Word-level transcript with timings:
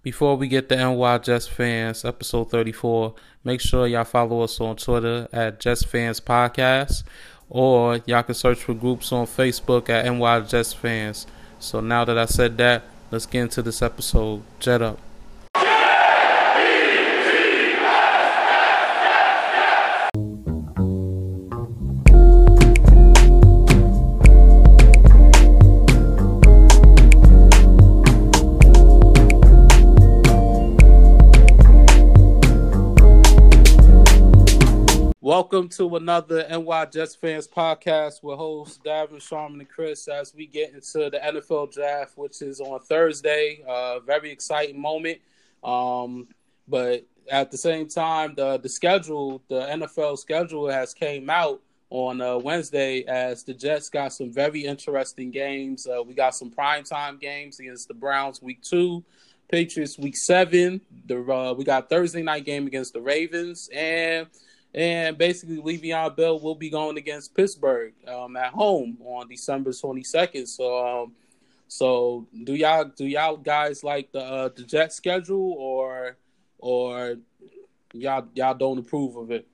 Before 0.00 0.36
we 0.36 0.46
get 0.46 0.68
to 0.68 0.76
NY 0.76 1.18
Jets 1.18 1.48
fans, 1.48 2.04
episode 2.04 2.52
34, 2.52 3.14
make 3.42 3.60
sure 3.60 3.88
y'all 3.88 4.04
follow 4.04 4.42
us 4.42 4.60
on 4.60 4.76
Twitter 4.76 5.26
at 5.32 5.58
Jets 5.58 5.82
Fans 5.82 6.20
Podcast, 6.20 7.02
or 7.50 8.00
y'all 8.06 8.22
can 8.22 8.34
search 8.36 8.62
for 8.62 8.74
groups 8.74 9.10
on 9.10 9.26
Facebook 9.26 9.88
at 9.88 10.06
NY 10.06 10.40
Jets 10.42 10.72
Fans. 10.72 11.26
So 11.58 11.80
now 11.80 12.04
that 12.04 12.16
I 12.16 12.26
said 12.26 12.56
that, 12.58 12.84
let's 13.10 13.26
get 13.26 13.42
into 13.42 13.60
this 13.60 13.82
episode. 13.82 14.42
Jet 14.60 14.82
up. 14.82 15.00
Welcome 35.38 35.68
to 35.68 35.94
another 35.94 36.44
NY 36.50 36.86
Jets 36.86 37.14
Fans 37.14 37.46
podcast 37.46 38.24
with 38.24 38.38
hosts 38.38 38.80
Davin, 38.84 39.22
Sharman, 39.22 39.60
and 39.60 39.68
Chris 39.68 40.08
as 40.08 40.34
we 40.34 40.46
get 40.48 40.74
into 40.74 41.10
the 41.10 41.20
NFL 41.24 41.72
draft, 41.72 42.18
which 42.18 42.42
is 42.42 42.60
on 42.60 42.80
Thursday. 42.80 43.62
Uh, 43.64 44.00
very 44.00 44.32
exciting 44.32 44.80
moment. 44.80 45.20
Um, 45.62 46.26
but 46.66 47.06
at 47.30 47.52
the 47.52 47.56
same 47.56 47.86
time, 47.86 48.34
the 48.34 48.58
the 48.58 48.68
schedule, 48.68 49.40
the 49.46 49.60
NFL 49.60 50.18
schedule 50.18 50.68
has 50.68 50.92
came 50.92 51.30
out 51.30 51.62
on 51.90 52.20
uh, 52.20 52.36
Wednesday 52.36 53.04
as 53.04 53.44
the 53.44 53.54
Jets 53.54 53.88
got 53.88 54.12
some 54.12 54.32
very 54.32 54.64
interesting 54.64 55.30
games. 55.30 55.86
Uh, 55.86 56.02
we 56.02 56.14
got 56.14 56.34
some 56.34 56.50
primetime 56.50 57.20
games 57.20 57.60
against 57.60 57.86
the 57.86 57.94
Browns 57.94 58.42
week 58.42 58.60
two, 58.60 59.04
Patriots 59.48 60.00
week 60.00 60.16
seven. 60.16 60.80
The 61.06 61.22
uh, 61.22 61.54
we 61.54 61.62
got 61.62 61.88
Thursday 61.88 62.24
night 62.24 62.44
game 62.44 62.66
against 62.66 62.92
the 62.92 63.00
Ravens 63.00 63.70
and 63.72 64.26
and 64.74 65.16
basically 65.18 65.56
Le'Veon 65.56 66.16
Bell 66.16 66.38
will 66.38 66.54
be 66.54 66.70
going 66.70 66.98
against 66.98 67.34
Pittsburgh 67.34 67.92
um, 68.06 68.36
at 68.36 68.52
home 68.52 68.98
on 69.04 69.28
December 69.28 69.72
twenty 69.72 70.04
second. 70.04 70.46
So, 70.46 70.86
um, 70.86 71.12
so 71.66 72.26
do 72.44 72.54
y'all 72.54 72.84
do 72.84 73.06
y'all 73.06 73.36
guys 73.36 73.82
like 73.82 74.12
the 74.12 74.20
uh, 74.20 74.48
the 74.54 74.62
Jet 74.62 74.92
schedule 74.92 75.54
or 75.58 76.16
or 76.58 77.16
y'all 77.92 78.26
y'all 78.34 78.54
don't 78.54 78.78
approve 78.78 79.16
of 79.16 79.30
it? 79.30 79.46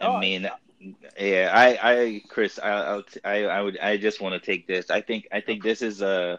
I 0.00 0.20
mean, 0.20 0.48
yeah, 1.18 1.50
I, 1.52 1.92
I, 1.92 2.22
Chris, 2.28 2.60
I, 2.62 2.70
I'll, 2.70 3.04
I, 3.24 3.44
I 3.46 3.62
would, 3.62 3.78
I 3.80 3.96
just 3.96 4.20
want 4.20 4.40
to 4.40 4.46
take 4.46 4.68
this. 4.68 4.90
I 4.90 5.00
think, 5.00 5.26
I 5.32 5.40
think 5.40 5.64
this 5.64 5.82
is 5.82 6.02
a, 6.02 6.38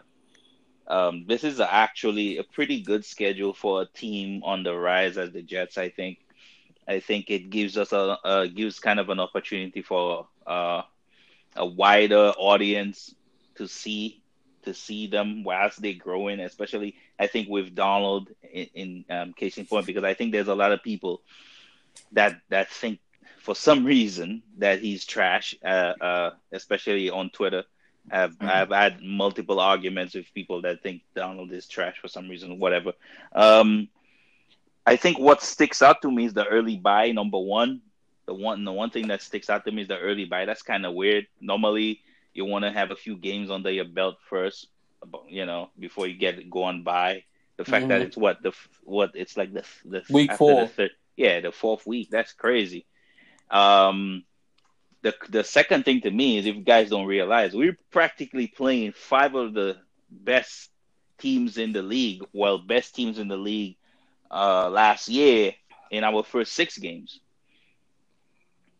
um, 0.86 1.26
this 1.28 1.44
is 1.44 1.60
a, 1.60 1.70
actually 1.70 2.38
a 2.38 2.42
pretty 2.42 2.80
good 2.80 3.04
schedule 3.04 3.52
for 3.52 3.82
a 3.82 3.86
team 3.86 4.40
on 4.44 4.62
the 4.62 4.74
rise 4.74 5.18
as 5.18 5.32
the 5.32 5.42
Jets. 5.42 5.76
I 5.76 5.90
think 5.90 6.20
I 6.90 6.98
think 6.98 7.30
it 7.30 7.50
gives 7.50 7.78
us 7.78 7.92
a, 7.92 8.18
a 8.24 8.48
gives 8.48 8.80
kind 8.80 8.98
of 8.98 9.10
an 9.10 9.20
opportunity 9.20 9.80
for 9.80 10.26
uh, 10.44 10.82
a 11.54 11.64
wider 11.64 12.32
audience 12.36 13.14
to 13.54 13.68
see 13.68 14.20
to 14.64 14.74
see 14.74 15.06
them 15.06 15.44
whilst 15.44 15.80
they're 15.80 15.94
growing. 15.94 16.40
especially 16.40 16.96
I 17.18 17.28
think 17.28 17.48
with 17.48 17.76
Darnold 17.76 18.26
in, 18.52 18.66
in 18.74 19.04
um, 19.08 19.32
case 19.34 19.56
in 19.56 19.66
point, 19.66 19.86
because 19.86 20.02
I 20.02 20.14
think 20.14 20.32
there's 20.32 20.48
a 20.48 20.54
lot 20.54 20.72
of 20.72 20.82
people 20.82 21.22
that 22.10 22.40
that 22.48 22.70
think 22.70 22.98
for 23.38 23.54
some 23.54 23.84
reason 23.84 24.42
that 24.58 24.80
he's 24.80 25.04
trash, 25.04 25.54
uh, 25.64 25.94
uh, 26.00 26.30
especially 26.50 27.08
on 27.08 27.30
Twitter. 27.30 27.62
I've 28.10 28.32
mm-hmm. 28.32 28.48
I've 28.48 28.70
had 28.70 29.00
multiple 29.00 29.60
arguments 29.60 30.14
with 30.16 30.34
people 30.34 30.62
that 30.62 30.82
think 30.82 31.02
Darnold 31.14 31.52
is 31.52 31.68
trash 31.68 31.98
for 32.00 32.08
some 32.08 32.28
reason, 32.28 32.58
whatever. 32.58 32.94
Um, 33.32 33.88
I 34.90 34.96
think 34.96 35.20
what 35.20 35.40
sticks 35.40 35.82
out 35.82 36.02
to 36.02 36.10
me 36.10 36.24
is 36.24 36.34
the 36.34 36.44
early 36.46 36.76
buy. 36.76 37.12
Number 37.12 37.38
one, 37.38 37.80
the 38.26 38.34
one 38.34 38.64
the 38.64 38.72
one 38.72 38.90
thing 38.90 39.06
that 39.06 39.22
sticks 39.22 39.48
out 39.48 39.64
to 39.64 39.70
me 39.70 39.82
is 39.82 39.88
the 39.88 39.96
early 39.96 40.24
buy. 40.24 40.46
That's 40.46 40.62
kind 40.62 40.84
of 40.84 40.94
weird. 40.94 41.28
Normally, 41.40 42.00
you 42.34 42.44
want 42.44 42.64
to 42.64 42.72
have 42.72 42.90
a 42.90 42.96
few 42.96 43.16
games 43.16 43.52
under 43.52 43.70
your 43.70 43.84
belt 43.84 44.16
first, 44.28 44.66
you 45.28 45.46
know, 45.46 45.70
before 45.78 46.08
you 46.08 46.18
get 46.18 46.50
go 46.50 46.64
on 46.64 46.82
by. 46.82 47.22
The 47.56 47.64
fact 47.64 47.82
mm-hmm. 47.82 47.88
that 47.90 48.00
it's 48.00 48.16
what 48.16 48.42
the 48.42 48.52
what 48.82 49.12
it's 49.14 49.36
like 49.36 49.52
the 49.52 49.64
the 49.84 50.02
week 50.10 50.32
four. 50.32 50.62
The 50.62 50.66
third, 50.66 50.90
yeah, 51.16 51.38
the 51.38 51.52
fourth 51.52 51.86
week. 51.86 52.10
That's 52.10 52.32
crazy. 52.32 52.84
Um, 53.48 54.24
the 55.02 55.14
the 55.28 55.44
second 55.44 55.84
thing 55.84 56.00
to 56.00 56.10
me 56.10 56.38
is 56.38 56.46
if 56.46 56.56
you 56.56 56.62
guys 56.62 56.90
don't 56.90 57.06
realize, 57.06 57.54
we're 57.54 57.78
practically 57.92 58.48
playing 58.48 58.90
five 58.90 59.36
of 59.36 59.54
the 59.54 59.76
best 60.10 60.68
teams 61.18 61.58
in 61.58 61.72
the 61.72 61.82
league, 61.82 62.24
while 62.32 62.58
best 62.58 62.96
teams 62.96 63.20
in 63.20 63.28
the 63.28 63.36
league 63.36 63.76
uh, 64.30 64.68
last 64.70 65.08
year 65.08 65.54
in 65.90 66.04
our 66.04 66.22
first 66.22 66.52
six 66.52 66.78
games. 66.78 67.20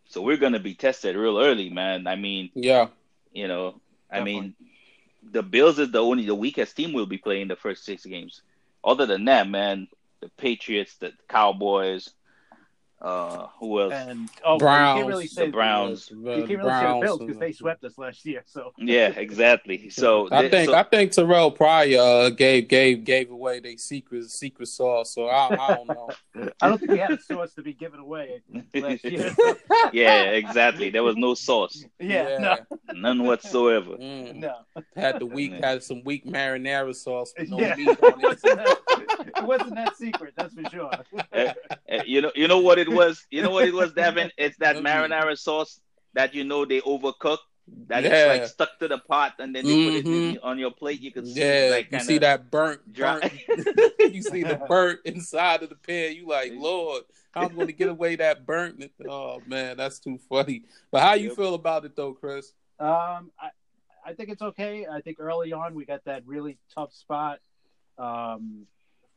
So 0.06 0.22
we're 0.22 0.36
gonna 0.36 0.58
be 0.60 0.74
tested 0.74 1.16
real 1.16 1.38
early, 1.38 1.70
man. 1.70 2.06
I 2.06 2.16
mean, 2.16 2.50
yeah, 2.54 2.88
you 3.32 3.48
know, 3.48 3.80
I 4.10 4.20
mean, 4.20 4.54
the 5.22 5.42
Bills 5.42 5.78
is 5.78 5.90
the 5.90 6.02
only 6.02 6.24
the 6.26 6.34
weakest 6.34 6.76
team 6.76 6.92
we'll 6.92 7.06
be 7.06 7.18
playing 7.18 7.48
the 7.48 7.56
first 7.56 7.84
six 7.84 8.04
games. 8.04 8.42
Other 8.84 9.06
than 9.06 9.24
that, 9.26 9.48
man, 9.48 9.88
the 10.20 10.28
Patriots, 10.30 10.96
the 10.96 11.12
Cowboys, 11.28 12.10
uh, 13.00 13.46
who 13.58 13.80
else? 13.80 13.92
And 13.94 14.28
oh, 14.44 14.58
Browns, 14.58 14.98
you 14.98 15.02
can't 15.02 15.08
really 15.08 15.26
say 15.26 15.46
the 15.46 15.52
Browns. 15.52 16.06
The, 16.06 16.14
you 16.14 16.24
can't 16.24 16.48
really 16.48 16.62
Browns, 16.62 16.82
say 16.82 16.92
the 16.92 17.06
Bills 17.06 17.18
because 17.20 17.38
they 17.38 17.52
swept 17.52 17.84
us 17.84 17.96
last 17.96 18.26
year. 18.26 18.42
So 18.46 18.72
yeah, 18.78 19.08
exactly. 19.08 19.90
So 20.00 20.28
I 20.30 20.48
think 20.48 20.70
so, 20.70 20.76
I 20.76 20.82
think 20.84 21.12
Terrelle 21.12 21.54
Pryor 21.54 21.98
uh, 21.98 22.30
gave 22.30 22.68
gave 22.68 23.04
gave 23.04 23.30
away 23.30 23.60
their 23.60 23.76
secret 23.76 24.30
secret 24.30 24.66
sauce. 24.66 25.14
So 25.14 25.26
I, 25.26 25.48
I 25.54 25.74
don't 25.74 25.88
know. 25.88 26.10
I 26.60 26.68
don't 26.68 26.78
think 26.78 26.92
he 26.92 26.98
had 26.98 27.10
a 27.10 27.20
sauce 27.20 27.52
to 27.54 27.62
be 27.62 27.74
given 27.74 28.00
away 28.00 28.40
last 28.74 29.04
year. 29.04 29.34
yeah, 29.92 30.22
exactly. 30.22 30.90
There 30.90 31.02
was 31.02 31.16
no 31.16 31.34
sauce. 31.34 31.84
Yeah, 31.98 32.28
yeah. 32.28 32.38
No. 32.38 32.92
none 32.94 33.24
whatsoever. 33.24 33.96
Mm. 33.96 34.36
No, 34.36 34.54
had 34.96 35.18
the 35.18 35.26
weak 35.26 35.52
had 35.62 35.82
some 35.82 36.02
weak 36.04 36.24
marinara 36.24 36.94
sauce, 36.94 37.34
but 37.36 37.48
no 37.48 37.58
yeah. 37.58 37.74
meat 37.74 37.88
on 37.88 38.20
it. 38.22 38.78
It 39.18 39.44
wasn't 39.44 39.74
that 39.74 39.96
secret, 39.96 40.34
that's 40.36 40.54
for 40.54 40.68
sure. 40.70 40.90
Uh, 41.32 41.52
uh, 41.90 42.02
you 42.06 42.20
know, 42.20 42.32
you 42.34 42.48
know 42.48 42.60
what 42.60 42.78
it 42.78 42.88
was. 42.88 43.26
You 43.30 43.42
know 43.42 43.50
what 43.50 43.66
it 43.66 43.74
was, 43.74 43.92
Devin? 43.92 44.30
It's 44.38 44.56
that 44.58 44.76
marinara 44.76 45.38
sauce 45.38 45.80
that 46.14 46.34
you 46.34 46.44
know 46.44 46.64
they 46.64 46.80
overcook. 46.80 47.38
That 47.86 48.02
yeah. 48.02 48.32
it's 48.32 48.40
like 48.40 48.48
stuck 48.48 48.78
to 48.80 48.88
the 48.88 48.98
pot, 48.98 49.34
and 49.38 49.54
then 49.54 49.64
they 49.64 49.72
mm-hmm. 49.72 49.88
put 49.88 49.96
it 49.96 50.04
mm-hmm. 50.36 50.46
on 50.46 50.58
your 50.58 50.72
plate. 50.72 51.00
You 51.00 51.12
can 51.12 51.24
see, 51.24 51.40
yeah, 51.40 51.68
like, 51.70 51.92
you 51.92 52.00
see 52.00 52.18
that 52.18 52.50
burnt, 52.50 52.80
burnt. 52.92 53.24
you 53.98 54.22
see 54.22 54.42
the 54.42 54.60
burnt 54.68 55.00
inside 55.04 55.62
of 55.62 55.68
the 55.68 55.76
pan. 55.76 56.16
You 56.16 56.26
like, 56.26 56.52
Lord, 56.54 57.04
I'm 57.34 57.54
going 57.54 57.68
to 57.68 57.72
get 57.72 57.88
away 57.88 58.16
that 58.16 58.44
burnt. 58.44 58.90
Oh 59.08 59.40
man, 59.46 59.76
that's 59.76 59.98
too 60.00 60.18
funny. 60.28 60.64
But 60.90 61.02
how 61.02 61.14
you 61.14 61.28
yep. 61.28 61.36
feel 61.36 61.54
about 61.54 61.84
it 61.84 61.94
though, 61.94 62.12
Chris? 62.12 62.52
Um, 62.80 63.30
I, 63.38 63.50
I 64.04 64.14
think 64.14 64.30
it's 64.30 64.42
okay. 64.42 64.86
I 64.90 65.00
think 65.00 65.18
early 65.20 65.52
on 65.52 65.74
we 65.74 65.84
got 65.84 66.04
that 66.06 66.22
really 66.26 66.58
tough 66.74 66.92
spot. 66.92 67.38
Um, 67.98 68.66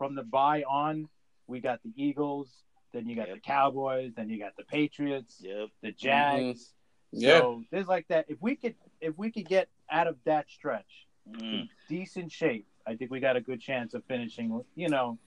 from 0.04 0.16
the 0.16 0.24
buy 0.24 0.64
on, 0.64 1.08
we 1.48 1.62
got 1.62 1.82
the 1.82 1.94
Eagles, 1.96 2.50
then 2.92 3.08
you 3.08 3.16
got 3.16 3.30
yep. 3.30 3.38
the 3.38 3.42
Cowboys, 3.42 4.12
then 4.18 4.30
you 4.30 4.38
got 4.38 4.54
the 4.58 4.64
Patriots, 4.66 5.38
yep. 5.40 5.70
the 5.82 5.94
Jags. 5.94 6.74
Mm-hmm. 7.16 7.26
So 7.26 7.64
there's 7.72 7.88
like 7.88 8.10
that. 8.10 8.26
If 8.28 8.42
we 8.42 8.58
could, 8.58 8.76
if 9.00 9.18
we 9.18 9.32
could 9.32 9.48
get 9.48 9.70
out 9.90 10.08
of 10.08 10.18
that 10.26 10.50
stretch 10.50 11.08
mm. 11.30 11.42
in 11.42 11.70
decent 11.88 12.34
shape, 12.34 12.68
I 12.86 12.96
think 12.96 13.12
we 13.12 13.22
got 13.22 13.38
a 13.38 13.42
good 13.42 13.62
chance 13.62 13.94
of 13.94 14.04
finishing. 14.04 14.62
You 14.76 14.90
know, 14.90 15.20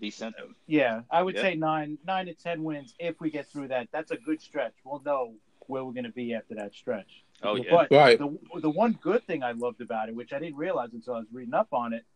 decent. 0.00 0.34
Yeah, 0.66 1.02
I 1.10 1.22
would 1.22 1.34
yep. 1.34 1.44
say 1.44 1.54
nine, 1.54 1.98
nine 2.06 2.24
to 2.24 2.32
ten 2.32 2.64
wins 2.64 2.94
if 2.98 3.20
we 3.20 3.30
get 3.30 3.50
through 3.50 3.68
that. 3.68 3.88
That's 3.92 4.12
a 4.12 4.16
good 4.16 4.40
stretch. 4.40 4.72
We'll 4.82 5.02
know 5.04 5.34
where 5.66 5.84
we're 5.84 5.92
going 5.92 6.04
to 6.04 6.10
be 6.10 6.32
after 6.32 6.54
that 6.54 6.72
stretch. 6.72 7.22
Oh 7.42 7.56
yeah, 7.56 7.64
but 7.70 7.88
right. 7.90 8.18
The 8.18 8.34
the 8.62 8.70
one 8.70 8.98
good 9.02 9.26
thing 9.26 9.42
I 9.42 9.52
loved 9.52 9.82
about 9.82 10.08
it, 10.08 10.14
which 10.14 10.32
I 10.32 10.38
didn't 10.38 10.56
realize 10.56 10.94
until 10.94 11.16
I 11.16 11.18
was 11.18 11.28
reading 11.30 11.52
up 11.52 11.68
on 11.72 11.92
it, 11.92 12.06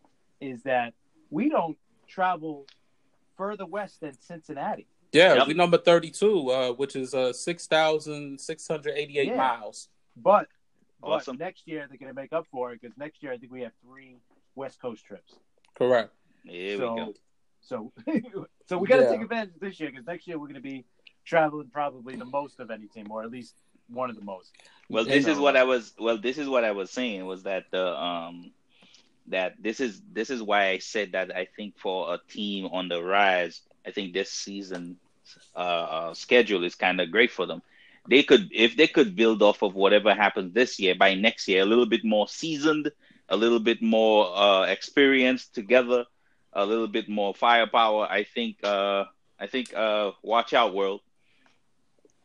is 0.41 0.63
that 0.63 0.95
we 1.29 1.51
don't 1.51 1.77
travel 2.11 2.67
further 3.37 3.67
west 3.67 4.01
than 4.01 4.21
Cincinnati. 4.21 4.87
Yeah, 5.13 5.35
yep. 5.35 5.49
we 5.49 5.55
number 5.55 5.79
thirty-two, 5.79 6.51
uh, 6.51 6.73
which 6.73 6.95
is 6.95 7.15
uh, 7.15 7.33
six 7.33 7.67
thousand 7.67 8.41
six 8.41 8.69
hundred 8.69 8.97
eighty-eight 8.97 9.29
yeah. 9.29 9.37
miles. 9.37 9.89
But, 10.17 10.49
awesome. 11.03 11.37
but 11.37 11.45
next 11.45 11.67
year 11.67 11.87
they're 11.89 11.99
going 11.99 12.15
to 12.15 12.21
make 12.21 12.33
up 12.33 12.47
for 12.51 12.73
it 12.73 12.81
because 12.81 12.97
next 12.97 13.23
year 13.23 13.33
I 13.33 13.39
think 13.39 13.51
we 13.51 13.63
have 13.63 13.73
three 13.85 14.17
West 14.55 14.81
Coast 14.81 15.05
trips. 15.05 15.35
Correct. 15.77 16.13
Here 16.45 16.77
so, 16.79 16.95
we 16.95 17.01
go. 17.01 17.15
So, 17.63 17.93
so 18.67 18.79
we 18.79 18.89
got 18.89 18.97
to 18.97 19.03
yeah. 19.03 19.11
take 19.11 19.23
advantage 19.23 19.55
this 19.61 19.81
year 19.81 19.91
because 19.91 20.07
next 20.07 20.27
year 20.27 20.39
we're 20.39 20.47
going 20.47 20.55
to 20.55 20.61
be 20.61 20.85
traveling 21.25 21.69
probably 21.73 22.17
the 22.17 22.25
most 22.25 22.61
of 22.61 22.71
any 22.71 22.87
team, 22.87 23.11
or 23.11 23.23
at 23.23 23.31
least 23.31 23.55
one 23.89 24.11
of 24.11 24.17
the 24.17 24.25
most. 24.25 24.53
Well, 24.89 25.05
this 25.05 25.27
is 25.27 25.39
what 25.39 25.57
I 25.57 25.65
was. 25.65 25.93
Well, 25.99 26.19
this 26.19 26.39
is 26.39 26.49
what 26.49 26.65
I 26.65 26.73
was 26.73 26.91
saying 26.91 27.25
was 27.27 27.43
that 27.45 27.71
the 27.71 27.97
um 27.97 28.53
that 29.31 29.55
this 29.63 29.81
is 29.81 30.03
this 30.13 30.31
is 30.31 30.43
why 30.43 30.69
I 30.69 30.79
said 30.79 31.13
that 31.13 31.35
I 31.35 31.47
think 31.57 31.79
for 31.79 32.15
a 32.15 32.19
team 32.29 32.67
on 32.67 32.89
the 32.89 33.03
rise, 33.03 33.63
I 33.87 33.91
think 33.91 34.13
this 34.13 34.31
season 34.31 34.97
uh, 35.57 35.59
uh, 35.59 36.15
schedule 36.15 36.65
is 36.65 36.75
kind 36.75 37.01
of 37.01 37.11
great 37.11 37.31
for 37.31 37.47
them. 37.47 37.63
They 38.09 38.23
could 38.23 38.51
if 38.53 38.77
they 38.77 38.87
could 38.87 39.17
build 39.17 39.43
off 39.43 39.63
of 39.63 39.75
whatever 39.75 40.15
happens 40.15 40.55
this 40.55 40.79
year 40.81 40.95
by 40.95 41.15
next 41.15 41.49
year, 41.49 41.63
a 41.63 41.67
little 41.67 41.87
bit 41.87 42.05
more 42.05 42.29
seasoned, 42.29 42.91
a 43.29 43.37
little 43.37 43.61
bit 43.61 43.83
more 43.83 44.37
uh, 44.37 44.63
experienced 44.65 45.55
together. 45.55 46.05
a 46.53 46.65
little 46.67 46.89
bit 46.89 47.09
more 47.09 47.35
firepower. 47.35 48.07
I 48.11 48.25
think 48.25 48.59
uh, 48.65 49.05
I 49.39 49.47
think 49.47 49.75
uh, 49.75 50.13
watch 50.23 50.53
out, 50.53 50.75
world. 50.75 51.01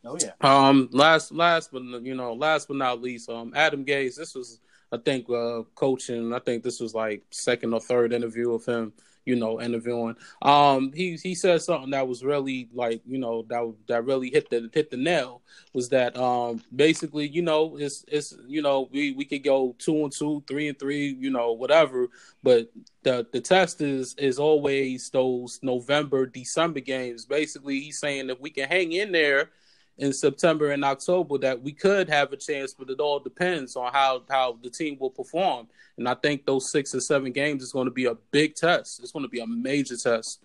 Oh 0.04 0.18
yeah. 0.20 0.32
Um, 0.40 0.88
last, 0.92 1.32
last, 1.32 1.72
but 1.72 1.82
you 1.82 2.14
know, 2.14 2.32
last 2.34 2.68
but 2.68 2.76
not 2.76 3.02
least, 3.02 3.28
um, 3.28 3.52
Adam 3.54 3.84
Gase. 3.84 4.16
This 4.16 4.34
was, 4.34 4.60
I 4.92 4.98
think, 4.98 5.28
uh, 5.28 5.62
coaching. 5.74 6.32
I 6.32 6.38
think 6.38 6.62
this 6.62 6.80
was 6.80 6.94
like 6.94 7.24
second 7.30 7.74
or 7.74 7.80
third 7.80 8.12
interview 8.12 8.52
of 8.52 8.64
him. 8.64 8.92
You 9.24 9.34
know, 9.34 9.60
interviewing. 9.60 10.14
Um, 10.40 10.92
he 10.92 11.16
he 11.16 11.34
said 11.34 11.60
something 11.60 11.90
that 11.90 12.06
was 12.06 12.22
really 12.22 12.68
like, 12.72 13.02
you 13.04 13.18
know, 13.18 13.44
that 13.48 13.74
that 13.88 14.04
really 14.04 14.30
hit 14.30 14.48
the 14.50 14.70
hit 14.72 14.88
the 14.88 14.96
nail. 14.96 15.42
Was 15.72 15.88
that 15.88 16.16
um 16.16 16.62
basically, 16.74 17.26
you 17.26 17.42
know, 17.42 17.76
it's 17.76 18.04
it's 18.06 18.36
you 18.46 18.62
know 18.62 18.88
we 18.92 19.10
we 19.14 19.24
could 19.24 19.42
go 19.42 19.74
two 19.78 20.04
and 20.04 20.12
two, 20.12 20.44
three 20.46 20.68
and 20.68 20.78
three, 20.78 21.08
you 21.18 21.30
know, 21.30 21.50
whatever. 21.50 22.06
But 22.44 22.70
the 23.02 23.26
the 23.32 23.40
test 23.40 23.80
is 23.80 24.14
is 24.14 24.38
always 24.38 25.10
those 25.10 25.58
November 25.60 26.26
December 26.26 26.78
games. 26.78 27.24
Basically, 27.24 27.80
he's 27.80 27.98
saying 27.98 28.30
if 28.30 28.40
we 28.40 28.50
can 28.50 28.68
hang 28.68 28.92
in 28.92 29.10
there 29.10 29.50
in 29.98 30.12
September 30.12 30.70
and 30.72 30.84
October 30.84 31.38
that 31.38 31.62
we 31.62 31.72
could 31.72 32.08
have 32.08 32.32
a 32.32 32.36
chance, 32.36 32.74
but 32.74 32.90
it 32.90 33.00
all 33.00 33.18
depends 33.18 33.76
on 33.76 33.92
how 33.92 34.22
how 34.28 34.58
the 34.62 34.70
team 34.70 34.96
will 35.00 35.10
perform. 35.10 35.68
And 35.96 36.08
I 36.08 36.14
think 36.14 36.44
those 36.44 36.70
six 36.70 36.94
or 36.94 37.00
seven 37.00 37.32
games 37.32 37.62
is 37.62 37.72
going 37.72 37.86
to 37.86 37.92
be 37.92 38.04
a 38.04 38.14
big 38.30 38.54
test. 38.54 39.00
It's 39.00 39.12
going 39.12 39.24
to 39.24 39.30
be 39.30 39.40
a 39.40 39.46
major 39.46 39.96
test. 39.96 40.42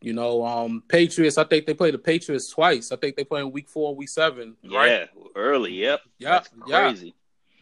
You 0.00 0.12
know, 0.12 0.46
um, 0.46 0.82
Patriots. 0.88 1.38
I 1.38 1.44
think 1.44 1.66
they 1.66 1.74
play 1.74 1.90
the 1.90 1.98
Patriots 1.98 2.48
twice. 2.48 2.92
I 2.92 2.96
think 2.96 3.16
they 3.16 3.24
play 3.24 3.40
in 3.40 3.50
week 3.50 3.68
four, 3.68 3.94
week 3.94 4.08
seven. 4.08 4.56
Right? 4.64 4.90
Yeah, 4.90 5.06
early. 5.34 5.72
Yep. 5.72 6.00
Yeah, 6.18 6.30
That's 6.30 6.48
crazy. 6.60 7.14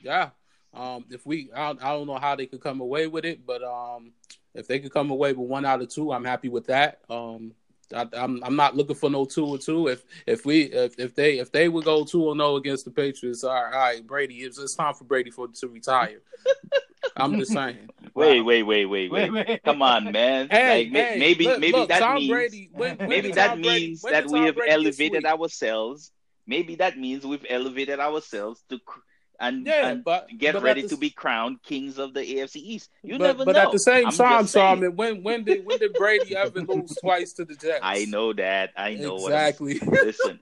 Yeah. 0.02 0.30
Um, 0.74 1.06
if 1.10 1.24
we, 1.24 1.50
I, 1.56 1.70
I 1.70 1.74
don't 1.74 2.06
know 2.06 2.18
how 2.18 2.36
they 2.36 2.44
could 2.44 2.60
come 2.60 2.82
away 2.82 3.06
with 3.06 3.24
it, 3.24 3.46
but 3.46 3.62
um, 3.64 4.12
if 4.54 4.68
they 4.68 4.78
could 4.78 4.92
come 4.92 5.10
away 5.10 5.32
with 5.32 5.48
one 5.48 5.64
out 5.64 5.80
of 5.80 5.88
two, 5.88 6.12
I'm 6.12 6.24
happy 6.24 6.50
with 6.50 6.66
that. 6.66 7.00
Um, 7.08 7.52
I, 7.94 8.02
am 8.02 8.08
I'm, 8.14 8.44
I'm 8.44 8.56
not 8.56 8.76
looking 8.76 8.96
for 8.96 9.10
no 9.10 9.24
two 9.24 9.46
or 9.46 9.58
two. 9.58 9.88
If 9.88 10.04
if 10.26 10.44
we 10.44 10.62
if, 10.62 10.98
if 10.98 11.14
they 11.14 11.38
if 11.38 11.52
they 11.52 11.68
would 11.68 11.84
go 11.84 12.04
two 12.04 12.24
or 12.24 12.30
oh 12.30 12.34
no 12.34 12.56
against 12.56 12.84
the 12.84 12.90
Patriots, 12.90 13.44
all 13.44 13.54
right, 13.54 13.72
all 13.72 13.80
right 13.80 14.06
Brady, 14.06 14.36
it's, 14.36 14.58
it's 14.58 14.74
time 14.74 14.94
for 14.94 15.04
Brady 15.04 15.30
for 15.30 15.48
to 15.48 15.68
retire. 15.68 16.20
I'm 17.16 17.38
just 17.38 17.52
saying. 17.52 17.88
Wait, 18.14 18.40
wait, 18.42 18.62
wait, 18.62 18.86
wait, 18.86 19.10
wait, 19.10 19.32
wait. 19.32 19.62
Come 19.64 19.82
on, 19.82 20.10
man. 20.12 20.48
Hey, 20.50 20.84
like, 20.84 20.92
hey, 20.92 21.18
maybe 21.18 21.44
look, 21.44 21.60
maybe 21.60 21.78
look, 21.78 21.88
that 21.88 22.00
Tom 22.00 22.16
means 22.16 22.30
Brady, 22.30 22.70
when, 22.72 22.96
when 22.96 23.08
maybe 23.08 23.32
that 23.32 23.54
Brady- 23.54 23.68
means 23.68 24.02
that 24.02 24.26
we 24.26 24.40
have 24.40 24.56
Brady 24.56 24.72
elevated 24.72 25.24
ourselves. 25.24 26.12
Maybe 26.46 26.76
that 26.76 26.96
means 26.98 27.26
we've 27.26 27.44
elevated 27.48 28.00
ourselves 28.00 28.62
to 28.68 28.78
cr- 28.78 29.00
and, 29.40 29.66
Yeah, 29.66 29.88
and 29.88 30.04
but 30.04 30.28
get 30.38 30.54
but 30.54 30.62
ready 30.62 30.82
the 30.82 30.88
to 30.88 30.96
be 30.96 31.10
crowned 31.10 31.62
kings 31.62 31.98
of 31.98 32.14
the 32.14 32.20
AFC 32.20 32.56
East. 32.56 32.90
You 33.02 33.18
but, 33.18 33.24
never 33.26 33.44
but 33.44 33.52
know. 33.52 33.60
But 33.60 33.66
at 33.66 33.72
the 33.72 33.78
same 33.78 34.06
I'm 34.06 34.12
time, 34.12 34.42
just 34.44 34.52
saying. 34.52 34.76
Simon, 34.76 34.96
when 34.96 35.22
when 35.22 35.44
did 35.44 35.64
when 35.66 35.78
did 35.78 35.92
Brady 35.94 36.36
ever 36.36 36.60
lose 36.60 36.94
twice 37.00 37.32
to 37.34 37.44
the 37.44 37.54
Jets? 37.54 37.80
I 37.82 38.04
know 38.06 38.32
that. 38.34 38.70
I 38.76 38.94
know 38.94 39.14
what 39.14 39.32
exactly. 39.32 39.78
listen, 39.80 40.40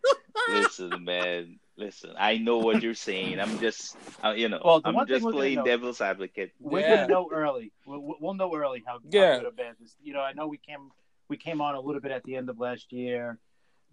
listen, 0.49 1.05
man. 1.05 1.59
Listen, 1.77 2.13
I 2.17 2.39
know 2.39 2.59
what 2.59 2.83
you're 2.85 2.95
saying. 2.95 3.41
I'm 3.41 3.59
just, 3.59 3.97
uh, 4.25 4.31
you 4.31 4.49
know, 4.49 4.61
Well, 4.65 4.81
I'm 4.85 5.09
just 5.09 5.25
we're 5.25 5.33
playing 5.33 5.57
know- 5.57 5.65
devil's 5.65 6.01
advocate. 6.01 6.53
We're 6.61 6.81
Yeah. 6.83 6.95
gonna 6.99 7.09
know 7.09 7.29
early. 7.33 7.73
We'll, 7.85 8.15
we'll 8.21 8.35
know 8.35 8.55
early 8.55 8.85
how, 8.87 9.01
Yeah. 9.11 9.33
how 9.33 9.39
good 9.41 9.47
or 9.49 9.51
bad 9.51 9.75
this. 9.81 9.97
You 10.01 10.13
know, 10.13 10.21
I 10.21 10.35
know 10.35 10.47
we 10.47 10.57
came 10.59 10.91
we 11.29 11.37
came 11.37 11.61
on 11.61 11.75
a 11.75 11.81
little 11.81 12.01
bit 12.01 12.13
at 12.13 12.23
the 12.23 12.37
end 12.37 12.49
of 12.49 12.61
last 12.61 12.93
year, 12.93 13.41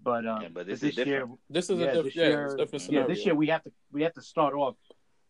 but 0.03 0.27
um, 0.27 0.41
Yeah, 0.43 0.49
but 0.53 0.67
this 0.67 0.83
is 0.83 0.95
year, 0.95 1.05
different. 1.05 1.39
This 1.49 1.71
is 1.71 1.79
Yeah, 1.79 1.85
a 1.85 1.87
different, 1.87 2.05
this 2.05 2.15
year- 2.15 2.43
it's 2.45 2.53
a 2.53 2.57
different 2.57 2.91
yeah, 2.91 3.03
this 3.07 3.25
year 3.25 3.33
we 3.33 3.47
have 3.47 3.63
to 3.63 3.71
we 3.91 4.03
have 4.03 4.13
to 4.13 4.21
start 4.21 4.53
off. 4.53 4.75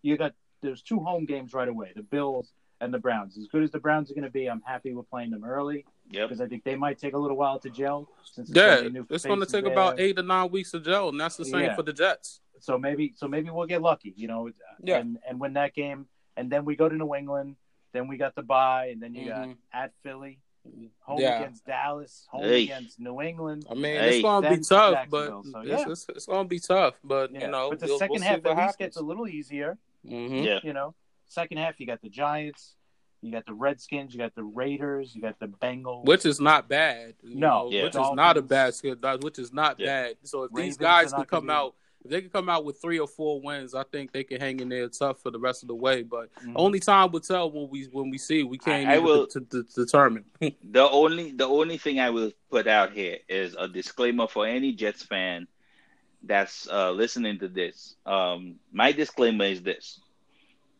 You 0.01 0.17
got 0.17 0.33
there's 0.61 0.81
two 0.81 0.99
home 0.99 1.25
games 1.25 1.53
right 1.53 1.67
away: 1.67 1.91
the 1.95 2.03
Bills 2.03 2.53
and 2.79 2.93
the 2.93 2.99
Browns. 2.99 3.37
As 3.37 3.47
good 3.47 3.63
as 3.63 3.71
the 3.71 3.79
Browns 3.79 4.09
are 4.11 4.15
going 4.15 4.23
to 4.23 4.31
be, 4.31 4.47
I'm 4.49 4.61
happy 4.65 4.93
we're 4.93 5.03
playing 5.03 5.29
them 5.31 5.43
early 5.45 5.85
Yep. 6.09 6.29
because 6.29 6.41
I 6.41 6.47
think 6.47 6.63
they 6.63 6.75
might 6.75 6.97
take 6.97 7.13
a 7.13 7.17
little 7.17 7.37
while 7.37 7.59
to 7.59 7.69
gel. 7.69 8.09
Since 8.23 8.49
it's 8.49 8.57
yeah, 8.57 8.77
gonna 8.77 8.89
new 8.89 9.05
it's 9.09 9.23
going 9.25 9.39
to 9.39 9.45
take 9.45 9.63
there. 9.65 9.71
about 9.73 9.99
eight 9.99 10.15
to 10.15 10.23
nine 10.23 10.49
weeks 10.49 10.71
to 10.71 10.79
gel, 10.79 11.09
and 11.09 11.19
that's 11.19 11.37
the 11.37 11.45
same 11.45 11.61
Yeah. 11.65 11.75
for 11.75 11.83
the 11.83 11.93
Jets. 11.93 12.41
So 12.59 12.77
maybe 12.77 13.13
so 13.15 13.27
maybe 13.27 13.49
we'll 13.51 13.67
get 13.67 13.81
lucky, 13.81 14.13
you 14.17 14.27
know, 14.27 14.49
Yeah. 14.83 14.97
and 14.97 15.19
and 15.27 15.39
win 15.39 15.53
that 15.53 15.73
game, 15.75 16.07
and 16.37 16.51
then 16.51 16.65
we 16.65 16.75
go 16.75 16.89
to 16.89 16.95
New 16.95 17.13
England. 17.15 17.55
Then 17.93 18.07
we 18.07 18.17
got 18.17 18.35
the 18.35 18.41
bye, 18.43 18.87
and 18.87 19.01
then 19.01 19.13
you 19.13 19.27
got 19.29 19.47
Mhm. 19.49 19.57
at 19.73 19.91
Philly, 20.01 20.39
home 21.01 21.19
Yeah. 21.19 21.39
against 21.41 21.65
Dallas, 21.65 22.25
home 22.31 22.43
Hey. 22.43 22.63
against 22.63 22.99
New 22.99 23.19
England. 23.21 23.65
I 23.69 23.73
mean, 23.73 23.83
Hey. 23.83 24.15
it's 24.15 24.21
going 24.23 24.43
to 24.43 24.49
be 24.49 24.57
tough, 24.63 25.07
but 25.09 25.27
so, 25.27 25.43
it's, 25.59 25.67
yeah. 25.67 25.85
it's, 25.91 26.05
it's 26.09 26.25
going 26.25 26.45
to 26.45 26.49
be 26.49 26.59
tough. 26.59 26.95
But 27.03 27.31
Yeah. 27.31 27.41
you 27.41 27.47
know, 27.51 27.69
but 27.71 27.79
the 27.79 27.87
we'll, 27.87 27.99
2nd 27.99 28.09
we'll 28.11 28.21
half 28.21 28.37
at 28.37 28.43
least 28.45 28.57
happens. 28.59 28.75
gets 28.77 28.97
a 28.97 29.01
little 29.01 29.27
easier. 29.27 29.77
Mhm. 30.05 30.43
Yeah. 30.45 30.59
You 30.63 30.73
know, 30.73 30.95
second 31.27 31.57
half 31.57 31.79
you 31.79 31.85
got 31.87 32.01
the 32.01 32.09
Giants, 32.09 32.75
you 33.21 33.31
got 33.31 33.45
the 33.45 33.53
Redskins, 33.53 34.13
you 34.13 34.19
got 34.19 34.33
the 34.35 34.43
Raiders, 34.43 35.15
you 35.15 35.21
got 35.21 35.39
the 35.39 35.47
Bengals. 35.47 36.05
Which 36.05 36.25
is 36.25 36.39
not 36.39 36.67
bad. 36.67 37.15
No. 37.23 37.65
know, 37.65 37.69
Yeah. 37.71 37.83
which 37.83 37.95
is 37.95 38.11
not 38.13 38.37
a 38.37 38.41
bad 38.41 38.73
schedule. 38.73 39.17
Which 39.21 39.37
is 39.39 39.53
not 39.53 39.79
Yeah. 39.79 39.85
bad. 39.85 40.15
So 40.23 40.43
if 40.43 40.51
Ravens 40.53 40.77
these 40.77 40.77
guys 40.77 41.13
are 41.13 41.17
can 41.25 41.25
come 41.39 41.49
out, 41.51 41.75
if 42.03 42.09
they 42.09 42.19
can 42.21 42.31
come 42.31 42.49
out 42.49 42.65
with 42.65 42.81
three 42.81 42.97
or 42.97 43.07
four 43.07 43.39
wins, 43.39 43.75
I 43.75 43.83
think 43.83 44.11
they 44.11 44.23
can 44.23 44.41
hang 44.41 44.59
in 44.59 44.69
there 44.69 44.89
tough 44.89 45.21
for 45.21 45.29
the 45.29 45.37
rest 45.39 45.61
of 45.61 45.67
the 45.67 45.75
way. 45.75 46.01
But 46.01 46.33
Mhm. 46.43 46.53
only 46.55 46.79
time 46.79 47.11
will 47.11 47.19
tell 47.19 47.51
when 47.51 47.69
we 47.69 47.83
when 47.91 48.09
we 48.09 48.17
see. 48.17 48.41
We 48.43 48.57
can't 48.57 48.87
I- 48.89 48.95
I 48.95 48.97
will- 48.97 49.27
to, 49.27 49.39
to, 49.39 49.63
to 49.63 49.85
determine. 49.85 50.25
The 50.63 50.89
only 50.89 51.31
the 51.31 51.45
only 51.47 51.77
thing 51.77 51.99
I 51.99 52.09
will 52.09 52.31
put 52.49 52.65
out 52.65 52.91
here 52.93 53.19
is 53.29 53.55
a 53.55 53.67
disclaimer 53.67 54.27
for 54.27 54.47
any 54.47 54.73
Jets 54.73 55.03
fan 55.03 55.47
that's 56.23 56.67
uh, 56.69 56.91
listening 56.91 57.39
to 57.39 57.47
this. 57.47 57.95
Um, 58.05 58.59
my 58.71 58.91
disclaimer 58.91 59.45
is 59.45 59.61
this: 59.61 59.99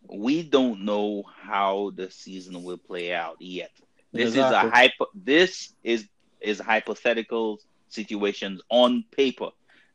we 0.09 0.43
don't 0.43 0.85
know 0.85 1.23
how 1.43 1.91
the 1.95 2.09
season 2.09 2.63
will 2.63 2.77
play 2.77 3.13
out 3.13 3.38
yet. 3.39 3.71
This 4.13 4.35
is 4.35 4.49
a 4.51 4.63
hypo. 4.63 5.05
This 5.13 5.73
is 5.83 6.07
is 6.41 6.59
hypothetical 6.59 7.59
situations 7.89 8.61
on 8.69 9.03
paper. 9.11 9.49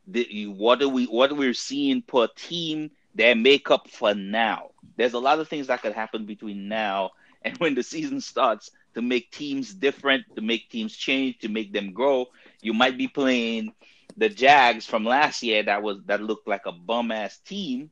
The, 0.06 0.26
you, 0.28 0.50
what 0.52 0.82
are 0.82 0.88
we? 0.88 1.06
What 1.06 1.36
we're 1.36 1.54
seeing 1.54 2.02
per 2.02 2.28
team, 2.36 2.90
their 3.14 3.34
makeup 3.34 3.88
for 3.90 4.14
now. 4.14 4.70
There's 4.96 5.14
a 5.14 5.18
lot 5.18 5.40
of 5.40 5.48
things 5.48 5.68
that 5.68 5.82
could 5.82 5.92
happen 5.92 6.26
between 6.26 6.68
now 6.68 7.10
and 7.42 7.56
when 7.58 7.74
the 7.74 7.82
season 7.82 8.20
starts 8.20 8.70
to 8.94 9.02
make 9.02 9.30
teams 9.30 9.72
different, 9.74 10.24
to 10.36 10.42
make 10.42 10.68
teams 10.70 10.94
change, 10.96 11.38
to 11.38 11.48
make 11.48 11.72
them 11.72 11.92
grow. 11.92 12.26
You 12.60 12.72
might 12.74 12.96
be 12.96 13.08
playing 13.08 13.72
the 14.16 14.28
Jags 14.28 14.86
from 14.86 15.04
last 15.04 15.42
year 15.42 15.62
that 15.62 15.82
was 15.82 15.98
that 16.06 16.22
looked 16.22 16.48
like 16.48 16.66
a 16.66 16.72
bum 16.72 17.10
ass 17.10 17.38
team, 17.38 17.90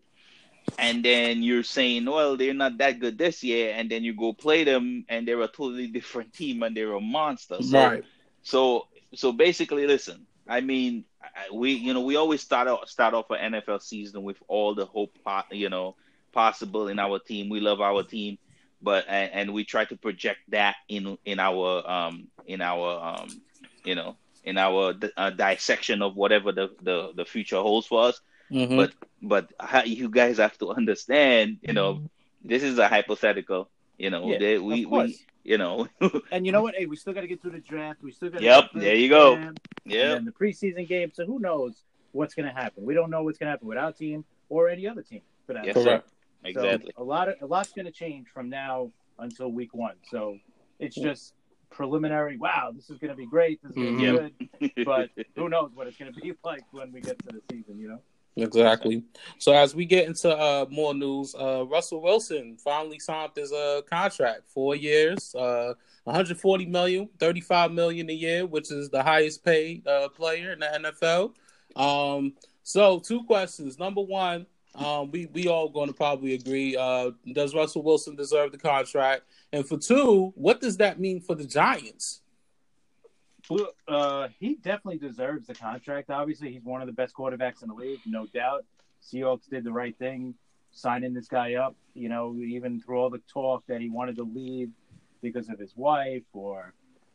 and 0.79 1.05
then 1.05 1.43
you're 1.43 1.63
saying, 1.63 2.07
well, 2.07 2.37
they're 2.37 2.55
not 2.55 2.79
that 2.79 2.99
good 2.99 3.19
this 3.19 3.43
year, 3.43 3.75
and 3.77 3.91
then 3.91 4.03
you 4.03 4.15
go 4.15 4.33
play 4.33 4.65
them, 4.65 5.05
and 5.09 5.29
they're 5.29 5.41
a 5.43 5.49
totally 5.49 5.87
different 5.87 6.33
team, 6.33 6.63
and 6.63 6.77
they're 6.77 6.93
a 6.93 7.01
monster. 7.01 7.63
So, 7.63 7.79
right. 7.79 8.05
so, 8.43 8.89
so 9.15 9.33
basically, 9.33 9.87
listen. 9.87 10.27
I 10.47 10.61
mean, 10.61 11.05
we 11.53 11.73
you 11.73 11.95
know 11.95 12.03
we 12.03 12.17
always 12.17 12.41
start 12.41 12.69
out 12.69 12.89
start 12.89 13.15
off 13.15 13.31
an 13.31 13.55
NFL 13.55 13.83
season 13.83 14.23
with 14.23 14.37
all 14.49 14.75
the 14.75 14.87
hope, 14.87 15.17
you 15.51 15.69
know, 15.69 15.97
possible 16.33 16.89
in 16.89 16.99
our 16.99 17.19
team. 17.19 17.49
We 17.49 17.61
love 17.61 17.81
our 17.81 18.03
team, 18.03 18.39
but 18.83 19.07
and, 19.09 19.33
and 19.33 19.55
we 19.55 19.65
try 19.65 19.85
to 19.87 19.97
project 19.97 20.41
that 20.49 20.77
in 20.89 21.17
in 21.25 21.41
our 21.41 21.89
um 21.89 22.29
in 22.47 22.61
our 22.61 23.03
um 23.03 23.29
you 23.85 23.95
know 23.95 24.17
in 24.45 24.59
our 24.59 24.95
uh, 25.17 25.31
dissection 25.31 26.03
of 26.03 26.17
whatever 26.17 26.53
the, 26.53 26.71
the 26.83 27.13
the 27.17 27.25
future 27.25 27.57
holds 27.57 27.87
for 27.87 28.05
us. 28.05 28.21
Mhm. 28.51 28.77
But 28.77 28.93
but 29.23 29.87
you 29.87 30.09
guys 30.09 30.39
have 30.39 30.57
to 30.59 30.71
understand, 30.71 31.59
you 31.63 31.73
know, 31.73 32.03
this 32.45 32.63
is 32.63 32.79
a 32.79 32.89
hypothetical. 32.89 33.71
You 33.99 34.11
know, 34.11 34.31
Yeah, 34.31 34.39
they, 34.39 34.59
we 34.59 34.85
we 34.87 35.19
you 35.45 35.59
know, 35.59 35.87
And 36.33 36.47
you 36.47 36.53
know 36.53 36.63
what? 36.63 36.75
Hey, 36.75 36.87
we 36.87 36.97
still 36.97 37.13
got 37.13 37.21
to 37.21 37.27
get 37.27 37.41
through 37.43 37.53
the 37.53 37.61
draft. 37.61 38.03
We 38.03 38.13
still 38.13 38.31
got. 38.31 38.43
Yep, 38.43 38.71
there 38.75 38.95
you 38.97 39.09
go. 39.09 39.35
Yeah, 39.85 40.15
then 40.15 40.25
the 40.25 40.33
preseason 40.33 40.87
game. 40.89 41.11
So 41.13 41.27
who 41.27 41.39
knows 41.39 41.83
what's 42.13 42.35
going 42.35 42.49
to 42.49 42.55
happen? 42.55 42.85
We 42.85 42.95
don't 42.95 43.11
know 43.11 43.23
what's 43.23 43.39
going 43.39 43.49
to 43.49 43.51
happen 43.51 43.69
with 43.69 43.79
our 43.79 43.93
team 43.93 44.25
or 44.49 44.69
any 44.69 44.87
other 44.89 45.03
team 45.03 45.21
for 45.47 45.53
that. 45.53 45.65
Yes, 45.65 45.77
sir. 45.77 45.83
Correct. 45.85 46.09
exactly. 46.45 46.93
So 46.97 47.03
a 47.03 47.05
lot 47.05 47.29
of 47.29 47.37
a 47.43 47.47
lot's 47.47 47.73
going 47.73 47.87
to 47.87 47.93
change 47.93 48.29
from 48.29 48.49
now 48.49 48.91
until 49.19 49.51
week 49.51 49.75
one. 49.75 49.97
So 50.11 50.39
it's 50.79 50.97
just 50.97 51.35
preliminary. 51.75 52.37
Wow, 52.39 52.71
this 52.75 52.89
is 52.91 52.99
going 52.99 53.11
to 53.11 53.17
be 53.17 53.27
great. 53.27 53.61
This 53.63 53.71
is 53.73 53.77
going 53.77 53.99
to 53.99 54.31
be 54.61 54.69
Mhm. 54.69 54.73
good. 54.77 54.85
But 54.87 55.11
who 55.37 55.49
knows 55.49 55.71
what 55.75 55.87
it's 55.87 55.97
going 55.97 56.13
to 56.13 56.21
be 56.21 56.33
like 56.45 56.63
when 56.73 56.93
we 56.93 57.01
get 57.01 57.19
to 57.21 57.27
the 57.35 57.43
season? 57.51 57.79
You 57.79 57.89
know. 57.89 58.01
Exactly. 58.37 59.05
So 59.39 59.53
as 59.53 59.77
we 59.77 59.85
get 59.85 60.09
into 60.09 60.29
uh, 60.37 60.67
more 60.69 60.93
news, 60.93 61.37
uh, 61.39 61.65
Russell 61.67 62.01
Wilson 62.03 62.57
finally 62.57 62.99
signed 62.99 63.31
his 63.37 63.53
uh, 63.53 63.83
contract, 63.89 64.43
four 64.49 64.75
years, 64.75 65.35
uh, 65.37 65.75
140 66.03 66.67
million, 66.67 67.09
35 67.21 67.71
million 67.71 68.11
a 68.11 68.13
year, 68.13 68.45
which 68.45 68.73
is 68.73 68.91
the 68.91 69.03
highest 69.05 69.45
paid 69.45 69.87
uh, 69.87 70.09
player 70.09 70.53
in 70.53 70.59
the 70.59 70.67
NFL. 71.01 71.33
Um, 71.77 72.33
so 72.65 72.99
two 72.99 73.23
questions. 73.23 73.79
Number 73.79 74.01
one, 74.01 74.47
um, 74.75 75.11
we 75.11 75.27
we 75.27 75.49
all 75.49 75.69
going 75.69 75.89
to 75.89 75.95
probably 75.95 76.35
agree. 76.35 76.77
Uh, 76.77 77.13
does 77.33 77.55
Russell 77.55 77.83
Wilson 77.83 78.17
deserve 78.17 78.53
the 78.53 78.59
contract? 78.59 79.23
And 79.53 79.67
for 79.67 79.79
two, 79.79 80.33
what 80.37 80.61
does 80.61 80.77
that 80.79 80.99
mean 80.99 81.21
for 81.21 81.35
the 81.35 81.45
Giants? 81.45 82.23
Well, 83.51 83.75
uh, 83.87 84.29
he 84.39 84.55
definitely 84.57 84.99
deserves 84.99 85.47
the 85.47 85.55
contract. 85.55 86.11
Obviously, 86.11 86.53
he's 86.53 86.65
one 86.65 86.81
of 86.81 86.87
the 86.87 86.93
best 86.93 87.15
quarterbacks 87.15 87.63
in 87.63 87.69
the 87.69 87.75
league, 87.75 88.01
no 88.07 88.27
doubt. 88.27 88.65
Seahawks 89.03 89.49
did 89.51 89.65
the 89.65 89.73
right 89.73 89.97
thing, 89.99 90.35
signing 90.73 91.13
this 91.13 91.29
guy 91.29 91.55
up. 91.55 91.77
You 91.95 92.09
know, 92.09 92.35
even 92.37 92.81
through 92.81 92.99
all 92.99 93.11
the 93.11 93.21
talk 93.33 93.65
that 93.69 93.81
he 93.81 93.91
wanted 93.91 94.17
to 94.17 94.25
leave 94.25 94.71
because 95.21 95.49
of 95.49 95.59
his 95.59 95.77
wife 95.77 96.25
or 96.33 96.75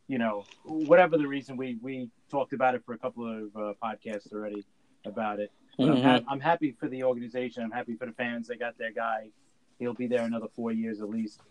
you 0.10 0.18
know, 0.18 0.44
whatever 0.66 1.18
the 1.18 1.28
reason, 1.28 1.56
we 1.56 1.78
we 1.82 2.10
talked 2.30 2.52
about 2.52 2.76
it 2.76 2.84
for 2.84 2.94
a 2.94 2.98
couple 2.98 3.26
of 3.26 3.56
uh, 3.56 3.74
podcasts 3.82 4.34
already 4.34 4.66
about 5.06 5.40
it. 5.40 5.52
Mm-hmm. 5.78 5.92
I'm, 5.92 6.02
ha- 6.02 6.32
I'm, 6.32 6.40
happy 6.40 6.76
for 6.80 6.88
the 6.88 7.04
organization. 7.04 7.64
I'm 7.64 7.72
happy 7.72 7.96
for 7.96 8.06
the 8.06 8.12
fans. 8.12 8.48
They 8.48 8.56
got 8.56 8.78
their 8.78 8.92
guy. 8.92 9.30
He'll 9.78 9.94
be 9.94 10.08
there 10.08 10.24
another 10.24 10.48
four 10.56 10.72
years 10.72 11.02
at 11.02 11.10
least. 11.10 11.42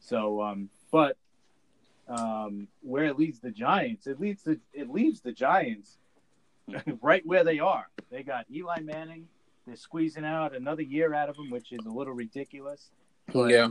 So, 0.00 0.42
um, 0.42 0.68
but 0.90 1.16
um, 2.08 2.68
where 2.82 3.04
it 3.04 3.18
leads 3.18 3.40
the 3.40 3.50
Giants, 3.50 4.06
it 4.06 4.20
leads 4.20 4.42
the 4.42 4.58
it 4.72 4.90
leaves 4.90 5.20
the 5.20 5.32
Giants 5.32 5.98
right 7.02 7.24
where 7.24 7.44
they 7.44 7.58
are. 7.58 7.88
They 8.10 8.22
got 8.22 8.46
Eli 8.52 8.80
Manning. 8.80 9.28
They're 9.66 9.76
squeezing 9.76 10.24
out 10.24 10.54
another 10.54 10.82
year 10.82 11.12
out 11.14 11.28
of 11.28 11.36
him, 11.36 11.50
which 11.50 11.72
is 11.72 11.84
a 11.86 11.90
little 11.90 12.12
ridiculous. 12.12 12.90
But 13.32 13.50
yeah. 13.50 13.70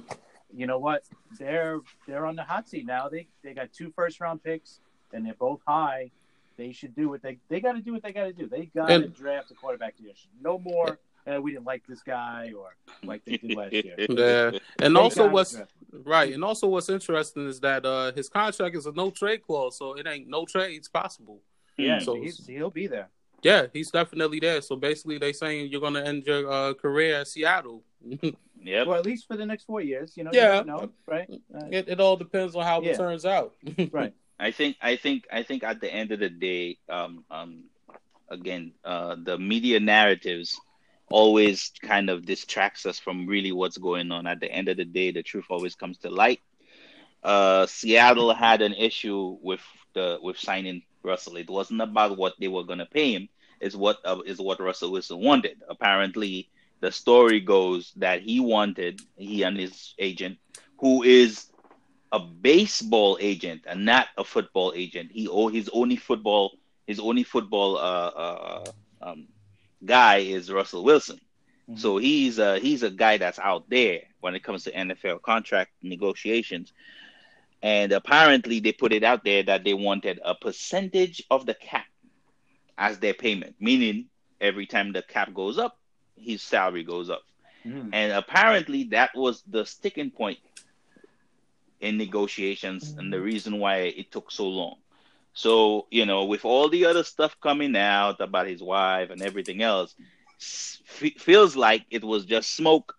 You 0.53 0.67
know 0.67 0.77
what? 0.77 1.03
They're 1.39 1.79
they're 2.07 2.25
on 2.25 2.35
the 2.35 2.43
hot 2.43 2.69
seat 2.69 2.85
now. 2.85 3.09
They 3.09 3.27
they 3.43 3.53
got 3.53 3.74
two 3.74 3.91
first 3.95 4.19
round 4.19 4.43
picks, 4.43 4.79
and 5.13 5.25
they're 5.25 5.33
both 5.33 5.62
high. 5.67 6.12
They 6.57 6.71
should 6.71 6.95
do 6.95 7.09
what 7.09 7.21
they 7.21 7.38
they 7.50 7.59
got 7.59 7.74
to 7.74 7.81
do 7.81 7.93
what 7.93 8.03
they 8.03 8.13
got 8.13 8.25
to 8.25 8.33
do. 8.33 8.47
They 8.47 8.65
got 8.65 8.88
to 8.88 9.07
draft 9.07 9.51
a 9.51 9.53
quarterback 9.53 9.95
this 9.97 10.05
year. 10.05 10.33
No 10.41 10.57
more. 10.59 11.00
Uh, 11.27 11.41
we 11.41 11.51
didn't 11.51 11.65
like 11.65 11.81
this 11.88 12.03
guy, 12.03 12.53
or 12.55 12.75
like 13.03 13.25
they 13.25 13.38
did 13.38 13.55
last 13.55 13.74
year. 13.74 13.95
Yeah, 14.09 14.59
and 14.79 14.95
they 14.95 15.00
also 15.00 15.27
what's 15.27 15.59
right, 15.91 16.31
and 16.31 16.43
also 16.43 16.67
what's 16.67 16.89
interesting 16.89 17.47
is 17.47 17.59
that 17.62 17.85
uh 17.85 18.12
his 18.12 18.29
contract 18.29 18.75
is 18.75 18.85
a 18.85 18.91
no 18.91 19.09
trade 19.09 19.41
clause, 19.41 19.77
so 19.77 19.93
it 19.93 20.07
ain't 20.07 20.27
no 20.27 20.45
trades 20.45 20.88
possible. 20.88 21.41
Yeah, 21.77 22.00
so 22.00 22.24
he'll 22.47 22.69
be 22.69 22.88
there. 22.88 23.09
Yeah, 23.45 23.67
he's 23.71 23.91
definitely 23.91 24.39
there. 24.39 24.62
So 24.62 24.75
basically, 24.75 25.17
they 25.19 25.33
saying 25.33 25.71
you're 25.71 25.81
gonna 25.81 26.01
end 26.01 26.25
your 26.25 26.51
uh, 26.51 26.74
career 26.74 27.21
at 27.21 27.27
Seattle. 27.27 27.83
yeah. 28.62 28.83
Well, 28.83 28.97
at 28.97 29.05
least 29.05 29.27
for 29.27 29.38
the 29.38 29.45
next 29.45 29.65
four 29.65 29.81
years, 29.81 30.17
you 30.17 30.24
know. 30.24 30.31
Yeah. 30.33 30.59
You 30.59 30.65
know, 30.65 30.89
right. 31.05 31.29
Uh, 31.53 31.65
it, 31.71 31.88
it 31.88 32.00
all 32.00 32.17
depends 32.17 32.55
on 32.55 32.63
how 32.63 32.81
yeah. 32.81 32.91
it 32.91 32.97
turns 32.97 33.24
out. 33.25 33.53
right. 33.91 34.13
I 34.39 34.51
think. 34.51 34.77
I 34.81 34.95
think. 34.95 35.25
I 35.31 35.43
think. 35.43 35.63
At 35.63 35.81
the 35.81 35.93
end 35.93 36.11
of 36.11 36.19
the 36.19 36.29
day, 36.29 36.77
um, 36.89 37.23
um, 37.31 37.63
again, 38.29 38.73
uh, 38.83 39.15
the 39.21 39.37
media 39.37 39.79
narratives 39.79 40.59
always 41.09 41.71
kind 41.81 42.09
of 42.09 42.25
distracts 42.25 42.85
us 42.85 42.99
from 42.99 43.27
really 43.27 43.51
what's 43.51 43.77
going 43.77 44.11
on. 44.11 44.27
At 44.27 44.39
the 44.39 44.51
end 44.51 44.67
of 44.69 44.77
the 44.77 44.85
day, 44.85 45.11
the 45.11 45.23
truth 45.23 45.45
always 45.49 45.75
comes 45.75 45.97
to 45.99 46.09
light. 46.09 46.41
Uh, 47.23 47.65
Seattle 47.65 48.33
had 48.33 48.61
an 48.61 48.73
issue 48.73 49.37
with 49.41 49.61
the 49.93 50.19
with 50.21 50.37
signing 50.37 50.83
Russell. 51.03 51.37
It 51.37 51.49
wasn't 51.49 51.81
about 51.81 52.17
what 52.17 52.33
they 52.39 52.47
were 52.47 52.63
going 52.63 52.79
to 52.79 52.85
pay 52.85 53.13
him 53.13 53.29
is 53.59 53.75
what 53.75 53.97
uh, 54.05 54.19
is 54.25 54.39
what 54.39 54.59
Russell 54.59 54.91
Wilson 54.91 55.21
wanted. 55.21 55.61
Apparently, 55.69 56.49
the 56.81 56.91
story 56.91 57.39
goes 57.39 57.93
that 57.97 58.21
he 58.21 58.39
wanted 58.39 59.01
he 59.17 59.43
and 59.43 59.57
his 59.57 59.93
agent, 59.97 60.37
who 60.79 61.03
is 61.03 61.47
a 62.15 62.19
baseball 62.19 63.17
agent 63.19 63.65
and 63.67 63.84
not 63.84 64.07
a 64.17 64.24
football 64.24 64.72
agent. 64.74 65.12
He 65.12 65.27
oh 65.27 65.50
his 65.50 65.69
only 65.74 65.98
football 65.98 66.57
his 66.88 66.98
only 66.98 67.24
football 67.24 67.77
uh, 67.77 68.12
uh, 68.15 68.63
um, 69.01 69.27
guy 69.84 70.17
is 70.17 70.50
Russell 70.50 70.86
Wilson. 70.86 71.19
Mm-hmm. 71.69 71.77
So 71.77 71.98
he's 71.98 72.39
a 72.39 72.57
he's 72.57 72.84
a 72.84 72.89
guy 72.89 73.17
that's 73.17 73.38
out 73.38 73.69
there 73.69 74.03
when 74.22 74.34
it 74.34 74.43
comes 74.43 74.63
to 74.63 74.72
NFL 74.72 75.24
contract 75.24 75.72
negotiations. 75.81 76.72
And 77.62 77.91
apparently 77.91 78.62
they 78.62 78.72
put 78.72 78.93
it 78.93 79.03
out 79.03 79.25
there 79.25 79.43
that 79.43 79.65
they 79.65 79.74
wanted 79.74 80.22
a 80.24 80.36
percentage 80.36 81.22
of 81.29 81.45
the 81.45 81.55
cap 81.55 81.86
as 82.77 83.00
their 83.00 83.13
payment, 83.13 83.55
meaning 83.60 84.05
every 84.39 84.67
time 84.67 84.93
the 84.93 85.01
cap 85.01 85.34
goes 85.34 85.57
up, 85.57 85.77
his 86.15 86.41
salary 86.41 86.84
goes 86.84 87.10
up. 87.10 87.24
Mm. 87.65 87.89
And 87.91 88.13
apparently 88.13 88.86
that 88.86 89.12
was 89.15 89.43
the 89.48 89.65
sticking 89.65 90.12
point 90.12 90.38
in 91.79 91.98
negotiations 91.98 92.94
and 92.98 93.12
the 93.12 93.22
reason 93.22 93.60
why 93.60 93.77
it 93.77 94.12
took 94.12 94.32
so 94.32 94.48
long. 94.48 94.75
So, 95.34 95.88
you 95.91 96.05
know, 96.05 96.25
with 96.25 96.46
all 96.46 96.70
the 96.70 96.86
other 96.86 97.03
stuff 97.03 97.38
coming 97.41 97.75
out 97.75 98.22
about 98.22 98.48
his 98.48 98.63
wife 98.63 99.10
and 99.10 99.22
everything 99.22 99.62
else, 99.62 99.94
f- 100.39 101.13
feels 101.17 101.55
like 101.55 101.86
it 101.91 102.03
was 102.03 102.25
just 102.25 102.55
smoke 102.55 102.96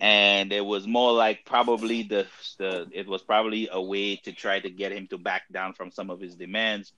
and 0.00 0.52
it 0.52 0.64
was 0.64 0.86
more 0.86 1.12
like 1.12 1.44
probably 1.44 2.02
the, 2.02 2.26
the 2.58 2.88
it 2.92 3.06
was 3.06 3.22
probably 3.22 3.68
a 3.70 3.80
way 3.80 4.16
to 4.16 4.32
try 4.32 4.60
to 4.60 4.70
get 4.70 4.92
him 4.92 5.06
to 5.08 5.18
back 5.18 5.42
down 5.52 5.72
from 5.74 5.90
some 5.90 6.10
of 6.10 6.20
his 6.20 6.34
demands 6.34 6.92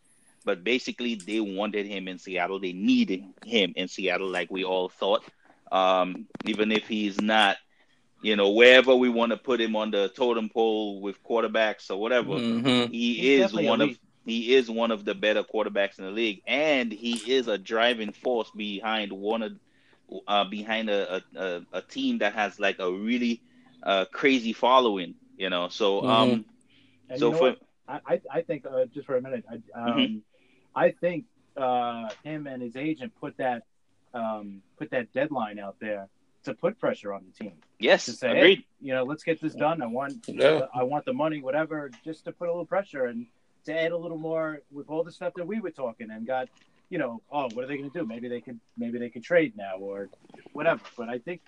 but 0.44 0.64
basically 0.64 1.14
they 1.14 1.40
wanted 1.40 1.86
him 1.86 2.08
in 2.08 2.18
Seattle. 2.18 2.58
They 2.58 2.72
needed 2.72 3.22
him 3.44 3.74
in 3.76 3.88
Seattle, 3.88 4.28
like 4.30 4.50
we 4.50 4.64
all 4.64 4.88
thought. 4.88 5.22
Um, 5.70 6.26
even 6.46 6.72
if 6.72 6.88
he's 6.88 7.20
not, 7.20 7.58
you 8.20 8.36
know, 8.36 8.50
wherever 8.50 8.94
we 8.94 9.08
want 9.08 9.30
to 9.30 9.36
put 9.36 9.60
him 9.60 9.76
on 9.76 9.90
the 9.90 10.08
totem 10.08 10.48
pole 10.48 11.00
with 11.00 11.22
quarterbacks 11.22 11.90
or 11.90 11.96
whatever, 11.96 12.32
mm-hmm. 12.32 12.90
he 12.90 13.14
he's 13.14 13.46
is 13.46 13.52
one 13.52 13.80
of 13.80 13.98
he 14.24 14.54
is 14.54 14.70
one 14.70 14.90
of 14.90 15.04
the 15.04 15.14
better 15.14 15.42
quarterbacks 15.42 15.98
in 15.98 16.04
the 16.04 16.10
league, 16.10 16.42
and 16.46 16.92
he 16.92 17.14
is 17.32 17.48
a 17.48 17.56
driving 17.56 18.12
force 18.12 18.50
behind 18.50 19.12
one 19.12 19.42
of 19.42 19.52
uh, 20.26 20.44
behind 20.44 20.90
a, 20.90 21.22
a, 21.36 21.62
a 21.72 21.82
team 21.82 22.18
that 22.18 22.34
has 22.34 22.58
like 22.58 22.78
a 22.78 22.92
really 22.92 23.40
uh, 23.82 24.04
crazy 24.12 24.52
following, 24.52 25.14
you 25.36 25.50
know. 25.50 25.68
So 25.68 26.04
um, 26.04 26.30
mm-hmm. 27.10 27.16
so 27.18 27.32
for 27.32 27.56
I 27.86 28.20
I 28.30 28.42
think 28.42 28.66
uh, 28.66 28.86
just 28.86 29.06
for 29.06 29.16
a 29.16 29.22
minute, 29.22 29.44
I, 29.48 29.54
um, 29.54 29.98
mm-hmm. 29.98 30.18
I 30.74 30.90
think 30.90 31.24
uh, 31.56 32.08
him 32.24 32.46
and 32.46 32.62
his 32.62 32.76
agent 32.76 33.12
put 33.20 33.36
that 33.38 33.62
um, 34.12 34.62
put 34.76 34.90
that 34.90 35.12
deadline 35.12 35.58
out 35.58 35.76
there 35.80 36.08
to 36.48 36.54
put 36.54 36.78
pressure 36.78 37.12
on 37.12 37.24
the 37.24 37.44
team. 37.44 37.52
Yes, 37.78 38.06
to 38.06 38.12
say, 38.12 38.36
agreed. 38.36 38.58
Hey, 38.58 38.66
you 38.80 38.94
know, 38.94 39.04
let's 39.04 39.22
get 39.22 39.40
this 39.40 39.54
done. 39.54 39.80
I 39.80 39.86
want, 39.86 40.24
yeah. 40.26 40.66
I 40.74 40.82
want 40.82 41.04
the 41.04 41.12
money, 41.12 41.40
whatever, 41.40 41.90
just 42.04 42.24
to 42.24 42.32
put 42.32 42.48
a 42.48 42.50
little 42.50 42.66
pressure 42.66 43.06
and 43.06 43.26
to 43.64 43.72
add 43.78 43.92
a 43.92 43.96
little 43.96 44.18
more 44.18 44.60
with 44.70 44.88
all 44.88 45.04
the 45.04 45.12
stuff 45.12 45.32
that 45.36 45.46
we 45.46 45.60
were 45.60 45.70
talking 45.70 46.10
and 46.10 46.26
got, 46.26 46.48
you 46.90 46.98
know, 46.98 47.22
oh, 47.30 47.48
what 47.52 47.64
are 47.64 47.66
they 47.68 47.76
going 47.76 47.90
to 47.90 47.98
do? 47.98 48.06
Maybe 48.06 48.28
they 48.28 48.40
could, 48.40 48.58
maybe 48.76 48.98
they 48.98 49.10
could 49.10 49.22
trade 49.22 49.56
now 49.56 49.76
or 49.76 50.08
whatever. 50.52 50.80
But 50.96 51.08
I 51.08 51.18
think 51.18 51.42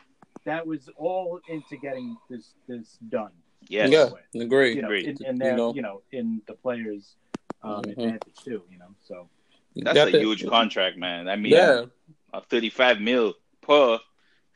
that 0.44 0.66
was 0.66 0.88
all 0.96 1.40
into 1.48 1.76
getting 1.76 2.16
this 2.28 2.54
this 2.66 2.98
done. 3.08 3.32
Yes. 3.68 3.90
Yeah, 3.90 4.10
agree. 4.40 4.74
You 4.74 4.82
know, 4.82 4.88
agree. 4.88 5.06
In, 5.06 5.16
in 5.24 5.38
their, 5.38 5.50
you 5.50 5.56
know, 5.56 5.74
you 5.74 5.82
know, 5.82 6.02
in 6.12 6.42
the 6.46 6.54
players' 6.54 7.16
um, 7.62 7.82
mm-hmm. 7.82 7.90
advantage 7.90 8.36
too. 8.42 8.62
You 8.70 8.78
know, 8.78 8.94
so 9.02 9.28
that's 9.76 9.98
a 10.14 10.18
huge 10.18 10.46
contract, 10.46 10.96
man. 10.96 11.28
I 11.28 11.36
mean, 11.36 11.52
yeah, 11.52 11.84
a 12.32 12.40
thirty-five 12.40 13.00
mil 13.00 13.34
per 13.60 13.98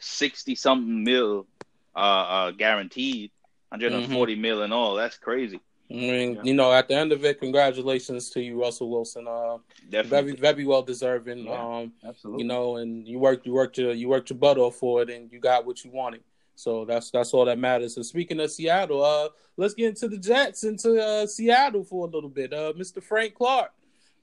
sixty 0.05 0.55
something 0.55 1.05
mil, 1.05 1.47
uh, 1.95 1.99
uh 1.99 2.51
guaranteed, 2.53 3.31
hundred 3.71 3.93
and 3.93 4.13
forty 4.13 4.35
mm 4.35 4.37
mm-hmm. 4.37 4.43
mil 4.43 4.63
and 4.63 4.73
all. 4.73 4.95
That's 4.95 5.17
crazy. 5.17 5.61
I 5.91 5.95
mean, 5.95 6.35
yeah. 6.37 6.43
you 6.45 6.55
know, 6.55 6.73
at 6.73 6.89
the 6.89 6.95
end 6.95 7.13
of 7.13 7.25
it, 7.25 7.41
congratulations 7.41 8.31
to 8.31 8.41
you, 8.41 8.61
Russell 8.61 8.91
Wilson. 8.91 9.27
Uh, 9.29 9.59
Definitely. 9.91 10.33
very, 10.33 10.55
very 10.55 10.65
well 10.65 10.83
deserving. 10.83 11.45
Yeah, 11.45 11.63
um, 11.63 11.93
absolutely. 12.07 12.43
You 12.43 12.49
know, 12.49 12.77
and 12.77 13.07
you 13.07 13.19
worked, 13.19 13.47
you 13.47 13.53
worked 13.53 13.77
your, 13.77 13.93
you 13.93 14.09
worked 14.09 14.31
your 14.31 14.39
butt 14.39 14.57
off 14.57 14.77
for 14.77 15.03
it, 15.03 15.11
and 15.11 15.31
you 15.31 15.41
got 15.41 15.67
what 15.67 15.85
you 15.85 15.91
wanted. 15.91 16.23
So 16.57 16.85
that's 16.85 17.11
that's 17.11 17.35
all 17.35 17.45
that 17.45 17.59
matters. 17.59 17.97
And 17.97 18.07
speaking 18.07 18.41
of 18.41 18.51
Seattle, 18.51 19.05
uh, 19.05 19.29
let's 19.57 19.75
get 19.75 19.89
into 19.89 20.09
the 20.09 20.19
Jets 20.19 20.65
into 20.65 21.03
uh, 21.03 21.27
Seattle 21.27 21.85
for 21.85 22.07
a 22.07 22.11
little 22.11 22.31
bit. 22.31 22.53
Uh, 22.53 22.73
Mr. 22.73 23.03
Frank 23.03 23.35
Clark. 23.35 23.73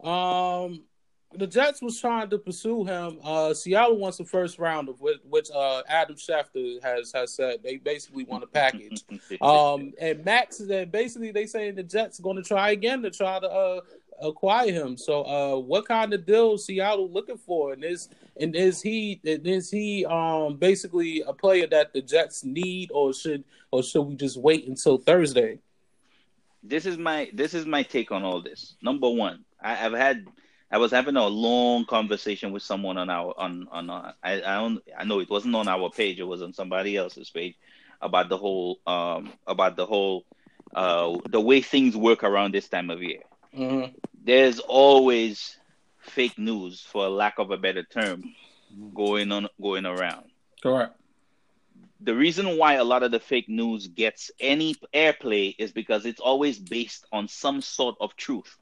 Um, 0.03 0.83
the 1.33 1.47
Jets 1.47 1.81
was 1.81 1.99
trying 1.99 2.29
to 2.29 2.37
pursue 2.37 2.83
him. 2.83 3.19
Uh, 3.23 3.53
Seattle 3.53 3.97
wants 3.97 4.19
a 4.19 4.25
first 4.25 4.59
round 4.59 4.89
of 4.89 4.99
which, 4.99 5.19
which 5.29 5.49
uh, 5.51 5.81
Adam 5.87 6.15
Schefter 6.15 6.81
has 6.83 7.11
has 7.13 7.33
said 7.33 7.63
they 7.63 7.77
basically 7.77 8.23
want 8.23 8.43
a 8.43 8.47
package. 8.47 9.03
um, 9.41 9.93
and 9.99 10.23
Max 10.25 10.57
said 10.57 10.91
basically 10.91 11.31
they 11.31 11.45
saying 11.45 11.75
the 11.75 11.83
Jets 11.83 12.19
going 12.19 12.37
to 12.37 12.43
try 12.43 12.71
again 12.71 13.01
to 13.03 13.09
try 13.09 13.39
to 13.39 13.47
uh, 13.47 13.81
acquire 14.21 14.71
him. 14.71 14.97
So, 14.97 15.23
uh, 15.23 15.59
what 15.59 15.87
kind 15.87 16.13
of 16.13 16.25
deal 16.25 16.57
Seattle 16.57 17.09
looking 17.09 17.37
for? 17.37 17.73
And 17.73 17.83
is 17.83 18.09
and 18.39 18.55
is 18.55 18.81
he 18.81 19.19
and 19.25 19.45
is 19.45 19.69
he 19.69 20.05
um 20.05 20.57
basically 20.57 21.23
a 21.25 21.33
player 21.33 21.67
that 21.67 21.93
the 21.93 22.01
Jets 22.01 22.43
need, 22.43 22.91
or 22.93 23.13
should 23.13 23.43
or 23.71 23.83
should 23.83 24.03
we 24.03 24.15
just 24.15 24.37
wait 24.37 24.67
until 24.67 24.97
Thursday? 24.97 25.59
This 26.63 26.85
is 26.85 26.97
my 26.97 27.29
this 27.33 27.53
is 27.53 27.65
my 27.65 27.83
take 27.83 28.11
on 28.11 28.23
all 28.23 28.41
this. 28.41 28.75
Number 28.81 29.09
one, 29.09 29.45
I, 29.61 29.73
have 29.73 29.93
had 29.93 30.27
I 30.71 30.77
was 30.77 30.91
having 30.91 31.17
a 31.17 31.27
long 31.27 31.85
conversation 31.85 32.51
with 32.51 32.63
someone 32.63 32.97
on 32.97 33.09
our 33.09 33.33
on 33.37 33.67
on 33.71 33.89
uh, 33.89 34.13
I 34.23 34.35
I 34.35 34.55
don't 34.59 34.81
I 34.97 35.03
know 35.03 35.19
it 35.19 35.29
wasn't 35.29 35.55
on 35.55 35.67
our 35.67 35.89
page. 35.89 36.19
It 36.19 36.23
was 36.23 36.41
on 36.41 36.53
somebody 36.53 36.95
else's 36.95 37.29
page 37.29 37.55
about 38.01 38.29
the 38.29 38.37
whole 38.37 38.79
um 38.87 39.33
about 39.45 39.75
the 39.75 39.85
whole 39.85 40.25
uh 40.73 41.17
the 41.29 41.41
way 41.41 41.61
things 41.61 41.95
work 41.97 42.23
around 42.23 42.53
this 42.53 42.69
time 42.69 42.89
of 42.89 43.01
year. 43.03 43.21
Mm-hmm 43.55 43.97
there's 44.23 44.59
always 44.59 45.57
fake 45.99 46.37
news, 46.37 46.81
for 46.81 47.09
lack 47.09 47.39
of 47.39 47.51
a 47.51 47.57
better 47.57 47.83
term, 47.83 48.23
going 48.93 49.31
on 49.31 49.47
going 49.61 49.85
around. 49.85 50.25
Correct. 50.61 50.95
The 52.01 52.15
reason 52.15 52.57
why 52.57 52.75
a 52.75 52.83
lot 52.83 53.03
of 53.03 53.11
the 53.11 53.19
fake 53.19 53.47
news 53.47 53.87
gets 53.87 54.31
any 54.39 54.75
airplay 54.93 55.55
is 55.57 55.71
because 55.71 56.05
it's 56.05 56.19
always 56.19 56.57
based 56.57 57.05
on 57.11 57.27
some 57.27 57.61
sort 57.61 57.95
of 57.99 58.15
truth. 58.15 58.57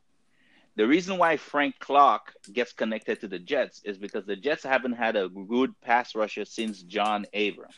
The 0.75 0.87
reason 0.87 1.17
why 1.17 1.37
Frank 1.37 1.75
Clark 1.79 2.33
gets 2.51 2.71
connected 2.73 3.21
to 3.21 3.27
the 3.27 3.39
Jets 3.39 3.81
is 3.83 3.97
because 3.97 4.25
the 4.25 4.35
Jets 4.35 4.63
haven't 4.63 4.93
had 4.93 5.15
a 5.15 5.27
good 5.27 5.73
pass 5.81 6.15
rusher 6.15 6.45
since 6.45 6.81
John 6.83 7.25
Abraham. 7.33 7.73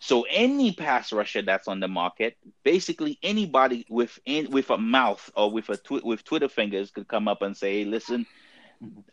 So 0.00 0.26
any 0.30 0.72
pass 0.72 1.12
rusher 1.12 1.42
that's 1.42 1.66
on 1.66 1.80
the 1.80 1.88
market, 1.88 2.36
basically 2.62 3.18
anybody 3.22 3.84
with 3.88 4.16
in, 4.24 4.50
with 4.50 4.70
a 4.70 4.78
mouth 4.78 5.30
or 5.34 5.50
with 5.50 5.68
a 5.70 5.76
tw- 5.76 6.04
with 6.04 6.24
Twitter 6.24 6.48
fingers 6.48 6.90
could 6.90 7.08
come 7.08 7.26
up 7.26 7.42
and 7.42 7.56
say, 7.56 7.84
"Listen, 7.84 8.26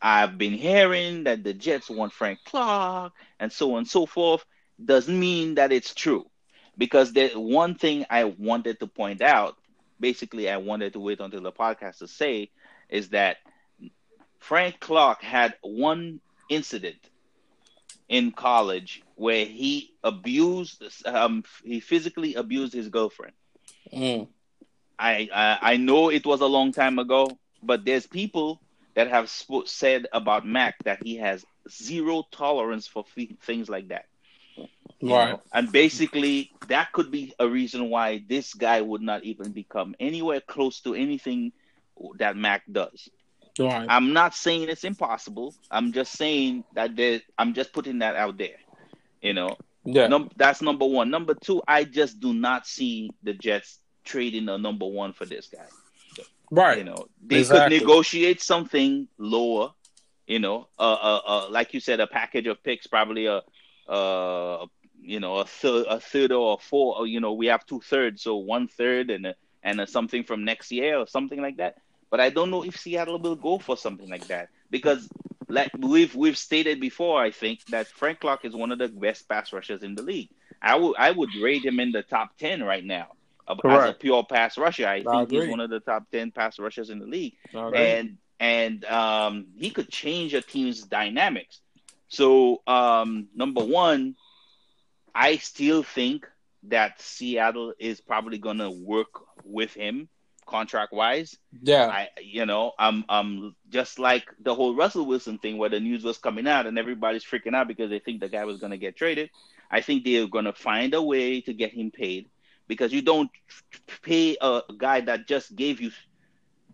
I've 0.02 0.38
been 0.38 0.54
hearing 0.54 1.24
that 1.24 1.44
the 1.44 1.54
Jets 1.54 1.90
want 1.90 2.14
Frank 2.14 2.40
Clark 2.46 3.14
and 3.40 3.52
so 3.52 3.74
on 3.74 3.80
and 3.80 3.88
so 3.88 4.06
forth." 4.06 4.46
Doesn't 4.84 5.20
mean 5.20 5.56
that 5.56 5.72
it's 5.72 5.96
true, 5.96 6.30
because 6.78 7.14
the 7.14 7.30
one 7.30 7.76
thing 7.76 8.06
I 8.10 8.26
wanted 8.26 8.80
to 8.82 8.88
point 8.88 9.22
out, 9.22 9.58
basically, 10.00 10.50
I 10.50 10.58
wanted 10.58 10.94
to 10.94 11.00
wait 11.00 11.20
until 11.20 11.42
the 11.42 11.52
podcast 11.52 12.00
to 12.00 12.08
say, 12.08 12.52
is 12.90 13.10
that 13.10 13.38
Frank 14.40 14.80
Clark 14.80 15.22
had 15.22 15.58
one 15.62 16.22
incident 16.50 17.10
in 18.08 18.32
college 18.32 19.02
where 19.16 19.46
he 19.46 19.94
abused, 20.04 20.84
um, 21.06 21.44
he 21.64 21.80
physically 21.80 22.36
abused 22.36 22.74
his 22.74 22.90
girlfriend. 22.90 23.34
Mm. 23.94 24.28
I, 25.00 25.30
I 25.34 25.74
I 25.74 25.78
know 25.78 26.10
it 26.10 26.26
was 26.26 26.42
a 26.42 26.46
long 26.48 26.72
time 26.72 27.00
ago, 27.00 27.38
but 27.62 27.86
there's 27.86 28.08
people 28.08 28.62
that 28.96 29.08
have 29.10 29.30
sp- 29.32 29.68
said 29.68 30.08
about 30.12 30.46
Mac 30.46 30.76
that 30.84 31.00
he 31.04 31.18
has 31.18 31.46
zero 31.70 32.24
tolerance 32.32 32.88
for 32.88 33.04
f- 33.18 33.28
things 33.42 33.70
like 33.70 33.90
that. 33.90 34.06
Right. 35.02 35.32
know? 35.32 35.42
And 35.54 35.72
basically, 35.72 36.52
that 36.68 36.92
could 36.92 37.12
be 37.12 37.34
a 37.40 37.48
reason 37.48 37.90
why 37.90 38.24
this 38.28 38.54
guy 38.54 38.82
would 38.82 39.02
not 39.02 39.24
even 39.24 39.52
become 39.52 39.96
anywhere 40.00 40.42
close 40.42 40.80
to 40.82 40.96
anything 40.96 41.52
that 42.18 42.36
Mac 42.36 42.64
does. 42.72 43.10
Right. 43.60 43.86
I'm 43.90 44.14
not 44.14 44.36
saying 44.36 44.68
it's 44.70 44.84
impossible. 44.84 45.54
I'm 45.72 45.94
just 45.94 46.14
saying 46.14 46.64
that 46.74 46.96
there, 46.96 47.22
I'm 47.38 47.54
just 47.54 47.72
putting 47.74 48.00
that 48.00 48.16
out 48.16 48.38
there. 48.38 48.58
You 49.22 49.34
know, 49.34 49.58
yeah. 49.86 50.08
Num- 50.08 50.30
that's 50.36 50.62
number 50.62 50.86
one. 50.86 51.10
Number 51.10 51.34
two, 51.36 51.62
I 51.68 51.84
just 51.84 52.20
do 52.20 52.34
not 52.34 52.68
see 52.68 53.12
the 53.24 53.34
Jets 53.34 53.80
trading 54.04 54.50
a 54.50 54.58
number 54.58 54.86
one 54.86 55.14
for 55.14 55.26
this 55.26 55.48
guy. 55.48 55.66
right. 56.52 56.78
You 56.78 56.84
know, 56.84 57.08
they 57.26 57.40
Exactly. 57.40 57.80
could 57.80 57.86
negotiate 57.88 58.42
something 58.42 59.08
lower. 59.18 59.72
You 60.28 60.40
know, 60.40 60.68
uh, 60.80 60.82
uh, 60.82 61.22
uh, 61.26 61.50
like 61.50 61.74
you 61.74 61.80
said, 61.80 62.00
a 62.00 62.08
package 62.08 62.48
of 62.48 62.62
picks, 62.64 62.88
probably 62.88 63.28
a, 63.28 63.42
uh, 63.88 64.66
you 65.06 65.20
know, 65.20 65.38
a 65.38 65.46
third, 65.46 65.86
a 65.90 66.00
third 66.00 66.32
or 66.32 66.56
a 66.56 66.58
four. 66.58 66.98
Or, 67.00 67.08
you 67.08 67.20
know, 67.20 67.34
we 67.34 67.48
have 67.48 67.66
two 67.66 67.82
thirds, 67.82 68.24
so 68.24 68.38
one 68.38 68.68
third 68.68 69.10
and 69.10 69.28
a, 69.28 69.36
and 69.64 69.82
a 69.82 69.88
something 69.88 70.24
from 70.24 70.46
next 70.46 70.72
year 70.72 70.98
or 70.98 71.08
something 71.08 71.42
like 71.42 71.58
that. 71.58 71.76
But 72.10 72.20
I 72.22 72.30
don't 72.30 72.52
know 72.52 72.64
if 72.64 72.78
Seattle 72.78 73.20
will 73.20 73.36
go 73.36 73.58
for 73.60 73.78
something 73.78 74.10
like 74.10 74.28
that 74.28 74.50
because, 74.70 75.10
like 75.50 75.72
we've 75.78 76.16
we've 76.16 76.38
stated 76.38 76.80
before, 76.80 77.22
I 77.22 77.32
think 77.32 77.66
that 77.70 77.88
Frank 77.88 78.20
Clark 78.22 78.46
is 78.46 78.56
one 78.56 78.72
of 78.72 78.80
the 78.80 78.88
best 78.90 79.28
pass 79.28 79.52
rushers 79.54 79.84
in 79.84 79.96
the 79.96 80.04
league. 80.04 80.30
I 80.62 80.76
would 80.76 80.96
I 80.98 81.12
would 81.12 81.36
rate 81.36 81.66
him 81.66 81.80
in 81.80 81.92
the 81.92 82.04
top 82.04 82.38
ten 82.38 82.64
right 82.64 82.84
now 82.84 83.08
of- 83.48 83.62
as 83.68 83.86
a 83.86 83.94
pure 83.94 84.24
pass 84.24 84.58
rusher. 84.58 84.88
I 84.88 84.96
I 84.96 85.04
think 85.04 85.30
he's 85.30 85.46
one 85.48 85.60
of 85.60 85.70
the 85.70 85.80
top 85.80 86.10
ten 86.12 86.32
pass 86.32 86.60
rushers 86.60 86.90
in 86.90 87.00
the 87.00 87.06
league 87.08 87.34
and 87.74 88.18
and 88.40 88.84
um, 88.86 89.48
he 89.56 89.70
could 89.72 89.90
change 89.90 90.34
a 90.34 90.42
team's 90.42 90.84
dynamics. 90.84 91.62
So 92.08 92.62
um, 92.68 93.28
number 93.36 93.64
one, 93.64 94.16
I 95.16 95.38
still 95.38 95.82
think 95.84 96.28
that 96.64 97.00
Seattle 97.02 97.74
is 97.80 98.02
probably 98.02 98.38
gonna 98.38 98.70
work 98.72 99.08
with 99.44 99.74
him 99.74 100.10
contract 100.46 100.94
wise. 100.94 101.38
yeah. 101.64 101.88
I 101.88 102.10
you 102.22 102.46
know 102.46 102.74
I'm 102.78 103.04
I'm 103.10 103.56
just 103.70 103.98
like 103.98 104.26
the 104.40 104.54
whole 104.54 104.76
Russell 104.76 105.06
Wilson 105.08 105.40
thing 105.40 105.58
where 105.58 105.70
the 105.70 105.80
news 105.80 106.04
was 106.04 106.20
coming 106.20 106.48
out 106.48 106.68
and 106.68 106.78
everybody's 106.78 107.24
freaking 107.24 107.56
out 107.56 107.68
because 107.68 107.90
they 107.90 108.00
think 108.00 108.20
the 108.22 108.30
guy 108.30 108.46
was 108.46 108.60
gonna 108.60 108.78
get 108.78 108.96
traded. 108.96 109.32
I 109.72 109.82
think 109.82 110.04
they're 110.04 110.28
gonna 110.28 110.54
find 110.54 110.94
a 110.94 111.02
way 111.02 111.42
to 111.42 111.54
get 111.54 111.72
him 111.74 111.90
paid 111.92 112.30
because 112.68 112.94
you 112.94 113.02
don't 113.02 113.32
pay 114.04 114.38
a 114.42 114.62
guy 114.78 115.02
that 115.02 115.28
just 115.28 115.56
gave 115.56 115.82
you 115.82 115.92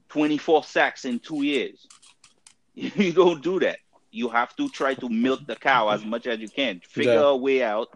24 0.10 0.63
sacks 0.63 1.05
in 1.05 1.19
two 1.19 1.43
years. 1.43 1.88
You 2.75 3.12
don't 3.13 3.41
do 3.43 3.60
that. 3.60 3.79
You 4.11 4.29
have 4.29 4.55
to 4.57 4.68
try 4.70 4.94
to 4.96 5.09
milk 5.09 5.46
the 5.46 5.55
cow 5.55 5.89
as 5.89 6.03
much 6.05 6.25
as 6.27 6.39
you 6.39 6.50
can. 6.50 6.81
Figure 6.89 7.13
Yeah. 7.13 7.20
a 7.22 7.35
way 7.35 7.63
out, 7.63 7.89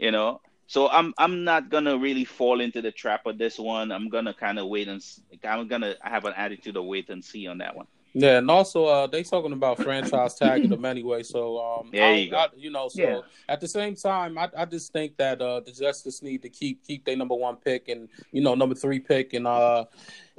you 0.00 0.10
know. 0.10 0.40
So 0.66 0.88
I'm 0.88 1.12
I'm 1.18 1.44
not 1.44 1.68
gonna 1.68 1.96
really 1.98 2.24
fall 2.24 2.60
into 2.60 2.80
the 2.80 2.92
trap 2.92 3.26
of 3.26 3.38
this 3.38 3.58
one. 3.58 3.90
I'm 3.92 4.08
gonna 4.08 4.32
kind 4.34 4.58
of 4.58 4.68
wait 4.68 4.88
and 4.88 5.02
I'm 5.44 5.66
gonna 5.68 5.96
have 6.00 6.24
an 6.24 6.34
attitude 6.36 6.76
of 6.76 6.84
wait 6.84 7.08
and 7.10 7.24
see 7.24 7.46
on 7.46 7.58
that 7.58 7.76
one. 7.76 7.86
Yeah, 8.12 8.38
and 8.38 8.50
also 8.50 8.86
uh, 8.86 9.06
they 9.06 9.22
talking 9.22 9.52
about 9.52 9.78
franchise 9.78 10.34
tagging 10.34 10.70
them 10.70 10.84
anyway. 10.94 11.22
So 11.22 11.58
um, 11.58 11.90
There 11.92 12.04
I, 12.04 12.14
you 12.16 12.30
go. 12.30 12.36
I- 12.38 12.48
you 12.56 12.70
know, 12.70 12.88
so 12.88 13.00
Yeah. 13.02 13.20
at 13.48 13.60
the 13.60 13.68
same 13.68 13.94
time, 13.94 14.36
I, 14.36 14.48
I 14.56 14.64
just 14.64 14.92
think 14.92 15.16
that 15.18 15.40
uh, 15.40 15.60
the 15.60 15.70
Justice 15.72 16.20
need 16.22 16.42
to 16.42 16.48
keep 16.48 16.84
keep 16.84 17.04
their 17.04 17.16
number 17.16 17.34
one 17.36 17.56
pick 17.56 17.88
and 17.88 18.08
you 18.32 18.40
know 18.40 18.54
number 18.54 18.74
three 18.76 18.98
pick 19.00 19.34
and 19.34 19.46
uh, 19.48 19.84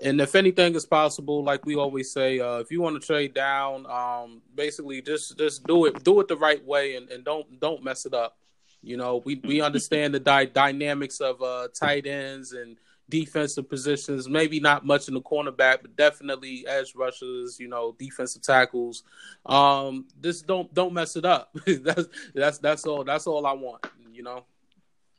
and 0.03 0.19
if 0.21 0.35
anything 0.35 0.75
is 0.75 0.85
possible, 0.85 1.43
like 1.43 1.65
we 1.65 1.75
always 1.75 2.11
say, 2.11 2.39
uh, 2.39 2.57
if 2.59 2.71
you 2.71 2.81
want 2.81 2.99
to 3.01 3.05
trade 3.05 3.33
down, 3.33 3.85
um, 3.85 4.41
basically 4.55 5.01
just 5.01 5.37
just 5.37 5.65
do 5.67 5.85
it 5.85 6.03
do 6.05 6.19
it 6.21 6.27
the 6.29 6.37
right 6.37 6.63
way 6.65 6.95
and, 6.95 7.09
and 7.09 7.23
don't 7.25 7.59
don't 7.59 7.83
mess 7.83 8.05
it 8.05 8.13
up. 8.13 8.37
You 8.81 8.97
know, 8.97 9.21
we 9.25 9.35
we 9.43 9.61
understand 9.69 10.13
the 10.13 10.19
dy- 10.19 10.45
dynamics 10.47 11.19
of 11.19 11.41
uh, 11.41 11.67
tight 11.73 12.05
ends 12.07 12.53
and 12.53 12.77
defensive 13.09 13.69
positions. 13.69 14.27
Maybe 14.27 14.59
not 14.59 14.85
much 14.85 15.07
in 15.07 15.13
the 15.13 15.21
cornerback, 15.21 15.81
but 15.81 15.95
definitely 15.95 16.65
edge 16.67 16.95
rushers. 16.95 17.59
You 17.59 17.67
know, 17.67 17.95
defensive 17.99 18.41
tackles. 18.41 19.03
Um, 19.45 20.07
just 20.21 20.47
don't 20.47 20.73
don't 20.73 20.93
mess 20.93 21.15
it 21.15 21.25
up. 21.25 21.55
that's 21.65 22.07
that's 22.33 22.57
that's 22.57 22.85
all. 22.87 23.03
That's 23.03 23.27
all 23.27 23.45
I 23.45 23.53
want. 23.53 23.85
You 24.13 24.23
know. 24.23 24.45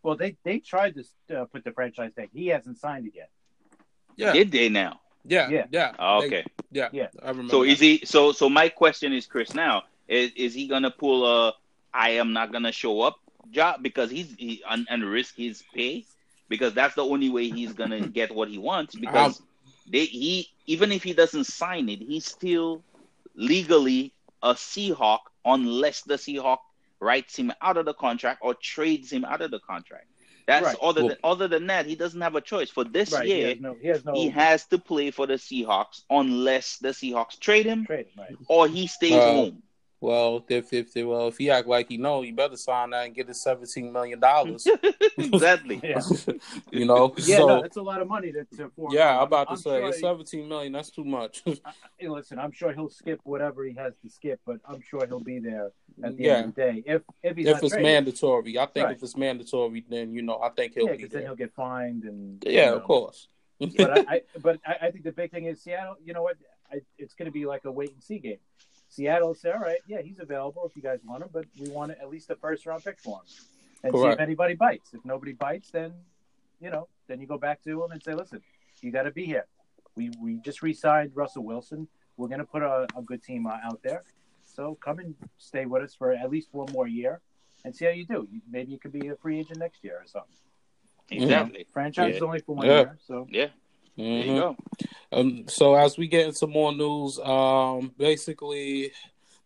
Well, 0.03 0.17
they 0.17 0.37
they 0.43 0.59
tried 0.59 0.97
to 0.97 1.41
uh, 1.43 1.45
put 1.45 1.63
the 1.65 1.73
franchise 1.73 2.13
tag. 2.17 2.31
He 2.33 2.49
hasn't 2.49 2.79
signed 2.79 3.07
it 3.07 3.13
yet. 3.15 3.31
Yeah. 4.17 4.33
Did 4.33 4.51
they 4.51 4.69
now? 4.69 5.01
Yeah. 5.25 5.49
Yeah. 5.49 5.67
Yeah. 5.71 5.93
Oh, 5.99 6.21
They- 6.21 6.27
okay. 6.27 6.45
yeah. 6.73 6.89
Yeah. 6.93 7.07
I 7.23 7.29
remember. 7.29 7.51
So 7.51 7.63
that. 7.63 7.71
is 7.71 7.79
he? 7.81 8.03
So 8.05 8.33
so 8.33 8.49
my 8.49 8.69
question 8.69 9.13
is, 9.13 9.27
Chris. 9.27 9.55
Now 9.55 9.85
is 10.09 10.33
is 10.35 10.55
he 10.55 10.67
gonna 10.67 10.91
pull 10.91 11.25
a 11.25 11.55
I 11.95 12.11
am 12.11 12.33
not 12.33 12.53
gonna 12.53 12.73
show 12.73 13.03
up 13.03 13.21
job 13.51 13.83
because 13.83 14.11
he's 14.11 14.35
he 14.39 14.63
and, 14.69 14.87
and 14.91 15.05
risk 15.05 15.37
his 15.37 15.63
pay 15.75 16.05
because 16.49 16.75
that's 16.75 16.95
the 16.95 17.05
only 17.05 17.31
way 17.31 17.49
he's 17.49 17.73
gonna 17.73 18.01
get 18.21 18.35
what 18.35 18.49
he 18.49 18.59
wants 18.59 18.95
because 18.95 19.41
they 19.89 20.05
he 20.05 20.49
even 20.67 20.93
if 20.93 21.03
he 21.03 21.13
doesn't 21.13 21.45
sign 21.45 21.89
it, 21.89 22.01
he's 22.01 22.25
still 22.27 22.83
legally 23.35 24.13
a 24.43 24.55
Seahawk 24.55 25.21
unless 25.45 26.03
the 26.03 26.15
Seahawk 26.15 26.59
writes 27.01 27.37
him 27.37 27.53
out 27.61 27.77
of 27.77 27.85
the 27.85 27.95
contract 27.95 28.41
or 28.43 28.55
trades 28.55 29.11
him 29.13 29.25
out 29.25 29.41
of 29.41 29.51
the 29.51 29.59
contract. 29.61 30.07
That's 30.47 30.67
Right. 30.67 30.77
other 30.83 31.01
Well- 31.03 31.09
than 31.11 31.19
other 31.25 31.49
than 31.49 31.67
that, 31.69 31.87
he 31.87 31.95
doesn't 31.95 32.21
have 32.21 32.35
a 32.35 32.41
choice 32.41 32.71
for 32.71 32.85
this 32.85 33.13
Right. 33.13 33.27
He 33.27 33.35
year 33.39 33.49
has 33.51 33.61
no. 33.61 33.75
He 33.81 33.89
has 33.89 34.05
no 34.05 34.13
he 34.15 34.29
has 34.31 34.67
to 34.67 34.79
play 34.79 35.11
for 35.11 35.27
the 35.27 35.35
Seahawks 35.35 36.03
unless 36.11 36.79
the 36.79 36.89
Seahawks 36.89 37.39
trade 37.39 37.67
him 37.67 37.87
trade. 37.87 38.07
Right. 38.17 38.37
or 38.49 38.69
he 38.69 38.87
stays 38.87 39.13
Uh, 39.15 39.33
home. 39.33 39.63
Well, 40.03 40.45
if 40.49 40.73
if 40.73 40.97
well, 40.97 41.29
if 41.29 41.39
he 41.39 41.49
act 41.49 41.69
like 41.69 41.89
he 41.89 41.97
know, 41.97 42.23
you 42.23 42.35
better 42.35 42.57
sign 42.57 42.91
that 42.91 43.07
and 43.07 43.15
get 43.15 43.29
his 43.29 43.41
seventeen 43.41 43.93
million 43.93 44.19
dollars. 44.19 44.67
exactly. 45.17 45.81
Yeah. 45.81 46.01
you 46.73 46.87
know. 46.87 47.15
Yeah. 47.23 47.37
so 47.37 47.47
no, 47.47 47.63
that's 47.63 47.77
a 47.77 47.83
lot 47.83 48.03
of 48.03 48.09
money 48.09 48.33
to. 48.33 48.45
to 48.57 48.69
for, 48.75 48.89
yeah, 48.91 49.17
I'm 49.19 49.23
about 49.29 49.45
to 49.45 49.51
I'm 49.53 49.57
say 49.59 49.79
sure 49.79 49.89
it's 49.89 49.99
he- 49.99 50.03
seventeen 50.03 50.49
million. 50.49 50.73
That's 50.73 50.91
too 50.91 51.05
much. 51.05 51.45
Hey, 51.99 52.09
listen, 52.09 52.41
I'm 52.41 52.51
sure 52.51 52.73
he'll 52.73 52.91
skip 52.91 53.21
whatever 53.23 53.65
he 53.65 53.75
has 53.75 53.93
to 54.03 54.11
skip, 54.11 54.41
but 54.45 54.57
I'm 54.67 54.81
sure 54.81 55.07
he'll 55.07 55.21
be 55.21 55.39
there 55.39 55.71
at 56.03 56.17
the 56.17 56.25
yeah. 56.25 56.33
end 56.39 56.49
of 56.49 56.55
the 56.57 56.61
day. 56.63 56.83
If 56.85 57.03
if 57.23 57.37
he's 57.37 57.47
if 57.47 57.63
it's 57.63 57.69
traded. 57.69 57.85
mandatory, 57.85 58.59
I 58.59 58.67
think 58.67 58.87
Right. 58.87 58.97
if 58.97 59.03
it's 59.05 59.17
mandatory, 59.17 59.85
then 59.89 60.15
you 60.15 60.23
know 60.23 60.41
I 60.43 60.49
think 60.49 60.75
he'll 60.75 60.87
yeah, 60.87 60.93
be 60.93 60.97
because 60.97 61.13
then 61.13 61.21
there. 61.21 61.29
he'll 61.29 61.37
get 61.37 61.55
fined 61.55 62.03
and 62.03 62.43
Yeah, 62.45 62.51
you 62.51 62.67
know. 62.73 62.77
of 62.79 62.83
course. 62.83 63.29
but 63.77 63.91
I, 64.09 64.15
I 64.17 64.23
but 64.41 64.59
I, 64.67 64.87
I 64.87 64.91
think 64.91 65.05
the 65.05 65.13
big 65.13 65.31
thing 65.31 65.45
is 65.45 65.63
Seattle. 65.63 65.95
You 66.05 66.13
know 66.13 66.23
what? 66.25 66.39
I, 66.73 66.81
it's 66.99 67.15
going 67.15 67.27
to 67.27 67.33
be 67.33 67.47
like 67.47 67.65
a 67.67 67.71
wait 67.71 67.93
and 67.93 68.03
see 68.03 68.19
game. 68.19 68.39
Seattle 68.93 69.29
will 69.29 69.35
say, 69.35 69.51
"All 69.51 69.59
right, 69.59 69.79
yeah, 69.87 70.03
he's 70.03 70.19
available 70.19 70.67
if 70.67 70.77
you 70.77 70.83
guys 70.83 71.01
want 71.03 71.23
him, 71.23 71.31
but 71.33 71.47
we 71.59 71.71
want 71.71 71.93
at 71.93 72.11
least 72.11 72.29
a 72.29 72.37
first 72.37 72.67
round 72.67 72.85
pick 72.85 73.01
for 73.01 73.17
him, 73.21 73.25
and 73.85 73.95
see 73.95 74.07
if 74.07 74.21
anybody 74.21 74.55
bites. 74.55 74.93
If 74.93 75.03
nobody 75.05 75.33
bites, 75.33 75.71
then 75.71 75.95
you 76.61 76.71
know, 76.71 76.89
then 77.09 77.19
you 77.19 77.27
go 77.27 77.39
back 77.39 77.63
to 77.63 77.83
him 77.85 77.91
and 77.91 78.03
say, 78.03 78.13
"Listen, 78.15 78.43
you 78.83 78.93
got 78.93 79.05
to 79.05 79.11
be 79.11 79.25
here. 79.25 79.47
We 79.97 80.11
we 80.21 80.37
just 80.41 80.61
re-signed 80.63 81.13
Russell 81.15 81.43
Wilson. 81.45 81.89
We're 82.19 82.29
going 82.29 82.41
to 82.41 82.45
put 82.45 82.63
a, 82.63 82.87
a 82.95 83.01
good 83.03 83.23
team 83.23 83.47
uh, 83.47 83.57
out 83.65 83.81
there. 83.83 84.03
So 84.45 84.75
come 84.75 84.99
and 84.99 85.15
stay 85.39 85.65
with 85.65 85.83
us 85.83 85.95
for 85.95 86.13
at 86.13 86.29
least 86.31 86.49
one 86.53 86.71
more 86.73 86.87
year." 86.87 87.21
And 87.65 87.75
see 87.75 87.85
how 87.87 87.93
you 87.93 88.05
do. 88.05 88.29
You- 88.31 88.43
Maybe 88.51 88.73
you 88.73 88.79
could 88.79 88.93
be 88.93 89.09
a 89.09 89.17
free 89.17 89.39
agent 89.41 89.59
next 89.59 89.83
year 89.85 89.97
or 90.03 90.07
something. 90.07 90.37
Exactly. 91.11 91.67
Franchise 91.73 92.11
Yeah. 92.11 92.17
is 92.17 92.23
only 92.23 92.41
for 92.41 92.57
one 92.57 92.67
Yeah. 92.67 92.81
year, 92.81 92.99
so 93.07 93.27
Yeah. 93.31 93.49
There 93.97 94.07
you 94.07 94.35
go. 94.37 94.57
Um, 95.13 95.45
so 95.49 95.75
as 95.75 95.99
we 95.99 96.09
get 96.09 96.27
into 96.27 96.47
more 96.47 96.73
news, 96.73 97.19
um, 97.19 97.93
basically, 97.99 98.93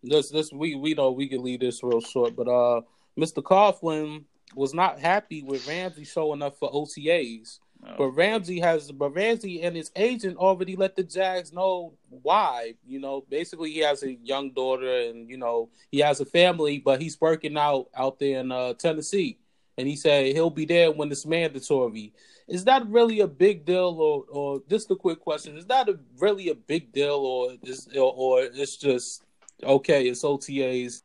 this 0.02 0.30
this 0.30 0.52
we 0.52 0.74
we 0.76 0.94
know 0.94 1.10
we 1.10 1.28
can 1.28 1.42
leave 1.42 1.60
this 1.60 1.82
real 1.82 2.00
short, 2.00 2.36
but 2.36 2.48
uh, 2.48 2.82
Mr. 3.18 3.42
Coughlin 3.42 4.24
was 4.54 4.72
not 4.72 5.00
happy 5.00 5.42
with 5.42 5.66
Ramsey 5.66 6.04
showing 6.04 6.42
up 6.42 6.56
for 6.58 6.70
OTAs. 6.70 7.58
But 7.82 8.04
Oh, 8.04 8.06
Ramsey 8.08 8.58
has, 8.60 8.90
but 8.90 9.10
Ramsey 9.10 9.62
and 9.62 9.76
his 9.76 9.90
agent 9.94 10.38
already 10.38 10.76
let 10.76 10.96
the 10.96 11.04
Jags 11.04 11.52
know 11.52 11.92
why. 12.08 12.74
You 12.86 12.98
know, 13.00 13.24
basically 13.28 13.70
he 13.72 13.80
has 13.80 14.02
a 14.02 14.14
young 14.14 14.50
daughter, 14.52 14.90
and 15.08 15.28
you 15.28 15.36
know 15.36 15.68
he 15.90 15.98
has 15.98 16.20
a 16.20 16.24
family, 16.24 16.78
but 16.78 17.00
he's 17.02 17.20
working 17.20 17.56
out 17.56 17.88
out 17.96 18.18
there 18.18 18.40
in 18.40 18.50
uh, 18.50 18.74
Tennessee. 18.74 19.38
and 19.78 19.86
he 19.86 19.94
said 19.94 20.34
he'll 20.34 20.50
be 20.50 20.64
there 20.64 20.90
when 20.90 21.10
it's 21.12 21.26
mandatory. 21.26 22.12
Is 22.48 22.64
that 22.64 22.86
really 22.86 23.20
a 23.20 23.26
big 23.26 23.64
deal, 23.64 23.96
or, 23.98 24.24
or 24.30 24.62
just 24.68 24.90
a 24.90 24.96
quick 24.96 25.20
question? 25.20 25.56
Is 25.56 25.66
that 25.66 25.88
a, 25.88 25.98
really 26.18 26.48
a 26.48 26.54
big 26.54 26.92
deal, 26.92 27.16
or 27.16 27.56
is 27.62 27.88
or, 27.96 28.12
or 28.16 28.42
it's 28.42 28.76
just 28.76 29.24
okay? 29.62 30.06
It's 30.06 30.22
OTAs. 30.22 31.02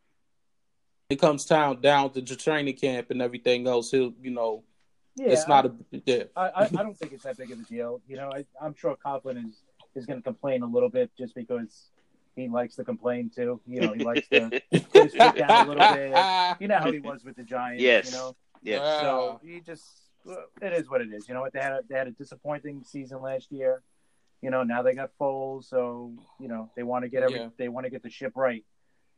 It 1.09 1.19
comes 1.19 1.45
down 1.45 1.81
down 1.81 2.11
to 2.11 2.21
the 2.21 2.35
training 2.35 2.77
camp 2.77 3.09
and 3.09 3.21
everything 3.21 3.67
else. 3.67 3.89
He'll, 3.89 4.13
you 4.21 4.31
know, 4.31 4.63
yeah, 5.15 5.29
it's 5.29 5.47
not 5.47 5.65
a 5.65 5.73
yeah. 6.05 6.23
I, 6.35 6.65
I 6.65 6.67
don't 6.67 6.97
think 6.97 7.11
it's 7.13 7.23
that 7.23 7.37
big 7.37 7.51
of 7.51 7.59
a 7.59 7.63
deal. 7.63 8.01
You 8.07 8.17
know, 8.17 8.31
I, 8.31 8.45
I'm 8.61 8.75
sure 8.75 8.95
Coughlin 9.03 9.49
is 9.49 9.63
is 9.95 10.05
going 10.05 10.19
to 10.19 10.23
complain 10.23 10.61
a 10.61 10.67
little 10.67 10.89
bit 10.89 11.09
just 11.17 11.33
because 11.33 11.89
he 12.35 12.47
likes 12.47 12.75
to 12.75 12.83
complain 12.83 13.31
too. 13.35 13.59
You 13.67 13.81
know, 13.81 13.93
he 13.93 14.03
likes 14.03 14.27
to 14.29 14.61
put 14.71 15.03
his 15.03 15.15
foot 15.15 15.35
down 15.35 15.67
a 15.67 15.69
little 15.69 15.95
bit. 15.95 16.57
You 16.59 16.67
know 16.67 16.77
how 16.77 16.91
he 16.91 16.99
was 16.99 17.23
with 17.25 17.35
the 17.35 17.43
Giants. 17.43 17.81
Yes. 17.81 18.11
You 18.11 18.17
know. 18.17 18.35
Yeah. 18.61 18.99
So 19.01 19.39
he 19.43 19.59
just 19.59 19.83
it 20.25 20.73
is 20.73 20.89
what 20.89 21.01
it 21.01 21.11
is. 21.11 21.27
You 21.27 21.33
know 21.33 21.41
what? 21.41 21.53
They 21.53 21.59
had 21.59 21.73
a, 21.73 21.81
they 21.89 21.97
had 21.97 22.07
a 22.07 22.11
disappointing 22.11 22.83
season 22.83 23.21
last 23.21 23.51
year. 23.51 23.81
You 24.41 24.49
know, 24.49 24.63
now 24.63 24.81
they 24.81 24.93
got 24.93 25.11
Foles, 25.19 25.65
so 25.65 26.13
you 26.39 26.47
know 26.47 26.69
they 26.75 26.83
want 26.83 27.03
to 27.03 27.09
get 27.09 27.23
every 27.23 27.39
yeah. 27.39 27.49
they 27.57 27.69
want 27.69 27.85
to 27.85 27.89
get 27.89 28.03
the 28.03 28.09
ship 28.09 28.33
right, 28.35 28.63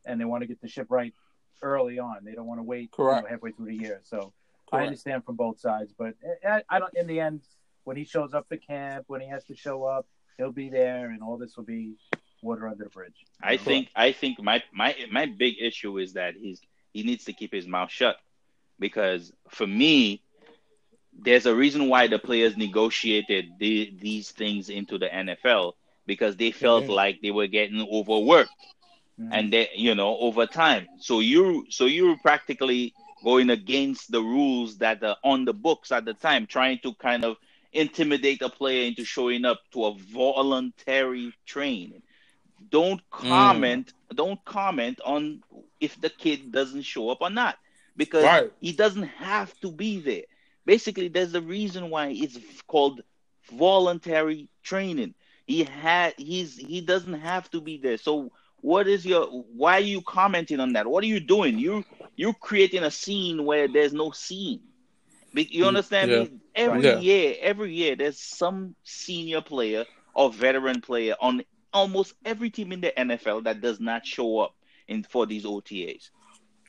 and 0.05 0.19
they 0.19 0.25
want 0.25 0.41
to 0.41 0.47
get 0.47 0.61
the 0.61 0.67
ship 0.67 0.87
right 0.89 1.13
early 1.61 1.99
on. 1.99 2.17
They 2.23 2.33
don't 2.33 2.45
want 2.45 2.59
to 2.59 2.63
wait 2.63 2.89
you 2.97 3.05
know, 3.05 3.23
halfway 3.29 3.51
through 3.51 3.67
the 3.67 3.75
year. 3.75 4.01
So 4.03 4.17
Correct. 4.17 4.33
I 4.73 4.85
understand 4.85 5.23
from 5.23 5.35
both 5.37 5.59
sides, 5.59 5.93
but 5.97 6.15
I, 6.45 6.63
I 6.69 6.79
don't. 6.79 6.93
In 6.95 7.07
the 7.07 7.19
end, 7.19 7.41
when 7.85 7.95
he 7.95 8.03
shows 8.03 8.33
up 8.33 8.49
to 8.49 8.57
camp, 8.57 9.05
when 9.07 9.21
he 9.21 9.27
has 9.27 9.45
to 9.45 9.55
show 9.55 9.85
up, 9.85 10.05
he'll 10.37 10.51
be 10.51 10.69
there, 10.69 11.09
and 11.09 11.21
all 11.21 11.37
this 11.37 11.55
will 11.55 11.63
be 11.63 11.93
water 12.41 12.67
under 12.67 12.83
the 12.83 12.89
bridge. 12.89 13.25
I 13.41 13.57
think 13.57 13.89
I 13.95 14.11
think 14.11 14.41
my 14.41 14.61
my 14.73 14.95
my 15.11 15.25
big 15.25 15.55
issue 15.61 15.97
is 15.99 16.13
that 16.13 16.35
he's 16.35 16.61
he 16.93 17.03
needs 17.03 17.25
to 17.25 17.33
keep 17.33 17.53
his 17.53 17.67
mouth 17.67 17.91
shut 17.91 18.17
because 18.79 19.31
for 19.49 19.67
me 19.67 20.22
there's 21.19 21.45
a 21.45 21.55
reason 21.55 21.89
why 21.89 22.07
the 22.07 22.19
players 22.19 22.57
negotiated 22.57 23.53
the, 23.59 23.93
these 23.99 24.31
things 24.31 24.69
into 24.69 24.97
the 24.97 25.07
NFL 25.07 25.73
because 26.05 26.35
they 26.35 26.51
felt 26.51 26.83
mm-hmm. 26.83 26.93
like 26.93 27.21
they 27.21 27.31
were 27.31 27.47
getting 27.47 27.87
overworked 27.91 28.49
mm-hmm. 29.19 29.31
and 29.31 29.53
they 29.53 29.69
you 29.75 29.95
know 29.95 30.17
over 30.17 30.45
time 30.45 30.87
so 30.99 31.19
you 31.19 31.65
so 31.69 31.85
you 31.85 32.07
were 32.07 32.17
practically 32.17 32.93
going 33.23 33.49
against 33.49 34.11
the 34.11 34.21
rules 34.21 34.77
that 34.77 35.01
are 35.03 35.15
on 35.23 35.45
the 35.45 35.53
books 35.53 35.91
at 35.91 36.05
the 36.05 36.13
time 36.13 36.45
trying 36.45 36.77
to 36.79 36.93
kind 36.95 37.23
of 37.23 37.37
intimidate 37.71 38.41
a 38.41 38.49
player 38.49 38.85
into 38.85 39.05
showing 39.05 39.45
up 39.45 39.59
to 39.71 39.85
a 39.85 39.95
voluntary 39.95 41.33
training 41.45 42.01
don't 42.69 43.01
mm. 43.11 43.19
comment 43.19 43.93
mm. 44.11 44.15
don't 44.15 44.43
comment 44.45 44.99
on 45.05 45.41
if 45.79 45.99
the 46.01 46.09
kid 46.09 46.51
doesn't 46.51 46.83
show 46.83 47.09
up 47.09 47.19
or 47.21 47.29
not 47.29 47.57
because 47.95 48.23
right. 48.23 48.51
he 48.59 48.71
doesn't 48.71 49.03
have 49.03 49.57
to 49.59 49.71
be 49.71 49.99
there 49.99 50.23
basically 50.65 51.07
there's 51.07 51.33
a 51.35 51.41
reason 51.41 51.89
why 51.89 52.07
it's 52.07 52.37
called 52.67 53.01
voluntary 53.51 54.47
training 54.63 55.13
he 55.45 55.63
had 55.63 56.13
he's 56.17 56.57
he 56.57 56.81
doesn't 56.81 57.19
have 57.19 57.49
to 57.51 57.59
be 57.59 57.77
there 57.77 57.97
so 57.97 58.31
what 58.61 58.87
is 58.87 59.05
your 59.05 59.25
why 59.25 59.77
are 59.77 59.81
you 59.81 60.01
commenting 60.01 60.59
on 60.59 60.73
that 60.73 60.87
what 60.87 61.03
are 61.03 61.07
you 61.07 61.19
doing 61.19 61.59
you 61.59 61.83
you're 62.15 62.33
creating 62.33 62.83
a 62.83 62.91
scene 62.91 63.43
where 63.43 63.67
there's 63.67 63.93
no 63.93 64.11
scene 64.11 64.61
you 65.33 65.63
mm, 65.63 65.67
understand 65.67 66.11
yeah. 66.11 66.19
me 66.19 66.31
every 66.55 66.83
yeah. 66.83 66.99
year 66.99 67.35
every 67.41 67.73
year 67.73 67.95
there's 67.95 68.19
some 68.19 68.75
senior 68.83 69.41
player 69.41 69.83
or 70.13 70.31
veteran 70.31 70.79
player 70.79 71.15
on 71.19 71.43
almost 71.73 72.13
every 72.23 72.49
team 72.49 72.71
in 72.71 72.81
the 72.81 72.93
NFL 72.95 73.43
that 73.45 73.61
does 73.61 73.79
not 73.79 74.05
show 74.05 74.39
up 74.39 74.55
in 74.87 75.03
for 75.03 75.25
these 75.25 75.43
OTAs. 75.43 76.09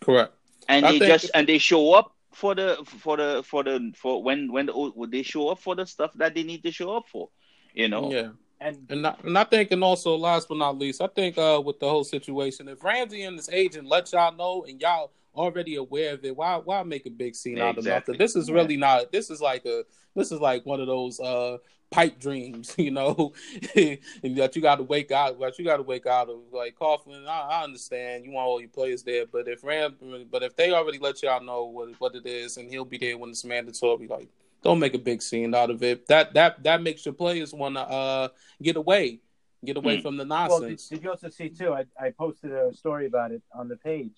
Correct. 0.01 0.33
And 0.69 0.87
I 0.87 0.99
they 0.99 1.07
just 1.07 1.31
and 1.35 1.47
they 1.47 1.59
show 1.59 1.93
up 1.93 2.14
for 2.35 2.55
the 2.55 2.85
for 2.85 3.17
the 3.17 3.43
for 3.45 3.63
the 3.63 3.93
for 3.97 4.23
when 4.23 4.53
when 4.53 4.67
the, 4.67 4.73
when 4.73 5.11
they 5.11 5.23
show 5.23 5.49
up 5.49 5.59
for 5.59 5.75
the 5.75 5.87
stuff 5.87 6.13
that 6.15 6.35
they 6.35 6.43
need 6.43 6.63
to 6.65 6.73
show 6.73 6.97
up 6.97 7.09
for. 7.09 7.29
You 7.73 7.89
know. 7.89 8.13
Yeah. 8.13 8.29
And 8.61 8.87
and 8.89 9.07
I, 9.07 9.15
and 9.23 9.39
I 9.39 9.45
think 9.45 9.73
and 9.73 9.83
also 9.83 10.17
last 10.17 10.49
but 10.49 10.59
not 10.59 10.79
least, 10.79 11.01
I 11.01 11.09
think 11.09 11.39
uh 11.39 11.61
with 11.65 11.81
the 11.81 11.89
whole 11.89 12.05
situation, 12.05 12.69
if 12.69 12.83
Ramsey 12.83 13.23
and 13.23 13.37
his 13.37 13.49
agent 13.51 13.89
let 13.89 14.13
y'all 14.13 14.35
know 14.35 14.65
and 14.69 14.81
y'all 14.81 15.11
already 15.35 15.77
aware 15.77 16.15
of 16.15 16.25
it, 16.25 16.37
why 16.37 16.57
why 16.57 16.83
make 16.83 17.07
a 17.07 17.11
big 17.11 17.35
scene 17.35 17.59
yeah, 17.59 17.65
out 17.65 17.71
of 17.71 17.79
exactly. 17.79 18.13
nothing? 18.13 18.25
This 18.25 18.37
is 18.37 18.51
really 18.51 18.77
not. 18.77 19.13
This 19.13 19.31
is 19.31 19.41
like 19.41 19.65
a. 19.67 19.85
This 20.15 20.31
is 20.31 20.41
like 20.41 20.65
one 20.65 20.81
of 20.81 20.87
those 20.87 21.19
uh 21.19 21.59
pipe 21.95 22.19
dreams, 22.19 22.75
you 22.79 22.91
know, 22.91 23.33
and 23.75 23.99
that 24.37 24.57
you 24.57 24.63
got 24.63 24.77
to 24.77 24.83
wake 24.83 25.13
out. 25.13 25.39
But 25.39 25.59
you 25.59 25.65
got 25.65 25.79
to 25.79 25.83
wake 25.83 26.07
out 26.07 26.29
of 26.29 26.41
like 26.53 26.77
Coughlin. 26.77 27.27
I, 27.27 27.41
I, 27.41 27.65
understand 27.65 28.25
you 28.25 28.33
want 28.33 28.47
all 28.47 28.61
your 28.61 28.69
players 28.69 29.03
there, 29.03 29.27
but 29.27 29.49
if 29.49 29.65
Ram, 29.65 29.97
but 30.31 30.43
if 30.43 30.57
they 30.57 30.73
already 30.73 30.99
let 30.99 31.23
y'all 31.23 31.43
know 31.43 31.65
what 31.65 31.89
what 31.99 32.15
it 32.15 32.27
is, 32.27 32.57
and 32.57 32.69
he'll 32.69 32.85
be 32.85 32.99
there 32.99 33.17
when 33.17 33.31
it's 33.31 33.45
mandatory, 33.45 34.09
like 34.09 34.29
don't 34.63 34.79
make 34.79 34.95
a 34.95 34.99
big 34.99 35.23
scene 35.23 35.55
out 35.55 35.71
of 35.71 35.83
it. 35.83 36.07
That 36.09 36.35
that 36.35 36.63
that 36.65 36.83
makes 36.83 37.05
your 37.05 37.15
players 37.15 37.53
want 37.55 37.77
to 37.77 37.83
uh 37.83 38.29
get 38.63 38.77
away, 38.77 39.21
get 39.65 39.77
away 39.77 39.99
mm. 39.99 40.03
from 40.03 40.17
the 40.17 40.25
nonsense. 40.25 40.61
Well, 40.61 40.71
did, 40.71 40.81
did, 40.91 41.03
you 41.05 41.11
also 41.11 41.29
see 41.29 41.49
too? 41.49 41.73
I, 41.73 41.85
I 42.01 42.11
posted 42.11 42.53
a 42.53 42.75
story 42.75 43.07
about 43.07 43.31
it 43.31 43.43
on 43.55 43.69
the 43.69 43.77
page 43.77 44.17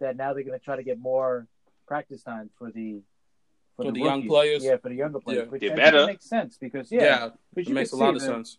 that 0.00 0.16
now 0.16 0.32
they're 0.32 0.44
going 0.44 0.58
to 0.58 0.64
try 0.64 0.76
to 0.76 0.82
get 0.82 0.98
more 0.98 1.46
practice 1.86 2.22
time 2.22 2.50
for 2.58 2.70
the 2.70 3.02
for, 3.76 3.84
for 3.84 3.92
the, 3.92 3.98
the 3.98 4.04
young 4.04 4.26
players. 4.26 4.64
Yeah, 4.64 4.76
for 4.76 4.88
the 4.88 4.94
younger 4.94 5.20
players. 5.20 5.46
Yeah. 5.46 5.50
Which 5.50 5.72
I 5.72 5.74
better. 5.74 6.06
makes 6.06 6.28
sense 6.28 6.56
because 6.58 6.90
yeah, 6.90 7.02
yeah 7.02 7.28
it 7.56 7.68
makes 7.68 7.92
a 7.92 7.96
lot 7.96 8.14
of 8.14 8.20
the, 8.20 8.26
sense. 8.26 8.58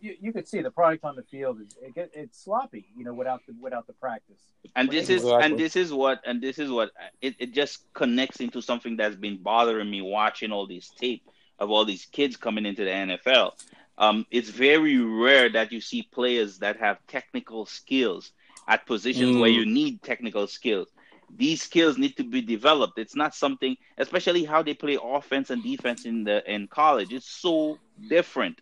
You, 0.00 0.14
you 0.20 0.32
could 0.32 0.46
see 0.46 0.60
the 0.60 0.70
product 0.70 1.04
on 1.04 1.16
the 1.16 1.22
field 1.22 1.60
is 1.60 1.76
it 1.80 1.94
get, 1.94 2.10
it's 2.14 2.42
sloppy, 2.42 2.86
you 2.96 3.04
know, 3.04 3.14
without 3.14 3.40
the 3.46 3.54
without 3.60 3.86
the 3.86 3.94
practice. 3.94 4.40
And 4.74 4.90
this 4.90 5.08
is 5.08 5.22
exactly. 5.22 5.44
and 5.44 5.58
this 5.58 5.76
is 5.76 5.92
what 5.92 6.20
and 6.26 6.42
this 6.42 6.58
is 6.58 6.70
what 6.70 6.90
it, 7.20 7.36
it 7.38 7.54
just 7.54 7.84
connects 7.94 8.40
into 8.40 8.60
something 8.60 8.96
that's 8.96 9.16
been 9.16 9.42
bothering 9.42 9.90
me 9.90 10.02
watching 10.02 10.52
all 10.52 10.66
these 10.66 10.90
tape 11.00 11.22
of 11.58 11.70
all 11.70 11.84
these 11.84 12.04
kids 12.06 12.36
coming 12.36 12.66
into 12.66 12.84
the 12.84 12.90
NFL. 12.90 13.52
Um, 13.98 14.26
it's 14.30 14.50
very 14.50 14.98
rare 14.98 15.48
that 15.50 15.72
you 15.72 15.80
see 15.80 16.02
players 16.02 16.58
that 16.58 16.78
have 16.80 16.98
technical 17.06 17.64
skills 17.64 18.32
at 18.68 18.86
positions 18.86 19.36
mm. 19.36 19.40
where 19.40 19.50
you 19.50 19.66
need 19.66 20.02
technical 20.02 20.46
skills 20.46 20.88
these 21.34 21.62
skills 21.62 21.98
need 21.98 22.16
to 22.16 22.24
be 22.24 22.40
developed. 22.40 22.98
It's 22.98 23.16
not 23.16 23.34
something, 23.34 23.76
especially 23.98 24.44
how 24.44 24.62
they 24.62 24.74
play 24.74 24.98
offense 25.02 25.50
and 25.50 25.62
defense 25.62 26.04
in 26.04 26.24
the 26.24 26.48
in 26.50 26.68
college. 26.68 27.12
It's 27.12 27.28
so 27.28 27.78
different. 28.08 28.60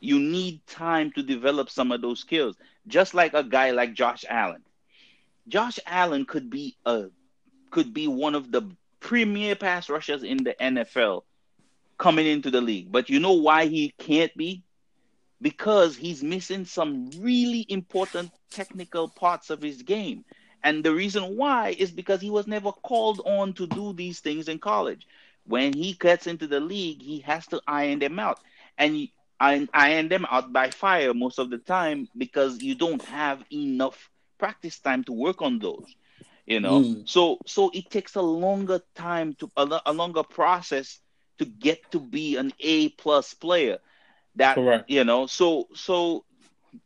You 0.00 0.18
need 0.18 0.66
time 0.66 1.12
to 1.12 1.22
develop 1.22 1.70
some 1.70 1.92
of 1.92 2.00
those 2.02 2.20
skills. 2.20 2.56
Just 2.86 3.14
like 3.14 3.34
a 3.34 3.42
guy 3.42 3.70
like 3.72 3.94
Josh 3.94 4.24
Allen. 4.28 4.62
Josh 5.48 5.78
Allen 5.86 6.24
could 6.24 6.50
be 6.50 6.76
a 6.84 7.06
could 7.70 7.92
be 7.92 8.08
one 8.08 8.34
of 8.34 8.50
the 8.50 8.62
premier 9.00 9.54
pass 9.54 9.88
rushers 9.88 10.22
in 10.22 10.38
the 10.38 10.54
NFL 10.60 11.22
coming 11.98 12.26
into 12.26 12.50
the 12.50 12.60
league. 12.60 12.90
But 12.90 13.10
you 13.10 13.20
know 13.20 13.34
why 13.34 13.66
he 13.66 13.94
can't 13.98 14.34
be? 14.36 14.62
Because 15.40 15.96
he's 15.96 16.22
missing 16.22 16.64
some 16.64 17.10
really 17.18 17.66
important 17.68 18.30
technical 18.50 19.08
parts 19.08 19.50
of 19.50 19.60
his 19.60 19.82
game. 19.82 20.24
And 20.64 20.82
the 20.82 20.94
reason 20.94 21.36
why 21.36 21.76
is 21.78 21.90
because 21.90 22.20
he 22.20 22.30
was 22.30 22.46
never 22.46 22.72
called 22.72 23.20
on 23.24 23.52
to 23.54 23.66
do 23.66 23.92
these 23.92 24.20
things 24.20 24.48
in 24.48 24.58
college. 24.58 25.06
When 25.44 25.72
he 25.72 25.92
gets 25.92 26.26
into 26.26 26.46
the 26.46 26.60
league, 26.60 27.02
he 27.02 27.20
has 27.20 27.46
to 27.48 27.60
iron 27.68 28.00
them 28.00 28.18
out. 28.18 28.40
And 28.76 29.08
I 29.38 29.68
iron 29.72 30.08
them 30.08 30.26
out 30.30 30.52
by 30.52 30.70
fire 30.70 31.12
most 31.14 31.38
of 31.38 31.50
the 31.50 31.58
time 31.58 32.08
because 32.16 32.62
you 32.62 32.74
don't 32.74 33.02
have 33.04 33.44
enough 33.52 34.10
practice 34.38 34.78
time 34.78 35.04
to 35.04 35.12
work 35.12 35.42
on 35.42 35.58
those. 35.58 35.94
You 36.46 36.60
know, 36.60 36.80
mm. 36.80 37.08
so 37.08 37.38
so 37.44 37.70
it 37.74 37.90
takes 37.90 38.14
a 38.14 38.22
longer 38.22 38.80
time 38.94 39.34
to 39.34 39.50
a, 39.56 39.80
a 39.86 39.92
longer 39.92 40.22
process 40.22 41.00
to 41.38 41.44
get 41.44 41.90
to 41.90 42.00
be 42.00 42.36
an 42.36 42.52
A 42.60 42.88
plus 42.90 43.34
player. 43.34 43.78
That 44.36 44.54
Correct. 44.54 44.90
you 44.90 45.04
know, 45.04 45.26
so 45.26 45.68
so 45.74 46.24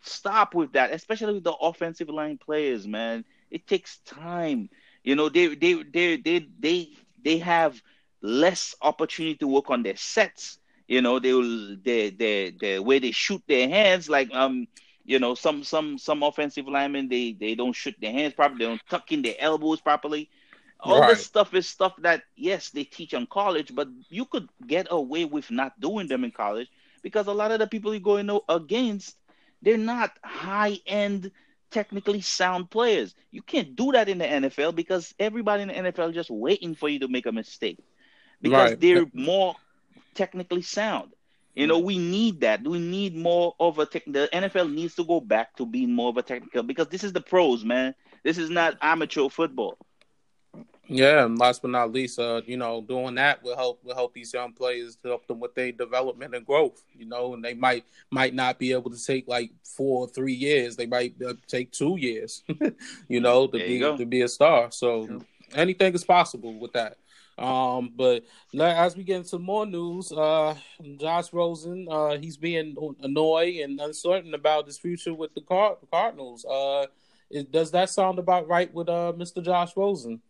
stop 0.03 0.55
with 0.55 0.73
that, 0.73 0.93
especially 0.93 1.35
with 1.35 1.45
the 1.45 1.53
offensive 1.53 2.09
line 2.09 2.39
players, 2.39 2.87
man. 2.87 3.25
It 3.51 3.67
takes 3.67 3.99
time. 3.99 4.71
You 5.03 5.17
know, 5.17 5.29
they 5.29 5.55
they 5.55 5.83
they 5.83 6.17
they 6.17 6.47
they 6.59 6.89
they 7.25 7.39
have 7.39 7.81
less 8.23 8.75
opportunity 8.83 9.37
to 9.37 9.49
work 9.49 9.71
on 9.71 9.83
their 9.83 9.97
sets. 9.97 10.59
You 10.87 11.03
know, 11.03 11.19
they 11.19 11.33
will 11.33 11.77
the 11.83 12.11
the 12.11 12.55
the 12.61 12.79
way 12.79 12.99
they 12.99 13.13
shoot 13.13 13.43
their 13.49 13.69
hands, 13.69 14.09
like 14.09 14.33
um, 14.35 14.67
you 15.05 15.19
know, 15.19 15.35
some 15.35 15.65
some 15.65 15.99
some 15.99 16.23
offensive 16.23 16.69
linemen 16.69 17.09
they 17.09 17.33
they 17.33 17.55
don't 17.55 17.73
shoot 17.73 17.95
their 18.01 18.13
hands 18.13 18.35
properly, 18.35 18.59
they 18.61 18.67
don't 18.67 18.89
tuck 18.89 19.11
in 19.13 19.23
their 19.23 19.37
elbows 19.39 19.81
properly. 19.81 20.29
All 20.81 21.01
right. 21.01 21.11
this 21.11 21.25
stuff 21.25 21.55
is 21.55 21.69
stuff 21.69 21.95
that 21.99 22.23
yes, 22.37 22.71
they 22.71 22.85
teach 22.85 23.13
in 23.13 23.27
college, 23.27 23.75
but 23.75 23.89
you 24.09 24.25
could 24.25 24.49
get 24.67 24.89
away 24.91 25.25
with 25.25 25.51
not 25.51 25.79
doing 25.81 26.09
them 26.09 26.25
in 26.25 26.31
college 26.31 26.69
because 27.03 27.27
a 27.27 27.33
lot 27.33 27.51
of 27.51 27.59
the 27.59 27.67
people 27.67 27.93
you're 27.93 28.01
going 28.01 28.31
against, 28.49 29.17
they're 29.63 29.79
not 29.79 30.13
high 30.23 30.79
end 30.87 31.31
technically 31.71 32.21
sound 32.21 32.71
players. 32.71 33.15
You 33.31 33.43
can't 33.43 33.77
do 33.77 33.93
that 33.93 34.09
in 34.09 34.19
the 34.19 34.25
NFL 34.25 34.75
because 34.75 35.15
everybody 35.19 35.63
in 35.63 35.69
the 35.69 35.75
NFL 35.75 36.11
is 36.11 36.15
just 36.15 36.31
waiting 36.31 36.75
for 36.75 36.89
you 36.89 36.99
to 37.01 37.09
make 37.09 37.27
a 37.27 37.33
mistake 37.33 37.79
because 38.41 38.71
right. 38.71 38.81
they're 38.81 39.07
more 39.13 39.55
technically 40.15 40.63
sound. 40.63 41.13
You 41.55 41.67
know, 41.67 41.79
we 41.79 41.99
need 41.99 42.41
that. 42.41 42.63
We 42.63 42.79
need 42.79 43.17
more 43.17 43.55
of 43.59 43.79
a 43.79 43.87
tech. 43.87 44.05
The 44.07 44.29
NFL 44.33 44.73
needs 44.73 44.95
to 44.95 45.05
go 45.05 45.21
back 45.21 45.57
to 45.57 45.67
being 45.67 45.93
more 45.93 46.09
of 46.09 46.17
a 46.17 46.23
technical 46.23 46.63
because 46.63 46.89
this 46.89 47.05
is 47.05 47.13
the 47.13 47.21
pros, 47.21 47.65
man. 47.65 47.95
This 48.23 48.39
is 48.39 48.51
not 48.51 48.79
amateur 48.81 49.29
football. 49.29 49.77
Yeah, 50.93 51.25
and 51.25 51.39
last 51.39 51.63
but 51.63 51.71
not 51.71 51.93
least, 51.93 52.19
uh, 52.19 52.43
you 52.45 52.57
know, 52.57 52.81
doing 52.81 53.15
that 53.15 53.45
will 53.45 53.57
help 53.57 53.83
will 53.85 53.95
help 53.95 54.13
these 54.13 54.35
young 54.35 54.53
players 54.53 54.97
to 54.97 55.09
help 55.09 55.27
them 55.29 55.39
with 55.39 55.55
their 55.55 55.71
development 55.71 56.35
and 56.35 56.45
growth. 56.45 56.83
You 56.99 57.07
know, 57.07 57.35
and 57.35 57.45
they 57.45 57.55
might 57.55 57.85
might 58.11 58.35
not 58.35 58.59
be 58.59 58.73
able 58.73 58.91
to 58.91 59.03
take 59.03 59.29
like 59.29 59.53
four 59.63 60.01
or 60.01 60.09
three 60.09 60.33
years. 60.33 60.75
They 60.75 60.87
might 60.87 61.15
uh, 61.25 61.35
take 61.47 61.71
two 61.71 61.97
years. 61.97 62.43
you 63.09 63.21
know, 63.21 63.47
to 63.47 63.59
There 63.59 63.67
be 63.67 63.99
to 63.99 64.05
be 64.05 64.23
a 64.23 64.29
star. 64.29 64.73
So 64.73 65.23
anything 65.55 65.95
is 65.95 66.03
possible 66.05 66.59
with 66.59 66.73
that. 66.73 66.97
Um, 67.39 67.93
but 67.97 68.25
as 68.61 68.97
we 68.97 69.05
get 69.05 69.19
into 69.19 69.39
more 69.39 69.65
news, 69.65 70.13
uh, 70.13 70.57
Josh 70.99 71.33
Rosen, 71.33 71.87
uh, 71.89 72.19
he's 72.19 72.37
being 72.37 72.77
annoyed 73.01 73.61
and 73.61 73.81
uncertain 73.81 74.35
about 74.35 74.67
his 74.67 74.77
future 74.77 75.15
with 75.15 75.33
the 75.35 75.41
Card- 75.41 75.79
Cardinals. 75.91 76.45
Uh, 76.45 76.87
is, 77.31 77.45
does 77.45 77.71
that 77.71 77.89
sound 77.91 78.19
about 78.19 78.49
right 78.49 78.73
with 78.75 78.89
uh, 78.89 79.13
Mr. 79.17 79.43
Josh 79.43 79.75
Rosen? 79.77 80.21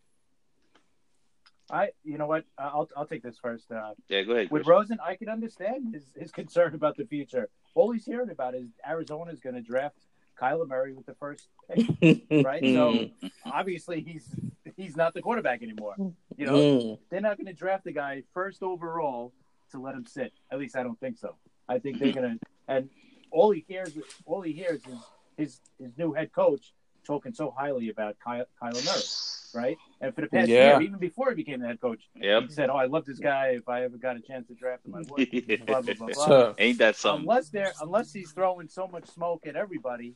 I, 1.73 1.91
you 2.05 2.19
know 2.19 2.27
what? 2.27 2.45
I'll 2.59 2.89
I'll 2.97 3.07
take 3.07 3.23
this 3.23 3.39
first. 3.41 3.71
Uh, 3.71 3.93
Yeah, 4.09 4.23
go 4.23 4.33
ahead. 4.33 4.51
with 4.51 4.65
Chris. 4.65 4.69
Rosen, 4.69 4.99
I 5.05 5.15
can 5.17 5.29
understand 5.29 5.95
his, 5.95 6.05
his 6.19 6.31
concern 6.41 6.75
about 6.75 6.97
the 6.97 7.05
future. 7.07 7.49
All 7.75 7.91
he's 7.93 8.05
hearing 8.05 8.31
about 8.31 8.55
is 8.55 8.69
Arizona 8.89 9.31
is 9.33 9.41
going 9.41 9.55
to 9.55 9.63
draft 9.63 9.97
Kyler 10.41 10.67
Murray 10.69 10.93
with 10.95 11.07
the 11.07 11.15
first 11.15 11.49
pick. 11.71 12.23
Right, 12.45 12.63
so- 12.65 13.09
Obviously, 13.47 14.01
he's 14.01 14.29
he's 14.77 14.97
not 14.97 15.15
the 15.15 15.23
quarterback 15.23 15.63
anymore. 15.63 15.95
You 16.37 16.47
know, 16.47 16.53
Mm. 16.55 16.99
they're 17.11 17.21
not 17.21 17.37
going 17.37 17.47
to 17.47 17.53
draft 17.53 17.85
the 17.85 17.93
guy 17.93 18.23
first 18.35 18.63
overall 18.63 19.33
to 19.73 19.79
let 19.81 19.95
him 19.95 20.07
sit. 20.07 20.33
At 20.51 20.59
least 20.59 20.77
I 20.77 20.83
don't 20.83 20.99
think 20.99 21.19
so. 21.19 21.37
I 21.69 21.79
think 21.79 21.99
they're 22.01 22.13
going 22.13 22.39
to, 22.39 22.47
and 22.67 22.89
all 23.31 23.51
he 23.53 23.65
hears, 23.69 23.97
all 24.27 24.41
he 24.41 24.53
hears 24.53 24.81
is 24.87 24.99
his 25.37 25.61
his 25.79 25.97
new 25.97 26.13
head 26.13 26.33
coach 26.33 26.73
talking 27.11 27.35
so 27.35 27.51
highly 27.51 27.89
about 27.89 28.15
Ky- 28.25 28.45
Kyler 28.63 28.85
Murray, 28.85 29.63
right? 29.65 29.77
And 30.01 30.15
for 30.15 30.21
the 30.21 30.29
past 30.29 30.49
Yeah. 30.49 30.79
year, 30.79 30.83
even 30.83 30.99
before 31.01 31.29
he 31.31 31.35
became 31.35 31.59
the 31.61 31.67
head 31.67 31.81
coach, 31.81 32.03
Yep. 32.15 32.43
he 32.45 32.49
said, 32.51 32.71
"Oh, 32.71 32.77
I 32.77 32.87
love 32.87 33.05
this 33.05 33.19
guy. 33.19 33.49
If 33.61 33.69
I 33.69 33.83
ever 33.83 33.97
got 33.97 34.15
a 34.17 34.21
chance 34.21 34.47
to 34.47 34.55
draft 34.55 34.87
him, 34.87 34.95
I 34.95 34.99
would." 35.09 35.31
blah 35.67 35.81
blah 35.83 35.95
blah 35.95 36.07
blah. 36.15 36.27
Sure. 36.27 36.55
Ain't 36.59 36.79
that 36.79 36.95
something? 36.95 37.23
Unless 37.29 37.49
they're 37.51 37.73
unless 37.83 38.13
he's 38.13 38.31
throwing 38.31 38.69
so 38.69 38.87
much 38.87 39.07
smoke 39.07 39.45
at 39.47 39.57
everybody, 39.57 40.15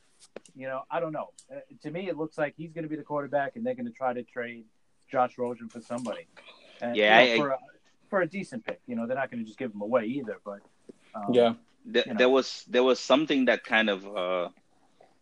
you 0.55 0.69
know, 0.69 0.83
I 0.89 1.01
don't 1.01 1.13
know. 1.13 1.31
Uh, 1.53 1.59
to 1.83 1.91
me, 1.91 2.09
it 2.09 2.17
looks 2.17 2.39
like 2.39 2.55
he's 2.57 2.73
going 2.73 2.85
to 2.85 2.89
be 2.89 2.97
the 2.97 3.03
quarterback, 3.03 3.57
and 3.57 3.67
they're 3.67 3.75
going 3.75 3.87
to 3.87 3.99
try 4.05 4.13
to 4.13 4.23
trade 4.23 4.65
Josh 5.11 5.37
Rosen 5.37 5.69
for 5.69 5.81
somebody. 5.81 6.27
And, 6.81 6.97
Yeah, 6.97 7.21
you 7.21 7.27
know, 7.27 7.35
I- 7.35 7.37
for 7.39 7.49
a, 7.51 7.59
for 8.11 8.21
a 8.23 8.29
decent 8.29 8.65
pick. 8.65 8.81
You 8.87 8.95
know, 8.95 9.07
they're 9.09 9.17
not 9.17 9.31
going 9.33 9.41
to 9.43 9.47
just 9.47 9.59
give 9.59 9.73
him 9.75 9.81
away 9.83 10.05
either. 10.05 10.37
But 10.45 10.61
um, 11.15 11.35
Yeah. 11.35 11.55
Th- 11.93 12.07
you 12.07 12.13
know. 12.15 12.19
there 12.19 12.29
was 12.31 12.65
there 12.69 12.83
was 12.85 12.99
something 13.01 13.45
that 13.47 13.63
kind 13.65 13.91
of 13.91 14.07
uh, 14.07 14.49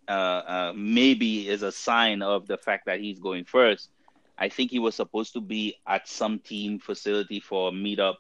uh, 0.09 0.11
uh, 0.13 0.73
maybe 0.77 1.49
is 1.49 1.63
a 1.63 1.73
sign 1.73 2.23
of 2.23 2.47
the 2.47 2.57
fact 2.57 2.87
that 2.87 3.01
he's 3.01 3.19
going 3.21 3.45
first. 3.45 3.91
I 4.39 4.49
think 4.49 4.71
he 4.71 4.79
was 4.79 4.95
supposed 4.95 5.35
to 5.35 5.41
be 5.41 5.77
at 5.87 6.09
some 6.09 6.39
team 6.39 6.79
facility 6.79 7.41
for 7.41 7.69
a 7.69 7.73
meetup, 7.73 8.17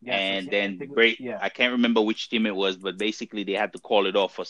yes, 0.00 0.18
and 0.18 0.48
I 0.48 0.50
then 0.50 0.78
think- 0.78 0.94
break. 0.94 1.20
Yeah, 1.20 1.38
I 1.40 1.48
can't 1.48 1.72
remember 1.72 2.00
which 2.00 2.30
team 2.30 2.46
it 2.46 2.54
was, 2.54 2.76
but 2.76 2.96
basically 2.98 3.44
they 3.44 3.52
had 3.52 3.72
to 3.74 3.78
call 3.78 4.06
it 4.06 4.16
off, 4.16 4.34
for, 4.34 4.44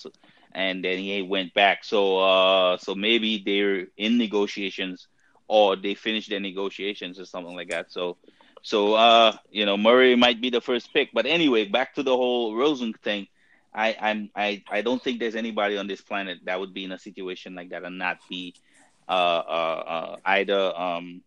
and 0.53 0.85
then 0.85 0.99
he 0.99 1.23
went 1.23 1.55
back. 1.55 1.85
So 1.85 2.19
uh, 2.19 2.77
so 2.79 2.95
maybe 2.95 3.43
they're 3.45 3.87
in 3.97 4.19
negotiations, 4.19 5.09
or 5.49 5.77
they 5.77 5.95
finished 5.95 6.31
their 6.31 6.41
negotiations 6.41 7.19
or 7.19 7.25
something 7.25 7.57
like 7.57 7.71
that. 7.71 7.91
So 7.91 8.17
so 8.63 8.95
uh, 8.95 9.37
you 9.51 9.67
know 9.67 9.77
Murray 9.77 10.15
might 10.17 10.41
be 10.41 10.51
the 10.51 10.61
first 10.61 10.93
pick, 10.93 11.11
but 11.13 11.27
anyway, 11.27 11.65
back 11.67 11.95
to 11.95 12.03
the 12.03 12.17
whole 12.17 12.55
Rosen 12.55 12.93
thing. 13.03 13.27
I, 13.77 13.97
I'm 14.01 14.31
I, 14.35 14.63
I 14.71 14.83
don't 14.83 15.03
think 15.03 15.21
there's 15.21 15.37
anybody 15.37 15.77
on 15.77 15.87
this 15.87 16.01
planet 16.01 16.39
that 16.45 16.59
would 16.59 16.73
be 16.73 16.85
in 16.85 16.93
a 16.93 16.99
situation 16.99 17.55
like 17.55 17.71
that 17.71 17.85
and 17.85 17.99
not 17.99 18.19
be 18.29 18.55
uh, 19.09 19.13
uh, 19.13 19.85
uh, 19.87 20.17
either 20.25 20.73
um, 20.77 21.23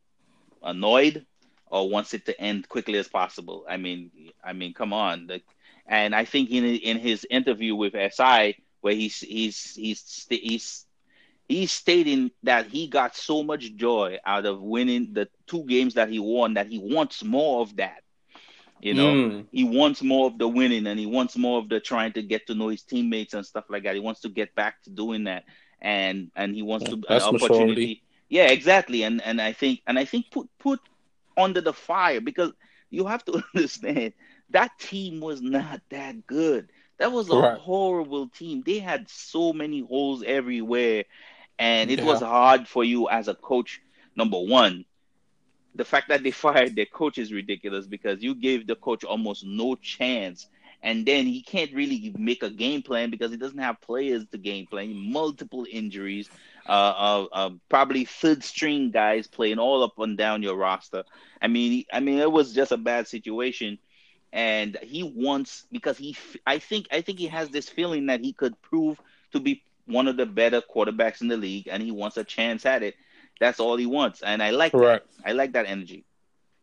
annoyed 0.63 1.25
or 1.67 1.89
wants 1.89 2.13
it 2.15 2.25
to 2.25 2.41
end 2.41 2.67
quickly 2.67 2.97
as 2.97 3.07
possible. 3.07 3.65
I 3.69 3.77
mean, 3.77 4.11
I 4.43 4.53
mean, 4.53 4.73
come 4.73 4.93
on. 4.93 5.27
The, 5.27 5.41
and 5.87 6.15
I 6.15 6.25
think 6.25 6.49
in 6.49 6.65
in 6.65 6.97
his 6.97 7.25
interview 7.29 7.75
with 7.75 7.93
SI, 7.93 8.57
where 8.81 8.95
he's 8.95 9.19
he's 9.19 9.75
he's 9.75 10.25
he's 10.29 10.85
he's 11.47 11.71
stating 11.71 12.31
that 12.43 12.67
he 12.67 12.87
got 12.87 13.15
so 13.15 13.43
much 13.43 13.75
joy 13.75 14.17
out 14.25 14.45
of 14.45 14.61
winning 14.61 15.13
the 15.13 15.29
two 15.47 15.63
games 15.65 15.95
that 15.95 16.09
he 16.09 16.19
won 16.19 16.55
that 16.55 16.67
he 16.67 16.79
wants 16.79 17.23
more 17.23 17.61
of 17.61 17.75
that. 17.77 18.01
You 18.81 18.93
know, 18.93 19.17
Mm. 19.17 19.45
he 19.51 19.63
wants 19.63 20.01
more 20.03 20.27
of 20.27 20.37
the 20.37 20.47
winning 20.47 20.87
and 20.87 20.99
he 20.99 21.05
wants 21.05 21.37
more 21.37 21.59
of 21.59 21.69
the 21.69 21.79
trying 21.79 22.13
to 22.13 22.21
get 22.21 22.47
to 22.47 22.55
know 22.55 22.69
his 22.69 22.83
teammates 22.83 23.33
and 23.33 23.45
stuff 23.45 23.65
like 23.69 23.83
that. 23.83 23.95
He 23.95 24.01
wants 24.01 24.21
to 24.21 24.29
get 24.29 24.55
back 24.55 24.81
to 24.83 24.89
doing 24.89 25.25
that, 25.25 25.43
and 25.81 26.31
and 26.35 26.55
he 26.55 26.61
wants 26.61 26.87
to 26.89 27.01
an 27.07 27.21
opportunity. 27.21 27.91
maturity. 27.91 28.03
Yeah, 28.29 28.47
exactly. 28.47 29.03
And 29.03 29.21
and 29.21 29.41
I 29.41 29.53
think 29.53 29.81
and 29.87 29.97
I 29.97 30.05
think 30.05 30.31
put 30.31 30.47
put 30.59 30.79
under 31.37 31.61
the 31.61 31.73
fire 31.73 32.21
because 32.21 32.51
you 32.89 33.05
have 33.07 33.23
to 33.25 33.41
understand 33.55 34.13
that 34.49 34.71
team 34.79 35.19
was 35.21 35.41
not 35.41 35.81
that 35.89 36.25
good. 36.27 36.69
That 36.97 37.11
was 37.11 37.29
a 37.29 37.41
Correct. 37.41 37.61
horrible 37.61 38.27
team. 38.29 38.63
They 38.65 38.79
had 38.79 39.09
so 39.09 39.53
many 39.53 39.81
holes 39.81 40.23
everywhere, 40.25 41.05
and 41.57 41.89
it 41.91 41.99
Yeah. 41.99 42.03
was 42.03 42.21
hard 42.21 42.67
for 42.67 42.83
you 42.83 43.09
as 43.09 43.27
a 43.27 43.35
coach. 43.35 43.79
Number 44.15 44.39
one, 44.39 44.85
the 45.79 45.85
fact 45.85 46.09
that 46.09 46.23
they 46.23 46.31
fired 46.31 46.75
their 46.75 46.87
coach 46.87 47.17
is 47.19 47.33
ridiculous 47.33 47.87
because 47.87 48.23
you 48.23 48.35
gave 48.35 48.67
the 48.67 48.75
coach 48.75 49.05
almost 49.05 49.45
no 49.45 49.75
chance. 49.75 50.47
And 50.83 51.07
then 51.07 51.27
he 51.27 51.43
can't 51.43 51.73
really 51.73 52.13
make 52.19 52.43
a 52.43 52.51
game 52.51 52.83
plan 52.83 53.11
because 53.11 53.31
he 53.31 53.37
doesn't 53.37 53.59
have 53.59 53.81
players 53.81 54.25
to 54.31 54.37
game 54.37 54.67
plan. 54.67 54.93
Multiple 54.95 55.65
injuries, 55.71 56.29
uh, 56.67 56.71
uh, 56.71 57.27
uh, 57.33 57.49
probably 57.69 58.05
third 58.05 58.43
string 58.43 58.91
guys 58.91 59.27
playing 59.27 59.59
all 59.59 59.83
up 59.83 59.99
and 59.99 60.17
down 60.17 60.43
your 60.43 60.57
roster. 60.57 61.05
I 61.41 61.47
mean, 61.47 61.85
I 61.93 62.01
mean, 62.01 62.19
it 62.19 62.31
was 62.31 62.53
just 62.53 62.71
a 62.73 62.77
bad 62.77 63.07
situation. 63.07 63.79
And 64.33 64.77
he 64.83 65.03
wants 65.03 65.65
because 65.71 65.97
he, 65.97 66.15
I 66.45 66.59
think, 66.59 66.87
I 66.91 67.01
think 67.01 67.19
he 67.19 67.27
has 67.27 67.49
this 67.49 67.69
feeling 67.69 68.07
that 68.07 68.21
he 68.21 68.33
could 68.33 68.61
prove 68.61 69.01
to 69.33 69.39
be 69.39 69.63
one 69.85 70.07
of 70.07 70.17
the 70.17 70.25
better 70.25 70.61
quarterbacks 70.61 71.21
in 71.21 71.29
the 71.29 71.37
league, 71.37 71.67
and 71.71 71.83
he 71.83 71.91
wants 71.91 72.17
a 72.17 72.23
chance 72.25 72.65
at 72.65 72.83
it. 72.83 72.95
That's 73.39 73.59
all 73.59 73.77
he 73.77 73.85
wants, 73.85 74.21
and 74.21 74.43
I 74.43 74.49
like 74.51 74.71
Correct. 74.73 75.07
that. 75.17 75.29
I 75.29 75.31
like 75.33 75.53
that 75.53 75.65
energy. 75.65 76.05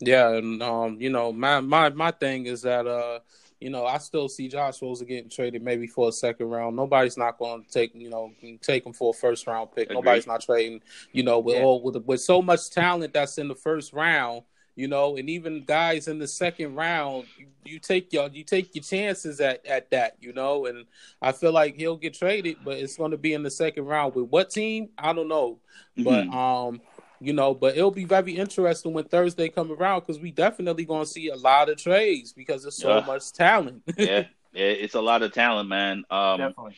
Yeah, 0.01 0.31
and 0.35 0.63
um, 0.63 1.01
you 1.01 1.09
know, 1.11 1.33
my 1.33 1.61
my 1.61 1.89
my 1.91 2.11
thing 2.11 2.47
is 2.47 2.63
that 2.63 2.87
uh, 2.87 3.21
you 3.61 3.71
know, 3.71 3.87
I 3.87 3.97
still 3.99 4.29
see 4.29 4.49
Josh 4.49 4.83
Rosen 4.83 5.07
getting 5.07 5.31
traded 5.31 5.63
maybe 5.63 5.87
for 5.87 6.11
a 6.11 6.13
second 6.13 6.49
round. 6.51 6.77
Nobody's 6.77 7.17
not 7.17 7.39
going 7.39 7.65
to 7.65 7.71
take 7.71 7.93
you 7.95 8.11
know 8.11 8.31
take 8.61 8.85
him 8.85 8.93
for 8.93 9.11
a 9.11 9.17
first 9.17 9.47
round 9.47 9.73
pick. 9.73 9.87
Agreed. 9.87 9.95
Nobody's 9.95 10.27
not 10.27 10.43
trading. 10.43 10.83
You 11.13 11.23
know, 11.23 11.39
with 11.39 11.57
Yeah. 11.57 11.63
all 11.63 11.83
with 11.83 11.97
with 12.05 12.21
so 12.21 12.43
much 12.43 12.69
talent 12.71 13.15
that's 13.15 13.39
in 13.39 13.49
the 13.49 13.55
first 13.55 13.93
round. 13.95 14.43
You 14.77 14.89
know, 14.89 15.17
and 15.17 15.29
even 15.31 15.65
guys 15.65 16.07
in 16.07 16.19
the 16.19 16.29
second 16.29 16.75
round, 16.75 17.29
you, 17.39 17.47
you 17.65 17.79
take 17.79 18.13
your 18.13 18.29
you 18.29 18.45
take 18.45 18.75
your 18.75 18.85
chances 18.85 19.41
at 19.41 19.65
at 19.67 19.91
that. 19.91 20.17
You 20.21 20.35
know, 20.35 20.67
and 20.67 20.85
I 21.23 21.33
feel 21.33 21.53
like 21.53 21.77
he'll 21.77 21.97
get 21.97 22.15
traded, 22.15 22.59
but 22.63 22.79
it's 22.79 22.97
going 22.97 23.13
to 23.13 23.17
be 23.17 23.33
in 23.33 23.43
the 23.43 23.51
second 23.51 23.87
round 23.87 24.15
with 24.15 24.29
what 24.29 24.51
team? 24.51 24.91
I 24.99 25.13
don't 25.15 25.29
know. 25.29 25.59
But 25.97 26.27
Mhm. 26.29 26.35
um, 26.35 26.81
you 27.21 27.33
know, 27.33 27.55
but 27.55 27.77
it'll 27.77 27.91
be 27.91 28.05
very 28.05 28.37
interesting 28.37 28.93
when 28.93 29.05
Thursday 29.05 29.49
come 29.49 29.73
around 29.73 30.01
because 30.01 30.21
we 30.21 30.31
definitely 30.31 30.85
gonna 30.85 31.07
see 31.07 31.29
a 31.29 31.37
lot 31.37 31.71
of 31.71 31.79
trades 31.79 32.35
because 32.35 32.63
there's 32.63 32.77
so 32.77 32.91
Yeah. 32.91 33.07
much 33.07 33.33
talent. 33.33 33.83
yeah, 33.97 34.25
yeah, 34.53 34.65
it's 34.67 34.95
a 34.95 35.01
lot 35.01 35.23
of 35.23 35.33
talent, 35.33 35.71
man. 35.71 36.05
Um, 36.11 36.39
definitely. 36.39 36.77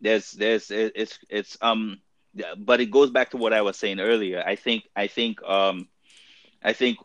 there's 0.00 0.32
there's 0.32 0.70
it's 0.70 1.18
it's 1.28 1.58
um 1.60 2.00
but 2.58 2.80
it 2.80 2.90
goes 2.90 3.10
back 3.10 3.30
to 3.30 3.36
what 3.36 3.52
I 3.52 3.60
was 3.62 3.76
saying 3.76 4.00
earlier. 4.00 4.42
I 4.44 4.56
think 4.56 4.84
I 4.96 5.06
think 5.08 5.42
um 5.42 5.88
I 6.62 6.72
think 6.72 6.98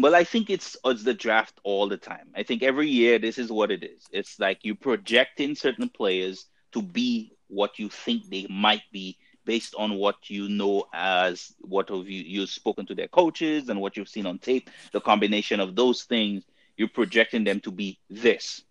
well 0.00 0.14
I 0.14 0.24
think 0.24 0.50
it's 0.50 0.76
it's 0.84 1.04
the 1.04 1.14
draft 1.14 1.58
all 1.62 1.88
the 1.88 1.96
time. 1.96 2.30
I 2.34 2.42
think 2.42 2.62
every 2.62 2.88
year 2.88 3.18
this 3.18 3.38
is 3.38 3.50
what 3.52 3.70
it 3.70 3.84
is. 3.84 4.04
It's 4.12 4.38
like 4.38 4.64
you 4.64 4.74
projecting 4.74 5.54
certain 5.54 5.88
players 5.88 6.46
to 6.72 6.82
be 6.82 7.32
what 7.48 7.78
you 7.78 7.88
think 7.88 8.28
they 8.28 8.46
might 8.50 8.82
be 8.92 9.18
based 9.44 9.74
on 9.76 9.94
what 9.94 10.30
you 10.30 10.48
know 10.48 10.86
as 10.92 11.54
what 11.60 11.90
have 11.90 12.08
you 12.08 12.22
you've 12.22 12.50
spoken 12.50 12.86
to 12.86 12.94
their 12.94 13.08
coaches 13.08 13.68
and 13.68 13.80
what 13.80 13.96
you've 13.96 14.08
seen 14.08 14.26
on 14.26 14.38
tape. 14.38 14.70
The 14.92 15.00
combination 15.00 15.60
of 15.60 15.76
those 15.76 16.04
things, 16.04 16.44
you're 16.76 16.88
projecting 16.88 17.44
them 17.44 17.60
to 17.60 17.70
be 17.70 17.98
this. 18.10 18.62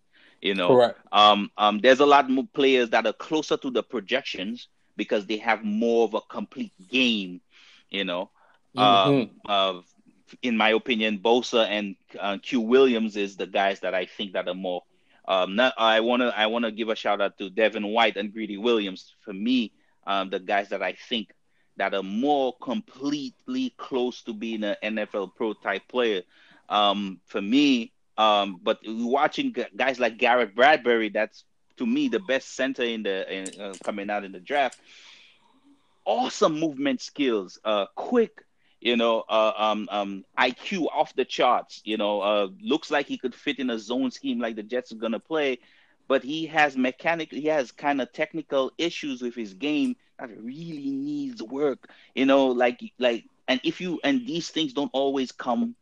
You 0.42 0.54
know, 0.54 0.82
um, 1.12 1.50
um, 1.56 1.80
there's 1.80 2.00
a 2.00 2.06
lot 2.06 2.28
more 2.28 2.46
players 2.52 2.90
that 2.90 3.06
are 3.06 3.12
closer 3.14 3.56
to 3.56 3.70
the 3.70 3.82
projections 3.82 4.68
because 4.96 5.26
they 5.26 5.38
have 5.38 5.64
more 5.64 6.04
of 6.04 6.14
a 6.14 6.20
complete 6.20 6.72
game. 6.90 7.40
You 7.90 8.04
know, 8.04 8.30
um, 8.76 9.30
uh, 9.48 9.80
in 10.42 10.56
my 10.56 10.70
opinion, 10.70 11.18
Bosa 11.18 11.66
and 11.68 11.96
uh, 12.18 12.38
Q 12.42 12.60
Williams 12.60 13.16
is 13.16 13.36
the 13.36 13.46
guys 13.46 13.80
that 13.80 13.94
I 13.94 14.06
think 14.06 14.32
that 14.32 14.48
are 14.48 14.54
more. 14.54 14.82
Um, 15.26 15.56
not, 15.56 15.74
I 15.78 16.00
wanna 16.00 16.32
I 16.36 16.46
wanna 16.46 16.70
give 16.70 16.88
a 16.88 16.96
shout 16.96 17.20
out 17.20 17.38
to 17.38 17.50
Devin 17.50 17.86
White 17.86 18.16
and 18.16 18.32
Greedy 18.32 18.58
Williams. 18.58 19.14
For 19.24 19.32
me, 19.32 19.72
um, 20.06 20.30
the 20.30 20.38
guys 20.38 20.68
that 20.68 20.82
I 20.82 20.92
think 20.92 21.32
that 21.76 21.94
are 21.94 22.02
more 22.02 22.54
completely 22.62 23.74
close 23.76 24.22
to 24.22 24.32
being 24.32 24.64
an 24.64 24.76
NFL 24.82 25.34
pro 25.34 25.54
type 25.54 25.82
player. 25.88 26.22
Um, 26.68 27.20
for 27.26 27.42
me, 27.42 27.92
um, 28.16 28.60
but 28.62 28.78
watching 28.86 29.54
guys 29.76 29.98
like 29.98 30.18
Garrett 30.18 30.54
Bradbury, 30.54 31.08
that's 31.08 31.44
to 31.76 31.86
me 31.86 32.08
the 32.08 32.20
best 32.20 32.54
center 32.54 32.84
in 32.84 33.02
the 33.02 33.32
in, 33.32 33.60
uh, 33.60 33.74
coming 33.84 34.10
out 34.10 34.24
in 34.24 34.32
the 34.32 34.40
draft. 34.40 34.78
Awesome 36.04 36.60
movement 36.60 37.00
skills, 37.00 37.58
uh, 37.64 37.86
quick, 37.94 38.44
you 38.84 38.96
know, 38.96 39.24
uh, 39.28 39.54
um, 39.58 39.88
um, 39.92 40.26
IQ 40.38 40.88
off 40.88 41.16
the 41.16 41.26
charts. 41.26 41.82
You 41.86 41.98
know, 41.98 42.22
uh, 42.22 42.48
looks 42.62 42.92
like 42.92 43.08
he 43.08 43.18
could 43.18 43.34
fit 43.34 43.60
in 43.60 43.70
a 43.70 43.80
zone 43.80 44.12
scheme 44.12 44.40
like 44.40 44.56
the 44.56 44.64
Jets 44.64 44.92
are 44.92 44.96
gonna 44.96 45.20
play, 45.20 45.60
but 46.08 46.24
he 46.24 46.46
has 46.48 46.76
mechanic, 46.76 47.32
he 47.32 47.46
has 47.48 47.72
kind 47.72 48.00
of 48.02 48.12
technical 48.12 48.72
issues 48.78 49.22
with 49.22 49.34
his 49.36 49.54
game 49.54 49.96
that 50.20 50.30
really 50.42 50.90
needs 50.92 51.42
work. 51.42 51.88
You 52.14 52.26
know, 52.26 52.48
like 52.48 52.80
like, 52.98 53.24
and 53.48 53.60
if 53.64 53.80
you 53.80 54.00
and 54.04 54.26
these 54.26 54.50
things 54.50 54.74
don't 54.74 54.90
always 54.94 55.32
come 55.32 55.76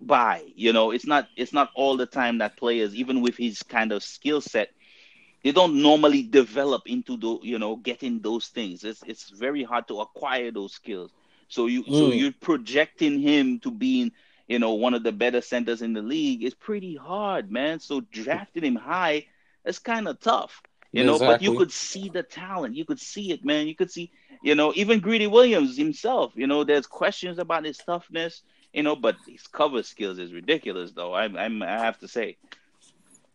by. 0.00 0.44
You 0.56 0.72
know, 0.72 0.92
it's 0.92 1.06
not 1.06 1.28
it's 1.36 1.52
not 1.54 1.70
all 1.74 1.96
the 1.96 2.06
time 2.06 2.38
that 2.38 2.56
players, 2.56 2.94
even 2.94 3.22
with 3.22 3.36
his 3.36 3.62
kind 3.62 3.92
of 3.92 4.02
skill 4.02 4.40
set, 4.42 4.70
they 5.44 5.52
don't 5.52 5.82
normally 5.82 6.22
develop 6.22 6.82
into 6.86 7.16
the 7.16 7.38
you 7.42 7.58
know 7.58 7.76
getting 7.76 8.20
those 8.20 8.48
things. 8.48 8.84
It's 8.84 9.02
it's 9.06 9.30
very 9.30 9.64
hard 9.64 9.88
to 9.88 10.00
acquire 10.00 10.52
those 10.52 10.74
skills. 10.74 11.12
So 11.50 11.66
you 11.66 11.82
mm. 11.82 11.92
so 11.92 12.12
you're 12.12 12.32
projecting 12.40 13.20
him 13.20 13.58
to 13.60 13.70
being 13.70 14.12
you 14.46 14.58
know 14.58 14.74
one 14.74 14.94
of 14.94 15.02
the 15.02 15.12
better 15.12 15.40
centers 15.40 15.82
in 15.82 15.92
the 15.92 16.00
league 16.00 16.42
is 16.44 16.54
pretty 16.54 16.94
hard, 16.94 17.50
man. 17.50 17.80
So 17.80 18.00
drafting 18.00 18.64
him 18.64 18.76
high 18.76 19.26
is 19.64 19.80
kind 19.80 20.06
of 20.08 20.20
tough, 20.20 20.62
you 20.92 21.04
know. 21.04 21.18
But 21.18 21.42
you 21.42 21.58
could 21.58 21.72
see 21.72 22.08
the 22.08 22.22
talent, 22.22 22.76
you 22.76 22.84
could 22.84 23.00
see 23.00 23.32
it, 23.32 23.44
man. 23.44 23.66
You 23.66 23.74
could 23.74 23.90
see, 23.90 24.12
you 24.42 24.54
know, 24.54 24.72
even 24.76 25.00
Greedy 25.00 25.26
Williams 25.26 25.76
himself. 25.76 26.32
You 26.36 26.46
know, 26.46 26.62
there's 26.62 26.86
questions 26.86 27.38
about 27.38 27.64
his 27.64 27.78
toughness, 27.78 28.42
you 28.72 28.84
know, 28.84 28.94
but 28.94 29.16
his 29.26 29.42
cover 29.48 29.82
skills 29.82 30.20
is 30.20 30.32
ridiculous, 30.32 30.92
though. 30.92 31.12
I 31.12 31.24
I'm, 31.24 31.62
I 31.62 31.78
have 31.78 31.98
to 31.98 32.08
say. 32.08 32.36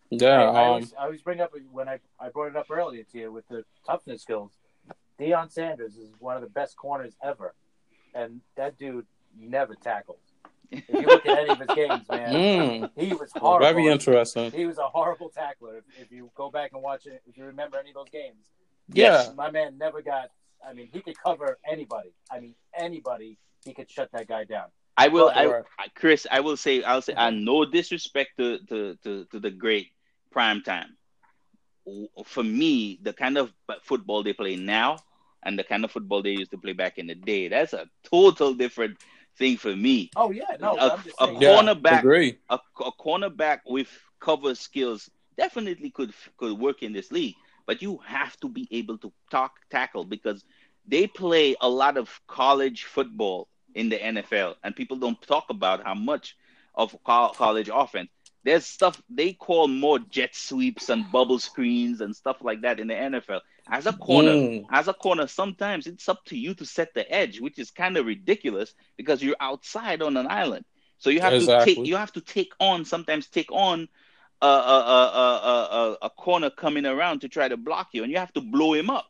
Yeah, 0.09 0.41
I, 0.41 0.47
um, 0.47 0.55
I, 0.55 0.63
always, 0.63 0.93
I 0.93 1.03
always 1.03 1.21
bring 1.21 1.41
up 1.41 1.51
when 1.73 1.89
I 1.89 1.99
I 2.17 2.29
brought 2.29 2.47
it 2.47 2.55
up 2.55 2.71
earlier 2.71 3.03
to 3.11 3.17
you 3.17 3.31
with 3.31 3.45
the 3.49 3.65
toughness 3.85 4.21
skills. 4.21 4.51
Deion 5.19 5.51
Sanders 5.51 5.97
is 5.97 6.11
one 6.19 6.37
of 6.37 6.41
the 6.41 6.49
best 6.49 6.77
corners 6.77 7.13
ever 7.21 7.53
and 8.15 8.41
that 8.55 8.77
dude 8.79 9.05
never 9.37 9.75
tackled. 9.75 10.17
If 10.71 10.83
you 10.89 11.01
look 11.01 11.25
at 11.25 11.37
any 11.37 11.49
of 11.49 11.59
his 11.59 11.67
games, 11.75 12.09
man, 12.09 12.33
mm. 12.33 12.89
he 12.97 13.13
was 13.13 13.31
horrible. 13.35 13.67
Very 13.67 13.87
interesting. 13.87 14.51
He 14.51 14.65
was 14.65 14.77
a 14.77 14.87
horrible 14.87 15.29
tackler. 15.29 15.77
If, 15.77 15.83
if, 15.99 16.11
you 16.11 16.31
go 16.33 16.49
back 16.49 16.71
and 16.73 16.81
watch 16.81 17.05
it, 17.05 17.21
if 17.27 17.37
you 17.37 17.45
remember 17.45 17.77
any 17.77 17.89
of 17.89 17.95
those 17.95 18.09
games, 18.09 18.45
yeah, 18.87 19.29
my 19.35 19.51
man 19.51 19.77
never 19.77 20.01
got. 20.01 20.29
I 20.67 20.73
mean, 20.73 20.89
he 20.91 21.01
could 21.01 21.15
cover 21.21 21.59
anybody. 21.69 22.13
I 22.31 22.39
mean, 22.39 22.55
anybody. 22.75 23.37
He 23.63 23.73
could 23.73 23.89
shut 23.89 24.11
that 24.13 24.27
guy 24.27 24.43
down. 24.45 24.67
I 24.97 25.07
will, 25.09 25.29
I, 25.29 25.63
Chris. 25.95 26.25
I 26.29 26.39
will 26.39 26.55
say, 26.55 26.81
I'll 26.83 27.01
say, 27.01 27.13
I 27.15 27.29
no 27.29 27.65
disrespect 27.65 28.31
to, 28.37 28.59
to 28.69 28.95
to 29.03 29.25
to 29.25 29.39
the 29.39 29.51
great 29.51 29.89
prime 30.31 30.61
time. 30.61 30.97
For 32.25 32.43
me, 32.43 32.99
the 33.01 33.13
kind 33.13 33.37
of 33.37 33.53
football 33.83 34.23
they 34.23 34.33
play 34.33 34.55
now 34.55 34.97
and 35.45 35.57
the 35.57 35.63
kind 35.63 35.85
of 35.85 35.91
football 35.91 36.21
they 36.21 36.31
used 36.31 36.51
to 36.51 36.57
play 36.57 36.73
back 36.73 36.97
in 36.97 37.07
the 37.07 37.15
day. 37.15 37.47
That's 37.47 37.73
a 37.73 37.87
total 38.03 38.53
different 38.53 38.97
thing 39.37 39.57
for 39.57 39.75
me. 39.75 40.09
Oh 40.15 40.31
yeah, 40.31 40.55
no, 40.59 40.75
a, 40.75 40.93
a 41.19 41.27
cornerback, 41.27 42.01
a, 42.49 42.59
a 42.79 42.91
cornerback 42.93 43.59
with 43.65 43.89
cover 44.19 44.55
skills 44.55 45.09
definitely 45.37 45.89
could 45.91 46.13
could 46.37 46.57
work 46.59 46.83
in 46.83 46.93
this 46.93 47.11
league, 47.11 47.35
but 47.65 47.81
you 47.81 47.99
have 48.05 48.37
to 48.41 48.49
be 48.49 48.67
able 48.71 48.97
to 48.99 49.11
talk 49.29 49.53
tackle 49.69 50.03
because 50.03 50.43
they 50.87 51.07
play 51.07 51.55
a 51.61 51.69
lot 51.69 51.97
of 51.97 52.19
college 52.27 52.83
football 52.85 53.47
in 53.73 53.89
the 53.89 53.97
NFL, 53.97 54.55
and 54.63 54.75
people 54.75 54.97
don't 54.97 55.21
talk 55.21 55.45
about 55.49 55.83
how 55.83 55.93
much 55.93 56.37
of 56.75 56.95
college 57.03 57.69
offense. 57.73 58.09
There's 58.45 58.67
stuff 58.67 59.01
they 59.09 59.33
call 59.33 59.67
more 59.67 59.97
jet 59.97 60.35
sweeps 60.35 60.89
and 60.89 61.11
bubble 61.11 61.39
screens 61.39 61.99
and 61.99 62.15
stuff 62.15 62.37
like 62.41 62.61
that 62.61 62.79
in 62.79 62.87
the 62.87 62.93
NFL. 62.93 63.41
As 63.67 63.87
a 63.87 63.93
corner, 63.93 64.33
mm. 64.33 64.65
as 64.71 64.87
a 64.87 64.93
corner, 64.93 65.25
sometimes 65.25 65.87
it's 65.87 66.07
up 66.07 66.23
to 66.25 66.37
you 66.37 66.53
to 66.53 66.65
set 66.65 66.93
the 66.93 67.11
edge, 67.11 67.41
which 67.41 67.57
is 67.57 67.71
kind 67.71 67.97
of 67.97 68.05
ridiculous 68.05 68.75
because 68.97 69.23
you're 69.23 69.35
outside 69.39 70.03
on 70.03 70.15
an 70.15 70.27
island. 70.29 70.63
So 70.99 71.09
you 71.09 71.21
have 71.21 71.33
exactly. 71.33 71.73
to 71.73 71.79
take 71.81 71.87
you 71.87 71.95
have 71.97 72.13
to 72.13 72.21
take 72.21 72.53
on 72.59 72.85
sometimes 72.85 73.27
take 73.27 73.51
on 73.51 73.89
a, 74.43 74.45
a, 74.45 74.49
a, 74.49 75.49
a, 75.81 75.97
a 76.03 76.09
corner 76.11 76.51
coming 76.51 76.85
around 76.85 77.21
to 77.21 77.29
try 77.29 77.47
to 77.47 77.57
block 77.57 77.89
you, 77.93 78.03
and 78.03 78.11
you 78.11 78.19
have 78.19 78.33
to 78.33 78.41
blow 78.41 78.75
him 78.75 78.91
up. 78.91 79.07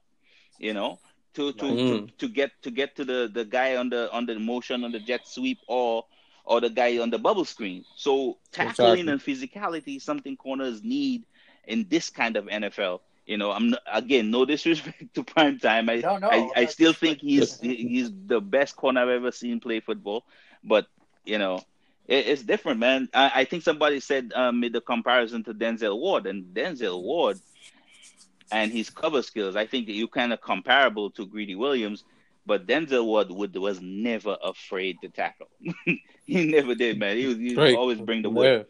You 0.60 0.74
know, 0.74 1.00
to 1.34 1.52
to, 1.52 1.66
mm. 1.66 2.08
to, 2.08 2.14
to 2.20 2.34
get 2.34 2.52
to 2.62 2.72
get 2.72 2.96
to 2.96 3.04
the, 3.04 3.30
the 3.34 3.44
guy 3.44 3.76
on 3.76 3.90
the 3.90 4.10
on 4.14 4.26
the 4.26 4.40
motion 4.40 4.86
on 4.86 4.94
the 4.94 5.00
jet 5.02 5.28
sweep 5.28 5.60
or 5.68 6.06
or 6.46 6.62
the 6.62 6.70
guy 6.70 7.00
on 7.00 7.10
the 7.10 7.18
bubble 7.18 7.46
screen. 7.46 7.86
So 7.96 8.38
tackling 8.52 9.10
exactly. 9.10 9.12
and 9.12 9.22
physicality 9.22 9.98
is 9.98 10.04
something 10.04 10.38
corners 10.38 10.84
need 10.84 11.24
in 11.68 11.88
this 11.90 12.10
kind 12.10 12.38
of 12.38 12.46
NFL. 12.46 13.02
You 13.26 13.38
know, 13.38 13.52
I'm 13.52 13.76
again 13.92 14.30
no 14.30 14.46
disrespect 14.46 15.14
to 15.16 15.24
prime 15.24 15.60
time. 15.60 15.90
I 15.90 15.96
no, 15.96 16.18
no, 16.18 16.30
I, 16.30 16.50
I 16.56 16.66
still 16.66 16.94
think 16.94 17.20
he's 17.20 17.60
he's 17.60 18.12
the 18.28 18.40
best 18.40 18.76
corner 18.76 19.02
I've 19.02 19.10
ever 19.10 19.32
seen 19.32 19.60
play 19.60 19.80
football. 19.80 20.24
But 20.64 20.88
you 21.26 21.40
know, 21.40 21.64
it, 22.08 22.28
it's 22.28 22.44
different, 22.44 22.80
man. 22.80 23.10
I, 23.14 23.32
I 23.36 23.46
think 23.46 23.64
somebody 23.64 24.00
said 24.00 24.32
um, 24.36 24.60
made 24.60 24.74
the 24.74 24.82
comparison 24.82 25.44
to 25.46 25.56
Denzel 25.56 25.98
Ward, 26.00 26.28
and 26.28 26.54
Denzel 26.54 27.02
Ward 27.02 27.40
and 28.52 28.72
his 28.72 28.90
cover 28.90 29.22
skills. 29.22 29.56
I 29.56 29.66
think 29.66 29.88
that 29.88 29.94
you 29.94 30.08
kind 30.08 30.32
of 30.32 30.42
comparable 30.42 31.10
to 31.12 31.26
Greedy 31.26 31.56
Williams, 31.56 32.04
but 32.46 32.68
Denzel 32.68 33.06
Ward 33.06 33.32
would, 33.32 33.56
was 33.56 33.82
never 33.82 34.38
afraid 34.44 34.98
to 35.02 35.10
tackle. 35.10 35.50
he 36.26 36.46
never 36.46 36.76
did, 36.76 37.00
man. 37.00 37.18
He 37.18 37.28
was 37.28 37.38
he 37.38 37.76
always 37.76 38.00
bring 38.00 38.22
the 38.22 38.30
wood. 38.30 38.66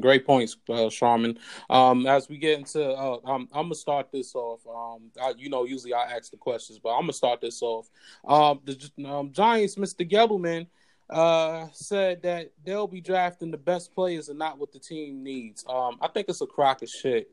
Great 0.00 0.24
points, 0.24 0.56
uh, 0.70 0.88
Sharman. 0.88 1.38
Um, 1.68 2.06
as 2.06 2.26
we 2.28 2.38
get 2.38 2.58
into, 2.58 2.82
uh, 2.82 3.18
I'm, 3.26 3.42
I'm, 3.52 3.64
gonna 3.64 3.74
start 3.74 4.10
this 4.10 4.34
off. 4.34 4.60
Um, 4.66 5.10
I, 5.20 5.34
you 5.36 5.50
know, 5.50 5.64
usually 5.64 5.92
I 5.92 6.04
ask 6.04 6.30
the 6.30 6.38
questions, 6.38 6.78
but 6.78 6.94
I'm 6.94 7.02
gonna 7.02 7.12
start 7.12 7.42
this 7.42 7.60
off. 7.60 7.90
Um, 8.26 8.60
the 8.64 8.90
um, 9.06 9.32
Giants, 9.32 9.74
Mr. 9.74 10.10
Gettleman, 10.10 10.66
uh, 11.10 11.66
said 11.72 12.22
that 12.22 12.52
they'll 12.64 12.86
be 12.86 13.02
drafting 13.02 13.50
the 13.50 13.58
best 13.58 13.94
players 13.94 14.30
and 14.30 14.38
not 14.38 14.58
what 14.58 14.72
the 14.72 14.78
team 14.78 15.22
needs. 15.22 15.62
Um, 15.68 15.98
I 16.00 16.08
think 16.08 16.28
it's 16.30 16.40
a 16.40 16.46
crock 16.46 16.80
of 16.80 16.88
shit. 16.88 17.28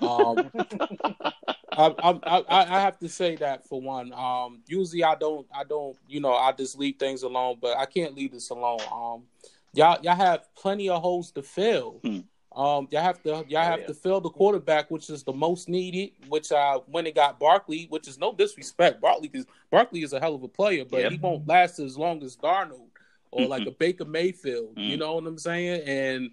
Um, 0.00 0.50
I, 1.72 1.94
I, 2.02 2.44
I, 2.48 2.80
have 2.80 2.98
to 2.98 3.08
say 3.08 3.36
that 3.36 3.66
for 3.66 3.80
one. 3.80 4.12
Um, 4.12 4.62
usually 4.66 5.04
I 5.04 5.14
don't, 5.14 5.46
I 5.54 5.64
don't, 5.64 5.96
you 6.06 6.20
know, 6.20 6.34
I 6.34 6.52
just 6.52 6.78
leave 6.78 6.96
things 6.96 7.22
alone, 7.22 7.56
but 7.60 7.76
I 7.78 7.86
can't 7.86 8.14
leave 8.14 8.32
this 8.32 8.50
alone. 8.50 8.80
Um, 8.92 9.22
y'all 9.72 9.98
y'all 10.02 10.16
have 10.16 10.54
plenty 10.54 10.88
of 10.88 11.00
holes 11.00 11.30
to 11.32 11.42
fill. 11.42 12.00
Hmm. 12.04 12.20
Um, 12.54 12.88
y'all 12.90 13.02
have 13.02 13.22
to 13.22 13.44
y'all 13.48 13.56
oh, 13.56 13.62
have 13.62 13.80
yeah. 13.80 13.86
to 13.86 13.94
fill 13.94 14.20
the 14.20 14.30
quarterback, 14.30 14.90
which 14.90 15.08
is 15.08 15.22
the 15.22 15.32
most 15.32 15.68
needed. 15.68 16.10
Which 16.28 16.52
uh, 16.52 16.80
when 16.86 17.06
it 17.06 17.14
got 17.14 17.40
Barkley, 17.40 17.86
which 17.88 18.08
is 18.08 18.18
no 18.18 18.34
disrespect, 18.34 19.00
Barkley 19.00 19.30
is 19.32 19.46
Barkley 19.70 20.02
is 20.02 20.12
a 20.12 20.20
hell 20.20 20.34
of 20.34 20.42
a 20.42 20.48
player, 20.48 20.84
but 20.84 21.00
yep. 21.00 21.12
he 21.12 21.18
won't 21.18 21.48
last 21.48 21.78
as 21.78 21.96
long 21.96 22.22
as 22.22 22.36
Darnold 22.36 22.88
or 23.30 23.46
like 23.46 23.66
a 23.66 23.70
Baker 23.70 24.04
Mayfield. 24.04 24.74
You 24.76 24.94
hmm. 24.94 25.00
know 25.00 25.14
what 25.14 25.26
I'm 25.26 25.38
saying? 25.38 25.82
And 25.86 26.30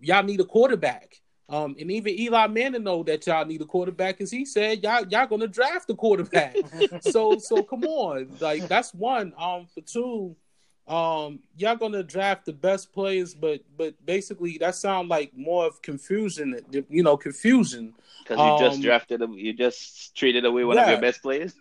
y'all 0.00 0.22
need 0.22 0.40
a 0.40 0.44
quarterback. 0.44 1.20
Um, 1.50 1.76
and 1.80 1.90
even 1.90 2.18
Eli 2.18 2.46
Manning 2.48 2.84
know 2.84 3.02
that 3.04 3.26
y'all 3.26 3.46
need 3.46 3.62
a 3.62 3.64
quarterback 3.64 4.18
because 4.18 4.30
he 4.30 4.44
said 4.44 4.82
y'all 4.82 5.06
y'all 5.08 5.26
gonna 5.26 5.48
draft 5.48 5.88
a 5.90 5.94
quarterback. 5.94 6.56
so 7.00 7.38
so 7.38 7.62
come 7.62 7.84
on, 7.84 8.28
like 8.40 8.68
that's 8.68 8.92
one. 8.92 9.32
Um, 9.38 9.66
for 9.66 9.80
two, 9.80 10.36
um 10.88 11.38
y'all 11.56 11.76
gonna 11.76 12.02
draft 12.02 12.46
the 12.46 12.52
best 12.52 12.92
players 12.92 13.34
but 13.34 13.60
but 13.76 13.94
basically 14.06 14.56
that 14.58 14.74
sounds 14.74 15.08
like 15.08 15.30
more 15.36 15.66
of 15.66 15.82
confusion 15.82 16.58
you 16.88 17.02
know 17.02 17.16
confusion 17.16 17.92
because 18.22 18.38
you 18.38 18.42
um, 18.42 18.58
just 18.58 18.80
drafted 18.80 19.20
them 19.20 19.34
you 19.34 19.52
just 19.52 20.16
traded 20.16 20.46
away 20.46 20.64
one 20.64 20.76
yeah. 20.76 20.84
of 20.84 20.90
your 20.90 21.00
best 21.00 21.20
players 21.20 21.54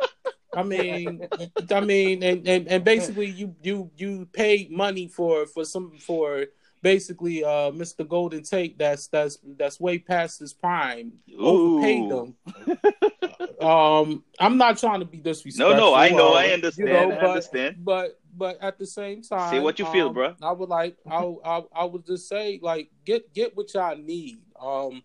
i 0.54 0.62
mean 0.62 1.26
i 1.72 1.80
mean 1.80 2.22
and, 2.22 2.46
and 2.46 2.68
and 2.68 2.84
basically 2.84 3.26
you 3.26 3.54
you 3.62 3.90
you 3.96 4.28
pay 4.32 4.68
money 4.70 5.08
for 5.08 5.44
for 5.46 5.64
some 5.64 5.98
for 5.98 6.46
basically 6.82 7.44
uh 7.44 7.70
mr 7.72 8.06
golden 8.06 8.42
tate 8.42 8.78
that's 8.78 9.08
that's 9.08 9.38
that's 9.56 9.80
way 9.80 9.98
past 9.98 10.40
his 10.40 10.52
prime 10.52 11.12
Ooh. 11.32 11.78
overpaid 11.78 12.10
them 12.10 12.34
um 13.60 14.24
i'm 14.38 14.56
not 14.56 14.78
trying 14.78 15.00
to 15.00 15.06
be 15.06 15.18
disrespectful 15.18 15.74
no 15.74 15.90
no 15.90 15.94
i 15.94 16.08
know 16.08 16.34
uh, 16.34 16.38
i 16.38 16.46
understand 16.48 16.88
you 16.88 16.94
know, 16.94 17.12
i 17.12 17.20
but, 17.20 17.24
understand 17.24 17.76
but 17.84 18.18
but 18.38 18.58
at 18.62 18.78
the 18.78 18.86
same 18.86 19.22
time, 19.22 19.50
see 19.50 19.58
what 19.58 19.78
you 19.80 19.86
feel, 19.86 20.08
um, 20.08 20.14
bro. 20.14 20.34
I 20.40 20.52
would 20.52 20.68
like, 20.68 20.96
I, 21.10 21.34
I, 21.44 21.62
I 21.74 21.84
would 21.84 22.06
just 22.06 22.28
say, 22.28 22.60
like, 22.62 22.88
get 23.04 23.34
get 23.34 23.56
what 23.56 23.74
y'all 23.74 23.96
need. 23.96 24.38
Um, 24.58 25.02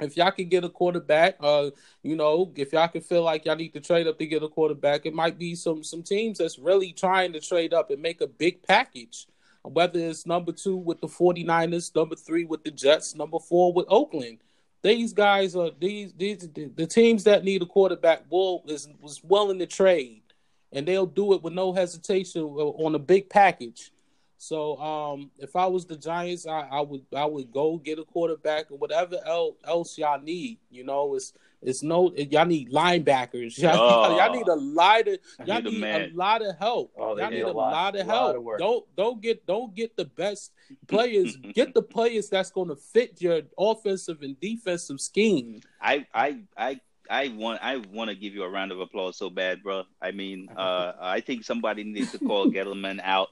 if 0.00 0.16
y'all 0.16 0.30
can 0.30 0.48
get 0.48 0.64
a 0.64 0.68
quarterback, 0.68 1.36
uh, 1.40 1.70
you 2.02 2.16
know, 2.16 2.52
if 2.56 2.72
y'all 2.72 2.88
can 2.88 3.00
feel 3.00 3.22
like 3.22 3.44
y'all 3.44 3.56
need 3.56 3.74
to 3.74 3.80
trade 3.80 4.06
up 4.06 4.18
to 4.18 4.26
get 4.26 4.42
a 4.42 4.48
quarterback, 4.48 5.06
it 5.06 5.14
might 5.14 5.38
be 5.38 5.54
some 5.54 5.82
some 5.82 6.02
teams 6.02 6.38
that's 6.38 6.58
really 6.58 6.92
trying 6.92 7.32
to 7.32 7.40
trade 7.40 7.74
up 7.74 7.90
and 7.90 8.00
make 8.00 8.20
a 8.20 8.26
big 8.26 8.62
package. 8.62 9.26
Whether 9.64 10.00
it's 10.00 10.26
number 10.26 10.52
two 10.52 10.76
with 10.76 11.00
the 11.00 11.06
49ers, 11.06 11.94
number 11.94 12.16
three 12.16 12.44
with 12.44 12.64
the 12.64 12.70
Jets, 12.70 13.14
number 13.14 13.38
four 13.38 13.72
with 13.72 13.86
Oakland. 13.88 14.38
These 14.82 15.12
guys 15.12 15.54
are 15.54 15.70
these 15.78 16.12
these 16.14 16.48
the 16.52 16.86
teams 16.86 17.22
that 17.24 17.44
need 17.44 17.62
a 17.62 17.66
quarterback 17.66 18.24
will 18.28 18.64
is 18.66 18.88
was 19.00 19.22
willing 19.22 19.60
to 19.60 19.66
trade 19.66 20.22
and 20.72 20.86
they'll 20.86 21.06
do 21.06 21.34
it 21.34 21.42
with 21.42 21.52
no 21.52 21.72
hesitation 21.72 22.42
on 22.42 22.94
a 22.94 22.98
big 22.98 23.28
package. 23.28 23.92
So 24.38 24.76
um, 24.78 25.30
if 25.38 25.54
I 25.54 25.66
was 25.66 25.86
the 25.86 25.96
Giants, 25.96 26.46
I, 26.46 26.66
I, 26.72 26.80
would 26.80 27.04
I 27.14 27.24
would 27.26 27.52
go 27.52 27.76
get 27.76 27.98
a 27.98 28.04
quarterback 28.04 28.70
or 28.70 28.78
whatever 28.78 29.18
else, 29.24 29.54
else 29.64 29.98
y'all 29.98 30.20
need. 30.20 30.58
You 30.70 30.84
know, 30.84 31.14
it's 31.14 31.32
It's 31.62 31.82
no 31.82 32.12
y'all 32.16 32.44
need 32.44 32.70
linebackers. 32.70 33.56
Y'all, 33.62 33.76
oh, 33.76 34.16
y'all 34.16 34.32
need 34.32 34.48
a 34.48 34.54
lot 34.54 35.06
of 35.06 35.18
y'all 35.46 35.62
need, 35.62 35.80
need 35.80 35.84
a, 35.84 36.10
lot 36.12 36.42
of 36.42 36.58
help. 36.58 36.92
Oh, 36.98 37.16
y'all 37.16 37.30
need 37.30 37.42
a 37.42 37.46
lot, 37.46 37.72
lot 37.72 37.96
of 37.96 38.06
help. 38.06 38.36
Lot 38.36 38.54
of 38.54 38.58
don't 38.58 38.96
don't 38.96 39.22
get 39.22 39.46
don't 39.46 39.74
get 39.74 39.96
the 39.96 40.04
best 40.04 40.52
players. 40.88 41.36
get 41.54 41.72
the 41.72 41.82
players 41.82 42.28
that's 42.28 42.50
going 42.50 42.68
to 42.68 42.76
fit 42.76 43.22
your 43.22 43.42
offensive 43.56 44.22
and 44.22 44.38
defensive 44.40 45.00
scheme. 45.00 45.60
I 45.80 46.06
I 46.12 46.40
I 46.56 46.80
I 47.08 47.28
want 47.28 47.62
I 47.62 47.76
want 47.76 48.10
to 48.10 48.16
give 48.16 48.34
you 48.34 48.42
a 48.42 48.48
round 48.48 48.72
of 48.72 48.80
applause 48.80 49.16
so 49.16 49.30
bad, 49.30 49.62
bro. 49.62 49.84
I 50.00 50.10
mean, 50.10 50.48
uh, 50.56 50.92
I 51.00 51.20
think 51.20 51.44
somebody 51.44 51.84
needs 51.84 52.12
to 52.12 52.18
call 52.18 52.50
Gettleman 52.50 53.00
out. 53.02 53.28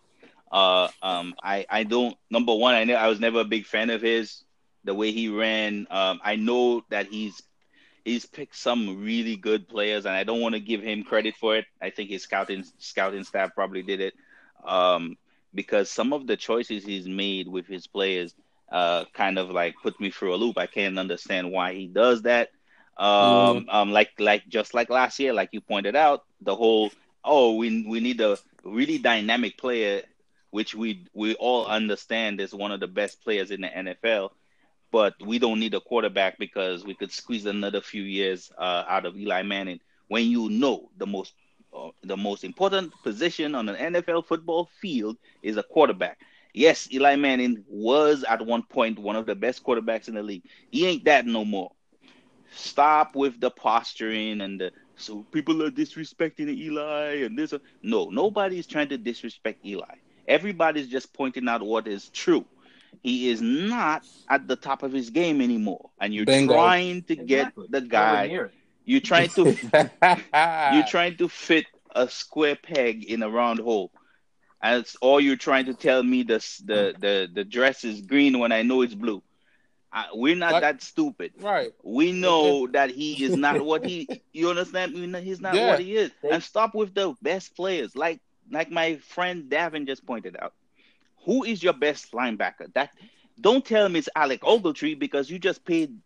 Uh, 0.53 0.89
um, 1.03 1.35
I 1.43 1.67
I 1.69 1.83
don't. 1.83 2.17
Number 2.31 2.55
one, 2.55 2.75
I 2.75 2.85
know 2.85 2.95
I 2.95 3.09
was 3.09 3.19
never 3.19 3.41
a 3.41 3.45
big 3.45 3.67
fan 3.67 3.91
of 3.91 4.03
his. 4.03 4.45
The 4.85 4.95
way 4.95 5.13
he 5.13 5.29
ran, 5.29 5.87
um, 5.91 6.21
I 6.25 6.37
know 6.37 6.85
that 6.89 7.07
he's 7.09 7.43
he's 8.05 8.27
picked 8.27 8.57
some 8.57 9.03
really 9.03 9.37
good 9.37 9.69
players, 9.69 10.07
and 10.07 10.15
I 10.15 10.25
don't 10.25 10.41
want 10.41 10.55
to 10.55 10.61
give 10.61 10.83
him 10.83 11.05
credit 11.05 11.35
for 11.37 11.57
it. 11.57 11.67
I 11.81 11.91
think 11.91 12.11
his 12.11 12.23
scouting 12.23 12.65
scouting 12.79 13.25
staff 13.25 13.55
probably 13.55 13.83
did 13.83 14.01
it, 14.01 14.15
um, 14.65 15.17
because 15.55 15.91
some 15.91 16.13
of 16.13 16.27
the 16.27 16.37
choices 16.37 16.85
he's 16.85 17.09
made 17.09 17.49
with 17.49 17.67
his 17.67 17.87
players 17.87 18.35
uh, 18.71 19.05
kind 19.13 19.39
of 19.39 19.51
like 19.51 19.75
put 19.83 20.01
me 20.01 20.11
through 20.11 20.35
a 20.35 20.37
loop. 20.37 20.59
I 20.59 20.67
can't 20.67 20.99
understand 20.99 21.51
why 21.51 21.75
he 21.75 21.87
does 21.87 22.23
that. 22.23 22.51
Um, 22.97 23.65
mm. 23.65 23.75
um, 23.75 23.93
like 23.93 24.11
like 24.19 24.49
just 24.49 24.75
like 24.75 24.91
last 24.91 25.19
year, 25.19 25.33
like 25.33 25.51
you 25.53 25.61
pointed 25.61 25.97
out, 25.97 26.25
the 26.41 26.55
whole 26.55 26.91
oh 27.25 27.55
we 27.55 27.85
we 27.87 28.01
need 28.01 28.21
a 28.21 28.39
really 28.65 28.99
dynamic 28.99 29.59
player, 29.59 30.03
which 30.51 30.75
we 30.75 31.07
we 31.15 31.35
all 31.35 31.67
understand 31.67 32.41
is 32.41 32.55
one 32.55 32.73
of 32.73 32.81
the 32.81 32.89
best 32.89 33.23
players 33.23 33.51
in 33.51 33.63
the 33.63 33.69
NFL 33.69 34.31
but 34.91 35.15
we 35.25 35.39
don't 35.39 35.61
need 35.61 35.75
a 35.75 35.81
quarterback 35.81 36.39
because 36.39 36.85
we 36.85 36.95
could 36.95 37.13
squeeze 37.13 37.47
another 37.47 37.81
few 37.81 38.03
years 38.03 38.51
uh, 38.59 38.85
out 38.89 39.07
of 39.07 39.17
Eli 39.17 39.43
Manning. 39.43 39.81
When 40.09 40.27
you 40.27 40.49
know 40.49 40.91
the 40.99 41.07
most 41.07 41.35
uh, 41.75 41.91
the 42.03 42.17
most 42.17 42.45
important 42.45 42.93
position 43.03 43.55
on 43.55 43.69
an 43.69 43.95
NFL 43.95 44.27
football 44.27 44.69
field 44.81 45.17
is 45.43 45.57
a 45.57 45.63
quarterback. 45.63 46.19
Yes, 46.53 46.89
Eli 46.93 47.15
Manning 47.17 47.65
was 47.69 48.25
at 48.25 48.45
one 48.45 48.63
point 48.65 48.99
one 48.99 49.17
of 49.17 49.27
the 49.27 49.37
best 49.37 49.63
quarterbacks 49.65 50.09
in 50.09 50.15
the 50.15 50.23
league. 50.23 50.43
He 50.71 50.87
ain't 50.87 51.05
that 51.05 51.27
no 51.27 51.45
more. 51.45 51.71
Stop 52.53 53.15
with 53.15 53.41
the 53.41 53.51
posturing 53.51 54.41
and 54.41 54.61
the 54.61 54.73
so 54.97 55.25
people 55.33 55.63
are 55.63 55.71
disrespecting 55.71 56.49
Eli 56.49 57.23
and 57.25 57.39
this. 57.39 57.55
No, 57.83 58.11
nobody's 58.11 58.67
trying 58.67 58.89
to 58.89 58.99
disrespect 58.99 59.65
Eli. 59.65 59.95
Everybody's 60.29 60.89
just 60.89 61.13
pointing 61.13 61.49
out 61.49 61.63
what 61.63 61.87
is 61.89 62.09
true. 62.11 62.45
He 63.03 63.31
is 63.31 63.41
not 63.41 64.07
at 64.29 64.47
the 64.47 64.57
top 64.57 64.83
of 64.83 64.93
his 64.93 65.11
game 65.11 65.41
anymore, 65.41 65.91
and 66.01 66.15
you're 66.15 66.27
Bingo. 66.27 66.55
trying 66.55 67.03
to 67.05 67.15
exactly. 67.15 67.67
get 67.71 67.73
the 67.73 67.81
guy. 67.89 68.49
You're 68.85 69.01
trying 69.01 69.29
to 69.31 69.91
you're 70.73 70.87
trying 70.87 71.17
to 71.19 71.29
fit 71.29 71.67
a 71.95 72.09
square 72.09 72.57
peg 72.57 73.05
in 73.05 73.23
a 73.23 73.31
round 73.31 73.61
hole. 73.61 73.93
And 74.63 74.81
it's 74.81 74.97
all 74.97 75.21
you're 75.21 75.37
trying 75.37 75.67
to 75.67 75.75
tell 75.75 76.03
me 76.03 76.23
the 76.23 76.39
the 76.65 76.95
the, 76.99 77.29
the 77.33 77.45
dress 77.45 77.85
is 77.85 78.01
green 78.03 78.39
when 78.39 78.53
I 78.53 78.63
know 78.63 78.83
it's 78.83 78.95
blue. 78.95 79.23
Uh, 79.93 80.05
we're 80.15 80.37
not 80.37 80.53
what? 80.53 80.61
that 80.61 80.83
stupid, 80.83 81.33
right? 81.41 81.73
We 81.83 82.13
know 82.13 82.69
that 82.69 82.91
he 82.91 83.25
is 83.25 83.37
not 83.37 83.61
what 83.65 83.85
he. 83.85 84.09
You 84.33 84.51
understand? 84.51 84.95
He's 85.17 85.41
not 85.41 85.55
yeah. 85.55 85.71
what 85.71 85.81
he 85.81 85.97
is. 85.97 86.11
And 86.31 86.43
stop 86.43 86.75
with 86.75 86.95
the 86.95 87.15
best 87.23 87.57
players, 87.57 87.97
like 87.97 88.21
like 88.51 88.71
my 88.71 88.97
friend 88.97 89.51
Davin 89.51 89.87
just 89.87 90.07
pointed 90.07 90.37
out. 90.41 90.53
Who 91.25 91.45
is 91.45 91.63
your 91.63 91.73
best 91.75 92.13
linebacker? 92.13 92.73
That 92.75 92.91
don't 93.41 93.65
tell 93.65 93.89
me 93.89 93.99
it's 93.99 94.09
Alec 94.15 94.41
Ogletree 94.43 94.99
because 94.99 95.31
you 95.31 95.39
just 95.39 95.65
paid 95.65 95.97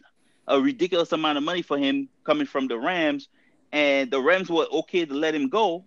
a 0.46 0.60
ridiculous 0.60 1.12
amount 1.12 1.38
of 1.38 1.44
money 1.44 1.62
for 1.62 1.78
him 1.78 2.08
coming 2.24 2.46
from 2.46 2.68
the 2.68 2.78
Rams, 2.78 3.28
and 3.72 4.10
the 4.10 4.20
Rams 4.20 4.50
were 4.50 4.66
okay 4.70 5.04
to 5.04 5.14
let 5.14 5.34
him 5.34 5.48
go, 5.48 5.84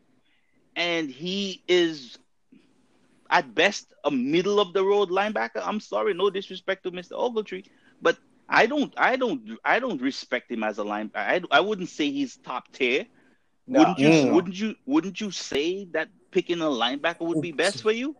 and 0.76 1.10
he 1.10 1.64
is 1.68 2.18
at 3.30 3.54
best 3.54 3.94
a 4.04 4.12
middle 4.12 4.60
of 4.60 4.74
the 4.74 4.84
road 4.84 5.10
linebacker. 5.10 5.62
I'm 5.64 5.80
sorry, 5.80 6.14
no 6.14 6.30
disrespect 6.30 6.84
to 6.84 6.92
Mr. 6.92 7.12
Ogletree, 7.12 7.66
but 8.02 8.18
I 8.50 8.66
don't, 8.66 8.94
I 8.98 9.16
don't, 9.18 9.58
I 9.64 9.80
don't 9.80 10.02
respect 10.02 10.52
him 10.52 10.64
as 10.64 10.80
a 10.80 10.84
linebacker. 10.84 11.16
I, 11.16 11.42
I 11.52 11.60
wouldn't 11.60 11.90
say 11.90 12.10
he's 12.12 12.38
top 12.38 12.72
tier. 12.72 13.06
No. 13.68 13.80
Wouldn't 13.80 14.00
you? 14.00 14.10
Mm. 14.10 14.32
Wouldn't 14.34 14.60
you? 14.60 14.76
Wouldn't 14.86 15.20
you 15.20 15.32
say 15.32 15.86
that 15.92 16.10
picking 16.32 16.62
a 16.62 16.66
linebacker 16.66 17.22
would 17.22 17.42
be 17.42 17.52
best 17.52 17.82
for 17.82 17.92
you? 17.92 18.16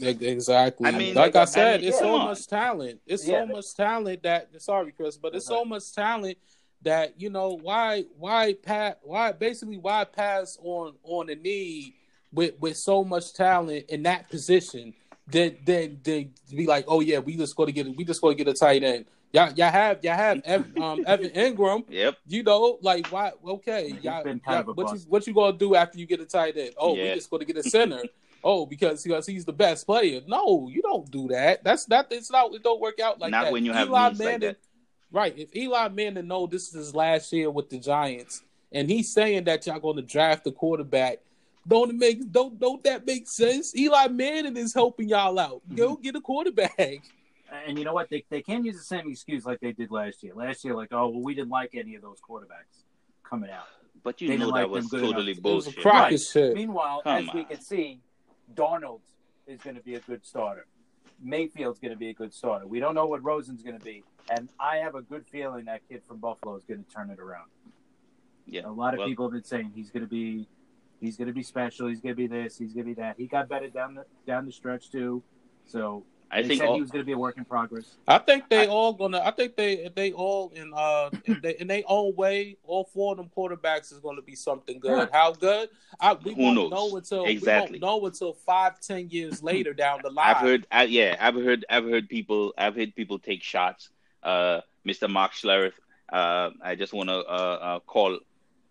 Exactly. 0.00 0.88
I 0.88 0.92
mean, 0.92 1.14
like, 1.14 1.34
like 1.34 1.42
I 1.42 1.44
said, 1.44 1.74
I 1.74 1.78
mean, 1.78 1.88
it's 1.88 1.98
so 1.98 2.18
much 2.18 2.46
talent. 2.46 3.00
It's 3.06 3.26
yeah. 3.26 3.40
so 3.40 3.46
much 3.46 3.74
talent 3.74 4.22
that 4.22 4.62
sorry, 4.62 4.92
Chris, 4.92 5.16
but 5.16 5.34
it's 5.34 5.46
so 5.46 5.64
much 5.64 5.92
talent 5.92 6.38
that 6.82 7.20
you 7.20 7.30
know 7.30 7.58
why 7.62 8.04
why 8.16 8.54
pat 8.54 9.00
why 9.02 9.32
basically 9.32 9.76
why 9.78 10.04
pass 10.04 10.58
on 10.62 10.94
on 11.02 11.26
the 11.26 11.34
need 11.34 11.94
with 12.32 12.54
with 12.60 12.76
so 12.76 13.02
much 13.02 13.32
talent 13.32 13.84
in 13.88 14.02
that 14.02 14.28
position 14.30 14.94
then 15.26 15.56
then 15.64 15.98
then 16.04 16.30
be 16.54 16.66
like 16.66 16.84
oh 16.86 17.00
yeah 17.00 17.18
we 17.18 17.36
just 17.36 17.56
going 17.56 17.66
to 17.66 17.72
get 17.72 17.96
we 17.96 18.04
just 18.04 18.20
going 18.20 18.36
to 18.36 18.44
get 18.44 18.50
a 18.50 18.56
tight 18.56 18.82
end 18.82 19.06
y'all 19.32 19.52
y'all 19.54 19.70
have 19.70 20.04
y'all 20.04 20.14
have 20.14 20.40
Ev, 20.44 20.76
um, 20.80 21.02
Evan 21.06 21.30
Engram 21.30 21.84
yep 21.88 22.16
you 22.26 22.42
know 22.42 22.78
like 22.82 23.06
why 23.08 23.32
okay 23.44 23.88
y'all, 24.02 24.24
y'all 24.24 24.62
what 24.74 24.92
you 24.92 25.00
what 25.08 25.26
you 25.26 25.34
gonna 25.34 25.56
do 25.56 25.74
after 25.74 25.98
you 25.98 26.06
get 26.06 26.20
a 26.20 26.26
tight 26.26 26.56
end 26.56 26.72
oh 26.78 26.94
yeah. 26.94 27.04
we 27.04 27.14
just 27.14 27.30
going 27.30 27.40
to 27.44 27.52
get 27.52 27.56
a 27.56 27.68
center 27.68 28.02
oh, 28.46 28.64
because 28.64 29.02
because 29.02 29.26
he's 29.26 29.44
the 29.44 29.52
best 29.52 29.86
player. 29.86 30.20
No, 30.26 30.68
you 30.68 30.80
don't 30.80 31.10
do 31.10 31.28
that. 31.28 31.64
That's 31.64 31.88
not. 31.88 32.06
It's 32.10 32.30
not. 32.30 32.54
It 32.54 32.62
don't 32.62 32.80
work 32.80 33.00
out 33.00 33.18
like 33.18 33.30
not 33.30 33.44
that. 33.44 33.52
when 33.52 33.64
you 33.64 33.72
have 33.72 33.88
Eli 33.88 34.12
Manning, 34.12 34.26
like 34.26 34.40
that. 34.40 34.56
Right. 35.10 35.36
If 35.36 35.54
Eli 35.54 35.88
Manning 35.88 36.28
know 36.28 36.46
this 36.46 36.68
is 36.68 36.74
his 36.74 36.94
last 36.94 37.32
year 37.32 37.50
with 37.50 37.68
the 37.68 37.78
Giants, 37.78 38.42
and 38.72 38.88
he's 38.88 39.12
saying 39.12 39.44
that 39.44 39.66
y'all 39.66 39.80
going 39.80 39.96
to 39.96 40.02
draft 40.02 40.44
the 40.44 40.52
quarterback, 40.52 41.18
don't 41.66 41.90
it 41.90 41.96
make 41.96 42.30
don't 42.30 42.58
don't 42.58 42.82
that 42.84 43.04
make 43.04 43.28
sense? 43.28 43.76
Eli 43.76 44.08
Manning 44.08 44.56
is 44.56 44.72
helping 44.72 45.08
y'all 45.08 45.38
out. 45.38 45.62
Go 45.74 45.94
mm-hmm. 45.94 46.02
get 46.02 46.16
a 46.16 46.20
quarterback. 46.20 47.02
And 47.66 47.78
you 47.78 47.84
know 47.84 47.94
what? 47.94 48.10
They 48.10 48.24
they 48.30 48.42
can't 48.42 48.64
use 48.64 48.76
the 48.76 48.82
same 48.82 49.08
excuse 49.10 49.44
like 49.44 49.60
they 49.60 49.72
did 49.72 49.90
last 49.90 50.22
year. 50.22 50.34
Last 50.34 50.64
year, 50.64 50.74
like, 50.74 50.92
oh 50.92 51.08
well, 51.08 51.22
we 51.22 51.34
didn't 51.34 51.50
like 51.50 51.74
any 51.74 51.94
of 51.94 52.02
those 52.02 52.18
quarterbacks 52.20 52.84
coming 53.22 53.50
out. 53.50 53.66
But 54.02 54.20
you 54.20 54.28
they 54.28 54.36
know 54.36 54.46
that 54.46 54.52
like 54.52 54.68
was 54.68 54.88
totally 54.88 55.32
enough. 55.32 55.42
bullshit. 55.42 55.84
Right. 55.84 56.54
Meanwhile, 56.54 57.02
Come 57.02 57.22
as 57.24 57.28
on. 57.28 57.36
we 57.36 57.44
can 57.44 57.60
see, 57.60 58.00
Darnold 58.54 59.00
is 59.46 59.60
going 59.60 59.76
to 59.76 59.82
be 59.82 59.94
a 59.94 60.00
good 60.00 60.24
starter. 60.24 60.66
Mayfield's 61.22 61.78
going 61.78 61.92
to 61.92 61.98
be 61.98 62.10
a 62.10 62.14
good 62.14 62.34
starter. 62.34 62.66
We 62.66 62.80
don't 62.80 62.94
know 62.94 63.06
what 63.06 63.22
Rosen's 63.24 63.62
going 63.62 63.78
to 63.78 63.84
be, 63.84 64.04
and 64.30 64.48
I 64.60 64.76
have 64.76 64.94
a 64.94 65.02
good 65.02 65.24
feeling 65.26 65.64
that 65.66 65.80
kid 65.88 66.02
from 66.06 66.18
Buffalo 66.18 66.56
is 66.56 66.64
going 66.64 66.84
to 66.84 66.90
turn 66.90 67.10
it 67.10 67.18
around. 67.18 67.48
Yeah, 68.46 68.62
a 68.66 68.70
lot 68.70 68.94
of 68.94 68.98
well, 68.98 69.08
people 69.08 69.24
have 69.26 69.32
been 69.32 69.44
saying 69.44 69.72
he's 69.74 69.90
going 69.90 70.02
to 70.02 70.08
be, 70.08 70.46
he's 71.00 71.16
going 71.16 71.28
to 71.28 71.34
be 71.34 71.42
special. 71.42 71.88
He's 71.88 72.00
going 72.00 72.14
to 72.14 72.16
be 72.16 72.26
this. 72.26 72.58
He's 72.58 72.72
going 72.72 72.86
to 72.86 72.94
be 72.94 73.00
that. 73.00 73.16
He 73.18 73.26
got 73.26 73.48
better 73.48 73.68
down 73.68 73.94
the 73.94 74.04
down 74.26 74.46
the 74.46 74.52
stretch 74.52 74.90
too. 74.90 75.22
So 75.64 76.04
I 76.30 76.42
they 76.42 76.48
think 76.48 76.60
said 76.60 76.68
all, 76.68 76.74
he 76.74 76.80
was 76.80 76.90
going 76.90 77.02
to 77.02 77.06
be 77.06 77.12
a 77.12 77.18
work 77.18 77.38
in 77.38 77.44
progress. 77.44 77.96
I 78.08 78.18
think 78.18 78.48
they 78.48 78.64
I, 78.64 78.66
all 78.66 78.92
gonna. 78.92 79.20
I 79.20 79.30
think 79.30 79.56
they 79.56 79.90
they 79.94 80.12
all 80.12 80.50
in 80.54 80.72
uh 80.74 81.10
in, 81.24 81.40
they, 81.42 81.56
in 81.56 81.68
their 81.68 81.82
own 81.86 82.16
way. 82.16 82.56
All 82.64 82.84
four 82.84 83.12
of 83.12 83.18
them 83.18 83.30
quarterbacks 83.36 83.92
is 83.92 84.00
going 84.00 84.16
to 84.16 84.22
be 84.22 84.34
something 84.34 84.80
good. 84.80 85.08
Yeah. 85.12 85.18
How 85.18 85.32
good? 85.32 85.68
I, 86.00 86.14
we 86.14 86.34
Who 86.34 86.42
won't 86.42 86.56
knows? 86.56 86.70
know 86.70 86.96
until 86.96 87.24
exactly. 87.26 87.78
we 87.78 87.86
won't 87.86 88.02
know 88.02 88.06
until 88.06 88.32
five 88.32 88.80
ten 88.80 89.08
years 89.08 89.42
later 89.42 89.72
down 89.72 90.00
the 90.02 90.10
line. 90.10 90.26
I've 90.26 90.38
heard. 90.38 90.66
I, 90.70 90.84
yeah, 90.84 91.16
I've 91.20 91.36
heard. 91.36 91.64
I've 91.70 91.84
heard 91.84 92.08
people. 92.08 92.52
I've 92.58 92.74
heard 92.74 92.94
people 92.96 93.18
take 93.18 93.42
shots. 93.42 93.90
Uh, 94.22 94.62
Mr. 94.86 95.08
Mark 95.08 95.32
Schlereth. 95.32 95.78
Uh, 96.12 96.50
I 96.62 96.74
just 96.74 96.92
want 96.92 97.08
to 97.08 97.18
uh, 97.18 97.58
uh, 97.60 97.78
call 97.80 98.18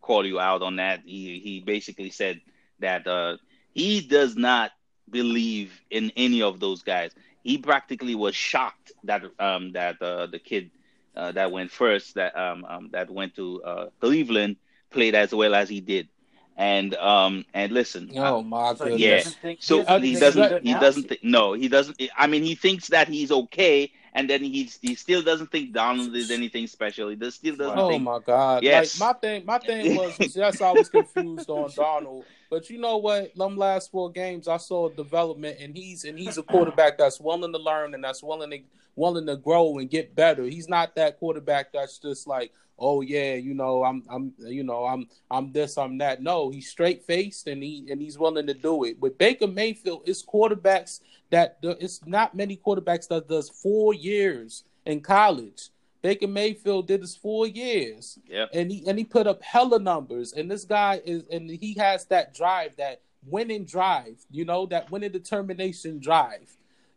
call 0.02 0.26
you 0.26 0.40
out 0.40 0.62
on 0.62 0.76
that. 0.76 1.02
He 1.06 1.40
he 1.40 1.62
basically 1.62 2.10
said 2.10 2.42
that 2.80 3.08
uh, 3.08 3.38
he 3.74 4.02
does 4.02 4.36
not 4.36 4.72
believe 5.10 5.80
in 5.90 6.12
any 6.18 6.42
of 6.42 6.60
those 6.60 6.82
guys 6.82 7.12
he 7.46 7.60
practically 7.60 8.16
was 8.16 8.36
shocked 8.36 8.94
that 9.06 9.24
um, 9.40 9.74
that 9.74 10.02
uh, 10.02 10.28
the 10.28 10.40
kid 10.40 10.72
uh, 11.16 11.32
that 11.34 11.52
went 11.52 11.72
first 11.72 12.16
that 12.16 12.36
um, 12.38 12.66
um, 12.68 12.90
that 12.94 13.10
went 13.12 13.36
to 13.38 13.64
uh, 13.64 13.90
Cleveland 14.02 14.58
played 14.92 15.16
as 15.16 15.34
well 15.34 15.56
as 15.56 15.70
he 15.70 15.82
did. 15.82 16.10
And 16.58 16.96
um 16.96 17.46
and 17.54 17.72
listen, 17.74 18.14
oh 18.18 18.44
my 18.44 18.74
goodness. 18.74 19.38
yeah. 19.44 19.56
So 19.60 19.86
he 20.00 20.16
doesn't 20.16 20.54
he 20.64 20.76
doesn't 20.76 21.10
think 21.10 21.24
no 21.24 21.54
he 21.54 21.70
doesn't. 21.70 22.02
I 22.18 22.28
mean 22.28 22.44
he 22.44 22.56
thinks 22.56 22.90
that 22.90 23.08
he's 23.10 23.32
okay, 23.32 23.92
and 24.16 24.30
then 24.30 24.42
he's 24.42 24.80
he 24.82 24.96
still 24.96 25.22
doesn't 25.22 25.52
think 25.52 25.74
Darnold 25.74 26.16
is 26.16 26.32
anything 26.32 26.68
special. 26.68 27.10
He 27.10 27.18
does, 27.18 27.36
still 27.36 27.58
doesn't. 27.58 27.78
Oh 27.78 27.90
think, 27.90 28.04
my 28.04 28.20
god! 28.26 28.64
Yes. 28.64 29.00
Like 29.00 29.16
my 29.16 29.20
thing, 29.20 29.46
my 29.46 29.60
thing 29.60 29.96
was, 29.98 30.36
yes, 30.36 30.62
I 30.62 30.72
was 30.72 30.88
confused 30.88 31.50
on 31.50 31.70
Darnold, 31.72 32.24
but 32.50 32.70
you 32.70 32.80
know 32.80 32.96
what? 32.96 33.36
Them 33.36 33.58
last 33.58 33.92
four 33.92 34.10
games, 34.10 34.48
I 34.48 34.56
saw 34.56 34.88
development, 34.88 35.58
and 35.60 35.76
he's 35.76 36.06
and 36.06 36.18
he's 36.18 36.38
a 36.38 36.44
quarterback 36.44 36.98
that's 36.98 37.20
willing 37.20 37.52
to 37.52 37.60
learn 37.60 37.94
and 37.94 38.04
that's 38.04 38.24
willing 38.24 38.52
to 38.52 38.60
willing 38.96 39.26
to 39.28 39.36
grow 39.36 39.78
and 39.80 39.90
get 39.90 40.16
better. 40.16 40.44
He's 40.44 40.70
not 40.70 40.96
that 40.96 41.20
quarterback 41.20 41.74
that's 41.74 42.00
just 42.00 42.26
like, 42.26 42.54
oh 42.80 43.02
yeah, 43.02 43.34
you 43.34 43.54
know, 43.54 43.84
I'm 43.84 44.02
I'm 44.10 44.34
you 44.40 44.64
know, 44.64 44.86
I'm 44.86 45.10
I'm 45.30 45.52
this, 45.52 45.78
I'm 45.78 45.98
that. 45.98 46.24
No, 46.24 46.50
he's 46.52 46.70
straight 46.70 47.04
faced 47.04 47.48
and 47.48 47.62
he 47.62 47.86
and 47.92 48.02
he's 48.02 48.18
willing 48.18 48.48
to 48.48 48.54
do 48.54 48.86
it. 48.86 48.98
With 49.02 49.18
Baker 49.18 49.48
Mayfield, 49.48 50.04
it's 50.06 50.26
quarterbacks 50.26 51.02
that 51.36 51.58
it's 51.62 52.00
not 52.06 52.34
many 52.36 52.56
quarterbacks 52.66 53.08
that 53.10 53.28
does 53.28 53.50
four 53.50 53.94
years 53.94 54.64
in 54.86 55.02
college 55.02 55.70
Baker 56.02 56.28
Mayfield 56.28 56.86
did 56.88 57.02
his 57.02 57.16
four 57.16 57.48
years. 57.48 58.20
Yep. 58.30 58.50
And 58.54 58.72
he 58.72 58.84
and 58.88 58.96
he 59.00 59.04
put 59.04 59.26
up 59.26 59.42
hella 59.42 59.80
numbers. 59.80 60.34
And 60.34 60.50
this 60.52 60.64
guy 60.64 61.02
is 61.04 61.24
and 61.32 61.50
he 61.50 61.74
has 61.80 62.06
that 62.14 62.32
drive, 62.36 62.76
that 62.76 63.02
winning 63.26 63.66
drive, 63.66 64.18
you 64.30 64.46
know, 64.46 64.68
that 64.68 64.92
winning 64.92 65.12
determination 65.12 66.00
drive. 66.00 66.48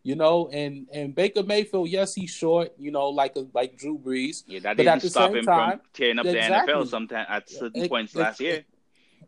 You 0.03 0.15
know, 0.15 0.47
and 0.53 0.87
and 0.93 1.15
Baker 1.15 1.41
Mayfield, 1.41 1.89
yes, 1.89 2.13
he's 2.13 2.29
short, 2.29 2.71
you 2.77 2.91
know, 2.91 3.09
like 3.09 3.35
a, 3.35 3.47
like 3.55 3.75
Drew 3.77 3.97
Brees. 3.97 4.43
Yeah, 4.45 4.59
that 4.59 4.77
But 4.77 4.83
didn't 4.83 5.01
the 5.01 5.09
stop 5.09 5.29
same 5.31 5.37
him 5.39 5.45
time- 5.45 5.79
from 5.79 5.87
tearing 5.93 6.19
up 6.19 6.25
Exactly. 6.27 6.73
the 6.73 6.79
NFL 6.79 6.87
sometime 6.87 7.25
at 7.27 7.49
certain 7.49 7.81
Ex- 7.81 7.89
points 7.89 8.15
last 8.15 8.39
year. 8.39 8.63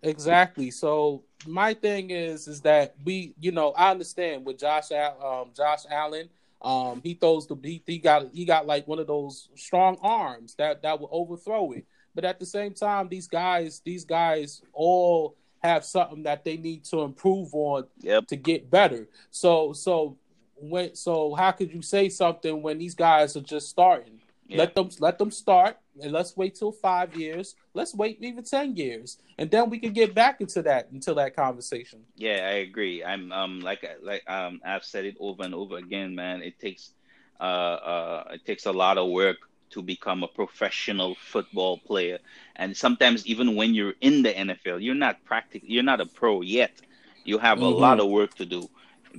Exactly. 0.03 0.71
So 0.71 1.23
my 1.45 1.73
thing 1.73 2.09
is, 2.11 2.47
is 2.47 2.61
that 2.61 2.95
we, 3.03 3.33
you 3.39 3.51
know, 3.51 3.71
I 3.71 3.91
understand 3.91 4.45
with 4.45 4.59
Josh, 4.59 4.91
um, 4.91 5.51
Josh 5.55 5.81
Allen, 5.89 6.29
um, 6.61 7.01
he 7.03 7.15
throws 7.15 7.47
the 7.47 7.55
he, 7.63 7.81
he 7.85 7.97
got 7.97 8.27
he 8.33 8.45
got 8.45 8.67
like 8.67 8.87
one 8.87 8.99
of 8.99 9.07
those 9.07 9.49
strong 9.55 9.97
arms 10.01 10.55
that 10.55 10.83
that 10.83 10.99
will 10.99 11.09
overthrow 11.11 11.71
it. 11.71 11.85
But 12.13 12.25
at 12.25 12.39
the 12.39 12.45
same 12.45 12.73
time, 12.73 13.07
these 13.09 13.27
guys, 13.27 13.81
these 13.83 14.05
guys 14.05 14.61
all 14.73 15.35
have 15.63 15.85
something 15.85 16.23
that 16.23 16.43
they 16.43 16.57
need 16.57 16.83
to 16.85 17.01
improve 17.01 17.53
on 17.53 17.85
Yep. 17.99 18.27
to 18.27 18.35
get 18.35 18.69
better. 18.69 19.07
So 19.31 19.73
so 19.73 20.17
when 20.55 20.95
so 20.95 21.33
how 21.33 21.51
could 21.51 21.73
you 21.73 21.81
say 21.81 22.09
something 22.09 22.61
when 22.61 22.77
these 22.77 22.95
guys 22.95 23.35
are 23.35 23.41
just 23.41 23.69
starting? 23.69 24.20
Yeah. 24.51 24.67
Let 24.67 24.75
them 24.75 24.89
let 24.99 25.17
them 25.19 25.31
start 25.31 25.77
and 26.01 26.11
let's 26.11 26.35
wait 26.37 26.55
till 26.55 26.71
five 26.71 27.15
years. 27.15 27.55
Let's 27.73 27.93
wait 27.95 28.17
even 28.21 28.43
ten 28.43 28.75
years, 28.75 29.17
and 29.37 29.49
then 29.51 29.69
we 29.69 29.79
can 29.79 29.93
get 29.93 30.13
back 30.15 30.41
into 30.41 30.61
that 30.63 30.89
into 30.91 31.13
that 31.15 31.35
conversation. 31.35 32.05
Yeah, 32.15 32.47
I 32.47 32.53
agree. 32.67 33.03
I'm 33.03 33.31
um 33.31 33.61
like 33.61 33.85
like 34.03 34.23
um 34.29 34.59
I've 34.65 34.83
said 34.83 35.05
it 35.05 35.15
over 35.19 35.43
and 35.43 35.55
over 35.55 35.77
again, 35.77 36.15
man. 36.15 36.41
It 36.43 36.59
takes 36.59 36.93
uh 37.39 37.43
uh 37.43 38.23
it 38.33 38.45
takes 38.45 38.65
a 38.65 38.71
lot 38.71 38.97
of 38.97 39.09
work 39.09 39.37
to 39.71 39.81
become 39.81 40.23
a 40.23 40.27
professional 40.27 41.15
football 41.15 41.79
player, 41.85 42.19
and 42.55 42.75
sometimes 42.75 43.25
even 43.27 43.55
when 43.55 43.73
you're 43.73 43.95
in 44.01 44.23
the 44.23 44.37
NFL, 44.37 44.79
you're 44.79 44.95
not 44.95 45.23
practic 45.25 45.63
you're 45.65 45.83
not 45.83 46.01
a 46.01 46.05
pro 46.05 46.41
yet. 46.41 46.71
You 47.23 47.37
have 47.39 47.61
a 47.61 47.67
Mhm. 47.67 47.85
lot 47.85 47.99
of 47.99 48.09
work 48.09 48.35
to 48.35 48.45
do 48.45 48.69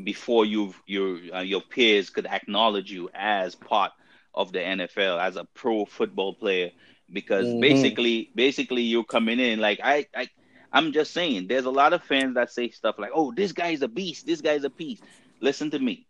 before 0.05 0.45
you 0.45 0.75
your 0.87 1.19
uh, 1.35 1.41
your 1.41 1.63
peers 1.63 2.11
could 2.11 2.27
acknowledge 2.27 2.91
you 2.93 3.11
as 3.15 3.55
part 3.55 3.93
of 4.35 4.53
the 4.53 4.59
NFL 4.61 5.21
as 5.21 5.37
a 5.37 5.45
pro 5.55 5.85
football 5.85 6.35
player 6.35 6.71
because 7.13 7.47
Mhm. 7.47 7.61
basically 7.61 8.31
basically 8.35 8.83
you're 8.83 9.05
coming 9.05 9.39
in 9.41 9.61
like 9.61 9.81
I 9.83 10.07
I 10.15 10.29
I'm 10.73 10.93
just 10.93 11.13
saying, 11.13 11.49
there's 11.49 11.67
a 11.67 11.71
lot 11.71 11.93
of 11.93 12.03
fans 12.03 12.35
that 12.37 12.51
say 12.51 12.71
stuff 12.71 12.99
like, 12.99 13.11
"Oh, 13.15 13.31
this 13.31 13.53
guy's 13.53 13.83
a 13.83 13.89
beast. 13.89 14.25
This 14.27 14.41
guy's 14.41 14.65
a 14.65 14.71
beast." 14.71 15.03
Listen 15.41 15.71
to 15.73 15.79
me. 15.79 16.07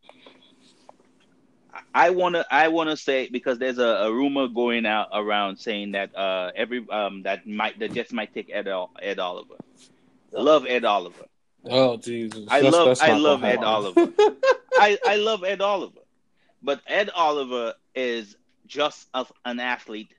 I 1.94 2.10
wanna, 2.10 2.44
I 2.50 2.68
wanna 2.68 2.96
say 2.96 3.28
because 3.30 3.58
there's 3.58 3.78
a, 3.78 3.82
a 4.06 4.12
rumor 4.12 4.46
going 4.46 4.84
out 4.86 5.08
around 5.12 5.56
saying 5.56 5.92
that 5.92 6.14
uh 6.16 6.52
every 6.54 6.86
um 6.90 7.22
that 7.22 7.46
might 7.46 7.78
the 7.78 7.88
Jets 7.88 8.12
might 8.12 8.32
take 8.34 8.50
Ed 8.52 8.68
Ed 9.00 9.18
Oliver. 9.18 9.54
Love 10.32 10.66
Ed 10.68 10.84
Oliver. 10.84 11.24
Oh 11.64 11.96
Jesus! 11.96 12.44
I 12.48 12.60
That's- 12.60 12.72
love 12.72 12.86
that's 12.88 13.00
I 13.02 13.16
love 13.16 13.42
Ed. 13.44 13.58
Oliver. 13.64 14.12
I 14.78 14.98
I 15.06 15.16
love 15.16 15.44
Ed 15.44 15.60
Oliver, 15.60 16.00
but 16.62 16.80
Ed 16.86 17.10
Oliver 17.14 17.74
is 17.94 18.36
just 18.66 19.08
a, 19.14 19.26
an 19.44 19.60
athlete, 19.60 20.14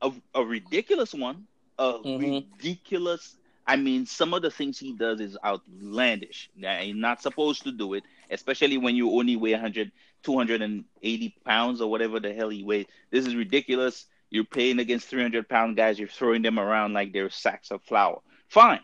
a, 0.00 0.12
a 0.34 0.44
ridiculous 0.44 1.14
one, 1.14 1.46
a 1.78 1.98
Mhm. 2.04 2.46
ridiculous. 2.50 3.36
I 3.66 3.76
mean, 3.76 4.06
some 4.06 4.34
of 4.34 4.42
the 4.42 4.50
things 4.50 4.78
he 4.78 4.92
does 4.92 5.20
is 5.20 5.36
outlandish. 5.44 6.50
Now, 6.56 6.80
You're 6.80 6.96
not 6.96 7.20
supposed 7.22 7.64
to 7.64 7.72
do 7.72 7.94
it, 7.94 8.04
especially 8.30 8.78
when 8.78 8.96
you 8.96 9.10
only 9.12 9.36
weigh 9.36 9.52
100, 9.52 9.92
280 10.22 11.34
pounds 11.44 11.80
or 11.80 11.90
whatever 11.90 12.20
the 12.20 12.32
hell 12.32 12.48
he 12.50 12.62
weighs. 12.62 12.86
This 13.10 13.26
is 13.26 13.34
ridiculous. 13.34 14.06
You're 14.30 14.44
playing 14.44 14.78
against 14.78 15.08
300 15.08 15.48
pound 15.48 15.76
guys. 15.76 15.98
You're 15.98 16.08
throwing 16.08 16.42
them 16.42 16.58
around 16.58 16.92
like 16.94 17.12
they're 17.12 17.30
sacks 17.30 17.70
of 17.70 17.82
flour. 17.82 18.20
Fine. 18.48 18.80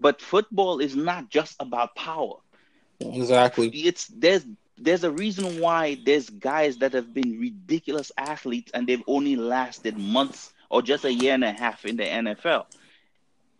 But 0.00 0.20
football 0.20 0.80
is 0.80 0.96
not 0.96 1.28
just 1.30 1.56
about 1.60 1.94
power 1.94 2.36
exactly. 3.00 3.72
it's 3.72 4.06
there's 4.08 4.44
there's 4.78 5.04
a 5.04 5.10
reason 5.12 5.58
why 5.58 5.96
there's 6.04 6.28
guys 6.30 6.78
that 6.78 6.94
have 6.94 7.12
been 7.14 7.38
ridiculous 7.38 8.12
athletes 8.18 8.70
and 8.74 8.86
they've 8.86 9.02
only 9.06 9.36
lasted 9.36 9.96
months 9.98 10.52
or 10.70 10.82
just 10.82 11.04
a 11.04 11.12
year 11.12 11.34
and 11.34 11.44
a 11.44 11.52
half 11.52 11.84
in 11.84 11.96
the 11.96 12.04
NFL. 12.06 12.66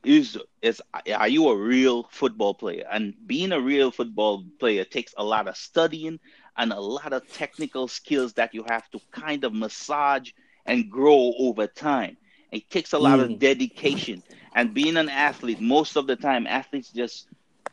Is 0.05 0.39
is 0.63 0.81
are 1.15 1.29
you 1.29 1.49
a 1.49 1.57
real 1.57 2.05
football 2.11 2.55
player? 2.55 2.85
And 2.91 3.15
being 3.27 3.53
a 3.53 3.61
real 3.61 3.91
football 3.91 4.45
player 4.59 4.85
takes 4.85 5.15
a 5.17 5.25
lot 5.25 5.49
of 5.49 5.57
studying 5.57 6.19
and 6.57 6.73
a 6.73 6.81
lot 6.81 7.13
of 7.13 7.23
technical 7.33 7.89
skills 7.89 8.35
that 8.35 8.55
you 8.55 8.65
have 8.65 8.89
to 8.91 9.01
kind 9.13 9.45
of 9.45 9.53
massage 9.55 10.31
and 10.67 10.91
grow 10.91 11.33
over 11.39 11.67
time. 11.67 12.17
It 12.51 12.71
takes 12.71 12.93
a 12.93 12.99
lot 12.99 13.21
of 13.21 13.39
Mm. 13.39 13.39
dedication. 13.39 14.23
And 14.55 14.75
being 14.75 14.97
an 14.97 15.09
athlete, 15.09 15.61
most 15.61 15.97
of 15.97 16.07
the 16.07 16.17
time, 16.17 16.47
athletes 16.47 16.91
just 16.93 17.29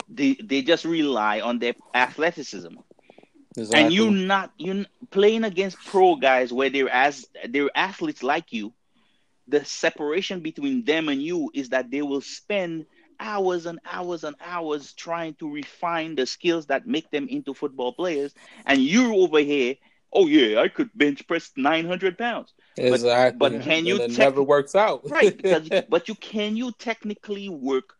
they 0.07 0.33
they 0.43 0.61
just 0.61 0.85
rely 0.85 1.41
on 1.41 1.59
their 1.59 1.75
athleticism 1.93 2.75
Exactly. 3.57 3.79
and 3.79 3.91
you're 3.93 4.11
not 4.11 4.51
you're 4.57 4.85
playing 5.11 5.43
against 5.43 5.83
pro 5.83 6.15
guys 6.15 6.51
where 6.53 6.69
they're 6.69 6.89
as 6.89 7.25
they're 7.49 7.69
athletes 7.75 8.23
like 8.23 8.51
you 8.51 8.73
the 9.47 9.63
separation 9.65 10.39
between 10.41 10.83
them 10.85 11.09
and 11.09 11.21
you 11.21 11.49
is 11.53 11.69
that 11.69 11.89
they 11.91 12.01
will 12.01 12.21
spend 12.21 12.85
hours 13.19 13.65
and 13.65 13.79
hours 13.85 14.23
and 14.23 14.35
hours 14.39 14.93
trying 14.93 15.33
to 15.35 15.51
refine 15.51 16.15
the 16.15 16.25
skills 16.25 16.67
that 16.67 16.87
make 16.87 17.09
them 17.11 17.27
into 17.29 17.53
football 17.53 17.93
players 17.93 18.33
and 18.65 18.81
you're 18.81 19.13
over 19.13 19.39
here 19.39 19.75
oh 20.13 20.27
yeah 20.27 20.59
i 20.59 20.67
could 20.67 20.89
bench 20.95 21.25
press 21.27 21.51
900 21.55 22.17
pounds 22.17 22.53
exactly. 22.77 23.37
but 23.37 23.59
can 23.61 23.85
you 23.85 23.99
it 23.99 24.11
tech- 24.11 24.31
never 24.31 24.41
works 24.41 24.75
out. 24.75 25.03
right 25.07 25.35
because 25.35 25.69
but 25.87 26.07
you 26.07 26.15
can 26.15 26.55
you 26.55 26.71
technically 26.71 27.49
work 27.49 27.95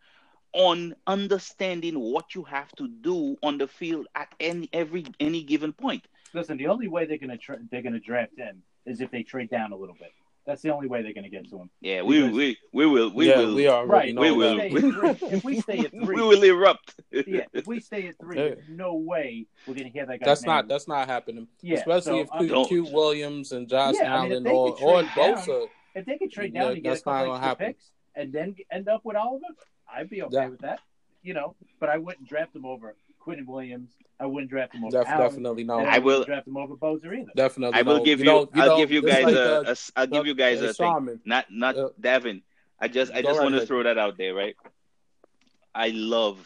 on 0.56 0.96
understanding 1.06 2.00
what 2.00 2.34
you 2.34 2.44
have 2.44 2.72
to 2.78 2.88
do 2.88 3.36
on 3.44 3.58
the 3.58 3.68
field 3.68 4.08
at 4.16 4.34
any 4.40 4.70
every 4.72 5.06
any 5.20 5.44
given 5.44 5.74
point 5.74 6.06
Listen, 6.34 6.58
the 6.58 6.68
only 6.68 6.88
way 6.90 7.06
they're 7.06 7.18
gonna 7.18 7.38
tra- 7.38 7.60
they're 7.72 7.82
gonna 7.82 8.00
draft 8.00 8.38
him 8.38 8.62
is 8.86 9.00
if 9.02 9.10
they 9.12 9.24
trade 9.24 9.50
down 9.50 9.72
a 9.72 9.76
little 9.76 9.96
bit. 9.98 10.12
That's 10.46 10.62
the 10.62 10.72
only 10.74 10.88
way 10.88 11.02
they're 11.02 11.14
gonna 11.14 11.30
get 11.30 11.50
to 11.50 11.58
him. 11.58 11.70
Yeah, 11.82 12.02
we 12.04 12.22
Because- 12.22 12.36
we 12.36 12.58
we 12.74 12.86
will 12.86 13.10
we 13.14 13.30
yeah, 13.30 13.40
will 13.40 13.56
we 13.56 13.68
are 13.68 13.86
Right, 13.86 14.14
know 14.14 14.22
we 14.22 14.30
if 14.30 14.36
will. 14.36 14.58
that. 14.58 14.70
stay 14.72 14.80
three- 15.20 15.30
if 15.38 15.44
we 15.44 15.62
stay 15.62 15.80
at 15.80 15.92
three, 16.04 16.16
we 16.16 16.22
will 16.22 16.44
erupt. 16.44 16.96
yeah, 17.12 17.46
if 17.54 17.68
we 17.68 17.80
stay 17.80 18.08
at 18.10 18.18
three, 18.20 18.38
Yeah. 18.38 18.50
there's 18.56 18.70
no 18.70 18.96
way 18.96 19.46
we're 19.66 19.76
gonna 19.76 19.90
hear 19.90 20.06
that 20.06 20.20
guy. 20.20 20.26
That's 20.26 20.44
not 20.44 20.68
that's 20.68 20.88
not 20.88 21.08
happening. 21.08 21.48
Yeah, 21.62 21.78
Especially 21.80 22.02
so 22.02 22.20
if 22.20 22.30
I'm- 22.34 22.48
Q, 22.48 22.66
Q 22.68 22.94
Williams 22.94 23.52
and 23.54 23.68
Josh 23.68 23.96
Yeah, 24.00 24.14
I 24.16 24.24
mean, 24.24 24.32
if 24.32 24.32
Allen 24.32 24.44
they 24.44 24.52
or 24.52 24.76
could 24.76 24.84
or 24.84 25.02
trade 25.04 25.16
down- 25.16 25.38
Bosa. 25.38 25.68
if 25.96 26.06
they 26.06 26.18
could 26.18 26.32
trade 26.32 26.54
Yeah, 26.54 26.62
down 26.64 26.72
and 26.74 26.84
get 26.84 26.90
a 26.90 26.92
that's 26.94 27.06
not 27.06 27.12
couple 27.14 27.26
gonna 27.28 27.36
extra 27.38 27.48
happen. 27.48 27.68
picks 27.68 27.92
and 28.16 28.34
then 28.34 28.56
end 28.72 28.88
up 28.90 29.02
with 29.06 29.16
Oliver, 29.16 29.46
I'd 29.96 30.10
be 30.10 30.22
okay 30.24 30.36
Yeah. 30.36 30.48
with 30.50 30.62
that. 30.62 30.80
You 31.24 31.34
know, 31.34 31.56
but 31.80 31.90
I 31.90 31.98
wouldn't 31.98 32.28
draft 32.28 32.56
him 32.56 32.66
over 32.66 32.96
Quentin 33.20 33.46
Williams. 33.48 33.92
I 34.20 34.26
wouldn't 34.28 34.52
draft 34.52 34.76
him 34.76 34.84
over 34.86 34.92
Def- 35.00 35.08
Allen. 35.08 35.28
definitely 35.30 35.62
and 35.64 35.68
no. 35.68 35.80
I, 35.80 35.96
I 35.96 36.00
will- 36.00 36.24
draft 36.24 36.48
him 36.48 36.58
over 36.58 36.76
Bosa 36.76 37.06
either. 37.06 37.32
Definitely. 37.36 37.80
I 37.80 37.82
will 37.82 37.98
no. 37.98 38.04
give 38.06 38.20
you. 38.20 38.26
know- 38.26 38.50
I'll 38.54 38.68
know, 38.68 38.78
give 38.78 38.92
you 38.92 39.02
guys 39.02 39.24
like, 39.26 39.36
a, 39.36 39.62
a 39.62 39.70
s- 39.72 39.92
I'll 39.96 40.08
give 40.08 40.28
you 40.28 40.36
guys 40.36 40.62
a 40.62 40.68
thing. 40.74 40.74
Sharman. 40.86 41.22
Not 41.26 41.46
not 41.50 41.76
Uh, 41.78 41.90
Devin. 42.00 42.44
I 42.80 42.88
just 42.88 43.12
I 43.12 43.22
just 43.22 43.40
right 43.40 43.44
want 43.52 43.56
to 43.56 43.66
throw 43.66 43.84
that 43.84 43.98
out 43.98 44.18
there, 44.18 44.34
right? 44.36 44.56
I 45.74 45.90
love 45.90 46.38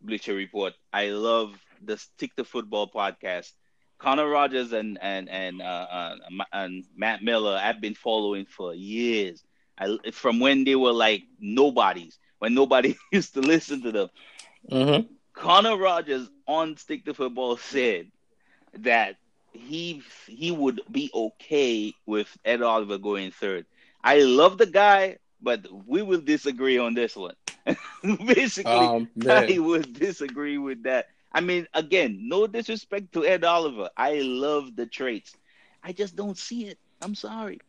Bleacher 0.00 0.34
Report. 0.34 0.74
I 0.92 1.08
love 1.08 1.54
the 1.82 1.96
Stick 1.96 2.34
to 2.36 2.44
Football 2.44 2.88
podcast. 2.90 3.52
Connor 3.98 4.28
Rogers 4.28 4.72
and 4.72 4.98
and 5.00 5.28
and 5.28 5.62
uh, 5.62 5.64
uh, 5.64 6.16
and 6.52 6.84
Matt 6.96 7.22
Miller, 7.22 7.58
I've 7.62 7.80
been 7.80 7.94
following 7.94 8.46
for 8.46 8.74
years. 8.74 9.44
I 9.78 9.96
from 10.12 10.40
when 10.40 10.64
they 10.64 10.74
were 10.74 10.92
like 10.92 11.22
nobodies, 11.38 12.18
when 12.42 12.54
nobody 12.54 12.96
used 13.12 13.34
to 13.34 13.40
listen 13.40 13.82
to 13.82 13.92
them. 13.92 14.08
Mhm. 14.70 15.08
Connor 15.34 15.76
Rogers 15.76 16.28
on 16.46 16.76
Stick 16.76 17.04
to 17.06 17.14
Football 17.14 17.56
said 17.56 18.10
that 18.78 19.16
he 19.52 20.02
he 20.26 20.50
would 20.50 20.80
be 20.90 21.10
okay 21.14 21.94
with 22.06 22.28
Ed 22.44 22.62
Oliver 22.62 22.98
going 22.98 23.30
third. 23.30 23.66
I 24.02 24.20
love 24.20 24.58
the 24.58 24.66
guy, 24.66 25.18
but 25.40 25.66
we 25.86 26.02
will 26.02 26.20
disagree 26.20 26.78
on 26.78 26.94
this 26.94 27.16
one. 27.16 27.34
Basically, 28.26 28.92
Um, 28.92 29.08
I 29.28 29.58
would 29.58 29.92
disagree 29.94 30.58
with 30.58 30.82
that. 30.84 31.06
I 31.32 31.40
mean, 31.40 31.66
again, 31.74 32.28
no 32.28 32.46
disrespect 32.46 33.12
to 33.12 33.24
Ed 33.24 33.44
Oliver. 33.44 33.90
I 33.96 34.20
love 34.20 34.74
the 34.76 34.86
traits. 34.86 35.36
I 35.82 35.92
just 35.92 36.16
don't 36.16 36.36
see 36.38 36.66
it. 36.66 36.78
I'm 37.00 37.14
sorry. 37.14 37.60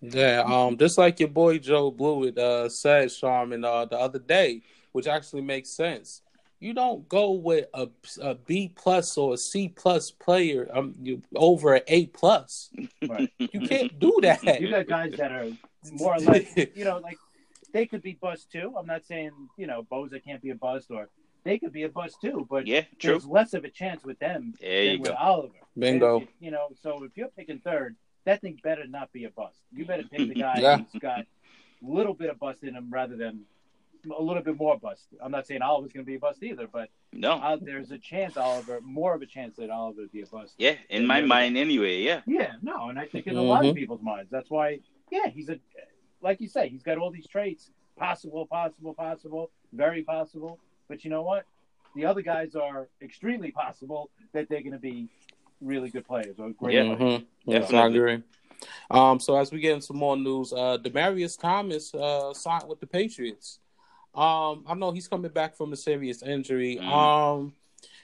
Yeah, 0.00 0.42
um, 0.46 0.76
just 0.78 0.96
like 0.96 1.20
your 1.20 1.28
boy 1.28 1.58
Joe 1.58 1.90
Blewett 1.90 2.38
uh, 2.38 2.68
said, 2.68 3.12
Sharman, 3.12 3.64
uh, 3.64 3.84
the 3.84 3.98
other 3.98 4.18
day, 4.18 4.62
which 4.92 5.06
actually 5.06 5.42
makes 5.42 5.70
sense. 5.70 6.22
You 6.58 6.74
don't 6.74 7.08
go 7.08 7.32
with 7.32 7.66
a, 7.72 7.88
a 8.20 8.34
B 8.34 8.70
plus 8.74 9.16
or 9.16 9.34
a 9.34 9.36
C 9.38 9.68
plus 9.68 10.10
player 10.10 10.68
um, 10.74 10.94
you, 11.00 11.22
over 11.34 11.74
an 11.74 11.82
A 11.88 12.06
plus. 12.06 12.70
Right. 13.06 13.30
You 13.38 13.60
can't 13.60 13.98
do 13.98 14.18
that. 14.22 14.60
You 14.60 14.70
got 14.70 14.86
guys 14.86 15.14
that 15.16 15.32
are 15.32 15.48
more 15.92 16.16
or 16.16 16.18
less, 16.18 16.54
you 16.56 16.84
know, 16.84 16.98
like 16.98 17.16
they 17.72 17.86
could 17.86 18.02
be 18.02 18.18
bust 18.20 18.50
too. 18.52 18.74
I'm 18.78 18.86
not 18.86 19.06
saying 19.06 19.30
you 19.56 19.66
know 19.66 19.86
Bosa 19.90 20.22
can't 20.22 20.42
be 20.42 20.50
a 20.50 20.54
bust 20.54 20.90
or 20.90 21.08
they 21.44 21.58
could 21.58 21.72
be 21.72 21.84
a 21.84 21.88
bust 21.88 22.16
too, 22.20 22.46
but 22.50 22.66
Yeah, 22.66 22.82
true. 22.98 23.12
there's 23.12 23.26
less 23.26 23.54
of 23.54 23.64
a 23.64 23.70
chance 23.70 24.04
with 24.04 24.18
them 24.18 24.52
There 24.60 24.82
you 24.82 24.90
than 24.92 25.00
with 25.00 25.10
go. 25.10 25.16
Oliver. 25.16 25.54
Bingo. 25.78 26.18
And, 26.18 26.28
you 26.40 26.50
know, 26.50 26.68
so 26.82 27.04
if 27.04 27.16
you're 27.16 27.28
picking 27.28 27.60
third, 27.60 27.96
that 28.24 28.40
thing 28.40 28.58
better 28.62 28.86
not 28.86 29.12
be 29.12 29.24
a 29.24 29.30
bust. 29.30 29.58
You 29.72 29.84
better 29.84 30.04
pick 30.04 30.28
the 30.28 30.34
guy 30.34 30.54
Yeah. 30.60 30.78
who's 30.78 31.00
got 31.00 31.20
a 31.20 31.24
little 31.82 32.14
bit 32.14 32.30
of 32.30 32.38
bust 32.38 32.62
in 32.62 32.74
him 32.74 32.88
rather 32.90 33.16
than 33.16 33.42
a 34.16 34.22
little 34.22 34.42
bit 34.42 34.56
more 34.56 34.78
bust. 34.78 35.08
I'm 35.22 35.30
not 35.30 35.46
saying 35.46 35.60
Oliver's 35.62 35.92
going 35.92 36.04
to 36.04 36.10
be 36.10 36.16
a 36.16 36.18
bust 36.18 36.42
either, 36.42 36.66
but 36.66 36.88
No. 37.12 37.32
uh, 37.32 37.56
there's 37.60 37.90
a 37.90 37.98
chance 37.98 38.36
Oliver, 38.36 38.80
more 38.82 39.14
of 39.14 39.20
a 39.22 39.26
chance 39.26 39.56
that 39.56 39.68
Oliver 39.70 40.02
would 40.02 40.12
be 40.12 40.22
a 40.22 40.26
bust. 40.26 40.54
Yeah, 40.58 40.76
in 40.88 41.06
my 41.06 41.20
mind 41.20 41.56
anyway. 41.58 42.00
Yeah. 42.02 42.22
Yeah, 42.26 42.52
no, 42.62 42.88
and 42.88 42.98
I 42.98 43.06
think 43.06 43.26
in 43.26 43.36
a 43.36 43.42
lot 43.42 43.64
of 43.64 43.74
Mhm. 43.74 43.78
people's 43.78 44.02
minds, 44.02 44.30
that's 44.30 44.50
why. 44.50 44.80
Yeah, 45.10 45.26
he's 45.28 45.48
a, 45.50 45.58
like 46.22 46.40
you 46.40 46.48
say, 46.48 46.68
he's 46.68 46.82
got 46.82 46.96
all 46.98 47.10
these 47.10 47.26
traits: 47.26 47.70
possible, 47.96 48.46
possible, 48.46 48.94
possible, 48.94 49.50
very 49.72 50.02
possible. 50.02 50.58
But 50.88 51.04
you 51.04 51.10
know 51.10 51.22
what? 51.22 51.44
The 51.94 52.06
other 52.06 52.22
guys 52.22 52.54
are 52.54 52.88
extremely 53.02 53.50
possible 53.50 54.10
that 54.32 54.48
they're 54.48 54.62
going 54.62 54.72
to 54.72 54.78
be 54.78 55.08
really 55.60 55.90
good 55.90 56.06
players 56.06 56.38
or 56.38 56.50
great 56.50 56.74
Yeah. 56.74 56.94
players. 56.94 57.20
Mhm. 57.22 57.26
Yes, 57.44 57.72
I 57.72 57.86
agree. 57.86 58.22
Um, 58.90 59.20
so 59.20 59.36
as 59.36 59.50
we 59.52 59.60
get 59.60 59.74
into 59.74 59.92
more 59.92 60.16
news, 60.16 60.52
uh, 60.52 60.78
Demaryius 60.78 61.38
Thomas 61.38 61.94
uh, 61.94 62.34
signed 62.34 62.68
with 62.68 62.80
the 62.80 62.86
Patriots. 62.86 63.58
Um, 64.14 64.64
I 64.66 64.74
know 64.74 64.90
he's 64.90 65.08
coming 65.08 65.30
back 65.30 65.56
from 65.56 65.72
a 65.72 65.76
serious 65.76 66.22
injury. 66.22 66.76
Mm. 66.80 66.88
Um, 66.92 67.54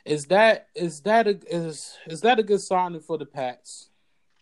is 0.05 0.27
that 0.27 0.69
is 0.75 1.01
that 1.03 1.27
a 1.27 1.39
is 1.53 1.97
is 2.07 2.21
that 2.21 2.39
a 2.39 2.43
good 2.43 2.61
signing 2.61 3.01
for 3.01 3.19
the 3.19 3.27
Pats? 3.27 3.91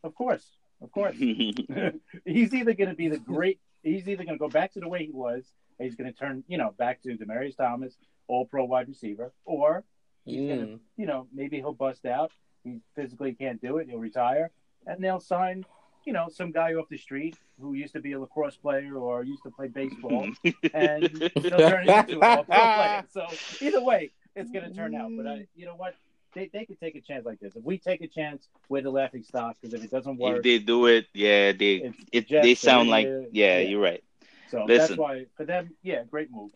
Of 0.03 0.15
course, 0.15 0.45
of 0.83 0.93
course. 0.93 1.17
he's 2.25 2.55
either 2.55 2.75
going 2.75 2.91
to 2.91 2.95
be 2.97 3.09
the 3.09 3.19
great. 3.19 3.59
He's 3.83 4.07
either 4.09 4.25
going 4.25 4.37
to 4.37 4.43
go 4.43 4.49
back 4.49 4.73
to 4.75 4.81
the 4.81 4.89
way 4.89 5.05
he 5.07 5.12
was. 5.12 5.45
And 5.79 5.87
he's 5.87 5.97
going 5.97 6.12
to 6.12 6.17
turn, 6.17 6.45
you 6.47 6.57
know, 6.59 6.73
back 6.79 7.03
to 7.03 7.17
Demaryius 7.17 7.57
Thomas, 7.57 7.97
All 8.29 8.47
Pro 8.47 8.65
wide 8.65 8.87
receiver, 8.89 9.33
or 9.45 9.83
he's 10.25 10.47
going 10.47 10.61
to, 10.61 10.67
Mm. 10.67 10.81
you 10.97 11.07
know, 11.07 11.27
maybe 11.33 11.57
he'll 11.57 11.73
bust 11.73 12.07
out. 12.07 12.31
He 12.65 12.81
physically 12.95 13.35
can't 13.35 13.61
do 13.61 13.79
it. 13.79 13.89
He'll 13.89 13.99
retire, 13.99 14.51
and 14.87 15.03
they'll 15.05 15.21
sign, 15.21 15.65
you 16.05 16.12
know, 16.12 16.29
some 16.29 16.51
guy 16.51 16.75
off 16.75 16.89
the 16.89 16.99
street 16.99 17.37
who 17.61 17.75
used 17.75 17.93
to 17.95 18.01
be 18.01 18.12
a 18.12 18.21
lacrosse 18.21 18.57
player 18.57 18.97
or 18.97 19.23
used 19.23 19.43
to 19.45 19.51
play 19.51 19.69
baseball, 19.69 20.27
and 20.75 21.23
they'll 21.49 21.61
turn 21.61 21.89
it 21.89 21.97
into 21.97 22.21
a 22.21 22.25
All 22.37 22.45
Pro 22.45 22.69
player. 22.69 23.03
So 23.11 23.27
either 23.61 23.83
way, 23.83 24.12
it's 24.35 24.51
going 24.51 24.69
to 24.69 24.75
turn 24.75 24.95
out. 24.95 25.11
But 25.17 25.27
I, 25.27 25.47
you 25.55 25.67
know 25.67 25.77
what? 25.77 25.95
They, 26.35 26.51
they 26.53 26.65
could 26.65 26.81
take 26.81 26.97
a 26.97 27.01
chance 27.01 27.25
like 27.25 27.39
this. 27.39 27.55
If 27.55 27.62
we 27.62 27.79
take 27.79 28.01
a 28.01 28.09
chance, 28.09 28.49
we're 28.69 28.83
the 28.83 28.91
laughing 28.91 29.23
stock 29.23 29.57
because 29.61 29.73
if 29.75 29.85
it 29.85 29.91
doesn't 29.91 30.19
work, 30.19 30.39
if 30.39 30.43
they 30.43 30.59
do 30.59 30.87
it, 30.87 31.07
yeah, 31.15 31.53
they 31.53 31.93
it's 32.12 32.31
it 32.33 32.43
they 32.43 32.55
sound 32.55 32.89
like 32.91 33.07
yeah, 33.31 33.59
Yeah. 33.59 33.69
you're 33.69 33.81
right. 33.81 34.03
So 34.49 34.65
Listen. 34.67 34.77
that's 34.77 34.99
why 34.99 35.27
for 35.37 35.45
them, 35.45 35.75
yeah, 35.83 36.03
great 36.05 36.31
move. 36.31 36.51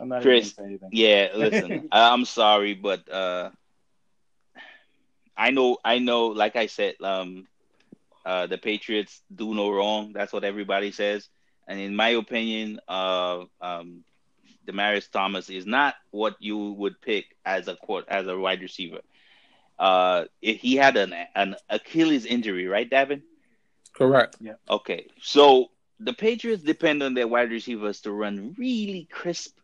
I'm 0.00 0.08
not 0.08 0.22
Chris, 0.22 0.46
even 0.46 0.56
say 0.56 0.64
anything. 0.64 0.88
Yeah, 0.92 1.28
listen, 1.36 1.88
I'm 1.92 2.24
sorry, 2.24 2.74
but 2.74 3.08
uh 3.10 3.50
I 5.40 5.50
know 5.52 5.78
I 5.84 5.98
know 5.98 6.28
like 6.28 6.56
I 6.56 6.66
said, 6.66 6.96
um 7.02 7.48
uh 8.26 8.46
the 8.46 8.58
Patriots 8.58 9.22
do 9.34 9.54
no 9.54 9.70
wrong. 9.70 10.12
That's 10.14 10.32
what 10.32 10.44
everybody 10.44 10.92
says. 10.92 11.28
And 11.68 11.80
in 11.80 11.96
my 11.96 12.10
opinion, 12.10 12.80
uh 12.88 13.44
um 13.60 14.04
Demaryius 14.66 15.10
Thomas 15.10 15.50
is 15.50 15.66
not 15.66 15.94
what 16.10 16.36
you 16.40 16.58
would 16.74 17.00
pick 17.02 17.26
as 17.46 17.68
a 17.68 17.76
court 17.76 18.06
as 18.08 18.26
a 18.28 18.38
wide 18.38 18.62
receiver. 18.62 19.00
Uh 19.78 20.26
if 20.42 20.60
he 20.60 20.76
had 20.76 20.96
an 20.96 21.14
an 21.34 21.56
Achilles 21.70 22.26
injury, 22.26 22.66
right, 22.66 22.90
Davin? 22.90 23.22
Correct. 23.94 24.36
Yeah. 24.40 24.56
Okay, 24.70 25.08
so 25.20 25.70
the 26.00 26.14
Patriots 26.14 26.62
depend 26.64 27.02
on 27.02 27.14
their 27.14 27.28
wide 27.28 27.50
receivers 27.52 28.02
to 28.02 28.12
run 28.12 28.54
really 28.58 29.08
crisp 29.10 29.59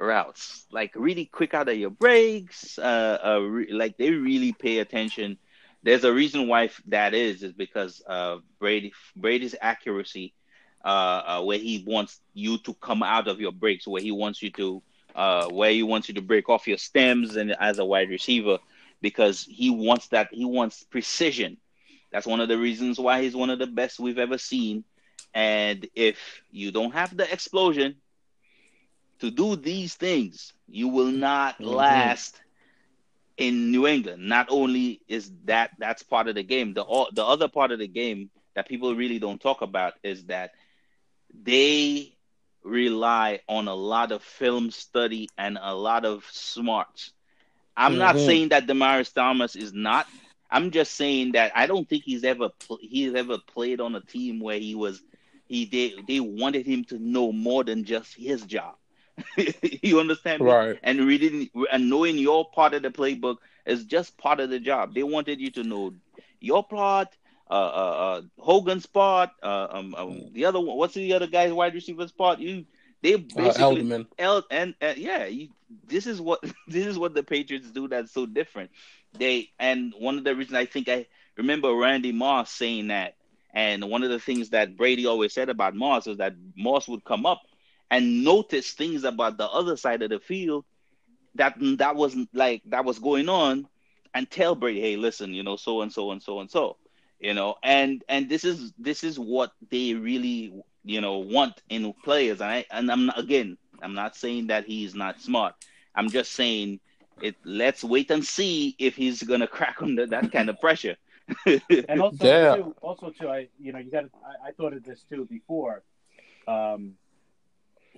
routes, 0.00 0.66
like 0.72 0.92
really 0.94 1.26
quick 1.26 1.54
out 1.54 1.68
of 1.68 1.76
your 1.76 1.90
breaks. 1.90 2.78
Uh, 2.78 3.18
uh 3.24 3.38
re- 3.40 3.72
like 3.72 3.96
they 3.96 4.10
really 4.10 4.52
pay 4.52 4.78
attention. 4.78 5.36
There's 5.82 6.04
a 6.04 6.12
reason 6.12 6.48
why 6.48 6.70
that 6.88 7.14
is, 7.14 7.42
is 7.42 7.52
because 7.52 8.02
uh 8.06 8.38
Brady 8.58 8.92
Brady's 9.16 9.54
accuracy, 9.60 10.34
uh, 10.84 10.88
uh, 11.26 11.42
where 11.42 11.58
he 11.58 11.84
wants 11.86 12.20
you 12.34 12.58
to 12.58 12.74
come 12.74 13.02
out 13.02 13.28
of 13.28 13.40
your 13.40 13.52
breaks, 13.52 13.86
where 13.86 14.02
he 14.02 14.12
wants 14.12 14.42
you 14.42 14.50
to, 14.52 14.82
uh, 15.14 15.48
where 15.48 15.70
he 15.70 15.82
wants 15.82 16.08
you 16.08 16.14
to 16.14 16.22
break 16.22 16.48
off 16.48 16.66
your 16.66 16.78
stems, 16.78 17.36
and 17.36 17.54
as 17.60 17.78
a 17.78 17.84
wide 17.84 18.10
receiver, 18.10 18.58
because 19.00 19.44
he 19.44 19.70
wants 19.70 20.08
that, 20.08 20.28
he 20.32 20.44
wants 20.44 20.82
precision. 20.84 21.56
That's 22.12 22.26
one 22.26 22.40
of 22.40 22.48
the 22.48 22.58
reasons 22.58 22.98
why 22.98 23.22
he's 23.22 23.36
one 23.36 23.50
of 23.50 23.58
the 23.58 23.66
best 23.66 24.00
we've 24.00 24.18
ever 24.18 24.38
seen. 24.38 24.84
And 25.32 25.86
if 25.94 26.42
you 26.50 26.72
don't 26.72 26.92
have 26.92 27.16
the 27.16 27.30
explosion 27.32 27.96
to 29.20 29.30
do 29.30 29.56
these 29.56 29.94
things, 29.94 30.52
you 30.68 30.88
will 30.88 31.10
not 31.12 31.60
Mhm. 31.60 31.62
last 31.62 32.40
in 33.36 33.70
New 33.70 33.86
England. 33.86 34.28
Not 34.28 34.48
only 34.50 35.00
is 35.08 35.32
that 35.44 35.70
that's 35.78 36.02
part 36.02 36.28
of 36.28 36.34
the 36.34 36.42
game, 36.42 36.74
the 36.74 36.84
the 37.12 37.24
other 37.24 37.48
part 37.48 37.72
of 37.72 37.78
the 37.78 37.88
game 37.88 38.30
that 38.54 38.68
people 38.68 38.94
really 38.94 39.18
don't 39.18 39.40
talk 39.40 39.62
about 39.62 39.94
is 40.02 40.26
that 40.26 40.52
they 41.44 42.16
rely 42.62 43.40
on 43.48 43.68
a 43.68 43.74
lot 43.74 44.12
of 44.12 44.22
film 44.22 44.70
study 44.70 45.32
and 45.38 45.58
a 45.60 45.74
lot 45.74 46.04
of 46.04 46.24
smarts. 46.30 47.12
I'm 47.76 47.98
not 47.98 48.18
Mhm. 48.18 48.20
saying 48.20 48.50
that 48.50 48.66
Demaryius 48.66 49.12
Thomas 49.12 49.56
is 49.56 49.72
not. 49.72 50.06
I'm 50.50 50.70
just 50.70 50.94
saying 50.94 51.32
that 51.32 51.52
I 51.56 51.66
don't 51.66 51.88
think 51.88 52.04
he's 52.04 52.24
ever 52.24 52.50
pl- 52.50 52.78
he's 52.82 53.14
ever 53.14 53.38
played 53.38 53.80
on 53.80 53.94
a 53.96 54.00
team 54.00 54.40
where 54.40 54.58
he 54.58 54.74
was 54.74 55.02
he 55.46 55.66
they 55.66 56.02
they 56.06 56.20
wanted 56.20 56.66
him 56.66 56.84
to 56.86 56.98
know 56.98 57.32
more 57.32 57.64
than 57.64 57.84
just 57.84 58.14
his 58.16 58.44
job. 58.46 58.76
you 59.82 60.00
understand 60.00 60.44
me? 60.44 60.52
Right. 60.52 60.78
And 60.82 61.00
reading 61.00 61.50
and 61.70 61.88
knowing 61.88 62.18
your 62.18 62.48
part 62.50 62.74
of 62.74 62.82
the 62.82 62.90
playbook 62.90 63.38
is 63.66 63.84
just 63.84 64.16
part 64.18 64.40
of 64.40 64.50
the 64.50 64.60
job. 64.60 64.94
They 64.94 65.02
wanted 65.02 65.40
you 65.40 65.50
to 65.52 65.62
know 65.64 65.94
your 66.40 66.64
part, 66.64 67.08
uh, 67.50 67.52
uh, 67.52 68.18
uh 68.18 68.22
Hogan's 68.38 68.86
part, 68.86 69.30
uh, 69.42 69.68
um, 69.70 69.94
um, 69.94 70.32
the 70.32 70.44
other 70.46 70.60
one. 70.60 70.76
What's 70.76 70.94
the 70.94 71.12
other 71.14 71.26
guy's 71.26 71.52
wide 71.52 71.74
receiver's 71.74 72.12
part? 72.12 72.38
You 72.40 72.66
they 73.02 73.14
Uh, 73.14 73.18
basically 73.36 73.84
Edelman. 73.84 74.06
El, 74.18 74.44
and 74.50 74.74
uh, 74.80 74.94
yeah, 74.96 75.26
you, 75.26 75.48
this 75.86 76.06
is 76.06 76.20
what 76.20 76.40
this 76.68 76.86
is 76.86 76.98
what 76.98 77.14
the 77.14 77.22
Patriots 77.22 77.70
do 77.70 77.88
that's 77.88 78.12
so 78.12 78.26
different. 78.26 78.70
They 79.12 79.50
and 79.58 79.92
one 79.98 80.18
of 80.18 80.24
the 80.24 80.34
reasons 80.34 80.56
I 80.56 80.66
think 80.66 80.88
I 80.88 81.06
remember 81.36 81.72
Randy 81.74 82.12
Moss 82.12 82.50
saying 82.52 82.88
that, 82.88 83.16
and 83.52 83.88
one 83.90 84.02
of 84.02 84.10
the 84.10 84.20
things 84.20 84.50
that 84.50 84.76
Brady 84.76 85.06
always 85.06 85.32
said 85.32 85.48
about 85.48 85.74
Moss 85.74 86.06
was 86.06 86.18
that 86.18 86.34
Moss 86.56 86.88
would 86.88 87.04
come 87.04 87.26
up 87.26 87.40
and 87.90 88.24
notice 88.24 88.72
things 88.72 89.04
about 89.04 89.38
the 89.38 89.48
other 89.48 89.76
side 89.76 90.02
of 90.02 90.10
the 90.10 90.20
field 90.20 90.64
that 91.34 91.54
that 91.78 91.96
wasn't 91.96 92.28
like 92.34 92.62
that 92.66 92.84
was 92.84 92.98
going 92.98 93.28
on, 93.28 93.68
and 94.14 94.30
tell 94.30 94.54
Brady, 94.54 94.80
hey, 94.80 94.96
listen, 94.96 95.34
you 95.34 95.42
know, 95.42 95.56
so 95.56 95.82
and 95.82 95.92
so 95.92 96.10
and 96.10 96.22
so 96.22 96.40
and 96.40 96.50
so, 96.50 96.76
you 97.18 97.34
know, 97.34 97.56
and 97.62 98.02
and 98.08 98.28
this 98.28 98.44
is 98.44 98.72
this 98.78 99.04
is 99.04 99.18
what 99.18 99.52
they 99.70 99.94
really 99.94 100.52
you 100.84 101.00
know 101.00 101.18
want 101.18 101.62
in 101.68 101.92
players, 102.04 102.40
and 102.40 102.50
I 102.50 102.64
and 102.70 102.90
I'm 102.90 103.06
not, 103.06 103.18
again, 103.18 103.56
I'm 103.82 103.94
not 103.94 104.16
saying 104.16 104.48
that 104.48 104.64
he's 104.64 104.94
not 104.94 105.20
smart. 105.20 105.54
I'm 105.94 106.10
just 106.10 106.32
saying 106.32 106.80
it. 107.20 107.36
Let's 107.44 107.84
wait 107.84 108.10
and 108.10 108.24
see 108.24 108.74
if 108.78 108.96
he's 108.96 109.22
gonna 109.22 109.46
crack 109.48 109.76
under 109.82 110.06
that 110.08 110.30
kind 110.30 110.48
of 110.48 110.60
pressure. 110.60 110.96
And 111.88 112.00
also, 112.00 112.32
Yeah. 112.32 112.50
too, 112.50 112.74
also 112.80 113.10
too, 113.10 113.28
I 113.28 113.48
you 113.58 113.72
know 113.72 113.78
you 113.78 113.90
got 113.90 114.04
I, 114.24 114.48
I 114.48 114.52
thought 114.52 114.72
of 114.74 114.84
this 114.84 115.04
too 115.04 115.26
before. 115.26 115.82
Um, 116.46 116.94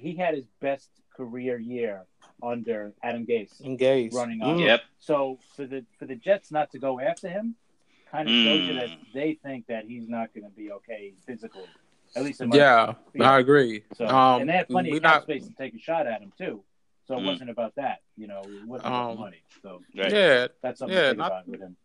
he 0.03 0.15
had 0.17 0.35
his 0.35 0.45
best 0.61 0.91
career 1.17 1.59
year 1.59 2.05
under 2.43 2.93
Adam 3.03 3.25
Gase 3.27 3.61
Engaged. 3.65 4.15
running 4.15 4.43
on. 4.43 4.57
Mm. 4.59 4.65
yep. 4.67 4.81
So 4.99 5.39
for 5.57 5.65
the 5.67 5.85
for 5.99 6.07
the 6.07 6.17
Jets 6.17 6.51
not 6.51 6.71
to 6.73 6.79
go 6.79 7.01
after 7.01 7.29
him, 7.29 7.55
kind 8.11 8.29
of 8.29 8.33
shows 8.35 8.63
you 8.69 8.73
Mm. 8.75 8.81
that 8.81 8.91
they 9.15 9.35
think 9.35 9.67
that 9.69 9.85
he's 9.87 10.09
not 10.09 10.35
going 10.35 10.45
to 10.45 10.57
be 10.57 10.73
okay 10.73 11.15
physically. 11.27 11.65
At 12.15 12.25
least 12.25 12.41
in 12.43 12.51
Yeah, 12.53 12.95
Yeah. 13.15 13.31
I 13.31 13.39
agree. 13.39 13.85
So 13.95 14.07
um, 14.07 14.41
and 14.43 14.49
they 14.51 14.55
had 14.55 14.69
plenty 14.69 14.91
of 14.97 15.03
cap 15.03 15.15
not, 15.15 15.23
space 15.23 15.47
to 15.47 15.55
take 15.55 15.75
a 15.75 15.79
shot 15.79 16.07
at 16.07 16.21
him 16.21 16.33
too. 16.37 16.63
So 17.07 17.17
it 17.17 17.21
Mm. 17.21 17.27
wasn't 17.27 17.51
about 17.51 17.75
that. 17.77 18.01
You 18.17 18.27
know, 18.27 18.41
it 18.43 18.65
wasn't 18.67 18.89
about 18.89 19.11
Um, 19.13 19.19
money. 19.19 19.43
So 19.63 19.83
Right. 19.97 20.13
yeah, 20.13 20.47
that's 20.63 20.79
something 20.81 20.95
yeah, 20.97 21.03
to 21.03 21.09
think 21.09 21.19
not- 21.19 21.27
about 21.33 21.49
with 21.49 21.61
him. 21.61 21.77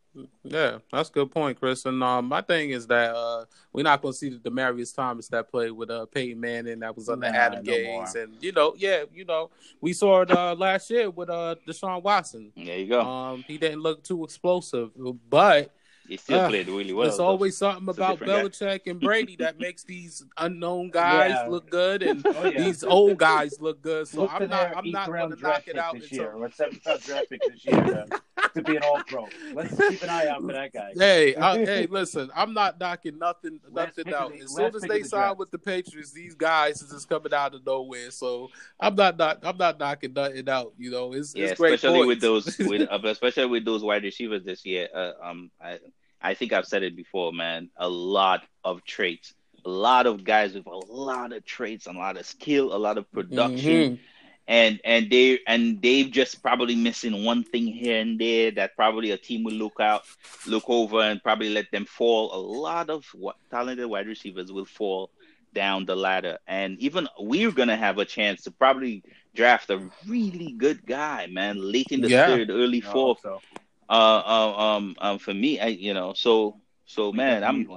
Yeah, 0.44 0.80
that's 0.92 1.10
a 1.10 1.12
good 1.12 1.32
point, 1.32 1.60
Chris. 1.60 1.86
And 1.86 2.02
um, 2.04 2.26
my 2.26 2.42
thing 2.42 2.70
is 2.72 2.88
that 2.88 3.14
uh, 3.16 3.46
we're 3.74 3.84
not 3.84 4.02
going 4.02 4.14
to 4.14 4.18
see 4.18 4.30
the 4.30 4.38
Demaryius 4.50 4.96
Thomas 4.96 5.28
that 5.30 5.50
played 5.52 5.72
with 5.72 5.90
uh, 5.90 6.06
Peyton 6.08 6.40
Manning 6.40 6.80
that 6.80 6.96
was 6.96 7.10
under 7.10 7.30
Nah, 7.30 7.38
Adam 7.38 7.64
no 7.64 7.84
more. 7.84 8.06
and 8.16 8.36
you 8.42 8.52
know, 8.52 8.74
yeah, 8.78 9.04
you 9.14 9.26
know, 9.26 9.50
we 9.82 9.94
saw 9.94 10.22
it 10.22 10.32
uh, 10.32 10.56
last 10.56 10.90
year 10.90 11.10
with 11.10 11.30
uh, 11.30 11.56
Deshaun 11.68 12.02
Watson. 12.02 12.52
There 12.56 12.78
you 12.78 12.88
go. 12.88 13.02
Um, 13.02 13.44
he 13.48 13.58
didn't 13.58 13.82
look 13.82 14.04
too 14.04 14.24
explosive, 14.24 14.92
but 15.30 15.74
he 16.08 16.18
still 16.18 16.40
uh, 16.40 16.50
played 16.50 16.68
really 16.68 16.94
well. 16.94 17.08
there's 17.08 17.20
always 17.20 17.58
something 17.58 17.88
It's 17.90 17.98
about 17.98 18.20
different 18.20 18.54
Belichick 18.54 18.82
and 18.88 19.00
Brady 19.00 19.36
that 19.38 19.60
makes 19.60 19.84
these 19.84 20.24
unknown 20.38 20.90
guys 20.92 21.32
Yeah. 21.32 21.48
look 21.50 21.70
good, 21.70 22.02
and 22.04 22.26
Oh 22.26 22.46
yeah. 22.50 22.64
these 22.64 22.84
old 22.84 23.18
guys 23.18 23.60
look 23.60 23.82
good. 23.82 24.08
So 24.08 24.22
Look 24.22 24.32
for 24.32 24.44
I'm 24.44 24.50
not, 24.50 24.78
I'm 24.78 24.92
not 24.92 25.08
going 25.08 25.20
round 25.20 25.38
to 25.38 25.42
knock 25.42 25.66
draft 25.66 25.68
it 25.68 25.74
pick 25.76 25.82
out 25.84 25.94
this 25.96 26.04
until 26.04 26.18
year, 26.18 26.32
or 26.34 26.52
seventh 26.52 26.86
round 26.86 27.02
draft 27.04 27.30
pick 27.30 27.42
this 27.48 27.66
year 27.66 27.82
to, 27.84 28.08
to 28.56 28.62
be 28.64 28.76
an 28.78 28.84
All 28.84 29.02
Pro. 29.06 29.28
Let's 29.54 29.76
keep 29.76 30.02
an 30.04 30.10
eye 30.10 30.28
out 30.28 30.42
for 30.42 30.54
that 30.54 30.72
guy. 30.74 30.92
Hey, 30.98 31.36
I, 31.36 31.58
hey, 31.66 31.88
listen, 31.90 32.30
I'm 32.36 32.54
not 32.54 32.80
knocking 32.80 33.18
nothing, 33.18 33.60
Last 33.72 33.98
nothing 33.98 34.14
out. 34.14 34.32
the- 34.34 34.44
As 34.44 34.56
soon 34.56 34.76
as 34.76 34.82
they 34.84 35.02
the 35.02 35.08
sign 35.08 35.20
draft. 35.22 35.40
with 35.40 35.52
the 35.52 35.60
Patriots, 35.60 36.12
these 36.12 36.36
guys 36.36 36.82
is 36.82 36.92
just 36.92 37.10
coming 37.10 37.34
out 37.34 37.54
of 37.56 37.66
nowhere. 37.66 38.12
So 38.12 38.50
I'm 38.80 38.96
not, 38.96 39.18
not 39.18 39.40
I'm 39.44 39.58
not 39.58 39.80
knocking 39.80 40.14
nothing 40.14 40.48
out. 40.50 40.74
You 40.78 40.92
know, 40.92 41.14
it's 41.14 41.36
yeah, 41.36 41.48
it's 41.48 41.60
great 41.60 41.74
especially 41.76 42.06
with 42.06 42.22
those, 42.22 42.58
with 42.60 42.88
uh, 42.92 43.00
especially 43.04 43.46
with 43.48 43.66
those 43.66 43.84
wide 43.84 44.04
receivers 44.04 44.44
this 44.44 44.66
year. 44.66 44.88
Uh, 44.94 45.12
um, 45.22 45.52
I, 45.62 45.80
I 46.22 46.34
think 46.34 46.54
I've 46.54 46.66
said 46.66 46.84
it 46.84 46.96
before, 46.96 47.32
man. 47.32 47.70
A 47.78 47.88
lot 47.88 48.44
of 48.64 48.84
traits, 48.84 49.34
a 49.66 49.70
lot 49.70 50.06
of 50.08 50.24
guys 50.24 50.54
with 50.54 50.66
a 50.66 50.76
lot 50.92 51.34
of 51.34 51.46
traits, 51.46 51.88
a 51.88 51.92
lot 51.92 52.18
of 52.18 52.26
skill, 52.26 52.76
a 52.76 52.78
lot 52.78 52.98
of 52.98 53.12
production. 53.12 53.94
Mm-hmm 53.94 54.04
and 54.48 54.80
and 54.86 55.10
they 55.10 55.40
and 55.46 55.82
they've 55.82 56.10
just 56.10 56.42
probably 56.42 56.76
missing 56.76 57.26
one 57.26 57.44
thing 57.44 57.68
here 57.68 58.00
and 58.00 58.20
there 58.20 58.52
that 58.52 58.76
probably 58.76 59.12
a 59.12 59.18
team 59.18 59.44
will 59.44 59.54
look 59.54 59.80
out, 59.80 60.04
look 60.46 60.64
over, 60.68 61.02
and 61.02 61.22
probably 61.22 61.50
let 61.50 61.70
them 61.72 61.86
fall. 61.86 62.34
A 62.34 62.40
lot 62.40 62.90
of 62.90 63.06
what, 63.14 63.36
talented 63.52 63.86
wide 63.86 64.08
receivers 64.08 64.52
will 64.52 64.66
fall 64.66 65.12
down 65.54 65.86
the 65.86 65.96
ladder, 65.96 66.38
and 66.48 66.80
even 66.80 67.08
we're 67.20 67.52
gonna 67.52 67.76
have 67.76 67.98
a 67.98 68.06
chance 68.06 68.44
to 68.44 68.52
probably 68.52 69.04
draft 69.36 69.70
a 69.70 69.82
really 70.08 70.54
good 70.54 70.86
guy, 70.86 71.28
man, 71.28 71.58
late 71.60 71.88
in 71.92 72.02
the 72.02 72.10
yeah. 72.10 72.28
third, 72.28 72.50
early 72.50 72.82
fourth. 72.82 73.20
So. 73.22 73.42
Uh, 73.90 74.22
uh, 74.26 74.58
um, 74.58 74.96
um, 75.00 75.20
for 75.20 75.34
me, 75.34 75.60
I, 75.60 75.68
you 75.68 75.94
know, 75.94 76.14
so 76.14 76.60
so 76.86 77.12
man, 77.12 77.44
I'm 77.44 77.68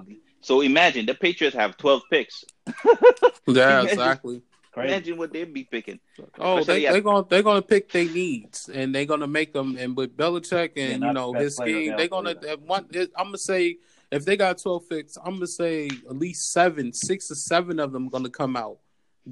so 0.40 0.60
imagine 0.60 1.06
the 1.06 1.14
Patriots 1.14 1.56
have 1.56 1.76
twelve 1.76 2.02
picks. 2.10 2.44
yeah, 3.46 3.82
exactly. 3.82 4.42
Crazy. 4.72 4.88
Imagine 4.88 5.18
what 5.18 5.32
they'd 5.32 5.52
be 5.52 5.64
picking. 5.64 5.98
Oh, 6.38 6.62
they, 6.62 6.86
are 6.86 7.00
gonna 7.00 7.26
they're 7.28 7.42
gonna 7.42 7.62
pick 7.62 7.90
their 7.90 8.04
needs, 8.04 8.68
and 8.68 8.94
they're 8.94 9.04
gonna 9.04 9.26
make 9.26 9.52
them. 9.52 9.76
And 9.76 9.96
with 9.96 10.16
Belichick 10.16 10.72
and 10.76 11.02
you 11.02 11.12
know 11.12 11.32
his 11.32 11.56
scheme, 11.56 11.96
they're 11.96 12.08
gonna 12.08 12.34
one. 12.64 12.86
I'm 12.94 13.26
gonna 13.26 13.38
say 13.38 13.78
if 14.10 14.24
they 14.24 14.36
got 14.36 14.58
12 14.58 14.88
picks, 14.88 15.16
I'm 15.16 15.34
gonna 15.34 15.46
say 15.46 15.86
at 15.86 16.16
least 16.16 16.52
seven, 16.52 16.92
six 16.92 17.30
or 17.30 17.36
seven 17.36 17.78
of 17.78 17.92
them 17.92 18.08
gonna 18.08 18.30
come 18.30 18.56
out 18.56 18.78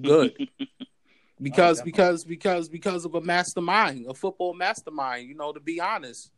good. 0.01 0.49
because 1.41 1.81
oh, 1.81 1.85
because 1.85 2.25
because 2.25 2.69
because 2.69 3.05
of 3.05 3.15
a 3.15 3.21
mastermind, 3.21 4.07
a 4.09 4.15
football 4.15 4.55
mastermind. 4.55 5.29
You 5.29 5.35
know, 5.35 5.53
to 5.53 5.61
be 5.61 5.81
honest, 5.81 6.31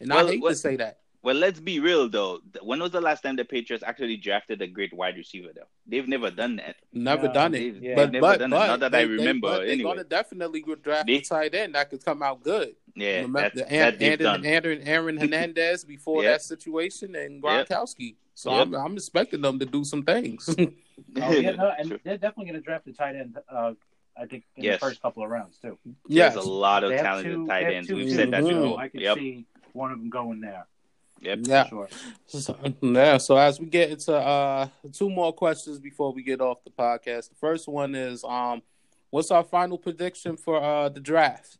and 0.00 0.10
well, 0.10 0.26
I 0.26 0.30
hate 0.30 0.42
well, 0.42 0.52
to 0.52 0.56
say 0.56 0.76
that. 0.76 0.98
Well, 1.22 1.34
let's 1.34 1.58
be 1.58 1.80
real 1.80 2.08
though. 2.08 2.38
When 2.62 2.80
was 2.80 2.92
the 2.92 3.00
last 3.00 3.22
time 3.22 3.34
the 3.34 3.44
Patriots 3.44 3.82
actually 3.84 4.16
drafted 4.16 4.62
a 4.62 4.66
great 4.68 4.92
wide 4.92 5.16
receiver? 5.16 5.48
Though 5.52 5.66
they've 5.84 6.06
never 6.06 6.30
done 6.30 6.54
that. 6.56 6.76
Never 6.92 7.26
done 7.26 7.52
it. 7.54 7.58
They've, 7.58 7.82
yeah. 7.82 7.94
they've 7.96 8.12
never 8.12 8.20
but, 8.20 8.38
done 8.38 8.50
but, 8.50 8.64
it. 8.64 8.66
Not 8.68 8.80
that 8.80 8.92
they, 8.92 9.00
I 9.00 9.02
remember. 9.02 9.58
They, 9.58 9.72
anyway, 9.72 9.76
they're 9.76 9.94
gonna 9.96 10.04
definitely 10.04 10.64
draft 10.84 11.08
they, 11.08 11.16
a 11.16 11.20
tight 11.22 11.54
end 11.56 11.74
that 11.74 11.90
could 11.90 12.04
come 12.04 12.22
out 12.22 12.44
good. 12.44 12.76
Yeah, 12.94 13.22
Remember, 13.22 13.40
that's, 13.40 13.70
Aaron, 13.70 13.98
that 13.98 14.22
Aaron, 14.22 14.46
Aaron, 14.46 14.82
Aaron 14.82 15.16
Hernandez 15.20 15.84
before 15.84 16.22
yep. 16.22 16.34
that 16.34 16.42
situation 16.42 17.16
and 17.16 17.42
Gronkowski. 17.42 17.98
Yep. 17.98 18.14
So 18.34 18.52
yep. 18.52 18.68
I'm, 18.68 18.74
I'm 18.74 18.92
expecting 18.94 19.40
them 19.40 19.58
to 19.58 19.66
do 19.66 19.84
some 19.84 20.04
things. 20.04 20.48
oh, 20.58 21.32
yeah, 21.32 21.50
no, 21.50 21.72
and 21.76 21.98
they're 22.04 22.18
definitely 22.18 22.44
going 22.44 22.54
to 22.54 22.60
draft 22.60 22.86
a 22.86 22.92
tight 22.92 23.16
end. 23.16 23.36
Uh, 23.50 23.72
I 24.16 24.26
think 24.26 24.44
in 24.56 24.64
yes. 24.64 24.80
the 24.80 24.86
first 24.86 25.02
couple 25.02 25.22
of 25.24 25.30
rounds 25.30 25.58
too. 25.58 25.76
Yes. 26.06 26.34
There's 26.34 26.46
a 26.46 26.48
lot 26.48 26.84
of 26.84 26.92
talented 26.92 27.34
two, 27.34 27.46
tight 27.46 27.64
ends. 27.64 27.90
We've 27.90 28.14
said 28.14 28.30
that 28.30 28.44
before. 28.44 28.78
I 28.78 28.88
can 28.88 29.00
yep. 29.00 29.18
see 29.18 29.46
one 29.76 29.92
of 29.92 29.98
them 29.98 30.10
going 30.10 30.40
there. 30.40 30.66
Yep. 31.20 31.38
Yeah. 31.42 31.68
Sure. 31.68 31.88
So, 32.26 32.56
yeah. 32.80 33.16
So 33.18 33.36
as 33.36 33.58
we 33.58 33.66
get 33.66 33.90
into 33.90 34.14
uh 34.14 34.68
two 34.92 35.10
more 35.10 35.32
questions 35.32 35.78
before 35.78 36.12
we 36.12 36.22
get 36.22 36.40
off 36.40 36.64
the 36.64 36.70
podcast. 36.70 37.30
The 37.30 37.36
first 37.36 37.68
one 37.68 37.94
is 37.94 38.22
um 38.24 38.62
what's 39.10 39.30
our 39.30 39.44
final 39.44 39.78
prediction 39.78 40.36
for 40.36 40.62
uh 40.62 40.88
the 40.88 41.00
draft? 41.00 41.58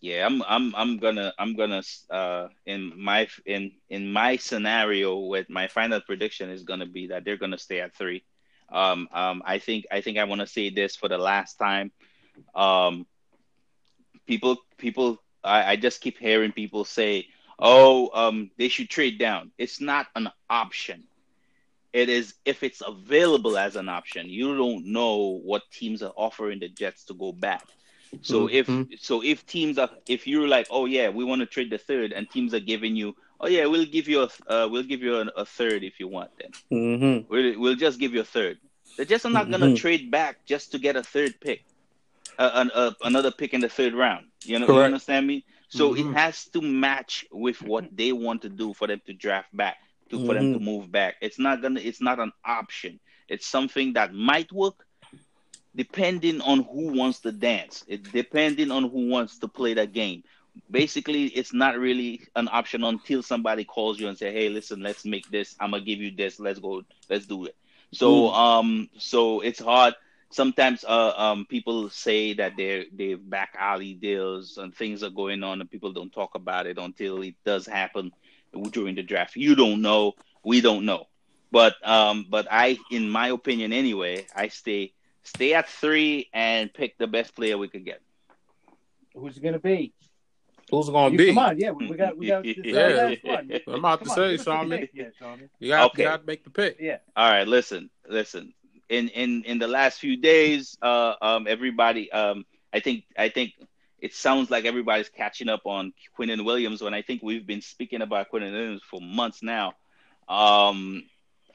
Yeah, 0.00 0.26
I'm 0.26 0.42
I'm 0.42 0.74
I'm 0.74 0.98
gonna 0.98 1.32
I'm 1.38 1.54
gonna 1.54 1.82
uh 2.10 2.48
in 2.66 2.92
my 2.96 3.28
in 3.46 3.72
in 3.88 4.12
my 4.12 4.36
scenario 4.36 5.18
with 5.18 5.48
my 5.48 5.68
final 5.68 6.00
prediction 6.00 6.50
is 6.50 6.64
gonna 6.64 6.86
be 6.86 7.08
that 7.08 7.24
they're 7.24 7.36
gonna 7.36 7.58
stay 7.58 7.80
at 7.80 7.94
three. 7.94 8.24
Um 8.70 9.08
um 9.12 9.42
I 9.44 9.58
think 9.58 9.86
I 9.90 10.00
think 10.00 10.18
I 10.18 10.24
wanna 10.24 10.46
say 10.46 10.70
this 10.70 10.96
for 10.96 11.08
the 11.08 11.18
last 11.18 11.54
time. 11.54 11.92
Um 12.54 13.06
people 14.26 14.56
people 14.76 15.18
I, 15.44 15.72
I 15.72 15.76
just 15.76 16.00
keep 16.00 16.18
hearing 16.18 16.52
people 16.52 16.84
say 16.84 17.28
oh, 17.62 18.10
um, 18.12 18.50
they 18.58 18.68
should 18.68 18.90
trade 18.90 19.18
down. 19.18 19.52
It's 19.56 19.80
not 19.80 20.08
an 20.16 20.28
option. 20.50 21.04
It 21.92 22.08
is 22.08 22.34
if 22.44 22.62
it's 22.62 22.82
available 22.86 23.56
as 23.56 23.76
an 23.76 23.88
option. 23.88 24.28
You 24.28 24.56
don't 24.56 24.86
know 24.86 25.40
what 25.44 25.62
teams 25.70 26.02
are 26.02 26.12
offering 26.16 26.58
the 26.58 26.68
Jets 26.68 27.04
to 27.04 27.14
go 27.14 27.32
back. 27.32 27.64
So 28.22 28.48
mm-hmm. 28.48 28.92
if 28.92 29.00
so, 29.00 29.22
if 29.22 29.46
teams 29.46 29.78
are, 29.78 29.90
if 30.06 30.26
you're 30.26 30.48
like, 30.48 30.66
oh 30.70 30.86
yeah, 30.86 31.08
we 31.08 31.24
want 31.24 31.40
to 31.40 31.46
trade 31.46 31.70
the 31.70 31.78
third, 31.78 32.12
and 32.12 32.28
teams 32.28 32.52
are 32.52 32.60
giving 32.60 32.96
you, 32.96 33.14
oh 33.40 33.46
yeah, 33.46 33.66
we'll 33.66 33.86
give 33.86 34.08
you 34.08 34.22
a, 34.22 34.52
uh, 34.52 34.68
we'll 34.68 34.82
give 34.82 35.02
you 35.02 35.16
a, 35.16 35.26
a 35.36 35.46
third 35.46 35.84
if 35.84 36.00
you 36.00 36.08
want. 36.08 36.30
Then 36.38 36.50
mm-hmm. 36.70 37.32
we'll, 37.32 37.60
we'll 37.60 37.76
just 37.76 37.98
give 37.98 38.12
you 38.12 38.20
a 38.20 38.24
third. 38.24 38.58
The 38.98 39.04
Jets 39.04 39.24
are 39.24 39.30
not 39.30 39.48
mm-hmm. 39.48 39.62
gonna 39.62 39.76
trade 39.76 40.10
back 40.10 40.44
just 40.44 40.72
to 40.72 40.78
get 40.78 40.96
a 40.96 41.02
third 41.02 41.40
pick, 41.40 41.64
uh, 42.38 42.50
an, 42.54 42.70
uh, 42.74 42.92
another 43.02 43.30
pick 43.30 43.54
in 43.54 43.60
the 43.60 43.68
third 43.68 43.94
round. 43.94 44.26
You 44.44 44.58
know, 44.58 44.66
Correct. 44.66 44.78
you 44.78 44.84
understand 44.84 45.26
me? 45.26 45.44
So 45.68 45.94
mm-hmm. 45.94 46.10
it 46.10 46.14
has 46.14 46.44
to 46.48 46.60
match 46.60 47.24
with 47.32 47.62
what 47.62 47.96
they 47.96 48.12
want 48.12 48.42
to 48.42 48.48
do 48.48 48.74
for 48.74 48.86
them 48.86 49.00
to 49.06 49.14
draft 49.14 49.54
back, 49.56 49.78
to 50.10 50.16
mm-hmm. 50.16 50.26
for 50.26 50.34
them 50.34 50.52
to 50.52 50.58
mm-hmm. 50.58 50.64
move 50.64 50.92
back. 50.92 51.16
It's 51.20 51.38
not 51.38 51.62
gonna. 51.62 51.80
It's 51.80 52.00
not 52.00 52.18
an 52.18 52.32
option. 52.44 53.00
It's 53.28 53.46
something 53.46 53.94
that 53.94 54.12
might 54.12 54.52
work, 54.52 54.84
depending 55.74 56.40
on 56.42 56.64
who 56.64 56.92
wants 56.92 57.20
to 57.20 57.32
dance. 57.32 57.84
It 57.88 58.12
depending 58.12 58.70
on 58.70 58.90
who 58.90 59.08
wants 59.08 59.38
to 59.38 59.48
play 59.48 59.74
the 59.74 59.86
game. 59.86 60.24
Basically, 60.70 61.26
it's 61.28 61.54
not 61.54 61.78
really 61.78 62.20
an 62.36 62.48
option 62.52 62.84
until 62.84 63.22
somebody 63.22 63.64
calls 63.64 63.98
you 63.98 64.08
and 64.08 64.18
say, 64.18 64.30
"Hey, 64.30 64.50
listen, 64.50 64.82
let's 64.82 65.06
make 65.06 65.30
this. 65.30 65.56
I'm 65.58 65.70
gonna 65.70 65.84
give 65.84 66.00
you 66.00 66.10
this. 66.10 66.38
Let's 66.38 66.58
go. 66.58 66.82
Let's 67.08 67.26
do 67.26 67.46
it." 67.46 67.56
So, 67.92 68.28
mm. 68.28 68.34
um, 68.34 68.90
so 68.98 69.40
it's 69.40 69.60
hard 69.60 69.94
sometimes 70.32 70.84
uh, 70.84 71.12
um, 71.16 71.46
people 71.46 71.90
say 71.90 72.32
that 72.32 72.54
they're 72.56 72.84
they 72.92 73.14
back 73.14 73.54
alley 73.58 73.94
deals 73.94 74.56
and 74.56 74.74
things 74.74 75.02
are 75.02 75.10
going 75.10 75.42
on 75.42 75.60
and 75.60 75.70
people 75.70 75.92
don't 75.92 76.12
talk 76.12 76.34
about 76.34 76.66
it 76.66 76.78
until 76.78 77.22
it 77.22 77.34
does 77.44 77.66
happen 77.66 78.10
during 78.70 78.94
the 78.94 79.02
draft. 79.02 79.36
You 79.36 79.54
don't 79.54 79.82
know, 79.82 80.14
we 80.42 80.60
don't 80.60 80.84
know, 80.84 81.06
but 81.50 81.74
um, 81.86 82.26
but 82.28 82.48
I, 82.50 82.78
in 82.90 83.08
my 83.08 83.28
opinion, 83.28 83.72
anyway, 83.72 84.26
I 84.34 84.48
stay 84.48 84.92
stay 85.22 85.54
at 85.54 85.68
three 85.68 86.28
and 86.32 86.72
pick 86.72 86.98
the 86.98 87.06
best 87.06 87.36
player 87.36 87.56
we 87.56 87.68
could 87.68 87.84
get. 87.84 88.00
Who's 89.14 89.36
it 89.36 89.42
gonna 89.42 89.58
be? 89.58 89.92
Who's 90.70 90.88
it 90.88 90.92
gonna 90.92 91.16
be? 91.16 91.28
Come 91.28 91.38
on, 91.38 91.58
yeah, 91.58 91.70
we, 91.70 91.88
we 91.88 91.96
got 91.96 92.16
we 92.16 92.26
got. 92.28 92.44
yeah, 92.64 93.14
I'm 93.66 93.74
about 93.74 94.02
to 94.04 94.10
say, 94.10 94.38
Sean. 94.38 94.70
You 94.70 95.68
got 95.68 95.90
okay. 95.90 96.02
you 96.02 96.08
got 96.08 96.20
to 96.20 96.26
make 96.26 96.44
the 96.44 96.50
pick. 96.50 96.78
Yeah. 96.80 96.98
All 97.14 97.30
right, 97.30 97.46
listen, 97.46 97.90
listen 98.08 98.54
in 98.88 99.08
in 99.08 99.44
in 99.44 99.58
the 99.58 99.68
last 99.68 99.98
few 99.98 100.16
days, 100.16 100.76
uh, 100.82 101.14
um, 101.20 101.46
everybody, 101.48 102.10
um, 102.12 102.44
I 102.72 102.80
think 102.80 103.04
I 103.16 103.28
think 103.28 103.52
it 103.98 104.14
sounds 104.14 104.50
like 104.50 104.64
everybody's 104.64 105.08
catching 105.08 105.48
up 105.48 105.62
on 105.64 105.92
Quinnen 106.18 106.44
Williams 106.44 106.82
when 106.82 106.92
I 106.92 107.02
think 107.02 107.22
we've 107.22 107.46
been 107.46 107.62
speaking 107.62 108.02
about 108.02 108.30
Quinnen 108.30 108.52
Williams 108.52 108.82
for 108.90 109.00
months 109.00 109.42
now. 109.42 109.74
Um, 110.28 111.04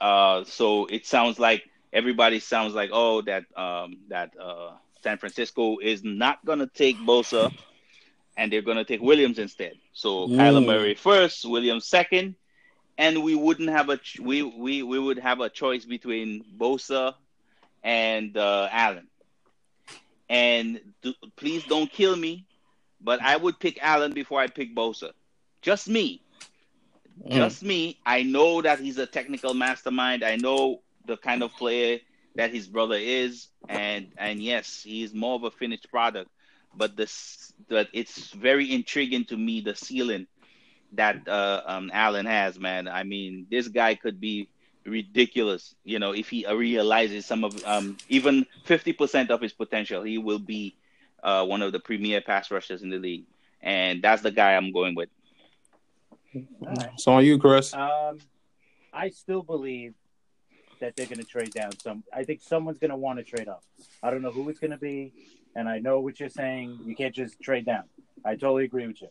uh, 0.00 0.44
so 0.44 0.86
it 0.86 1.06
sounds 1.06 1.38
like 1.38 1.64
everybody 1.92 2.40
sounds 2.40 2.74
like 2.74 2.90
oh 2.92 3.22
that 3.22 3.44
um, 3.56 3.98
that 4.08 4.32
uh, 4.40 4.72
San 5.02 5.18
Francisco 5.18 5.78
is 5.78 6.02
not 6.02 6.44
gonna 6.44 6.66
take 6.66 6.96
Bosa 6.98 7.52
and 8.36 8.52
they're 8.52 8.62
gonna 8.62 8.84
take 8.84 9.02
Williams 9.02 9.38
instead. 9.38 9.74
So 9.92 10.28
mm. 10.28 10.36
Kyler 10.36 10.64
Murray 10.64 10.94
first, 10.94 11.44
Williams 11.44 11.86
second, 11.86 12.36
and 12.98 13.22
we 13.22 13.36
wouldn't 13.36 13.70
have 13.70 13.88
a 13.88 14.00
we 14.20 14.42
we 14.42 14.82
we 14.82 14.98
would 14.98 15.18
have 15.20 15.40
a 15.40 15.48
choice 15.48 15.84
between 15.84 16.44
Bosa 16.58 17.14
and 17.82 18.36
uh, 18.36 18.68
Allen. 18.70 19.06
And 20.28 20.80
th- 21.02 21.16
please 21.36 21.64
don't 21.64 21.90
kill 21.90 22.14
me, 22.14 22.44
but 23.00 23.22
I 23.22 23.36
would 23.36 23.58
pick 23.58 23.78
Allen 23.80 24.12
before 24.12 24.40
I 24.40 24.48
pick 24.48 24.74
Bosa. 24.74 25.12
Just 25.62 25.88
me. 25.88 26.20
Mm. 27.24 27.30
Just 27.30 27.62
me. 27.62 27.98
I 28.04 28.24
know 28.24 28.60
that 28.60 28.80
he's 28.80 28.98
a 28.98 29.06
technical 29.06 29.54
mastermind. 29.54 30.22
I 30.24 30.36
know 30.36 30.82
the 31.06 31.16
kind 31.16 31.42
of 31.42 31.52
player 31.52 32.00
that 32.34 32.52
his 32.52 32.66
brother 32.66 32.96
is, 32.96 33.46
and 33.68 34.08
and 34.18 34.42
yes, 34.42 34.82
he's 34.82 35.14
more 35.14 35.36
of 35.36 35.44
a 35.44 35.50
finished 35.52 35.88
product. 35.90 36.30
But 36.74 36.96
this, 36.96 37.52
but 37.68 37.88
it's 37.92 38.32
very 38.32 38.72
intriguing 38.72 39.24
to 39.26 39.36
me 39.36 39.60
the 39.60 39.74
ceiling 39.74 40.26
that 40.92 41.26
uh, 41.28 41.62
um, 41.66 41.90
Allen 41.92 42.26
has, 42.26 42.58
man. 42.58 42.88
I 42.88 43.02
mean, 43.02 43.46
this 43.50 43.68
guy 43.68 43.94
could 43.94 44.20
be 44.20 44.48
ridiculous. 44.84 45.74
You 45.84 45.98
know, 45.98 46.12
if 46.12 46.28
he 46.28 46.46
realizes 46.50 47.26
some 47.26 47.44
of 47.44 47.62
um, 47.64 47.96
even 48.08 48.46
fifty 48.64 48.92
percent 48.92 49.30
of 49.30 49.40
his 49.40 49.52
potential, 49.52 50.02
he 50.02 50.18
will 50.18 50.38
be 50.38 50.74
uh, 51.22 51.44
one 51.44 51.62
of 51.62 51.72
the 51.72 51.80
premier 51.80 52.20
pass 52.20 52.50
rushers 52.50 52.82
in 52.82 52.90
the 52.90 52.98
league, 52.98 53.24
and 53.62 54.02
that's 54.02 54.22
the 54.22 54.30
guy 54.30 54.54
I'm 54.54 54.72
going 54.72 54.94
with. 54.94 55.08
Right. 56.60 56.90
So 56.96 57.12
on 57.12 57.24
you, 57.24 57.38
Chris. 57.38 57.74
Um, 57.74 58.18
I 58.92 59.10
still 59.10 59.42
believe 59.42 59.94
that 60.80 60.96
they're 60.96 61.06
going 61.06 61.18
to 61.18 61.24
trade 61.24 61.50
down. 61.50 61.72
Some, 61.78 62.04
I 62.12 62.24
think 62.24 62.40
someone's 62.40 62.78
going 62.78 62.90
to 62.90 62.96
want 62.96 63.18
to 63.18 63.24
trade 63.24 63.48
up. 63.48 63.62
I 64.02 64.10
don't 64.10 64.22
know 64.22 64.30
who 64.30 64.48
it's 64.48 64.58
going 64.58 64.70
to 64.70 64.78
be, 64.78 65.12
and 65.54 65.68
I 65.68 65.78
know 65.78 66.00
what 66.00 66.20
you're 66.20 66.28
saying. 66.28 66.78
You 66.84 66.94
can't 66.94 67.14
just 67.14 67.40
trade 67.40 67.66
down. 67.66 67.84
I 68.24 68.34
totally 68.34 68.64
agree 68.64 68.86
with 68.86 69.02
you, 69.02 69.08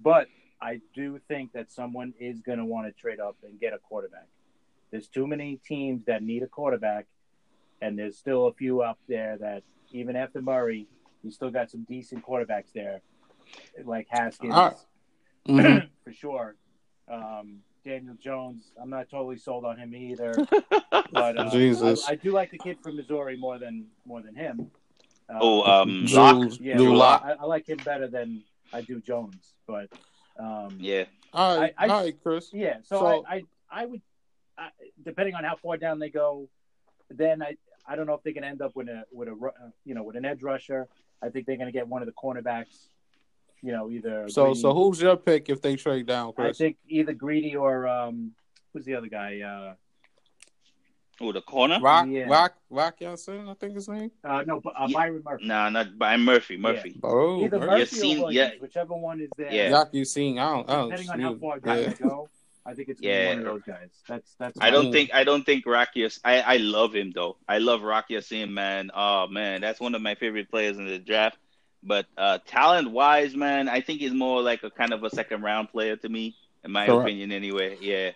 but 0.00 0.28
I 0.62 0.80
do 0.94 1.18
think 1.28 1.52
that 1.52 1.72
someone 1.72 2.12
is 2.18 2.40
going 2.40 2.58
to 2.58 2.64
want 2.64 2.86
to 2.86 2.92
trade 2.92 3.20
up 3.20 3.36
and 3.42 3.58
get 3.58 3.72
a 3.72 3.78
quarterback. 3.78 4.26
There's 4.90 5.08
too 5.08 5.26
many 5.26 5.60
teams 5.66 6.04
that 6.06 6.22
need 6.22 6.42
a 6.42 6.46
quarterback, 6.46 7.06
and 7.80 7.98
there's 7.98 8.18
still 8.18 8.46
a 8.46 8.52
few 8.52 8.82
up 8.82 8.98
there 9.08 9.38
that 9.38 9.62
even 9.92 10.16
after 10.16 10.42
Murray, 10.42 10.86
you 11.22 11.30
still 11.30 11.50
got 11.50 11.70
some 11.70 11.84
decent 11.84 12.24
quarterbacks 12.24 12.72
there, 12.74 13.00
like 13.84 14.06
Haskins, 14.10 14.54
mm-hmm. 15.48 15.86
for 16.04 16.12
sure. 16.12 16.56
Um, 17.10 17.60
Daniel 17.84 18.14
Jones. 18.22 18.72
I'm 18.80 18.90
not 18.90 19.08
totally 19.10 19.38
sold 19.38 19.64
on 19.64 19.78
him 19.78 19.94
either. 19.94 20.34
but 20.90 21.38
uh, 21.38 21.50
Jesus. 21.50 22.06
I, 22.08 22.12
I 22.12 22.14
do 22.16 22.32
like 22.32 22.50
the 22.50 22.58
kid 22.58 22.78
from 22.82 22.96
Missouri 22.96 23.36
more 23.36 23.58
than 23.58 23.86
more 24.04 24.22
than 24.22 24.34
him. 24.34 24.70
Uh, 25.28 25.38
Oh, 25.40 25.62
um, 25.62 26.04
Drew- 26.06 26.16
Lock. 26.16 26.52
yeah, 26.60 26.76
Drew 26.76 27.00
I, 27.00 27.36
I 27.40 27.44
like 27.44 27.68
him 27.68 27.78
better 27.84 28.08
than 28.08 28.42
I 28.72 28.82
do 28.82 29.00
Jones. 29.00 29.54
But 29.66 29.88
um, 30.40 30.76
Yeah. 30.80 31.04
All 31.32 31.58
right, 31.60 31.74
I- 31.78 31.86
I- 31.86 31.88
all 31.88 32.02
right, 32.04 32.22
Chris. 32.22 32.50
Yeah, 32.52 32.78
so, 32.82 32.98
So- 33.00 33.24
I, 33.28 33.36
I 33.36 33.42
I 33.82 33.86
would, 33.86 34.02
I, 34.58 34.70
depending 35.04 35.34
on 35.36 35.44
how 35.44 35.54
far 35.56 35.76
down 35.76 35.98
they 36.00 36.10
go, 36.10 36.48
then 37.08 37.40
I 37.42 37.56
I 37.86 37.96
don't 37.96 38.06
know 38.06 38.14
if 38.14 38.22
they 38.22 38.32
can 38.32 38.44
end 38.44 38.60
up 38.62 38.74
with 38.74 38.88
a 38.88 39.04
with 39.12 39.28
a 39.28 39.32
uh, 39.32 39.70
you 39.84 39.94
know 39.94 40.02
with 40.02 40.16
an 40.16 40.24
edge 40.24 40.42
rusher. 40.42 40.88
I 41.22 41.28
think 41.28 41.46
they're 41.46 41.56
going 41.56 41.66
to 41.68 41.72
get 41.72 41.86
one 41.86 42.02
of 42.02 42.06
the 42.06 42.12
cornerbacks. 42.12 42.88
You 43.62 43.72
know, 43.72 43.90
either 43.90 44.28
So, 44.28 44.46
Greedy- 44.46 44.60
so 44.60 44.72
who's 44.74 45.00
your 45.02 45.16
pick 45.16 45.50
if 45.50 45.60
they 45.60 45.76
trade 45.76 46.06
down, 46.06 46.32
Chris? 46.32 46.56
I 46.56 46.64
think 46.64 46.78
either 46.88 47.12
Greedy 47.12 47.54
or 47.56 47.86
um 47.86 48.32
who's 48.72 48.84
the 48.86 48.94
other 48.94 49.08
guy? 49.08 49.40
Uh, 49.40 49.74
Oh, 51.22 51.32
the 51.32 51.42
corner? 51.42 51.78
Rock, 51.80 52.06
Yeah. 52.08 52.24
Rock, 52.28 52.54
Rock 52.70 52.98
Johnson, 52.98 53.48
I 53.48 53.54
think 53.54 53.74
his 53.74 53.88
name. 53.88 54.10
uh 54.24 54.42
no, 54.46 54.62
uh, 54.64 54.86
Yeah. 54.88 54.94
Byron 54.94 55.22
Murphy. 55.24 55.46
Nah, 55.46 55.68
not 55.68 55.98
by 55.98 56.16
Murphy. 56.16 56.56
Murphy. 56.56 56.98
Oh, 57.02 57.44
Either 57.44 57.58
Murphy. 57.58 57.70
Murphy 57.70 57.80
Ya-Sin- 57.80 58.18
or 58.18 58.24
Williams, 58.24 58.34
yeah. 58.54 58.60
whichever 58.60 58.94
one 58.94 59.20
is 59.20 59.28
there. 59.36 59.52
Yeah. 59.52 59.68
Rock 59.70 59.90
Ya-Sin? 59.92 60.38
I 60.38 60.50
don't, 60.50 60.70
I 60.70 60.74
don't 60.76 60.88
Depending 60.90 61.10
on 61.10 61.20
how 61.20 61.34
far 61.34 61.58
down 61.60 61.78
Yeah. 61.78 61.88
they 61.90 62.08
go, 62.08 62.28
I 62.64 62.74
think 62.74 62.88
it's 62.88 63.02
Yeah. 63.02 63.28
one 63.30 63.38
of 63.40 63.44
those 63.44 63.62
guys. 63.62 63.88
That's 64.08 64.34
that's. 64.38 64.58
I 64.60 64.70
don't 64.70 64.92
think 64.92 65.10
I 65.12 65.24
don't 65.24 65.44
think 65.44 65.66
Rocky. 65.66 66.06
I 66.24 66.40
I 66.40 66.56
love 66.58 66.94
him 66.94 67.12
though. 67.14 67.36
I 67.48 67.58
love 67.58 67.82
Rocky 67.82 68.14
Ya-Sin, 68.14 68.52
man. 68.54 68.90
Oh 68.94 69.26
man, 69.26 69.60
that's 69.60 69.80
one 69.80 69.94
of 69.94 70.00
my 70.02 70.14
favorite 70.14 70.50
players 70.50 70.78
in 70.78 70.86
the 70.86 70.98
draft. 70.98 71.36
But 71.82 72.06
uh, 72.18 72.38
talent 72.46 72.90
wise, 72.90 73.34
man, 73.34 73.68
I 73.68 73.80
think 73.80 74.00
he's 74.00 74.12
more 74.12 74.42
like 74.42 74.62
a 74.62 74.70
kind 74.70 74.92
of 74.92 75.02
a 75.04 75.10
second 75.10 75.42
round 75.42 75.70
player 75.70 75.96
to 75.96 76.08
me, 76.08 76.36
in 76.64 76.70
my 76.72 76.86
Correct. 76.86 77.02
opinion. 77.02 77.32
Anyway, 77.32 77.78
yeah. 77.80 78.10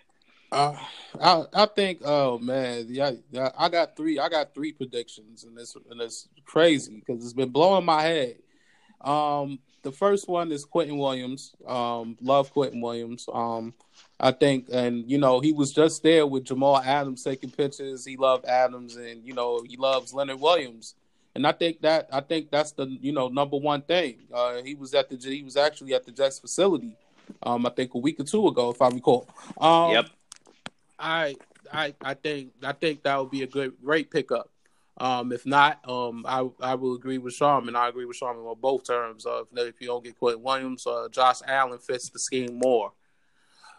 Uh, 0.51 0.75
I 1.21 1.43
I 1.53 1.65
think 1.65 2.01
oh 2.05 2.37
man 2.39 2.85
yeah, 2.89 3.11
yeah 3.31 3.49
I 3.57 3.69
got 3.69 3.95
three 3.95 4.19
I 4.19 4.29
got 4.29 4.53
three 4.53 4.71
predictions 4.71 5.43
and 5.43 5.57
it's 5.57 5.75
and 5.89 5.99
it's 6.01 6.29
crazy 6.45 7.03
because 7.05 7.23
it's 7.23 7.33
been 7.33 7.49
blowing 7.49 7.85
my 7.85 8.01
head. 8.03 8.37
Um, 9.01 9.59
the 9.83 9.91
first 9.91 10.27
one 10.27 10.51
is 10.51 10.65
Quentin 10.65 10.97
Williams. 10.97 11.53
Um, 11.67 12.17
love 12.21 12.51
Quentin 12.51 12.81
Williams. 12.81 13.27
Um, 13.31 13.73
I 14.19 14.31
think 14.31 14.67
and 14.71 15.09
you 15.09 15.17
know 15.17 15.39
he 15.39 15.51
was 15.51 15.73
just 15.73 16.03
there 16.03 16.25
with 16.25 16.45
Jamal 16.45 16.77
Adams 16.77 17.23
taking 17.23 17.51
pictures. 17.51 18.05
He 18.05 18.17
loved 18.17 18.45
Adams 18.45 18.95
and 18.95 19.23
you 19.25 19.33
know 19.33 19.63
he 19.67 19.77
loves 19.77 20.13
Leonard 20.13 20.39
Williams. 20.39 20.95
And 21.35 21.45
I 21.45 21.51
think 21.51 21.81
that 21.81 22.07
I 22.11 22.21
think 22.21 22.49
that's 22.49 22.71
the 22.71 22.87
you 23.01 23.11
know 23.11 23.27
number 23.27 23.57
one 23.57 23.81
thing. 23.81 24.19
Uh, 24.33 24.61
he 24.63 24.73
was 24.73 24.93
at 24.93 25.09
the 25.09 25.17
he 25.17 25.43
was 25.43 25.57
actually 25.57 25.93
at 25.93 26.05
the 26.05 26.11
Jets 26.11 26.39
facility. 26.39 26.95
Um, 27.43 27.65
I 27.65 27.69
think 27.69 27.93
a 27.93 27.97
week 27.97 28.19
or 28.19 28.23
two 28.23 28.47
ago, 28.47 28.69
if 28.69 28.81
I 28.81 28.89
recall. 28.89 29.27
Um, 29.59 29.91
Yep. 29.91 30.09
I 30.99 31.35
I 31.71 31.93
I 32.01 32.13
think 32.13 32.51
I 32.63 32.71
think 32.73 33.03
that 33.03 33.17
would 33.19 33.31
be 33.31 33.43
a 33.43 33.47
good 33.47 33.73
great 33.83 34.11
pickup. 34.11 34.49
Um, 34.97 35.33
if 35.33 35.45
not, 35.45 35.79
um, 35.89 36.25
I 36.27 36.47
I 36.61 36.75
will 36.75 36.95
agree 36.95 37.17
with 37.17 37.33
Sharman. 37.33 37.75
I 37.75 37.89
agree 37.89 38.05
with 38.05 38.15
Sharman 38.17 38.45
on 38.45 38.59
both 38.59 38.85
terms. 38.85 39.25
Uh, 39.25 39.41
if, 39.41 39.75
if 39.75 39.81
you 39.81 39.87
don't 39.87 40.03
get 40.03 40.17
Quentin 40.17 40.41
Williams, 40.41 40.87
uh, 40.87 41.09
Josh 41.11 41.39
Allen 41.45 41.79
fits 41.79 42.09
the 42.09 42.19
scheme 42.19 42.59
more. 42.63 42.93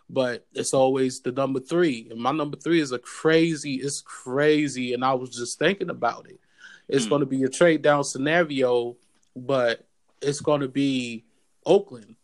But 0.09 0.47
it's 0.53 0.73
always 0.75 1.21
the 1.21 1.33
number 1.33 1.59
three, 1.59 2.07
and 2.11 2.21
my 2.21 2.31
number 2.33 2.57
three 2.57 2.81
is 2.81 2.93
a 2.93 2.99
crazy. 2.99 3.77
It's 3.77 4.03
crazy, 4.03 4.93
and 4.93 5.05
I 5.05 5.14
was 5.14 5.31
just 5.31 5.59
thinking 5.59 5.91
about 5.91 6.29
it. 6.29 6.39
It's 6.87 7.05
Hmm. 7.05 7.11
going 7.11 7.21
to 7.21 7.27
be 7.27 7.43
a 7.43 7.49
trade 7.49 7.83
down 7.83 8.05
scenario, 8.05 8.97
but 9.35 9.85
it's 10.23 10.41
going 10.41 10.61
to 10.61 10.69
be 10.69 11.25
Oakland. 11.64 12.14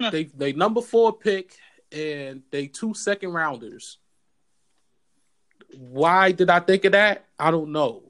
Huh. 0.00 0.10
They 0.10 0.24
they 0.24 0.52
number 0.52 0.82
four 0.82 1.12
pick 1.12 1.56
and 1.92 2.42
they 2.50 2.66
two 2.66 2.94
second 2.94 3.32
rounders. 3.32 3.98
Why 5.76 6.32
did 6.32 6.50
I 6.50 6.60
think 6.60 6.84
of 6.84 6.92
that? 6.92 7.26
I 7.38 7.50
don't 7.50 7.72
know, 7.72 8.02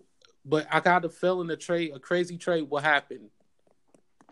but 0.44 0.66
I 0.70 0.80
got 0.80 1.04
a 1.04 1.08
feeling 1.08 1.50
a 1.50 1.56
trade, 1.56 1.92
a 1.94 1.98
crazy 1.98 2.38
trade, 2.38 2.68
will 2.70 2.78
happen. 2.78 3.30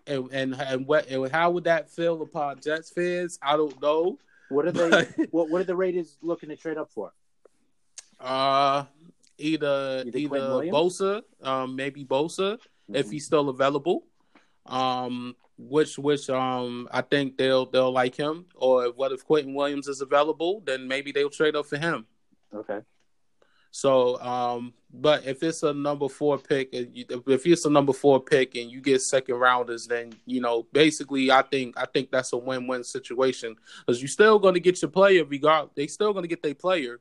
And 0.06 0.30
and 0.32 0.54
and 0.54 0.86
what 0.86 1.08
and 1.08 1.30
how 1.30 1.50
would 1.50 1.64
that 1.64 1.90
feel 1.90 2.22
upon 2.22 2.60
Jets 2.60 2.90
fans? 2.90 3.38
I 3.42 3.56
don't 3.56 3.80
know. 3.82 4.18
What 4.48 4.66
are 4.66 4.72
they? 4.72 5.06
What 5.30 5.50
What 5.50 5.60
are 5.60 5.64
the 5.64 5.76
Raiders 5.76 6.16
looking 6.22 6.48
to 6.48 6.56
trade 6.56 6.78
up 6.78 6.90
for? 6.90 7.12
Uh, 8.18 8.84
either 9.36 10.04
either 10.14 10.38
Bosa, 10.72 11.22
um, 11.42 11.76
maybe 11.76 12.04
Bosa 12.04 12.58
if 12.92 13.06
Mhm. 13.06 13.12
he's 13.12 13.26
still 13.26 13.50
available. 13.50 14.04
Um, 14.66 15.34
which 15.58 15.98
which 15.98 16.30
um 16.30 16.88
I 16.92 17.00
think 17.00 17.36
they'll 17.36 17.66
they'll 17.66 17.92
like 17.92 18.14
him. 18.14 18.46
Or 18.54 18.92
what 18.94 19.12
if 19.12 19.24
Quentin 19.24 19.54
Williams 19.54 19.88
is 19.88 20.00
available? 20.00 20.62
Then 20.64 20.86
maybe 20.86 21.12
they'll 21.12 21.30
trade 21.30 21.56
up 21.56 21.66
for 21.66 21.78
him. 21.78 22.06
Okay. 22.54 22.80
So, 23.70 24.18
um, 24.22 24.72
but 24.92 25.26
if 25.26 25.42
it's 25.42 25.62
a 25.62 25.74
number 25.74 26.08
four 26.08 26.38
pick, 26.38 26.70
if 26.72 27.46
it's 27.46 27.64
a 27.66 27.70
number 27.70 27.92
four 27.92 28.18
pick 28.18 28.54
and 28.54 28.70
you 28.70 28.80
get 28.80 29.02
second 29.02 29.34
rounders, 29.34 29.86
then 29.86 30.12
you 30.24 30.40
know 30.40 30.66
basically 30.72 31.30
I 31.30 31.42
think 31.42 31.76
I 31.76 31.84
think 31.86 32.10
that's 32.10 32.32
a 32.32 32.38
win-win 32.38 32.82
situation 32.84 33.56
because 33.80 34.00
you're 34.00 34.08
still 34.08 34.38
going 34.38 34.54
to 34.54 34.60
get 34.60 34.80
your 34.80 34.90
player 34.90 35.24
regard. 35.24 35.70
They 35.76 35.86
still 35.86 36.12
going 36.12 36.22
to 36.22 36.28
get 36.28 36.42
their 36.42 36.54
player, 36.54 37.00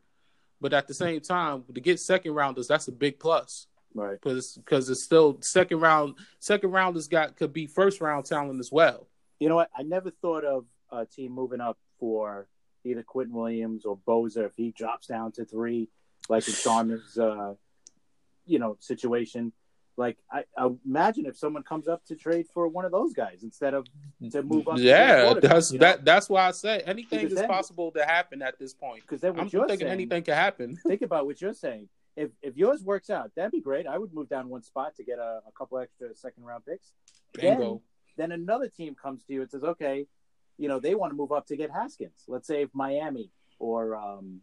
but 0.60 0.74
at 0.74 0.88
the 0.88 0.94
same 0.94 1.22
time, 1.22 1.64
to 1.74 1.80
get 1.80 2.00
second 2.00 2.34
rounders, 2.34 2.68
that's 2.68 2.88
a 2.90 2.92
big 2.92 3.20
plus 3.20 3.68
Right. 3.98 4.18
because 4.22 4.54
because 4.64 4.90
it's 4.90 5.04
still 5.04 5.38
second 5.42 5.80
round. 5.80 6.16
Second 6.40 6.72
rounders 6.72 7.08
got 7.08 7.36
could 7.36 7.52
be 7.54 7.68
first 7.68 8.00
round 8.02 8.26
talent 8.26 8.60
as 8.60 8.72
well. 8.72 9.08
You 9.40 9.50
know 9.50 9.56
what? 9.56 9.70
I 9.78 9.84
never 9.84 10.12
thought 10.12 10.44
of 10.46 10.66
a 10.92 11.06
team 11.06 11.32
moving 11.32 11.62
up 11.62 11.78
for 12.00 12.48
either 12.86 13.04
Quentin 13.04 13.36
Williams 13.36 13.86
or 13.86 13.98
Bosa 14.08 14.46
if 14.46 14.54
he 14.56 14.72
drops 14.72 15.08
down 15.08 15.32
to 15.34 15.46
three, 15.46 15.90
like 16.30 16.48
in 16.48 16.54
Sharman's, 16.64 17.18
uh, 17.18 17.56
you 18.46 18.60
know, 18.60 18.78
situation. 18.80 19.52
Like 20.00 20.18
I, 20.32 20.44
I 20.56 20.70
imagine 20.86 21.26
if 21.26 21.36
someone 21.38 21.64
comes 21.64 21.88
up 21.88 22.06
to 22.06 22.16
trade 22.16 22.46
for 22.54 22.68
one 22.68 22.86
of 22.86 22.92
those 22.92 23.14
guys 23.14 23.42
instead 23.42 23.74
of 23.74 23.88
to 24.32 24.44
move 24.44 24.68
up. 24.68 24.78
Yeah, 24.78 25.34
that's 25.42 25.72
you 25.72 25.80
know? 25.80 25.88
that. 25.88 26.06
That's 26.06 26.30
why 26.30 26.48
I 26.48 26.52
say 26.52 26.82
anything 26.86 27.18
Because 27.20 27.34
is 27.34 27.40
then- 27.40 27.48
possible 27.50 27.92
to 27.94 28.06
happen 28.06 28.44
at 28.44 28.60
this 28.60 28.76
point. 28.76 29.02
Because 29.02 29.22
then 29.22 29.34
what 29.34 29.42
I'm 29.42 29.50
you're 29.52 29.68
thinking 29.68 29.88
saying, 29.88 29.94
anything 30.00 30.22
can 30.22 30.36
happen. 30.36 30.78
think 30.86 31.02
about 31.02 31.26
what 31.26 31.42
you're 31.42 31.56
saying. 31.56 31.90
If 32.18 32.32
if 32.42 32.58
yours 32.58 32.84
works 32.84 33.10
out, 33.10 33.32
that'd 33.36 33.52
be 33.52 33.62
great. 33.62 33.88
I 33.88 33.98
would 33.98 34.14
move 34.14 34.28
down 34.28 34.50
one 34.50 34.64
spot 34.64 34.96
to 34.98 35.04
get 35.04 35.20
a, 35.20 35.42
a 35.48 35.52
couple 35.58 35.78
extra 35.78 36.14
second 36.16 36.44
round 36.44 36.66
picks. 36.66 36.92
Bingo. 37.34 37.82
Then 38.18 38.32
another 38.32 38.68
team 38.68 38.96
comes 38.96 39.24
to 39.26 39.34
you 39.34 39.42
and 39.44 39.52
says, 39.52 39.64
okay, 39.64 40.08
you 40.58 40.68
know, 40.68 40.80
they 40.80 40.96
want 40.96 41.12
to 41.12 41.16
move 41.16 41.32
up 41.32 41.46
to 41.48 41.56
get 41.56 41.70
Haskins. 41.70 42.24
Let's 42.28 42.48
say 42.48 42.64
if 42.64 42.70
Miami 42.74 43.30
or 43.60 43.96
um, 43.96 44.42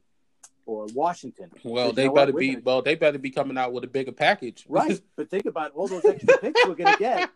or 0.66 0.86
Washington. 0.94 1.50
Well, 1.64 1.92
they 1.92 2.08
better 2.08 2.32
be 2.32 2.50
gonna- 2.52 2.62
well. 2.64 2.82
They 2.82 2.94
better 2.94 3.18
be 3.18 3.30
coming 3.30 3.58
out 3.58 3.72
with 3.72 3.84
a 3.84 3.88
bigger 3.88 4.12
package, 4.12 4.64
right. 4.68 5.00
But 5.16 5.28
think 5.28 5.46
about 5.46 5.72
all 5.72 5.88
those 5.88 6.04
extra 6.04 6.38
picks 6.38 6.64
we're 6.66 6.76
going 6.76 6.92
to 6.92 6.98
get 6.98 7.30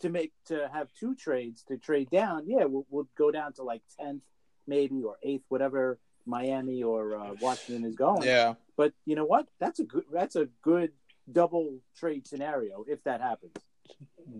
to 0.00 0.08
make 0.08 0.32
to 0.46 0.68
have 0.72 0.88
two 0.98 1.14
trades 1.14 1.62
to 1.64 1.76
trade 1.76 2.08
down. 2.10 2.44
Yeah, 2.46 2.64
we'll, 2.64 2.86
we'll 2.90 3.08
go 3.18 3.30
down 3.30 3.52
to 3.54 3.64
like 3.64 3.82
tenth, 3.98 4.22
maybe 4.66 5.02
or 5.02 5.16
eighth, 5.22 5.44
whatever 5.48 5.98
Miami 6.26 6.82
or 6.82 7.16
uh, 7.16 7.32
Washington 7.40 7.84
is 7.84 7.94
going. 7.96 8.22
yeah, 8.28 8.54
But 8.76 8.92
you 9.06 9.14
know 9.16 9.24
what? 9.24 9.46
That's 9.58 9.80
a 9.80 9.84
good. 9.84 10.04
That's 10.12 10.36
a 10.36 10.46
good 10.62 10.92
double 11.30 11.78
trade 11.96 12.26
scenario 12.26 12.84
if 12.88 13.02
that 13.04 13.20
happens. 13.20 13.52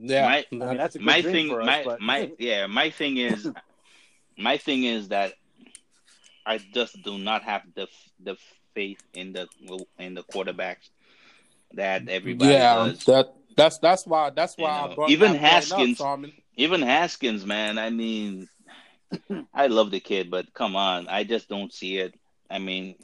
yeah. 0.02 0.22
My- 0.26 0.44
I 0.52 0.54
mean, 0.54 0.76
that's 0.76 0.96
a 0.96 0.98
good 0.98 1.04
my 1.06 1.22
thing 1.22 1.48
for 1.48 1.60
us, 1.62 1.66
my 1.66 1.82
but 1.84 2.00
my 2.00 2.32
yeah 2.38 2.66
my 2.66 2.90
thing 2.90 3.16
is 3.16 3.46
my 4.36 4.56
thing 4.56 4.84
is 4.84 5.08
that 5.08 5.34
i 6.46 6.58
just 6.58 7.00
do 7.02 7.18
not 7.18 7.42
have 7.42 7.62
the 7.74 7.86
the 8.24 8.36
faith 8.74 9.00
in 9.14 9.32
the 9.32 9.46
in 9.98 10.14
the 10.14 10.22
quarterbacks 10.22 10.88
that 11.74 12.08
everybody 12.08 12.52
yeah, 12.52 12.74
does 12.74 13.04
that 13.04 13.34
that's 13.56 13.78
that's 13.78 14.06
why 14.06 14.30
that's 14.30 14.56
You 14.58 14.64
why 14.64 14.70
know, 14.86 14.92
I 14.92 14.94
brought 14.94 15.10
even 15.10 15.32
I 15.32 15.34
up, 15.34 15.40
Haskins- 15.40 15.98
Sharman. 15.98 16.32
even 16.56 16.80
haskins 16.82 17.44
man 17.46 17.78
i 17.78 17.90
mean 17.90 18.48
i 19.54 19.66
love 19.66 19.90
the 19.90 20.00
kid 20.00 20.30
but 20.30 20.52
come 20.54 20.76
on 20.76 21.08
i 21.08 21.24
just 21.24 21.48
don't 21.48 21.72
see 21.72 21.98
it 21.98 22.14
i 22.50 22.58
mean 22.58 22.94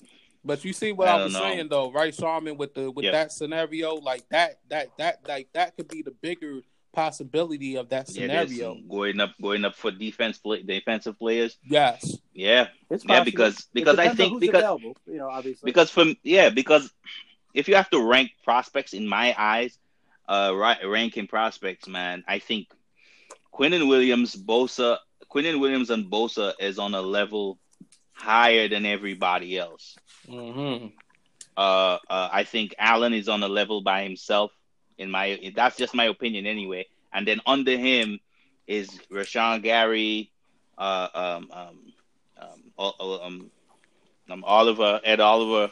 But 0.45 0.65
you 0.65 0.73
see 0.73 0.93
what 0.93 1.09
I 1.09 1.19
I, 1.19 1.25
was 1.25 1.33
know. 1.33 1.41
saying 1.41 1.69
though, 1.71 1.91
right, 1.91 2.15
Sharman? 2.15 2.57
With 2.57 2.73
the 2.75 2.89
with 2.89 3.05
Yeah. 3.05 3.11
that 3.19 3.33
scenario, 3.33 3.95
like 3.97 4.23
that 4.31 4.61
that 4.71 4.97
that 4.99 5.15
like 5.27 5.49
that 5.55 5.75
could 5.77 5.89
be 5.89 6.03
the 6.03 6.13
bigger 6.23 6.63
possibility 6.95 7.77
of 7.77 7.89
that 7.91 8.07
yeah, 8.09 8.23
scenario. 8.47 8.77
going 8.89 9.19
up 9.21 9.33
going 9.43 9.65
up 9.65 9.75
for 9.75 9.91
defense 9.91 10.39
play, 10.39 10.63
defensive 10.63 11.19
players 11.19 11.59
yes. 11.69 12.17
yeah 12.33 12.69
it's 12.89 13.05
yeah 13.05 13.09
possible. 13.09 13.25
because 13.27 13.67
because 13.75 13.99
i 13.99 14.09
think 14.15 14.41
because 14.41 14.63
available, 14.63 14.97
you 15.07 15.19
know, 15.19 15.29
obviously. 15.29 15.67
because 15.67 15.91
from 15.91 16.15
yeah 16.23 16.49
because 16.49 16.91
if 17.53 17.69
you 17.69 17.75
have 17.75 17.91
to 17.91 18.01
rank 18.01 18.31
prospects 18.45 18.95
in 18.95 19.07
my 19.07 19.35
eyes 19.37 19.77
uh 20.29 20.53
right 20.57 20.79
ranking 20.87 21.27
prospects 21.27 21.87
man 21.89 22.25
i 22.29 22.39
think 22.39 22.69
Quinnen 23.53 23.89
Williams 23.89 24.37
Bosa 24.37 24.99
Quinton 25.37 25.61
Williams 25.61 25.91
and 25.91 26.11
Bosa 26.11 26.55
is 26.59 26.78
on 26.78 26.95
a 26.95 27.03
level 27.03 27.59
higher 28.14 28.68
than 28.68 28.87
everybody 28.87 29.59
else 29.59 29.95
Mm-hmm. 30.26 30.87
uh, 31.59 31.99
uh 32.09 32.28
I 32.32 32.45
think 32.45 32.74
Allen 32.78 33.12
is 33.12 33.28
on 33.28 33.43
a 33.43 33.49
level 33.49 33.82
by 33.82 34.03
himself 34.03 34.51
in 34.97 35.11
my 35.11 35.53
that's 35.55 35.76
just 35.76 35.95
my 35.95 36.07
opinion 36.07 36.47
anyway 36.47 36.87
and 37.12 37.28
then 37.28 37.43
under 37.45 37.76
him 37.76 38.18
is 38.66 38.89
Rashan 39.12 39.62
Gary 39.62 40.32
uh 40.78 41.09
um 41.14 41.51
um 41.53 41.93
um, 42.78 42.93
um, 42.99 43.51
um 44.30 44.43
Oliver, 44.47 45.01
Ed 45.05 45.20
Oliver, 45.20 45.70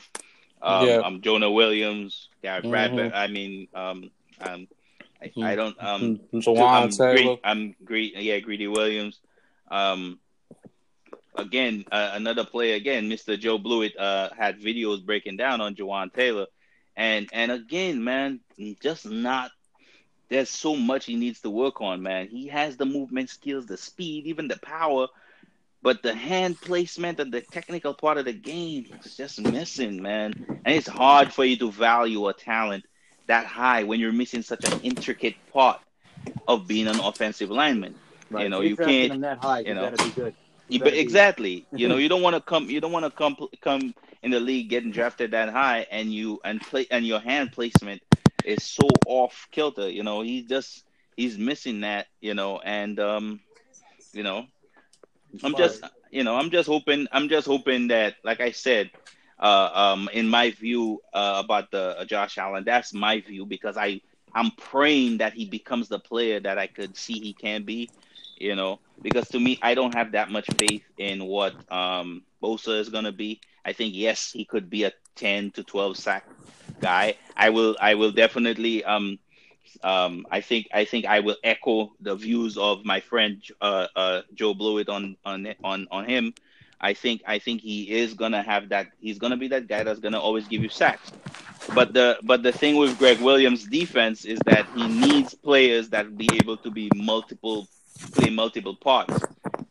um, 0.61 0.87
yeah. 0.87 0.97
um 0.97 1.23
Jonah 1.23 1.51
Williams, 1.51 2.29
Garrett 2.43 2.65
mm-hmm. 2.65 2.71
Bradbury. 2.71 3.13
I 3.13 3.27
mean, 3.29 3.69
um, 3.75 4.11
um, 4.41 4.69
I, 5.21 5.25
I 5.25 5.29
mm-hmm. 5.29 5.57
don't 5.57 5.83
um, 5.83 6.21
Taylor. 7.17 7.37
I'm 7.43 7.75
great. 7.83 8.15
Yeah, 8.17 8.39
Greedy 8.41 8.69
Williams. 8.69 9.21
Um, 9.71 10.19
again, 11.35 11.85
uh, 11.91 12.11
another 12.15 12.45
player. 12.45 12.75
Again, 12.75 13.09
Mr. 13.09 13.39
Joe 13.39 13.59
Blewett 13.59 13.97
uh, 13.99 14.31
had 14.37 14.61
videos 14.61 15.05
breaking 15.05 15.37
down 15.37 15.61
on 15.61 15.75
Jawaan 15.75 16.13
Taylor, 16.13 16.47
and 16.97 17.29
and 17.33 17.51
again, 17.51 18.03
man, 18.03 18.41
just 18.81 19.07
not. 19.07 19.51
There's 20.31 20.49
so 20.49 20.75
much 20.75 21.05
he 21.05 21.17
needs 21.17 21.41
to 21.43 21.51
work 21.51 21.81
on, 21.81 22.03
man. 22.03 22.29
He 22.29 22.49
has 22.49 22.77
the 22.77 22.87
movement 22.87 23.29
skills, 23.31 23.67
the 23.67 23.77
speed, 23.77 24.27
even 24.27 24.49
the 24.49 24.59
power, 24.59 25.09
but 25.83 26.03
the 26.03 26.15
hand 26.15 26.59
placement 26.61 27.21
and 27.21 27.31
the 27.31 27.43
technical 27.43 27.93
part 27.93 28.17
of 28.17 28.25
the 28.25 28.33
game 28.33 28.87
is 29.05 29.17
just 29.17 29.41
missing, 29.41 30.01
man. 30.01 30.33
And 30.65 30.75
it's 30.75 30.89
hard 30.89 31.33
for 31.33 31.45
you 31.45 31.59
to 31.59 31.71
value 31.71 32.27
a 32.27 32.33
talent 32.33 32.85
that 33.27 33.47
high 33.47 33.85
when 33.85 34.01
you're 34.01 34.13
missing 34.13 34.43
such 34.43 34.65
an 34.65 34.81
intricate 34.81 35.37
part 35.53 35.81
of 36.49 36.67
being 36.67 36.87
an 36.87 37.01
offensive 37.01 37.51
lineman. 37.51 37.95
Right. 38.31 38.45
You 38.45 38.49
know, 38.49 38.61
you 38.61 38.77
can't. 38.77 39.13
Him 39.13 39.21
that 39.21 39.39
high, 39.39 39.61
you 39.61 39.75
know, 39.75 39.93
be 39.99 40.11
good. 40.11 40.35
You, 40.69 40.81
but 40.81 40.95
exactly, 40.95 41.69
you 41.75 41.89
know, 41.89 41.97
you 41.97 42.09
don't 42.09 42.23
want 42.23 42.35
to 42.37 42.41
come. 42.43 42.71
You 42.71 42.81
don't 42.81 42.93
want 42.93 43.05
to 43.05 43.11
come 43.11 43.37
come 43.61 43.95
in 44.23 44.31
the 44.31 44.41
league 44.41 44.69
getting 44.71 44.91
drafted 44.93 45.33
that 45.33 45.51
high, 45.51 45.87
and 45.91 46.13
you 46.13 46.41
and 46.45 46.65
play 46.65 46.87
and 46.91 47.07
your 47.07 47.21
hand 47.21 47.53
placement 47.53 48.03
is 48.43 48.63
so 48.63 49.01
off 49.05 49.49
kilter. 49.51 49.89
You 49.89 50.03
know, 50.03 50.23
he's 50.23 50.47
just 50.47 50.85
he's 51.17 51.39
missing 51.39 51.81
that. 51.81 52.07
You 52.21 52.35
know, 52.35 52.59
and 52.61 52.99
um, 53.01 53.41
you 54.13 54.23
know, 54.23 54.47
I'm 55.43 55.55
just 55.55 55.83
you 56.11 56.25
know, 56.25 56.37
I'm 56.37 56.51
just 56.51 56.69
hoping. 56.69 57.07
I'm 57.13 57.29
just 57.29 57.47
hoping 57.47 57.89
that, 57.89 58.15
like 58.25 58.41
I 58.41 58.51
said, 58.53 58.91
uh, 59.39 59.71
um, 59.73 60.09
in 60.13 60.29
my 60.29 60.51
view 60.51 61.01
uh, 61.13 61.43
about 61.45 61.71
the 61.71 61.99
uh, 62.01 62.05
Josh 62.05 62.39
Allen. 62.39 62.65
That's 62.65 62.93
my 62.95 63.21
view 63.21 63.47
because 63.47 63.77
I 63.77 64.01
I'm 64.35 64.51
praying 64.53 65.19
that 65.19 65.35
he 65.35 65.47
becomes 65.47 65.89
the 65.89 65.99
player 65.99 66.41
that 66.41 66.59
I 66.59 66.67
could 66.67 66.97
see 66.97 67.21
he 67.21 67.35
can 67.35 67.65
be. 67.65 67.91
You 68.39 68.55
know, 68.57 68.81
because 69.03 69.29
to 69.31 69.41
me, 69.41 69.59
I 69.63 69.75
don't 69.75 69.95
have 69.95 70.13
that 70.13 70.31
much 70.31 70.47
faith 70.57 70.85
in 70.99 71.25
what 71.25 71.55
um, 71.73 72.25
Bosa 72.43 72.79
is 72.79 72.89
gonna 72.89 73.13
be. 73.13 73.41
I 73.65 73.73
think 73.73 73.95
yes, 73.95 74.31
he 74.33 74.45
could 74.45 74.71
be 74.71 74.85
a 74.85 74.93
ten 75.17 75.51
to 75.53 75.65
twelve 75.65 75.97
sack 75.97 76.25
guy. 76.81 77.17
I 77.37 77.51
will 77.51 77.77
I 77.81 77.95
will 77.95 78.13
definitely 78.13 78.85
um 78.85 79.19
um, 79.83 80.27
I 80.31 80.41
think 80.41 80.69
I 80.73 80.85
think 80.85 81.07
I 81.07 81.21
will 81.21 81.37
echo 81.43 81.93
the 82.01 82.15
views 82.17 82.57
of 82.57 82.85
my 82.85 83.01
friend 83.01 83.43
uh, 83.61 83.87
uh, 83.95 84.23
Joe 84.35 84.55
Blewett 84.55 84.89
on 84.89 85.17
on 85.25 85.55
on 85.63 85.87
on 85.91 86.05
him 86.05 86.35
I 86.81 86.95
think 86.95 87.23
I 87.27 87.39
think 87.39 87.61
he 87.63 87.91
is 87.91 88.15
gonna 88.15 88.43
have 88.43 88.69
that. 88.71 88.89
He's 89.01 89.19
gonna 89.19 89.37
be 89.37 89.49
that 89.49 89.67
guy 89.69 89.83
that's 89.85 90.01
gonna 90.01 90.21
always 90.21 90.49
give 90.49 90.63
you 90.63 90.69
sacks. 90.69 91.13
But 91.73 91.93
the 91.95 92.19
but 92.23 92.43
the 92.43 92.53
thing 92.53 92.77
with 92.77 92.99
Gregg 92.99 93.21
Williams' 93.21 93.65
defense 93.67 94.25
is 94.25 94.43
that 94.45 94.69
he 94.75 94.87
needs 94.89 95.35
players 95.35 95.91
that 95.91 96.17
be 96.17 96.37
able 96.37 96.59
to 96.59 96.71
be 96.71 96.91
multiple 96.95 97.69
play 98.13 98.31
multiple 98.31 98.77
parts, 98.77 99.15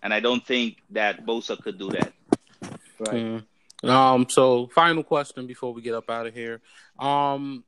and 0.02 0.14
I 0.14 0.20
don't 0.20 0.46
think 0.46 0.78
that 0.92 1.26
Bosa 1.26 1.62
could 1.62 1.78
do 1.78 1.90
that. 1.92 2.14
Right. 3.00 3.44
Mm. 3.84 3.90
Um. 3.90 4.28
So, 4.30 4.68
final 4.68 5.04
question 5.04 5.48
before 5.48 5.74
we 5.74 5.82
get 5.82 5.94
up 5.94 6.10
out 6.10 6.28
of 6.28 6.34
here. 6.34 6.62
Um, 7.00 7.64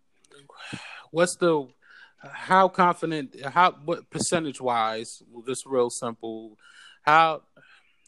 what's 1.12 1.36
the 1.38 1.68
how 2.18 2.70
confident? 2.70 3.36
How 3.46 3.72
what 3.84 4.10
percentage 4.10 4.62
wise? 4.62 5.22
This 5.46 5.66
real 5.66 5.90
simple. 5.90 6.58
How 7.02 7.42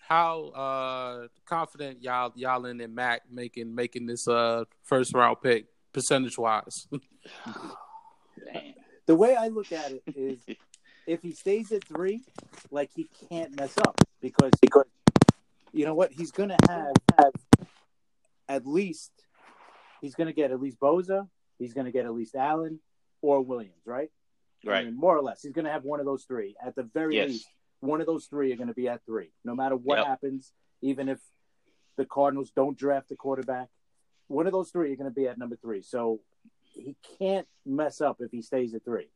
how 0.08 0.46
uh, 0.50 1.28
confident 1.46 2.02
y'all 2.02 2.32
y'all 2.36 2.66
in 2.66 2.80
and 2.80 2.96
Mac 2.96 3.24
making 3.32 3.76
making 3.76 4.08
this 4.08 4.28
uh, 4.28 4.64
first 4.84 5.14
round 5.14 5.38
pick 5.42 5.66
percentage 5.94 6.38
wise? 6.38 6.88
the 9.06 9.16
way 9.16 9.36
I 9.36 9.50
look 9.50 9.72
at 9.72 9.92
it 9.92 10.04
is, 10.16 10.40
if 11.08 11.22
he 11.22 11.32
stays 11.32 11.72
at 11.72 11.84
three, 11.86 12.22
like 12.70 12.92
he 12.96 13.08
can't 13.30 13.56
mess 13.60 13.78
up 13.78 14.00
because 14.22 14.52
because 14.62 14.86
you 15.72 15.86
know 15.86 15.96
what 15.96 16.12
he's 16.12 16.32
gonna 16.32 16.58
have 16.68 16.94
have 17.18 17.34
at 18.48 18.68
least 18.68 19.12
he's 20.02 20.14
gonna 20.14 20.34
get 20.34 20.52
at 20.52 20.62
least 20.62 20.80
Bosa, 20.80 21.28
he's 21.58 21.74
gonna 21.74 21.92
get 21.92 22.06
at 22.06 22.14
least 22.14 22.36
Allen 22.36 22.80
or 23.22 23.42
Williams, 23.42 23.86
right? 23.86 24.12
Right. 24.66 24.82
I 24.82 24.84
mean, 24.86 24.98
more 24.98 25.18
or 25.18 25.22
less, 25.22 25.42
he's 25.42 25.54
gonna 25.54 25.72
have 25.72 25.84
one 25.84 26.00
of 26.00 26.06
those 26.06 26.26
three 26.26 26.56
at 26.64 26.76
the 26.76 26.84
very 26.84 27.16
yes. 27.16 27.30
least 27.30 27.48
one 27.80 28.02
of 28.02 28.08
those 28.08 28.26
three 28.26 28.52
are 28.52 28.56
going 28.56 28.68
to 28.68 28.74
be 28.74 28.88
at 28.88 29.06
three, 29.06 29.32
no 29.44 29.56
matter 29.56 29.76
what 29.76 30.00
yep. 30.00 30.08
happens. 30.08 30.52
Even 30.82 31.10
if 31.10 31.20
the 31.98 32.06
Cardinals 32.06 32.52
don't 32.56 32.78
draft 32.78 33.12
a 33.12 33.16
quarterback, 33.16 33.68
one 34.28 34.46
of 34.46 34.54
those 34.54 34.70
three 34.70 34.92
are 34.92 34.96
going 34.96 35.10
to 35.10 35.16
be 35.16 35.28
at 35.28 35.38
number 35.38 35.56
three. 35.56 35.82
So 35.82 36.20
he 36.74 36.96
can't 37.20 37.48
mess 37.66 38.02
up 38.02 38.18
if 38.20 38.32
he 38.32 38.42
stays 38.42 38.74
at 38.74 38.84
three. 38.84 39.10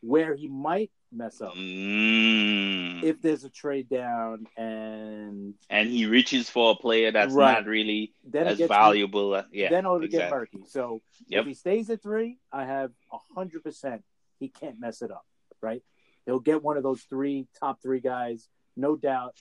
Where 0.00 0.34
he 0.34 0.48
might 0.48 0.90
mess 1.12 1.40
up 1.40 1.54
mm. 1.54 3.02
if 3.02 3.22
there's 3.22 3.44
a 3.44 3.48
trade 3.48 3.88
down 3.88 4.44
and 4.56 5.54
and 5.70 5.88
he 5.88 6.04
reaches 6.04 6.50
for 6.50 6.72
a 6.72 6.74
player 6.74 7.12
that's 7.12 7.32
right. 7.32 7.52
not 7.52 7.66
really 7.66 8.12
then 8.24 8.48
as 8.48 8.58
valuable. 8.58 9.30
Me, 9.30 9.38
uh, 9.38 9.42
yeah, 9.52 9.70
then 9.70 9.84
it'll 9.84 10.02
exactly. 10.02 10.18
get 10.18 10.30
murky. 10.30 10.58
So 10.68 11.00
yep. 11.28 11.42
if 11.42 11.46
he 11.46 11.54
stays 11.54 11.88
at 11.90 12.02
three, 12.02 12.38
I 12.52 12.64
have 12.64 12.90
a 13.12 13.18
hundred 13.34 13.62
percent 13.62 14.02
he 14.38 14.48
can't 14.48 14.80
mess 14.80 15.02
it 15.02 15.10
up. 15.10 15.24
Right? 15.62 15.82
He'll 16.26 16.40
get 16.40 16.62
one 16.62 16.76
of 16.76 16.82
those 16.82 17.02
three 17.02 17.46
top 17.58 17.80
three 17.82 18.00
guys, 18.00 18.48
no 18.76 18.96
doubt. 18.96 19.36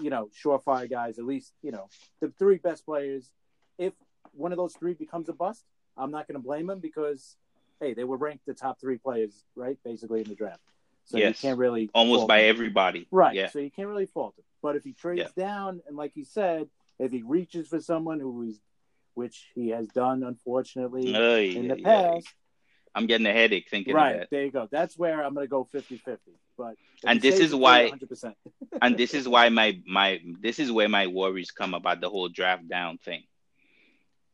You 0.00 0.10
know, 0.10 0.28
surefire 0.42 0.88
guys, 0.88 1.18
at 1.18 1.24
least, 1.24 1.52
you 1.62 1.72
know, 1.72 1.88
the 2.20 2.32
three 2.38 2.56
best 2.56 2.84
players. 2.86 3.30
If 3.78 3.92
one 4.32 4.52
of 4.52 4.58
those 4.58 4.74
three 4.74 4.94
becomes 4.94 5.28
a 5.28 5.32
bust, 5.32 5.64
I'm 5.96 6.10
not 6.10 6.26
going 6.26 6.40
to 6.40 6.42
blame 6.42 6.70
him 6.70 6.78
because, 6.78 7.36
hey, 7.82 7.94
they 7.94 8.04
were 8.04 8.16
ranked 8.16 8.46
the 8.46 8.54
top 8.54 8.80
three 8.80 8.98
players, 8.98 9.44
right? 9.56 9.76
Basically 9.84 10.20
in 10.20 10.28
the 10.28 10.34
draft. 10.34 10.60
So 11.04 11.18
yes. 11.18 11.42
you 11.42 11.48
can't 11.48 11.58
really 11.58 11.90
almost 11.94 12.28
by 12.28 12.42
everybody. 12.42 13.08
Right. 13.10 13.34
Yeah. 13.34 13.48
So 13.48 13.58
you 13.58 13.70
can't 13.70 13.88
really 13.88 14.06
fault 14.06 14.34
him. 14.38 14.44
But 14.62 14.76
if 14.76 14.84
he 14.84 14.92
trades 14.92 15.32
yeah. 15.36 15.44
down 15.44 15.82
and 15.88 15.96
like 15.96 16.12
he 16.14 16.24
said, 16.24 16.68
if 16.98 17.10
he 17.10 17.22
reaches 17.22 17.68
for 17.68 17.80
someone 17.80 18.20
who 18.20 18.42
is 18.42 18.60
which 19.14 19.48
he 19.54 19.70
has 19.70 19.88
done 19.88 20.22
unfortunately 20.22 21.12
in 21.56 21.68
the 21.68 21.82
past, 21.82 22.28
I'm 22.94 23.06
getting 23.06 23.26
a 23.26 23.32
headache 23.32 23.66
thinking 23.70 23.94
right, 23.94 24.20
that. 24.20 24.28
There 24.30 24.44
you 24.44 24.50
go. 24.50 24.68
That's 24.70 24.96
where 24.96 25.24
I'm 25.24 25.34
going 25.34 25.44
to 25.44 25.50
go 25.50 25.66
50-50. 25.74 26.18
But 26.56 26.76
and 27.04 27.20
this 27.20 27.40
is 27.40 27.54
why 27.54 27.90
100%. 27.90 28.34
and 28.82 28.96
this 28.96 29.14
is 29.14 29.26
why 29.26 29.48
my 29.48 29.80
my 29.86 30.20
this 30.40 30.58
is 30.58 30.70
where 30.70 30.88
my 30.88 31.08
worries 31.08 31.50
come 31.50 31.74
about 31.74 32.00
the 32.00 32.08
whole 32.08 32.28
draft 32.28 32.68
down 32.68 32.98
thing. 32.98 33.24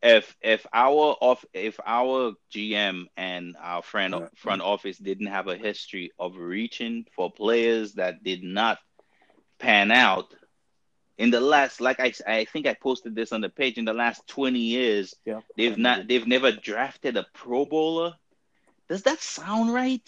If 0.02 0.36
if 0.40 0.64
our 0.72 1.16
off 1.20 1.44
if 1.52 1.78
our 1.84 2.34
GM 2.54 3.06
and 3.16 3.56
our 3.60 3.82
friend 3.82 4.28
front 4.36 4.62
office 4.62 4.96
didn't 4.98 5.26
have 5.26 5.48
a 5.48 5.56
history 5.56 6.12
of 6.18 6.36
reaching 6.36 7.06
for 7.16 7.32
players 7.32 7.94
that 7.94 8.22
did 8.22 8.44
not 8.44 8.78
pan 9.58 9.90
out 9.90 10.32
in 11.18 11.30
the 11.32 11.40
last 11.40 11.80
like 11.80 11.98
I 11.98 12.12
I 12.26 12.44
think 12.44 12.66
I 12.66 12.74
posted 12.74 13.14
this 13.14 13.32
on 13.32 13.40
the 13.40 13.48
page 13.48 13.76
in 13.76 13.84
the 13.84 13.92
last 13.92 14.26
20 14.28 14.58
years 14.58 15.14
yeah. 15.24 15.40
they've 15.56 15.76
not 15.76 16.06
they've 16.06 16.26
never 16.26 16.52
drafted 16.52 17.16
a 17.16 17.26
pro 17.34 17.66
bowler 17.66 18.14
does 18.88 19.02
that 19.02 19.20
sound 19.20 19.74
right? 19.74 20.04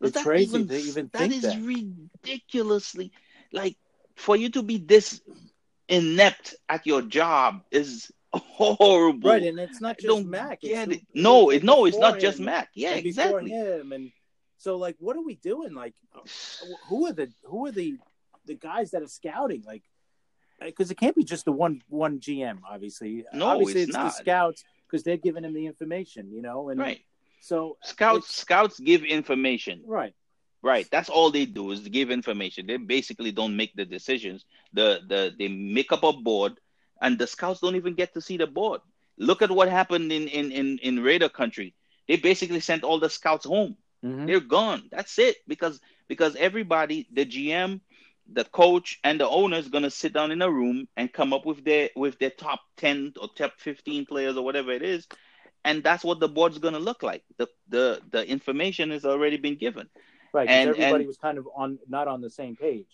Does 0.00 0.10
it's 0.10 0.14
that 0.18 0.24
crazy 0.24 0.60
even, 0.60 0.68
to 0.68 0.76
even 0.76 1.10
that 1.14 1.32
is 1.32 1.42
that. 1.42 1.58
ridiculously 1.60 3.12
like 3.52 3.76
for 4.14 4.36
you 4.36 4.50
to 4.50 4.62
be 4.62 4.78
this 4.78 5.20
inept 5.88 6.54
at 6.68 6.86
your 6.86 7.02
job 7.02 7.62
is 7.70 8.12
horrible. 8.38 9.30
Right, 9.30 9.42
and 9.42 9.58
it's 9.58 9.80
not 9.80 9.98
just 9.98 10.24
Mac. 10.24 10.60
It's 10.62 10.92
it. 10.92 11.02
No, 11.14 11.50
it, 11.50 11.62
no, 11.62 11.84
it's 11.84 11.98
not 11.98 12.18
just 12.18 12.40
Mac. 12.40 12.70
Yeah, 12.74 12.94
exactly. 12.94 13.50
Him 13.50 13.92
and 13.92 14.12
so 14.58 14.76
like, 14.76 14.96
what 15.00 15.16
are 15.16 15.24
we 15.24 15.34
doing? 15.34 15.74
Like, 15.74 15.94
who 16.88 17.06
are 17.06 17.12
the 17.12 17.30
who 17.44 17.66
are 17.66 17.72
the 17.72 17.98
the 18.46 18.54
guys 18.54 18.92
that 18.92 19.02
are 19.02 19.08
scouting? 19.08 19.64
Like, 19.66 19.82
because 20.60 20.90
it 20.90 20.96
can't 20.96 21.16
be 21.16 21.24
just 21.24 21.44
the 21.44 21.52
one 21.52 21.82
one 21.88 22.20
GM. 22.20 22.60
Obviously, 22.68 23.24
no, 23.32 23.48
obviously 23.48 23.82
it's, 23.82 23.88
it's 23.88 23.96
not. 23.96 24.04
the 24.04 24.22
scouts 24.22 24.64
because 24.86 25.02
they're 25.02 25.16
giving 25.16 25.44
him 25.44 25.52
the 25.52 25.66
information. 25.66 26.30
You 26.32 26.42
know, 26.42 26.68
and 26.70 26.78
right. 26.80 27.00
So 27.40 27.76
scouts 27.82 28.34
scouts 28.34 28.78
give 28.78 29.02
information. 29.04 29.82
Right. 29.84 30.14
Right. 30.62 30.86
That's 30.92 31.08
all 31.08 31.32
they 31.32 31.44
do 31.44 31.72
is 31.72 31.80
give 31.80 32.12
information. 32.12 32.68
They 32.68 32.76
basically 32.76 33.32
don't 33.32 33.56
make 33.56 33.74
the 33.74 33.84
decisions. 33.84 34.44
The 34.72 35.00
the 35.08 35.34
they 35.36 35.48
make 35.48 35.90
up 35.90 36.04
a 36.04 36.12
board 36.12 36.60
and 37.02 37.18
the 37.18 37.26
scouts 37.26 37.60
don't 37.60 37.76
even 37.76 37.94
get 37.94 38.14
to 38.14 38.22
see 38.22 38.38
the 38.38 38.46
board. 38.46 38.80
Look 39.18 39.42
at 39.42 39.50
what 39.50 39.68
happened 39.68 40.10
in 40.10 40.28
in 40.28 40.50
in, 40.50 40.78
in 40.78 41.02
Raider 41.02 41.28
country. 41.28 41.74
They 42.08 42.16
basically 42.16 42.60
sent 42.60 42.84
all 42.84 42.98
the 42.98 43.10
scouts 43.10 43.44
home. 43.44 43.76
Mm-hmm. 44.04 44.26
They're 44.26 44.40
gone. 44.40 44.88
That's 44.90 45.18
it. 45.18 45.36
Because 45.46 45.80
because 46.08 46.34
everybody, 46.36 47.06
the 47.12 47.26
GM, 47.26 47.80
the 48.32 48.44
coach, 48.44 48.98
and 49.04 49.20
the 49.20 49.28
owner 49.28 49.58
is 49.58 49.68
gonna 49.68 49.90
sit 49.90 50.14
down 50.14 50.30
in 50.30 50.40
a 50.40 50.50
room 50.50 50.88
and 50.96 51.12
come 51.12 51.34
up 51.34 51.44
with 51.44 51.62
their 51.64 51.90
with 51.94 52.18
their 52.18 52.30
top 52.30 52.60
ten 52.78 53.12
or 53.20 53.28
top 53.28 53.52
fifteen 53.58 54.06
players 54.06 54.36
or 54.36 54.44
whatever 54.44 54.72
it 54.72 54.82
is, 54.82 55.06
and 55.64 55.82
that's 55.82 56.04
what 56.04 56.20
the 56.20 56.28
board's 56.28 56.58
going 56.58 56.74
to 56.74 56.80
look 56.80 57.02
like. 57.02 57.22
The 57.36 57.48
the 57.68 58.00
the 58.10 58.26
information 58.26 58.90
has 58.90 59.04
already 59.04 59.36
been 59.36 59.56
given. 59.56 59.88
Right. 60.32 60.48
And 60.48 60.70
everybody 60.70 61.04
and, 61.04 61.06
was 61.06 61.18
kind 61.18 61.38
of 61.38 61.46
on 61.54 61.78
not 61.88 62.08
on 62.08 62.20
the 62.20 62.30
same 62.30 62.56
page. 62.56 62.88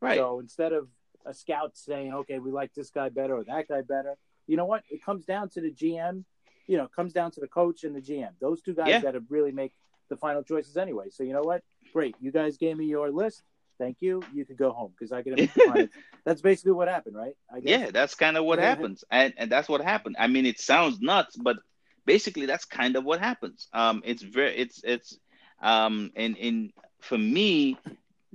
Right. 0.00 0.18
So 0.18 0.40
instead 0.40 0.72
of 0.72 0.88
a 1.26 1.34
scout 1.34 1.76
saying, 1.76 2.12
okay, 2.14 2.38
we 2.38 2.50
like 2.50 2.72
this 2.74 2.90
guy 2.90 3.08
better 3.08 3.36
or 3.36 3.44
that 3.44 3.68
guy 3.68 3.82
better. 3.82 4.14
You 4.46 4.56
know 4.56 4.66
what? 4.66 4.82
It 4.90 5.04
comes 5.04 5.24
down 5.24 5.48
to 5.50 5.60
the 5.60 5.70
GM. 5.70 6.24
You 6.66 6.76
know, 6.76 6.84
it 6.84 6.92
comes 6.94 7.12
down 7.12 7.30
to 7.32 7.40
the 7.40 7.48
coach 7.48 7.84
and 7.84 7.94
the 7.94 8.00
GM. 8.00 8.30
Those 8.40 8.62
two 8.62 8.74
guys 8.74 8.88
Yeah. 8.88 9.10
to 9.12 9.22
really 9.28 9.52
make 9.52 9.72
the 10.08 10.16
final 10.16 10.42
choices 10.42 10.76
anyway. 10.76 11.06
So 11.10 11.22
you 11.22 11.32
know 11.32 11.42
what? 11.42 11.62
Great, 11.92 12.16
you 12.20 12.30
guys 12.30 12.56
gave 12.56 12.76
me 12.76 12.86
your 12.86 13.10
list. 13.10 13.42
Thank 13.78 13.98
you. 14.00 14.22
You 14.34 14.44
could 14.44 14.58
go 14.58 14.72
home 14.72 14.92
because 14.92 15.10
I 15.10 15.22
got 15.22 15.36
to 15.36 15.42
make 15.42 15.54
the 15.54 15.60
final. 15.62 15.88
That's 16.24 16.42
basically 16.42 16.72
what 16.72 16.88
happened, 16.88 17.16
right? 17.16 17.34
I 17.52 17.60
guess. 17.60 17.80
Yeah, 17.80 17.90
that's 17.90 18.14
kind 18.14 18.36
of 18.36 18.44
what 18.44 18.58
Yeah. 18.58 18.66
happens, 18.68 19.04
and 19.10 19.32
and 19.36 19.50
that's 19.50 19.68
what 19.68 19.80
happened. 19.80 20.16
I 20.18 20.26
mean, 20.26 20.44
it 20.46 20.60
sounds 20.60 21.00
nuts, 21.00 21.36
but 21.36 21.56
basically, 22.04 22.46
that's 22.46 22.64
kind 22.66 22.96
of 22.96 23.04
what 23.04 23.20
happens. 23.20 23.68
Um, 23.72 24.02
it's 24.04 24.22
very, 24.22 24.56
it's 24.56 24.82
it's, 24.84 25.18
um, 25.62 26.10
and 26.14 26.36
and 26.36 26.72
for 27.00 27.16
me, 27.16 27.78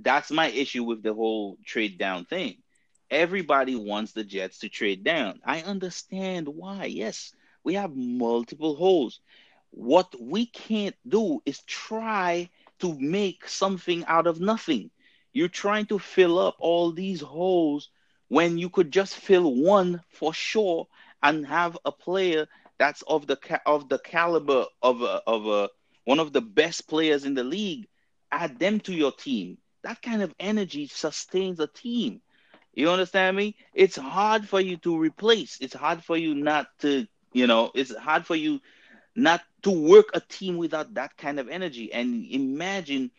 that's 0.00 0.30
my 0.30 0.48
issue 0.48 0.82
with 0.84 1.02
the 1.02 1.14
whole 1.14 1.56
trade 1.64 1.96
down 1.98 2.24
thing. 2.24 2.56
Everybody 3.10 3.74
wants 3.76 4.12
the 4.12 4.24
Jets 4.24 4.58
to 4.60 4.68
trade 4.68 5.04
down. 5.04 5.40
I 5.44 5.62
understand 5.62 6.48
why. 6.48 6.84
Yes, 6.86 7.32
we 7.64 7.74
have 7.74 7.94
multiple 7.96 8.74
holes. 8.76 9.20
What 9.70 10.14
we 10.20 10.46
can't 10.46 10.96
do 11.06 11.40
is 11.44 11.62
try 11.62 12.50
to 12.80 12.98
make 12.98 13.48
something 13.48 14.04
out 14.06 14.26
of 14.26 14.40
nothing. 14.40 14.90
You're 15.32 15.48
trying 15.48 15.86
to 15.86 15.98
fill 15.98 16.38
up 16.38 16.56
all 16.58 16.92
these 16.92 17.20
holes 17.20 17.90
when 18.28 18.58
you 18.58 18.68
could 18.70 18.90
just 18.90 19.14
fill 19.16 19.54
one 19.54 20.02
for 20.08 20.32
sure 20.34 20.88
and 21.22 21.46
have 21.46 21.76
a 21.84 21.92
player 21.92 22.46
that's 22.78 23.02
of 23.02 23.26
the 23.26 23.36
ca- 23.36 23.60
of 23.66 23.88
the 23.88 23.98
caliber 23.98 24.66
of 24.82 25.02
a, 25.02 25.22
of 25.26 25.46
a 25.46 25.68
one 26.04 26.18
of 26.20 26.32
the 26.32 26.40
best 26.42 26.88
players 26.88 27.24
in 27.24 27.34
the 27.34 27.44
league. 27.44 27.86
Add 28.30 28.58
them 28.58 28.80
to 28.80 28.92
your 28.92 29.12
team. 29.12 29.58
That 29.82 30.02
kind 30.02 30.22
of 30.22 30.34
energy 30.38 30.86
sustains 30.88 31.60
a 31.60 31.66
team. 31.68 32.20
You 32.76 32.90
understand 32.90 33.36
me? 33.36 33.56
It's 33.74 33.96
hard 33.96 34.48
for 34.48 34.60
you 34.60 34.78
to 34.78 34.98
replace. 34.98 35.58
It's 35.60 35.74
hard 35.74 36.04
for 36.04 36.16
you 36.16 36.34
not 36.34 36.68
to, 36.80 37.06
you 37.32 37.48
know, 37.48 37.72
it's 37.74 37.96
hard 37.96 38.26
for 38.26 38.36
you 38.36 38.60
not 39.16 39.42
to 39.62 39.70
work 39.70 40.10
a 40.14 40.20
team 40.20 40.58
without 40.58 40.94
that 40.94 41.16
kind 41.18 41.40
of 41.40 41.48
energy. 41.48 41.92
And 41.92 42.26
imagine 42.30 43.12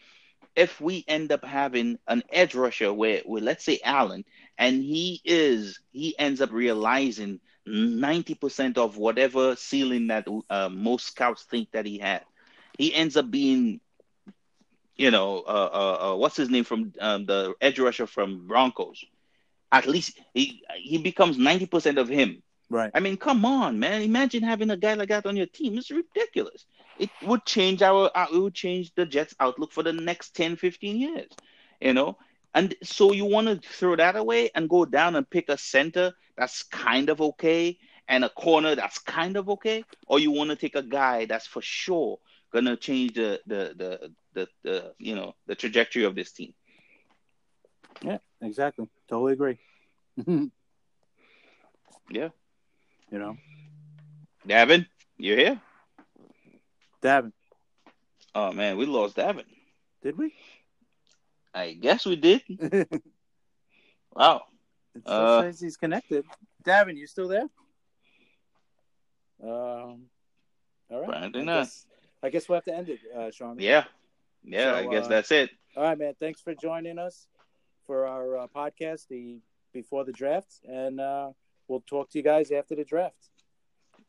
if 0.55 0.81
we 0.81 1.05
end 1.07 1.31
up 1.31 1.43
having 1.45 1.99
an 2.07 2.23
edge 2.31 2.55
rusher 2.55 2.93
where, 2.93 3.21
where 3.25 3.41
let's 3.41 3.65
say 3.65 3.79
Allen, 3.83 4.25
and 4.57 4.83
he 4.83 5.21
is 5.25 5.79
he 5.91 6.17
ends 6.17 6.41
up 6.41 6.51
realizing 6.51 7.39
90% 7.67 8.77
of 8.77 8.97
whatever 8.97 9.55
ceiling 9.55 10.07
that 10.07 10.27
uh, 10.49 10.69
most 10.69 11.07
scouts 11.07 11.43
think 11.43 11.71
that 11.71 11.85
he 11.85 11.99
had. 11.99 12.23
He 12.77 12.93
ends 12.93 13.17
up 13.17 13.29
being, 13.31 13.81
you 14.95 15.11
know, 15.11 15.39
uh, 15.47 15.69
uh, 15.73 16.13
uh, 16.13 16.15
what's 16.17 16.37
his 16.37 16.49
name 16.49 16.63
from 16.63 16.93
um, 16.99 17.25
the 17.25 17.53
edge 17.61 17.79
rusher 17.79 18.07
from 18.07 18.47
Broncos. 18.47 19.03
At 19.71 19.87
least 19.87 20.19
he 20.33 20.63
he 20.77 20.97
becomes 20.97 21.37
90% 21.37 21.97
of 21.97 22.07
him. 22.07 22.41
Right. 22.69 22.91
I 22.93 22.99
mean, 22.99 23.17
come 23.17 23.45
on, 23.45 23.79
man. 23.79 24.01
Imagine 24.01 24.43
having 24.43 24.69
a 24.71 24.77
guy 24.77 24.93
like 24.93 25.09
that 25.09 25.25
on 25.25 25.37
your 25.37 25.45
team. 25.45 25.77
It's 25.77 25.91
ridiculous. 25.91 26.65
It 26.99 27.09
would 27.23 27.45
change 27.45 27.81
our, 27.81 28.11
uh, 28.13 28.27
it 28.33 28.37
would 28.37 28.53
change 28.53 28.93
the 28.95 29.05
Jets' 29.05 29.35
outlook 29.39 29.71
for 29.71 29.83
the 29.83 29.93
next 29.93 30.35
10, 30.35 30.57
15 30.57 30.97
years, 30.97 31.29
you 31.79 31.93
know? 31.93 32.17
And 32.53 32.75
so 32.83 33.13
you 33.13 33.25
want 33.25 33.47
to 33.47 33.69
throw 33.69 33.95
that 33.95 34.15
away 34.15 34.49
and 34.55 34.69
go 34.69 34.83
down 34.83 35.15
and 35.15 35.29
pick 35.29 35.47
a 35.47 35.57
center 35.57 36.13
that's 36.35 36.63
kind 36.63 37.09
of 37.09 37.21
okay 37.21 37.77
and 38.07 38.25
a 38.25 38.29
corner 38.29 38.75
that's 38.75 38.99
kind 38.99 39.37
of 39.37 39.49
okay? 39.49 39.83
Or 40.07 40.19
you 40.19 40.31
want 40.31 40.49
to 40.49 40.55
take 40.55 40.75
a 40.75 40.83
guy 40.83 41.25
that's 41.25 41.47
for 41.47 41.61
sure 41.61 42.19
going 42.51 42.65
to 42.65 42.75
change 42.75 43.13
the, 43.13 43.39
the, 43.45 43.73
the, 43.77 44.13
the, 44.33 44.47
the, 44.63 44.93
you 44.97 45.15
know, 45.15 45.35
the 45.45 45.55
trajectory 45.55 46.03
of 46.03 46.15
this 46.15 46.31
team? 46.31 46.53
Yeah, 48.01 48.17
exactly. 48.41 48.89
Totally 49.07 49.33
agree. 49.33 49.57
Yeah. 52.09 52.29
You 53.11 53.19
know, 53.19 53.37
Davin, 54.47 54.85
you 55.17 55.35
here? 55.35 55.61
Davin, 57.01 57.31
Oh, 58.33 58.51
man, 58.53 58.77
we 58.77 58.85
lost 58.85 59.17
Davin. 59.17 59.43
did 60.01 60.17
we? 60.17 60.33
I 61.53 61.73
guess 61.73 62.05
we 62.05 62.15
did. 62.15 62.41
Wow. 64.13 64.43
still 65.01 65.05
Uh, 65.05 65.41
says 65.41 65.59
he's 65.59 65.77
connected. 65.77 66.25
Davin, 66.65 66.95
you 66.97 67.05
still 67.07 67.27
there? 67.27 67.47
Um, 69.43 70.07
all 70.89 71.01
right. 71.01 71.09
Apparently 71.09 71.41
I 71.41 71.45
not. 71.45 71.59
guess, 71.59 71.85
I 72.23 72.29
guess 72.29 72.49
we'll 72.49 72.55
have 72.57 72.65
to 72.65 72.75
end 72.75 72.89
it, 72.89 72.99
uh, 73.15 73.29
Sean. 73.31 73.59
Yeah. 73.59 73.83
Yeah, 74.43 74.71
So, 74.71 74.75
I 74.77 74.87
guess 74.87 75.05
uh, 75.05 75.09
that's 75.09 75.31
it. 75.31 75.49
All 75.75 75.83
right, 75.83 75.97
man. 75.97 76.13
Thanks 76.19 76.41
for 76.41 76.55
joining 76.55 76.97
us 76.97 77.27
for 77.87 78.05
our 78.05 78.37
uh, 78.37 78.47
podcast, 78.55 79.07
the 79.09 79.39
before 79.73 80.03
the 80.05 80.11
draft, 80.11 80.59
and 80.67 80.99
uh, 80.99 81.31
we'll 81.67 81.81
talk 81.81 82.09
to 82.11 82.17
you 82.19 82.23
guys 82.23 82.51
after 82.51 82.75
the 82.75 82.83
draft. 82.83 83.29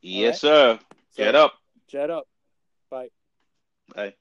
Yes, 0.02 0.40
sir. 0.40 0.78
So, 1.10 1.24
Get 1.24 1.34
up. 1.34 1.54
Jet 1.88 2.10
up. 2.10 2.26
Bye. 2.90 3.08
Bye. 3.94 4.14